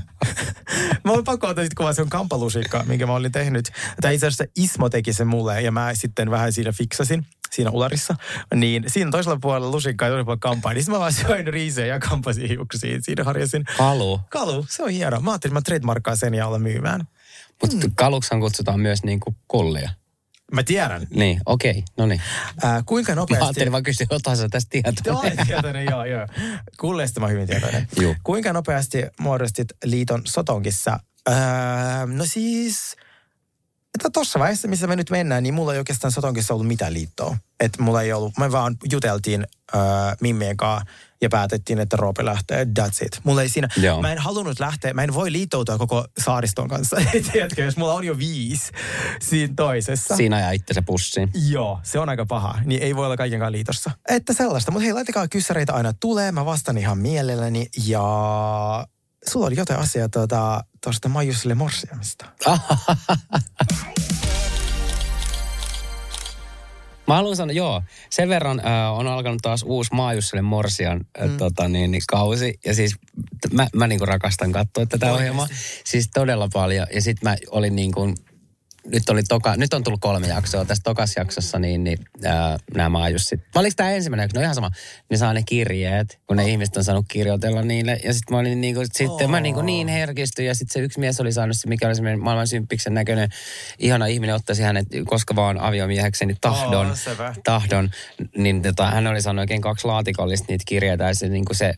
mä 1.06 1.12
oon 1.12 1.24
pakko 1.24 1.48
ottaa 1.48 1.66
kuvaa, 1.78 1.94
se 1.94 2.02
on 2.02 2.10
kampalusikka, 2.10 2.84
minkä 2.88 3.06
mä 3.06 3.14
olin 3.14 3.32
tehnyt. 3.32 3.72
Tai 4.02 4.14
itse 4.14 4.28
asiassa 4.28 4.46
Ismo 4.56 4.90
teki 4.90 5.14
sen 5.14 5.28
mulle 5.28 5.62
ja 5.62 5.72
mä 5.72 5.92
sitten 5.94 6.32
vähän 6.32 6.54
siinä 6.54 6.72
fiksasin 6.72 7.26
siinä 7.52 7.70
ularissa. 7.72 8.16
Niin 8.56 8.84
siinä 8.88 9.12
toisella 9.12 9.38
puolella 9.42 9.72
lusikkaa 9.72 10.08
ja 10.08 10.12
toisella 10.12 10.26
puolella 10.26 10.40
kampaa. 10.40 10.74
Niin 10.74 10.86
mä 10.88 11.00
vaan 11.00 11.14
söin 11.14 11.48
riisejä 11.48 11.88
ja 11.88 12.00
kampasin 12.00 12.48
hiuksiin. 12.48 13.04
Siinä 13.04 13.24
harjasin. 13.24 13.64
Kalu. 13.78 14.22
Kalu, 14.30 14.66
se 14.70 14.84
on 14.84 14.90
hieno. 14.90 15.20
Mä 15.22 15.32
ajattelin, 15.32 15.52
että 15.58 15.60
mä 15.60 15.62
trademarkkaan 15.62 16.18
sen 16.18 16.34
ja 16.34 16.48
olla 16.48 16.60
myymään. 16.60 17.08
Mutta 17.62 17.88
kaluksan 17.96 18.40
kutsutaan 18.40 18.80
myös 18.80 19.04
niinku 19.04 19.36
kullia. 19.48 19.90
Mä 20.52 20.64
tiedän. 20.64 21.08
Niin, 21.10 21.42
okei, 21.46 21.72
okay, 21.72 21.82
no 21.98 22.06
niin. 22.06 22.22
Ää, 22.64 22.84
kuinka 22.86 23.12
Mä 23.12 23.16
nopeasti... 23.16 23.44
ajattelin 23.46 23.72
vaan 23.72 23.84
kysyä, 23.84 24.08
otan 24.10 24.38
sä 24.38 24.50
tästä 24.50 24.78
Joo, 24.78 24.84
tietoa. 24.92 25.20
olen 25.20 25.38
tietoinen, 25.48 25.86
joo, 25.86 26.06
joo. 26.06 26.28
Kulleista 26.80 27.20
mä 27.20 27.28
hyvin 27.28 27.48
tietoinen. 27.48 27.88
Juu. 28.00 28.16
Kuinka 28.24 28.54
nopeasti 28.54 29.04
muodostit 29.20 29.68
liiton 29.84 30.22
Sotonkissa? 30.26 31.00
Öö, 31.30 31.36
no 32.06 32.26
siis, 32.26 32.96
että 33.96 34.10
tuossa 34.14 34.40
vaiheessa, 34.40 34.68
missä 34.68 34.88
me 34.88 34.96
nyt 34.96 35.10
mennään, 35.10 35.44
niin 35.44 35.54
mulla 35.54 35.74
ei 35.74 35.80
oikeastaan 35.80 36.12
Sotonkissa 36.12 36.54
ollut 36.54 36.68
mitään 36.68 36.94
liittoa. 36.94 37.38
Että 37.60 37.84
mulla 37.84 38.02
ei 38.02 38.14
ollut, 38.14 38.38
me 38.38 38.52
vaan 38.52 38.76
juteltiin 38.92 39.48
öö, 39.76 39.82
Mimmien 40.22 40.58
kanssa 40.58 40.86
ja 41.22 41.30
päätettiin, 41.30 41.80
että 41.80 41.98
Roope 41.98 42.26
lähtee, 42.26 42.64
that's 42.80 43.06
it. 43.06 43.20
Mulla 43.24 43.42
ei 43.42 43.50
siinä, 43.50 43.68
Joo. 43.78 44.02
mä 44.02 44.12
en 44.12 44.18
halunnut 44.18 44.60
lähteä, 44.60 44.94
mä 44.94 45.04
en 45.04 45.14
voi 45.14 45.32
liittoutua 45.32 45.78
koko 45.78 46.06
saariston 46.18 46.68
kanssa, 46.68 46.98
tiedätkö, 47.32 47.64
jos 47.64 47.78
mulla 47.78 47.94
on 47.94 48.04
jo 48.04 48.18
viisi 48.18 48.72
siinä 49.22 49.54
toisessa. 49.56 50.16
Siinä 50.16 50.36
ajaa 50.36 50.52
itsensä 50.52 50.82
pussiin. 50.82 51.32
Joo, 51.50 51.80
se 51.84 52.00
on 52.00 52.10
aika 52.10 52.26
paha. 52.26 52.60
Niin 52.66 52.84
ei 52.84 52.96
voi 52.96 53.06
olla 53.06 53.18
kaikenkaan 53.18 53.52
liitossa. 53.52 53.92
Että 54.10 54.34
sellaista. 54.34 54.72
Mutta 54.72 54.84
hei, 54.84 54.94
laitakaa 54.94 55.28
kyssäreitä 55.28 55.74
aina 55.74 55.94
tulee. 55.94 56.32
Mä 56.32 56.46
vastaan 56.46 56.78
ihan 56.78 56.98
mielelläni. 56.98 57.68
Ja 57.86 58.02
sulla 59.28 59.48
oli 59.48 59.56
jotain 59.58 59.80
asiaa 59.80 60.10
tuota, 60.10 60.64
tuosta 60.84 61.10
Maijusille 61.10 61.56
morsiamista. 61.56 62.26
Mä 67.10 67.16
haluan 67.16 67.36
sanoa, 67.36 67.54
joo, 67.54 67.84
sen 68.10 68.30
verran 68.30 68.60
äh, 68.60 68.94
on 69.00 69.08
alkanut 69.08 69.42
taas 69.42 69.64
uusi 69.64 69.94
Maajusselle 69.94 70.42
Morsian 70.42 71.06
äh, 71.22 71.30
mm. 71.30 71.38
tota, 71.38 71.68
niin, 71.68 71.92
niin, 71.92 72.02
kausi. 72.08 72.60
Ja 72.66 72.76
siis 72.76 72.96
mä, 73.52 73.68
mä 73.76 73.88
niinku 73.88 74.06
rakastan 74.06 74.52
katsoa 74.52 74.86
tätä 74.86 75.14
ohjelmaa. 75.14 75.48
Siis 75.86 76.10
todella 76.14 76.50
paljon. 76.54 76.88
Ja 76.94 77.02
sitten 77.02 77.30
mä 77.30 77.36
olin 77.52 77.76
niin 77.76 77.92
kuin, 77.92 78.16
nyt, 78.92 79.10
oli 79.10 79.24
toka, 79.24 79.56
nyt 79.56 79.74
on 79.74 79.84
tullut 79.84 80.02
kolme 80.02 80.28
jaksoa. 80.28 80.66
Tässä 80.66 80.84
tokas 80.84 81.14
jaksossa 81.18 81.60
niin, 81.60 81.84
niin 81.84 81.98
äh, 82.26 82.34
nämä 82.76 82.90
Maajussit. 82.90 83.40
Oliko 83.56 83.74
tämä 83.76 83.92
ensimmäinen 83.92 84.24
jakso? 84.24 84.38
No 84.38 84.44
ihan 84.44 84.56
sama. 84.56 84.72
Ne 85.10 85.18
saa 85.18 85.34
ne 85.34 85.44
kirjeet, 85.46 86.20
kun 86.28 86.38
ne 86.38 86.50
ihmiset 86.50 86.78
on 86.78 86.84
saanut 86.84 87.06
kirjoitella 87.08 87.62
niille. 87.62 88.00
Ja 88.04 88.14
sitten 88.14 88.36
mä 88.36 88.40
olin 88.40 88.62
niin 88.62 88.76
kuin, 88.76 88.88
sitten 88.94 89.30
mä 89.30 89.40
niin, 89.40 89.56
kuin 89.56 89.66
niin 89.66 89.88
herkistyin. 89.88 90.48
Ja 90.48 90.56
sitten 90.56 90.74
se 90.74 90.80
yksi 90.80 91.00
mies 91.00 91.20
oli 91.20 91.32
saanut 91.32 91.58
se, 91.58 91.68
mikä 91.68 91.88
oli 91.88 91.96
semmoinen 91.96 92.20
maailman 92.20 92.48
symppiksen 92.48 92.94
näköinen 92.94 93.30
ihana 93.80 94.06
ihminen, 94.06 94.36
ottaisi 94.36 94.64
hänet 94.64 94.88
koska 95.06 95.36
vaan 95.36 95.60
aviomiehekseni 95.60 96.36
tahdon. 96.42 96.88
Oo, 96.88 96.96
sepä. 96.96 97.34
tahdon, 97.44 97.90
niin 98.38 98.62
tota, 98.62 98.86
hän 98.86 99.08
oli 99.08 99.22
saanut 99.22 99.40
oikein 99.42 99.62
kaksi 99.62 99.88
laatikollista 99.88 100.46
niitä 100.50 100.64
kirjeitä 100.68 101.04
ja 101.04 101.16
se, 101.16 101.30
niin 101.30 101.46
kuin 101.46 101.58
se, 101.58 101.74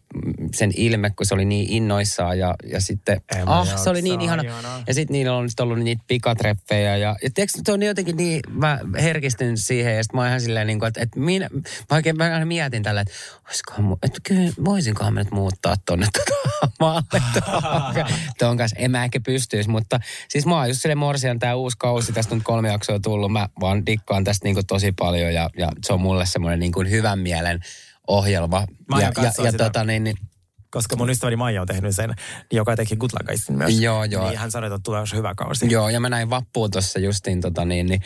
sen 0.56 0.72
ilme, 0.76 1.10
kun 1.10 1.26
se 1.26 1.34
oli 1.34 1.46
niin 1.46 1.70
innoissaan 1.70 2.40
ja, 2.40 2.56
ja 2.72 2.82
sitten, 2.82 3.22
En 3.36 3.46
mä 3.46 3.60
ah, 3.60 3.68
jaksa, 3.68 3.84
se 3.84 3.90
oli 3.90 4.02
niin 4.02 4.22
ihana. 4.22 4.44
ihanaa. 4.44 4.84
Ja 4.88 4.94
sitten 4.94 5.14
niillä 5.14 5.36
on 5.36 5.44
nyt 5.44 5.60
ollut 5.60 5.80
niitä 5.80 6.04
pikatreffejä 6.08 6.98
ja, 7.02 7.16
ja 7.24 7.30
tiedätkö, 7.34 7.60
se 7.66 7.72
on 7.72 7.84
jotenkin 7.84 8.18
niin, 8.18 8.42
mä 8.50 8.80
herkistyn 9.02 9.58
siihen 9.58 9.96
ja 9.96 10.04
sitten 10.04 10.18
mä 10.18 10.22
oon 10.22 10.28
ihan 10.28 10.42
silleen 10.42 10.68
niin 10.68 10.80
kuin, 10.80 10.88
että, 10.88 11.02
että 11.02 11.20
minä, 11.20 11.50
mä 11.90 11.96
oikein 11.96 12.18
mä 12.18 12.24
aina 12.24 12.46
mietin 12.46 12.84
tällä, 12.84 13.02
että 13.02 13.14
olisikohan, 13.48 13.86
mu- 13.86 13.98
että 14.04 14.20
kyllä 14.24 14.52
voisinkohan 14.66 15.14
mä 15.14 15.20
nyt 15.20 15.32
muuttaa 15.32 15.76
tonne 15.86 16.08
tota 16.14 16.72
maalle 16.80 17.22
tuon- 18.40 18.58
kanssa. 18.58 18.78
En 18.80 18.92
mä 18.92 19.04
ehkä 19.04 19.20
pystyisi, 19.20 19.70
mutta 19.70 20.00
siis 20.30 20.46
mä 20.46 20.56
oon 20.56 20.68
just 20.68 20.82
sille 20.82 20.96
Morsian 20.96 21.40
tää 21.40 21.56
uusi 21.56 21.78
kausi, 21.78 22.14
tästä 22.14 22.36
on 22.36 22.42
kolme 22.44 22.68
jaksoa 22.72 23.00
tullut, 23.00 23.32
mä 23.32 23.50
vaan 23.60 23.86
dikkaan 23.86 24.24
tästä 24.24 24.48
niin 24.48 24.56
kuin 24.56 24.68
tosi 24.68 24.92
paljon 24.92 25.34
ja, 25.34 25.50
ja 25.58 25.70
se 25.86 25.94
on 25.94 26.02
mulle 26.02 26.26
semmoinen 26.26 26.60
niin 26.60 26.72
kuin 26.72 26.90
hyvän 26.90 27.20
mielen 27.20 27.60
ohjelma. 28.08 28.68
Mä 28.90 29.02
ja, 29.02 29.12
ja, 29.18 29.24
ja 29.24 29.52
sitä. 29.52 29.64
tota 29.64 29.84
niin, 29.84 30.04
niin 30.04 30.18
Koska 30.72 30.96
mun 30.96 31.10
ystäväni 31.10 31.36
Maija 31.36 31.62
on 31.62 31.68
tehnyt 31.68 31.96
sen, 31.96 32.14
joka 32.52 32.76
teki 32.76 32.96
Good 32.96 33.12
Luck 33.14 33.50
myös. 33.50 33.80
Joo, 33.80 34.04
joo. 34.04 34.28
Niin 34.28 34.40
hän 34.40 34.52
sanoi, 34.52 34.68
että 34.68 34.80
tulee 34.84 35.04
hyvä 35.16 35.34
kausi. 35.38 35.72
Joo, 35.72 35.90
ja 35.90 36.00
mä 36.00 36.10
näin 36.10 36.30
vappuun 36.30 36.72
tuossa 36.72 37.00
justiin 37.00 37.42
tota 37.42 37.66
niin, 37.66 37.86
niin 37.86 38.02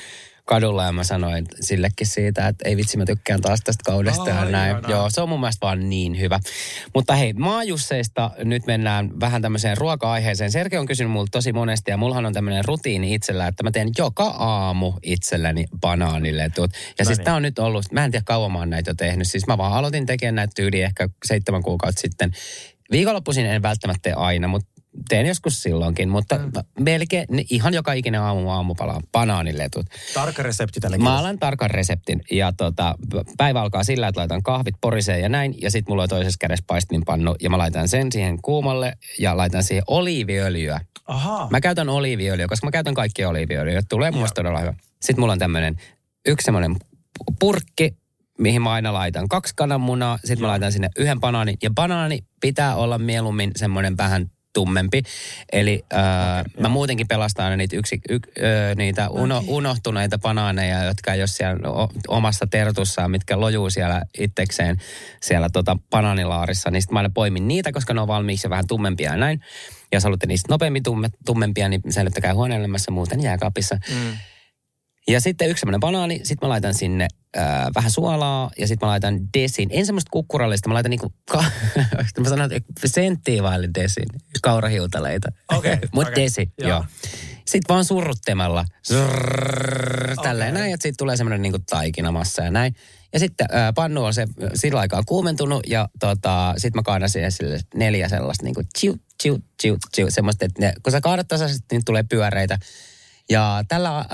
kadulla 0.46 0.84
ja 0.84 0.92
mä 0.92 1.04
sanoin 1.04 1.46
sillekin 1.62 2.08
siitä, 2.08 2.48
että 2.48 2.70
ei 2.70 2.78
vitsi, 2.78 2.98
mä 2.98 3.06
tykkään 3.06 3.42
taas 3.42 3.60
tästä 3.64 3.84
kaudesta 3.86 4.30
ja 4.30 4.40
Ai, 4.40 4.52
näin. 4.52 4.78
Joo, 4.88 5.10
se 5.10 5.22
on 5.22 5.30
mun 5.30 5.40
mielestä 5.40 5.66
vaan 5.66 5.90
niin 5.90 6.20
hyvä. 6.20 6.40
Mutta 6.94 7.16
hei, 7.16 7.34
maajusseista 7.34 8.32
nyt 8.44 8.66
mennään 8.66 9.20
vähän 9.20 9.42
tämmöiseen 9.42 9.78
ruoka-aiheeseen. 9.78 10.52
Sergei 10.52 10.80
on 10.80 10.86
kysynyt 10.86 11.12
multa 11.12 11.32
tosi 11.32 11.54
monesti 11.54 11.92
ja 11.92 11.98
mullahan 11.98 12.26
on 12.26 12.34
tämmöinen 12.34 12.66
rutiini 12.66 13.14
itsellä, 13.14 13.48
että 13.48 13.64
mä 13.64 13.72
teen 13.72 13.90
joka 13.98 14.24
aamu 14.24 14.94
itselleni 15.04 15.66
banaaniletut. 15.82 16.72
Ja 17.00 17.06
siis 17.06 17.18
niin. 17.18 17.26
tää 17.26 17.36
on 17.36 17.42
nyt 17.42 17.60
ollut, 17.60 17.92
mä 17.92 18.06
en 18.06 18.12
tiedä 18.12 18.24
kauan 18.26 18.52
mä 18.52 18.60
oon 18.60 18.70
näitä 18.70 18.90
jo 18.90 18.96
tehnyt. 18.96 19.28
Siis 19.28 19.48
mä 19.48 19.58
vaan 19.58 19.74
aloitin 19.74 20.06
tekemään 20.06 20.36
näitä 20.36 20.52
tyyliä 20.56 20.88
ehkä 20.88 21.10
seitsemän 21.26 21.64
kuukautta 21.64 22.02
sitten. 22.02 22.32
Viikonloppuisin 22.92 23.46
en 23.46 23.62
välttämättä 23.62 24.00
tee 24.02 24.14
aina, 24.14 24.48
mutta 24.48 24.75
teen 25.10 25.26
joskus 25.26 25.64
silloinkin. 25.64 26.10
Mutta 26.10 26.38
mm. 26.38 26.52
melkein 26.80 27.28
ihan 27.50 27.74
joka 27.74 27.94
ikinen 27.94 28.22
aamu 28.22 28.50
aamupala 28.50 28.94
on 28.94 29.02
banaaniletut. 29.12 29.86
Tarkka 30.14 30.44
resepti 30.44 30.80
tälle 30.80 30.98
Mä 30.98 31.18
alan 31.18 31.40
tarkan 31.40 31.70
reseptin 31.70 32.22
ja 32.32 32.54
tota, 32.54 32.96
päivä 33.38 33.62
alkaa 33.62 33.84
sillä, 33.84 34.08
että 34.08 34.20
laitan 34.20 34.44
kahvit 34.44 34.76
poriseen 34.82 35.22
ja 35.22 35.30
näin. 35.30 35.56
Ja 35.62 35.72
sitten 35.72 35.92
mulla 35.92 36.04
on 36.04 36.10
toisessa 36.10 36.38
kädessä 36.40 36.66
paistinpannu 36.68 37.36
ja 37.42 37.50
mä 37.50 37.58
laitan 37.58 37.88
sen 37.88 38.12
siihen 38.12 38.42
kuumalle 38.42 38.94
ja 39.20 39.38
laitan 39.38 39.64
siihen 39.64 39.84
oliiviöljyä. 39.88 40.80
Ahaa. 41.08 41.48
Mä 41.52 41.62
käytän 41.62 41.90
oliiviöljyä, 41.90 42.48
koska 42.48 42.68
mä 42.68 42.72
käytän 42.72 42.94
kaikkia 42.94 43.30
oliiviöljyä. 43.30 43.82
Tulee 43.90 44.12
mun 44.12 44.28
todella 44.36 44.60
hyvä. 44.60 44.74
Sitten 45.02 45.20
mulla 45.20 45.34
on 45.34 45.40
tämmönen 45.40 45.76
yksi 46.28 46.46
semmoinen 46.46 46.76
purkki, 47.40 47.96
mihin 48.40 48.62
mä 48.62 48.72
aina 48.72 48.94
laitan 48.94 49.28
kaksi 49.28 49.54
kananmunaa. 49.56 50.18
Sitten 50.18 50.42
mä 50.42 50.48
laitan 50.48 50.72
sinne 50.72 50.90
yhden 50.98 51.20
banaanin. 51.20 51.58
Ja 51.64 51.70
banaani 51.70 52.20
pitää 52.42 52.76
olla 52.76 52.98
mieluummin 52.98 53.52
semmoinen 53.56 53.98
vähän 53.98 54.32
tummempi. 54.56 55.04
Eli 55.52 55.84
äh, 55.94 56.40
okay, 56.40 56.62
mä 56.62 56.70
muutenkin 56.70 57.08
pelastan 57.08 57.46
aina 57.46 57.56
niitä, 57.56 57.76
yksi, 57.76 58.02
y, 58.10 58.16
ö, 58.16 58.76
niitä 58.76 59.10
uno, 59.10 59.44
unohtuneita 59.48 60.18
banaaneja, 60.18 60.84
jotka 60.84 61.12
ole 61.12 61.28
siellä 61.28 61.70
o, 61.70 61.90
omassa 62.08 62.48
tertussaan, 62.48 63.12
mitkä 63.12 63.40
lojuu 63.40 63.70
siellä 63.70 64.02
itsekseen 64.20 64.78
siellä 65.22 65.50
tota 65.50 65.78
banaanilaarissa. 65.90 66.72
Niin 66.72 66.82
sitten 66.82 66.94
mä 66.94 67.00
aina 67.00 67.12
poimin 67.14 67.48
niitä, 67.48 67.72
koska 67.72 67.94
ne 67.94 68.02
on 68.02 68.08
valmiiksi 68.08 68.50
vähän 68.50 68.68
tummempia 68.68 69.12
ja 69.12 69.18
näin. 69.18 69.40
Ja 69.92 69.96
jos 69.96 70.04
haluatte 70.04 70.28
niistä 70.28 70.54
nopeammin 70.54 70.84
tumme, 70.84 71.10
tummempia, 71.26 71.70
niin 71.70 71.82
säilyttäkää 71.90 72.34
huoneilemassa 72.34 72.92
muuten 72.92 73.22
jääkaapissa. 73.22 73.78
Mm. 73.90 74.18
Ja 75.08 75.22
sitten 75.22 75.50
yksi 75.50 75.60
semmoinen 75.62 75.80
banaani, 75.80 76.20
sitten 76.24 76.48
mä 76.48 76.50
laitan 76.50 76.74
sinne 76.74 77.08
äh, 77.38 77.44
vähän 77.76 77.92
suolaa 77.92 78.52
ja 78.58 78.68
sitten 78.68 78.88
mä 78.88 78.90
laitan 78.90 79.20
desin. 79.38 79.70
En 79.72 79.86
semmoista 79.86 80.10
kukkurallista, 80.12 80.70
mä 80.70 80.74
laitan 80.74 80.90
niinku, 80.90 81.14
ka- 81.32 81.46
mä 82.20 82.30
sanon, 82.30 82.52
että 82.52 82.88
senttiä 82.88 83.44
vaille 83.44 83.70
desin, 83.76 84.06
kaurahiutaleita. 84.42 85.30
Okei, 85.52 85.78
Mut 85.94 86.08
okei, 86.08 86.24
desi, 86.24 86.52
joo. 86.58 86.70
joo. 86.70 86.86
Sitten 87.46 87.74
vaan 87.74 87.86
surruttemalla, 87.86 88.66
Zrrr, 88.88 90.16
tälleen 90.24 90.52
Okei. 90.52 90.62
näin, 90.62 90.74
että 90.74 90.84
siitä 90.84 90.96
tulee 90.98 91.18
semmoinen 91.18 91.42
niinku 91.42 91.60
taikinamassa 91.70 92.42
ja 92.44 92.52
näin. 92.52 92.76
Ja 93.14 93.20
sitten 93.20 93.48
äh, 93.54 93.74
pannu 93.76 94.04
on 94.04 94.14
se 94.14 94.28
sillä 94.54 94.80
aikaa 94.80 95.04
kuumentunut 95.06 95.64
ja 95.68 95.90
tota, 96.00 96.54
sitten 96.58 96.80
mä 96.80 96.84
kaadan 96.84 97.10
siihen 97.10 97.32
sille 97.32 97.60
neljä 97.76 98.10
sellaista 98.10 98.44
niinku 98.44 98.62
chiu, 98.80 98.96
chiu, 99.24 99.40
chiu, 99.62 99.78
chiu, 99.96 100.08
semmoista, 100.10 100.46
että 100.46 100.62
ne, 100.62 100.74
kun 100.84 100.92
sä 100.92 101.02
kaadat 101.02 101.28
tasaisesti, 101.28 101.66
niin 101.72 101.86
tulee 101.86 102.04
pyöreitä. 102.04 102.60
Ja 103.30 103.64
tällä 103.68 103.98
äh, 103.98 104.06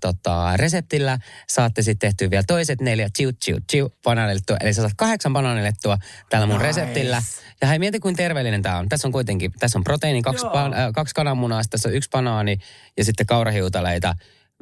tota, 0.00 0.56
reseptillä 0.56 1.18
saatte 1.48 1.82
sitten 1.82 2.08
tehtyä 2.08 2.30
vielä 2.30 2.42
toiset 2.46 2.80
neljä 2.80 3.08
chiu 3.18 3.32
chiu 3.44 3.56
chiu 3.70 3.92
banaanilettua. 4.02 4.56
Eli 4.60 4.74
sä 4.74 4.82
saat 4.82 4.92
kahdeksan 4.96 5.32
banaanilettua 5.32 5.98
tällä 6.30 6.46
mun 6.46 6.56
Nice. 6.56 6.66
reseptillä. 6.66 7.22
Ja 7.60 7.68
hei, 7.68 7.78
mieti 7.78 8.00
kuin 8.00 8.16
terveellinen 8.16 8.62
tämä 8.62 8.78
on. 8.78 8.88
Tässä 8.88 9.08
on 9.08 9.12
kuitenkin, 9.12 9.52
tässä 9.58 9.78
on 9.78 9.84
proteiini, 9.84 10.22
kaksi, 10.22 10.46
pan, 10.52 10.74
äh, 10.74 10.88
kaksi 10.94 11.14
kananmunaa, 11.14 11.62
tässä 11.70 11.88
on 11.88 11.94
yksi 11.94 12.10
banaani 12.10 12.58
ja 12.96 13.04
sitten 13.04 13.26
kaurahiutaleita. 13.26 14.14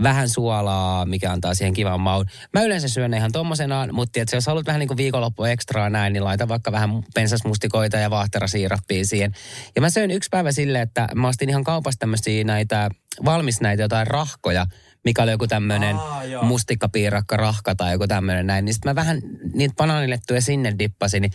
Vähän 0.02 0.28
suolaa, 0.28 1.06
mikä 1.06 1.32
antaa 1.32 1.54
siihen 1.54 1.74
kivan 1.74 2.00
maun. 2.00 2.26
Mä 2.52 2.62
yleensä 2.62 2.88
syön 2.88 3.10
ne 3.10 3.16
ihan 3.16 3.32
tommosenaan, 3.32 3.94
mutta 3.94 4.12
tiedätkö, 4.12 4.36
jos 4.36 4.46
haluat 4.46 4.66
vähän 4.66 4.78
niin 4.78 4.88
kuin 4.88 4.96
viikonloppu 4.96 5.44
ekstraa 5.44 5.90
näin, 5.90 6.12
niin 6.12 6.24
laita 6.24 6.48
vaikka 6.48 6.72
vähän 6.72 6.90
pensasmustikoita 7.14 7.96
ja 7.96 8.10
vaahterasiirappia 8.10 9.04
siihen. 9.04 9.32
Ja 9.76 9.80
mä 9.80 9.90
söin 9.90 10.10
yksi 10.10 10.28
päivä 10.30 10.52
silleen, 10.52 10.82
että 10.82 11.08
mä 11.14 11.28
ostin 11.28 11.48
ihan 11.48 11.64
kaupasta 11.64 11.98
tämmöisiä 11.98 12.44
näitä, 12.44 12.90
valmis 13.24 13.60
näitä 13.60 13.82
jotain 13.82 14.06
rahkoja, 14.06 14.66
mikä 15.04 15.22
oli 15.22 15.30
joku 15.30 15.46
tämmöinen 15.46 15.96
mustikkapiirakka, 16.42 17.36
rahka 17.36 17.74
tai 17.74 17.92
joku 17.92 18.06
tämmöinen 18.06 18.46
näin. 18.46 18.64
Niin 18.64 18.74
sitten 18.74 18.90
mä 18.90 18.94
vähän 18.94 19.20
niitä 19.54 19.74
banaanilettuja 19.74 20.40
sinne 20.40 20.74
dippasin, 20.78 21.22
niin 21.22 21.32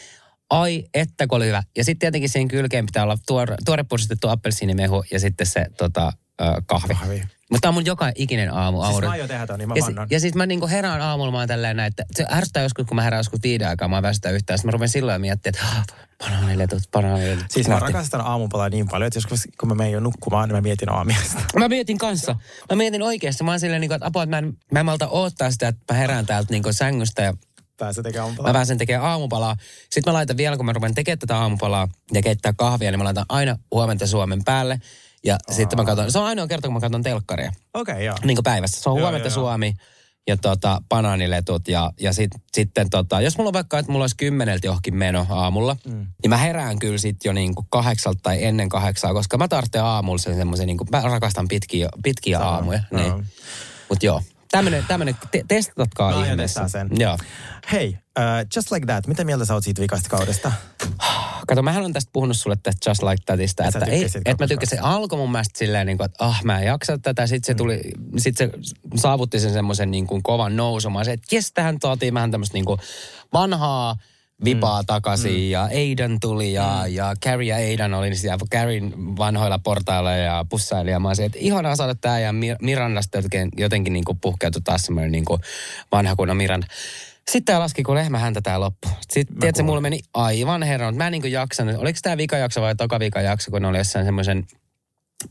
ai 0.49 0.83
että 0.93 1.27
kun 1.27 1.35
oli 1.35 1.47
hyvä. 1.47 1.63
Ja 1.77 1.83
sitten 1.83 1.99
tietenkin 1.99 2.29
siihen 2.29 2.47
kylkeen 2.47 2.85
pitää 2.85 3.03
olla 3.03 3.17
tuore, 3.27 3.55
tuore 3.65 3.83
puristettu 3.83 4.29
appelsiinimehu 4.29 5.03
ja 5.11 5.19
sitten 5.19 5.47
se 5.47 5.65
tota, 5.77 6.13
kahvi. 6.65 6.93
Kahvi. 6.93 7.23
Mutta 7.51 7.61
tämä 7.61 7.69
on 7.69 7.73
mun 7.73 7.85
joka 7.85 8.11
ikinen 8.15 8.53
aamu. 8.53 8.81
Siis 8.81 8.93
Auri. 8.93 9.07
mä 9.07 9.11
aion 9.13 9.27
tehdä 9.27 9.47
ton, 9.47 9.59
niin 9.59 9.67
mä 9.69 9.75
ja, 9.77 9.83
vannon. 9.85 10.07
si- 10.09 10.13
ja 10.15 10.19
siis 10.19 10.35
mä 10.35 10.45
niinku 10.45 10.67
herään 10.67 11.01
aamulla, 11.01 11.31
mä 11.31 11.37
oon 11.37 11.47
tälleen 11.47 11.77
näin, 11.77 11.87
että 11.87 12.03
se 12.15 12.25
ärsyttää 12.31 12.63
joskus, 12.63 12.85
kun 12.87 12.95
mä 12.95 13.01
herään 13.01 13.19
joskus 13.19 13.39
viiden 13.43 13.67
aikaa, 13.67 13.87
mä 13.87 14.01
väsytä 14.01 14.29
yhtään. 14.29 14.57
Sitten 14.59 14.67
mä 14.67 14.71
rupean 14.71 14.89
silloin 14.89 15.21
miettimään, 15.21 15.63
että 15.81 15.93
"Ah, 15.93 15.97
banaaniletut, 16.19 16.81
banaaniletut. 16.91 17.45
Siis 17.49 17.67
mä 17.67 17.79
rakastan 17.79 18.21
aamupalaa 18.21 18.69
niin 18.69 18.87
paljon, 18.87 19.07
että 19.07 19.17
joskus 19.17 19.47
kun 19.59 19.69
mä 19.69 19.75
menen 19.75 19.91
jo 19.93 19.99
nukkumaan, 19.99 20.49
niin 20.49 20.55
mä 20.55 20.61
mietin 20.61 20.91
aamiaista. 20.91 21.41
Mä 21.59 21.67
mietin 21.69 21.97
kanssa. 21.97 22.35
Mä 22.71 22.75
mietin 22.75 23.01
oikeasti. 23.01 23.43
Mä 23.43 23.51
oon 23.51 23.59
silleen, 23.59 23.81
niinku, 23.81 23.93
että 23.93 24.07
apua, 24.07 24.23
että 24.23 24.29
mä 24.35 24.37
en, 24.37 24.57
mä 24.71 24.79
en 24.79 24.85
malta 24.85 25.07
odottaa 25.07 25.51
sitä, 25.51 25.67
että 25.67 25.93
mä 25.93 25.99
herään 25.99 26.25
täältä 26.25 26.53
niinku 26.53 26.73
sängystä 26.73 27.21
ja 27.21 27.33
Pääsee 27.77 28.03
tekemään 28.03 28.23
Mä 28.23 28.27
aamupalaa. 28.27 28.53
pääsen 28.53 28.77
tekemään 28.77 29.09
aamupalaa. 29.09 29.55
Sitten 29.89 30.11
mä 30.11 30.17
laitan 30.17 30.37
vielä, 30.37 30.57
kun 30.57 30.65
mä 30.65 30.73
rupean 30.73 30.93
tekemään 30.95 31.19
tätä 31.19 31.37
aamupalaa 31.37 31.87
ja 32.13 32.21
keittää 32.21 32.53
kahvia, 32.57 32.91
niin 32.91 32.99
mä 32.99 33.03
laitan 33.03 33.25
aina 33.29 33.57
huomenta 33.71 34.07
Suomen 34.07 34.43
päälle. 34.43 34.79
Ja 35.25 35.37
sitten 35.51 35.79
mä 35.79 35.85
katson, 35.85 36.11
se 36.11 36.19
on 36.19 36.25
ainoa 36.25 36.47
kerta, 36.47 36.67
kun 36.67 36.73
mä 36.73 36.79
katson 36.79 37.03
telkkaria. 37.03 37.51
Okei, 37.73 37.93
okay, 37.93 38.03
joo. 38.03 38.15
Niin 38.23 38.37
kuin 38.37 38.43
päivässä. 38.43 38.81
Se 38.81 38.89
on 38.89 38.97
Joo, 38.97 39.03
huomenta 39.03 39.27
joo. 39.27 39.33
Suomi 39.33 39.73
ja 40.27 40.37
tota, 40.37 40.81
banaaniletut. 40.89 41.67
Ja, 41.67 41.91
ja 41.99 42.13
sit, 42.13 42.31
sitten 42.53 42.89
tota, 42.89 43.21
jos 43.21 43.37
mulla 43.37 43.47
on 43.47 43.53
vaikka, 43.53 43.79
että 43.79 43.91
mulla 43.91 44.03
olisi 44.03 44.15
kymmeneltä 44.17 44.67
johonkin 44.67 44.95
meno 44.95 45.25
aamulla, 45.29 45.75
mm. 45.87 46.07
niin 46.21 46.29
mä 46.29 46.37
herään 46.37 46.79
kyllä 46.79 46.97
sit 46.97 47.25
jo 47.25 47.33
niin 47.33 47.55
kuin 47.55 47.67
kahdeksalta 47.69 48.19
tai 48.23 48.43
ennen 48.43 48.69
kahdeksaa, 48.69 49.13
koska 49.13 49.37
mä 49.37 49.47
tarvitsen 49.47 49.83
aamulla 49.83 50.17
sen 50.17 50.35
semmoisen, 50.35 50.67
niin 50.67 50.77
kuin, 50.77 50.87
mä 50.91 51.01
rakastan 51.01 51.47
pitkiä, 51.47 51.89
pitkiä 52.03 52.37
Sama. 52.37 52.49
aamuja. 52.49 52.83
Joo. 52.91 53.01
Niin. 53.01 53.25
Mutta 53.89 54.05
joo, 54.05 54.21
tämmönen, 54.51 54.85
tämmönen 54.87 55.15
te, 55.31 55.43
testatkaa 55.47 56.07
aion 56.07 56.25
ihmeessä. 56.25 56.67
sen. 56.67 56.89
Joo. 56.99 57.17
Hei, 57.71 57.97
uh, 58.19 58.47
just 58.55 58.71
like 58.71 58.85
that. 58.85 59.07
Mitä 59.07 59.23
mieltä 59.23 59.45
sä 59.45 59.53
oot 59.53 59.63
siitä 59.63 59.81
vikasta 59.81 60.09
kaudesta? 60.09 60.51
Kato, 61.47 61.61
mähän 61.61 61.83
on 61.83 61.93
tästä 61.93 62.09
puhunut 62.13 62.37
sulle 62.37 62.55
tästä 62.63 62.89
Just 62.89 63.03
Like 63.03 63.23
Thatista, 63.25 63.65
että, 63.65 63.85
ei, 63.85 64.05
että 64.25 64.43
mä 64.43 64.47
tykkäsin. 64.47 64.83
Alkoi 64.83 65.19
mun 65.19 65.31
mielestä 65.31 65.59
silleen, 65.59 65.87
niin 65.87 65.97
kuin, 65.97 66.05
että 66.05 66.25
ah, 66.25 66.43
mä 66.43 66.59
en 66.59 66.65
jaksa 66.65 66.97
tätä. 66.97 67.27
Sitten 67.27 67.47
se, 67.47 67.53
tuli, 67.53 67.81
sit 68.17 68.37
se 68.37 68.49
saavutti 68.95 69.39
sen 69.39 69.53
semmoisen 69.53 69.91
niin 69.91 70.07
kuin 70.07 70.23
kovan 70.23 70.55
nousun. 70.55 70.93
Mä 70.93 71.03
se, 71.03 71.11
että 71.11 71.35
jes, 71.35 71.51
tähän 71.51 71.79
tuotiin 71.79 72.13
vähän 72.13 72.31
tämmöistä 72.31 72.53
niin 72.53 72.65
kuin 72.65 72.79
vanhaa 73.33 73.95
vipaa 74.45 74.81
mm. 74.81 74.85
takaisin 74.85 75.33
mm. 75.33 75.49
ja 75.49 75.63
Aidan 75.63 76.17
tuli 76.21 76.53
ja, 76.53 76.83
mm. 76.85 76.93
ja 76.93 77.13
Carrie 77.25 77.49
ja 77.49 77.55
Aidan 77.55 77.93
oli 77.93 78.15
siellä 78.15 78.37
Carrien 78.51 78.93
vanhoilla 79.17 79.59
portailla 79.59 80.11
ja 80.11 80.45
pussaili 80.49 80.91
ja 80.91 80.99
mä 80.99 81.07
olisin, 81.07 81.25
että 81.25 81.37
ihanaa 81.41 81.75
saada 81.75 81.95
tää 81.95 82.19
ja 82.19 82.31
Mir- 82.31 82.57
Mirandasta 82.61 83.17
jotenkin, 83.17 83.49
jotenkin 83.57 83.93
niin 83.93 84.05
kuin 84.05 84.19
puhkeutui 84.19 84.61
taas 84.61 84.83
semmoinen 84.83 85.11
niin 85.11 85.25
kuin 85.25 85.41
vanha 85.91 86.15
kunnon 86.15 86.37
Miranda. 86.37 86.67
Sitten 87.25 87.53
tää 87.53 87.59
laski 87.59 87.83
kuin 87.83 87.95
lehmä 87.95 88.19
häntä 88.19 88.41
tää 88.41 88.59
loppu. 88.59 88.87
Sitten 89.09 89.39
tiedätkö, 89.39 89.57
kuulen. 89.57 89.65
mulla 89.65 89.81
meni 89.81 89.99
aivan 90.13 90.63
herran. 90.63 90.95
Mä 90.95 91.07
en 91.07 91.11
niin 91.11 91.31
jaksanut. 91.31 91.75
Oliko 91.75 91.99
tää 92.01 92.17
vika 92.17 92.37
jakso 92.37 92.61
vai 92.61 92.75
toka 92.75 92.99
vika 92.99 93.21
jakso, 93.21 93.51
kun 93.51 93.61
ne 93.61 93.67
oli 93.67 93.77
jossain 93.77 94.05
semmoisen 94.05 94.45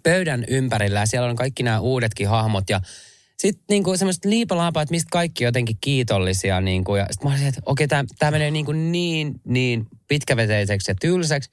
pöydän 0.03 0.45
ympärillä 0.49 1.01
ja 1.01 1.07
siellä 1.07 1.29
on 1.29 1.37
kaikki 1.37 1.63
nämä 1.63 1.81
uudetkin 1.81 2.29
hahmot 2.29 2.71
ja 2.71 2.81
sitten 3.39 3.65
niinku 3.71 3.97
semmoista 3.97 4.29
liipalaapaa, 4.29 4.83
että 4.83 4.93
mistä 4.93 5.09
kaikki 5.13 5.45
jotenkin 5.45 5.77
kiitollisia. 5.81 6.61
Niinku, 6.61 6.97
ja 6.97 7.07
sitten 7.11 7.29
mä 7.29 7.31
olisin, 7.31 7.49
että 7.49 7.61
okei, 7.67 7.89
tämä 7.89 8.05
tää 8.19 8.31
menee 8.31 8.51
niinku 8.51 8.73
niin, 8.73 9.41
niin 9.45 9.87
pitkäveteiseksi 10.09 10.91
ja 10.91 10.95
tylsäksi. 11.01 11.51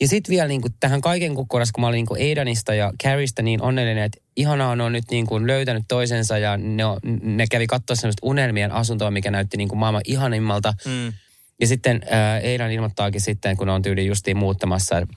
Ja 0.00 0.08
sitten 0.08 0.30
vielä 0.30 0.48
niinku 0.48 0.68
tähän 0.80 1.00
kaiken 1.00 1.34
kukkurassa, 1.34 1.72
kun 1.72 1.82
mä 1.82 1.88
olin 1.88 1.96
niinku 1.96 2.14
Aidanista 2.14 2.74
ja 2.74 2.92
Carrista 3.02 3.42
niin 3.42 3.62
onnellinen, 3.62 4.04
että 4.04 4.20
ihanaa 4.36 4.76
ne 4.76 4.82
on 4.82 4.92
nyt 4.92 5.04
niinku 5.10 5.46
löytänyt 5.46 5.84
toisensa 5.88 6.38
ja 6.38 6.56
ne, 6.56 6.84
on, 6.84 6.98
ne 7.22 7.46
kävi 7.50 7.66
katsoa 7.66 7.96
semmoista 7.96 8.26
unelmien 8.26 8.72
asuntoa, 8.72 9.10
mikä 9.10 9.30
näytti 9.30 9.56
niinku 9.56 9.76
maailman 9.76 10.02
ihanimmalta. 10.04 10.74
Mm. 10.84 11.12
Ja 11.60 11.66
sitten 11.66 12.00
äh, 12.12 12.50
Aidan 12.50 12.70
ilmoittaakin 12.70 13.20
sitten, 13.20 13.56
kun 13.56 13.68
on 13.68 13.82
tyyli 13.82 14.06
justiin 14.06 14.36
muuttamassa, 14.36 14.98
että 14.98 15.14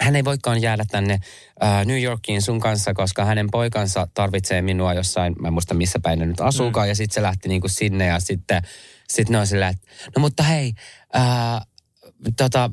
hän 0.00 0.16
ei 0.16 0.24
voikaan 0.24 0.62
jäädä 0.62 0.84
tänne 0.90 1.20
äh, 1.62 1.86
New 1.86 2.02
Yorkiin 2.02 2.42
sun 2.42 2.60
kanssa, 2.60 2.94
koska 2.94 3.24
hänen 3.24 3.48
poikansa 3.50 4.08
tarvitsee 4.14 4.62
minua 4.62 4.94
jossain, 4.94 5.34
mä 5.40 5.48
en 5.48 5.52
muista 5.52 5.74
missä 5.74 5.98
päin 6.02 6.18
ne 6.18 6.26
nyt 6.26 6.40
asuukaan, 6.40 6.86
mm. 6.86 6.88
ja 6.88 6.94
sitten 6.94 7.14
se 7.14 7.22
lähti 7.22 7.48
niinku 7.48 7.68
sinne, 7.68 8.06
ja 8.06 8.20
sitten 8.20 8.62
sit 9.08 9.28
ne 9.28 9.38
on 9.38 9.46
sillä, 9.46 9.68
että 9.68 9.88
no 10.16 10.20
mutta 10.20 10.42
hei, 10.42 10.72
äh, 11.16 11.22
tota, 12.36 12.70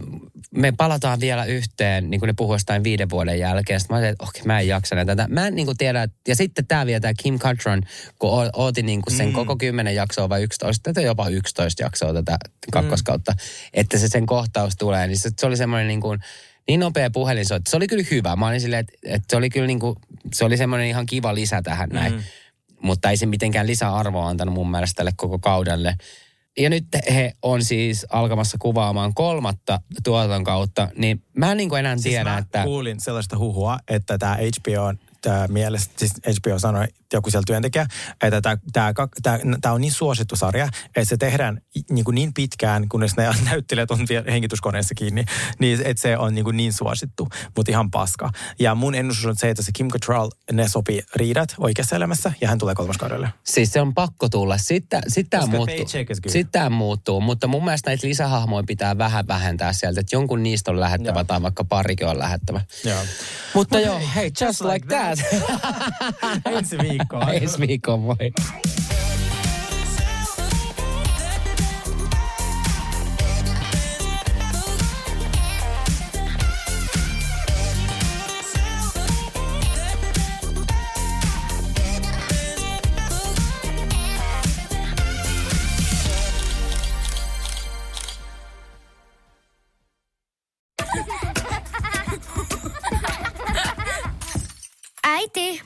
me 0.52 0.74
palataan 0.78 1.20
vielä 1.20 1.46
yhteen, 1.46 2.10
niin 2.10 2.20
kuin 2.20 2.28
ne 2.28 2.34
puhuu 2.38 2.56
jostain 2.56 2.84
viiden 2.84 3.10
vuoden 3.10 3.40
jälkeen. 3.40 3.80
Sitten 3.80 3.96
mä 3.96 4.00
olin, 4.00 4.10
että 4.10 4.24
okei, 4.24 4.44
mä 4.44 4.60
en 4.60 4.68
jaksa 4.68 4.96
näitä. 4.96 5.16
tätä. 5.16 5.34
Mä 5.34 5.48
en 5.48 5.56
niin 5.56 5.66
kuin 5.66 5.78
tiedä, 5.78 6.08
ja 6.28 6.36
sitten 6.36 6.68
tämä 6.68 6.86
vielä 6.86 7.00
tämä 7.00 7.14
Kim 7.24 7.40
Catron, 7.40 7.82
kun 8.20 8.30
o- 8.30 8.50
ootin 8.54 8.86
niin 8.86 9.02
kuin 9.02 9.18
sen 9.18 9.28
mm. 9.28 9.34
koko 9.34 9.56
kymmenen 9.58 9.96
jaksoa 9.96 10.30
vai 10.30 10.44
11, 10.44 10.94
tai 10.94 11.04
jopa 11.04 11.30
11 11.30 11.84
jaksoa 11.84 12.14
tätä 12.14 12.38
kakkoskautta, 12.72 13.32
mm. 13.32 13.38
että 13.74 13.98
se 13.98 14.08
sen 14.08 14.26
kohtaus 14.26 14.76
tulee, 14.76 15.08
niin 15.08 15.18
se, 15.18 15.30
se 15.40 15.46
oli 15.46 15.58
semmoinen 15.58 15.88
niin 15.88 16.02
kuin, 16.02 16.20
niin 16.68 16.80
nopea 16.80 17.10
puhelinsoitto. 17.10 17.70
Se 17.72 17.78
oli 17.78 17.88
kyllä 17.88 18.04
hyvä. 18.12 18.36
Mä 18.36 18.48
olin 18.48 18.62
silleen, 18.62 18.80
että, 18.80 18.94
että 19.04 19.26
se 19.30 19.38
oli 19.38 19.50
kyllä 19.50 19.68
niin 19.68 19.80
kuin, 19.80 19.96
se 20.34 20.46
oli 20.46 20.58
semmoinen 20.58 20.88
ihan 20.88 21.06
kiva 21.06 21.36
lisä 21.36 21.62
tähän 21.62 21.90
näin. 21.90 22.14
Mm. 22.14 22.20
Mutta 22.82 23.10
ei 23.10 23.18
se 23.18 23.26
mitenkään 23.26 23.68
lisäarvoa 23.68 24.28
antanut 24.30 24.54
mun 24.54 24.72
mielestä 24.72 24.98
tälle 24.98 25.12
koko 25.16 25.40
kaudelle. 25.40 25.96
Ja 26.58 26.70
nyt 26.70 26.86
he 27.14 27.34
on 27.42 27.64
siis 27.64 28.06
alkamassa 28.10 28.58
kuvaamaan 28.62 29.14
kolmatta 29.14 29.80
tuoton 30.04 30.44
kautta, 30.44 30.90
niin 30.98 31.24
mä 31.38 31.52
en 31.52 31.58
niin 31.58 31.70
kuin 31.70 31.80
enää 31.80 31.96
Siis 31.96 32.04
tiedä, 32.04 32.30
mä 32.30 32.38
että... 32.38 32.64
kuulin 32.64 33.00
sellaista 33.00 33.38
huhua, 33.38 33.80
että 33.88 34.18
tämä 34.18 34.36
HBO 34.36 34.84
on 34.84 35.00
tää 35.26 35.48
mielestä, 35.48 35.94
siis 35.98 36.14
HBO 36.14 36.60
sanoi, 36.60 36.86
joku 37.14 37.30
siellä 37.30 37.44
työntekijä, 37.48 37.86
että 38.24 38.42
tämä 39.62 39.74
on 39.74 39.82
niin 39.82 39.92
suosittu 39.92 40.36
sarja, 40.36 40.66
että 40.86 41.06
se 41.06 41.18
tehdään 41.18 41.62
niin, 41.90 42.06
kuin 42.06 42.16
niin 42.16 42.34
pitkään, 42.34 42.90
kunnes 42.90 43.18
ne 43.18 43.30
näyttelijät 43.50 43.92
on 43.92 44.06
vielä 44.10 44.32
hengityskoneessa 44.32 44.96
kiinni, 44.96 45.26
niin 45.60 45.80
että 45.86 46.02
se 46.02 46.18
on 46.18 46.36
niin, 46.36 46.44
kuin 46.44 46.58
niin 46.58 46.74
suosittu, 46.74 47.28
mutta 47.56 47.72
ihan 47.72 47.92
paska. 47.92 48.30
Ja 48.60 48.76
mun 48.76 48.96
ennustus 48.96 49.26
on 49.26 49.36
se, 49.38 49.50
että 49.50 49.64
se 49.64 49.72
Kim 49.72 49.88
Cattrall, 49.88 50.30
ne 50.52 50.70
sopii 50.70 51.02
riidat 51.16 51.56
oikeassa 51.58 51.96
elämässä, 51.96 52.34
ja 52.42 52.48
hän 52.48 52.58
tulee 52.58 52.76
kolmoskaudelle. 52.76 53.30
Siis 53.44 53.74
se 53.74 53.82
on 53.82 53.94
pakko 53.94 54.30
tulla. 54.30 54.58
Sitten 54.58 55.02
sit 55.08 55.30
tämä 55.30 55.46
muuttuu. 55.46 55.88
tämä 56.52 56.70
muuttuu, 56.70 57.22
mutta 57.22 57.48
mun 57.48 57.66
mielestä 57.66 57.90
näitä 57.90 58.08
lisähahmoja 58.08 58.64
pitää 58.68 58.98
vähän 58.98 59.28
vähentää 59.28 59.74
sieltä, 59.74 60.00
että 60.00 60.16
jonkun 60.16 60.44
niistä 60.44 60.72
on 60.72 60.80
lähettävä 60.80 61.20
Joo. 61.20 61.24
tai 61.24 61.42
vaikka 61.42 61.64
parikin 61.64 62.08
on 62.08 62.20
lähettävä. 62.20 62.62
Joo. 62.84 63.00
Mutta 63.54 63.78
Mut 63.78 63.86
joo, 63.86 63.98
hei, 64.00 64.08
hei, 64.16 64.32
just 64.42 64.62
like 64.62 64.88
that. 64.88 65.15
Ensi 66.46 66.78
viikkoon. 66.78 67.30
Ensi 67.34 67.68
viikon 67.68 68.08
voi. 68.08 68.32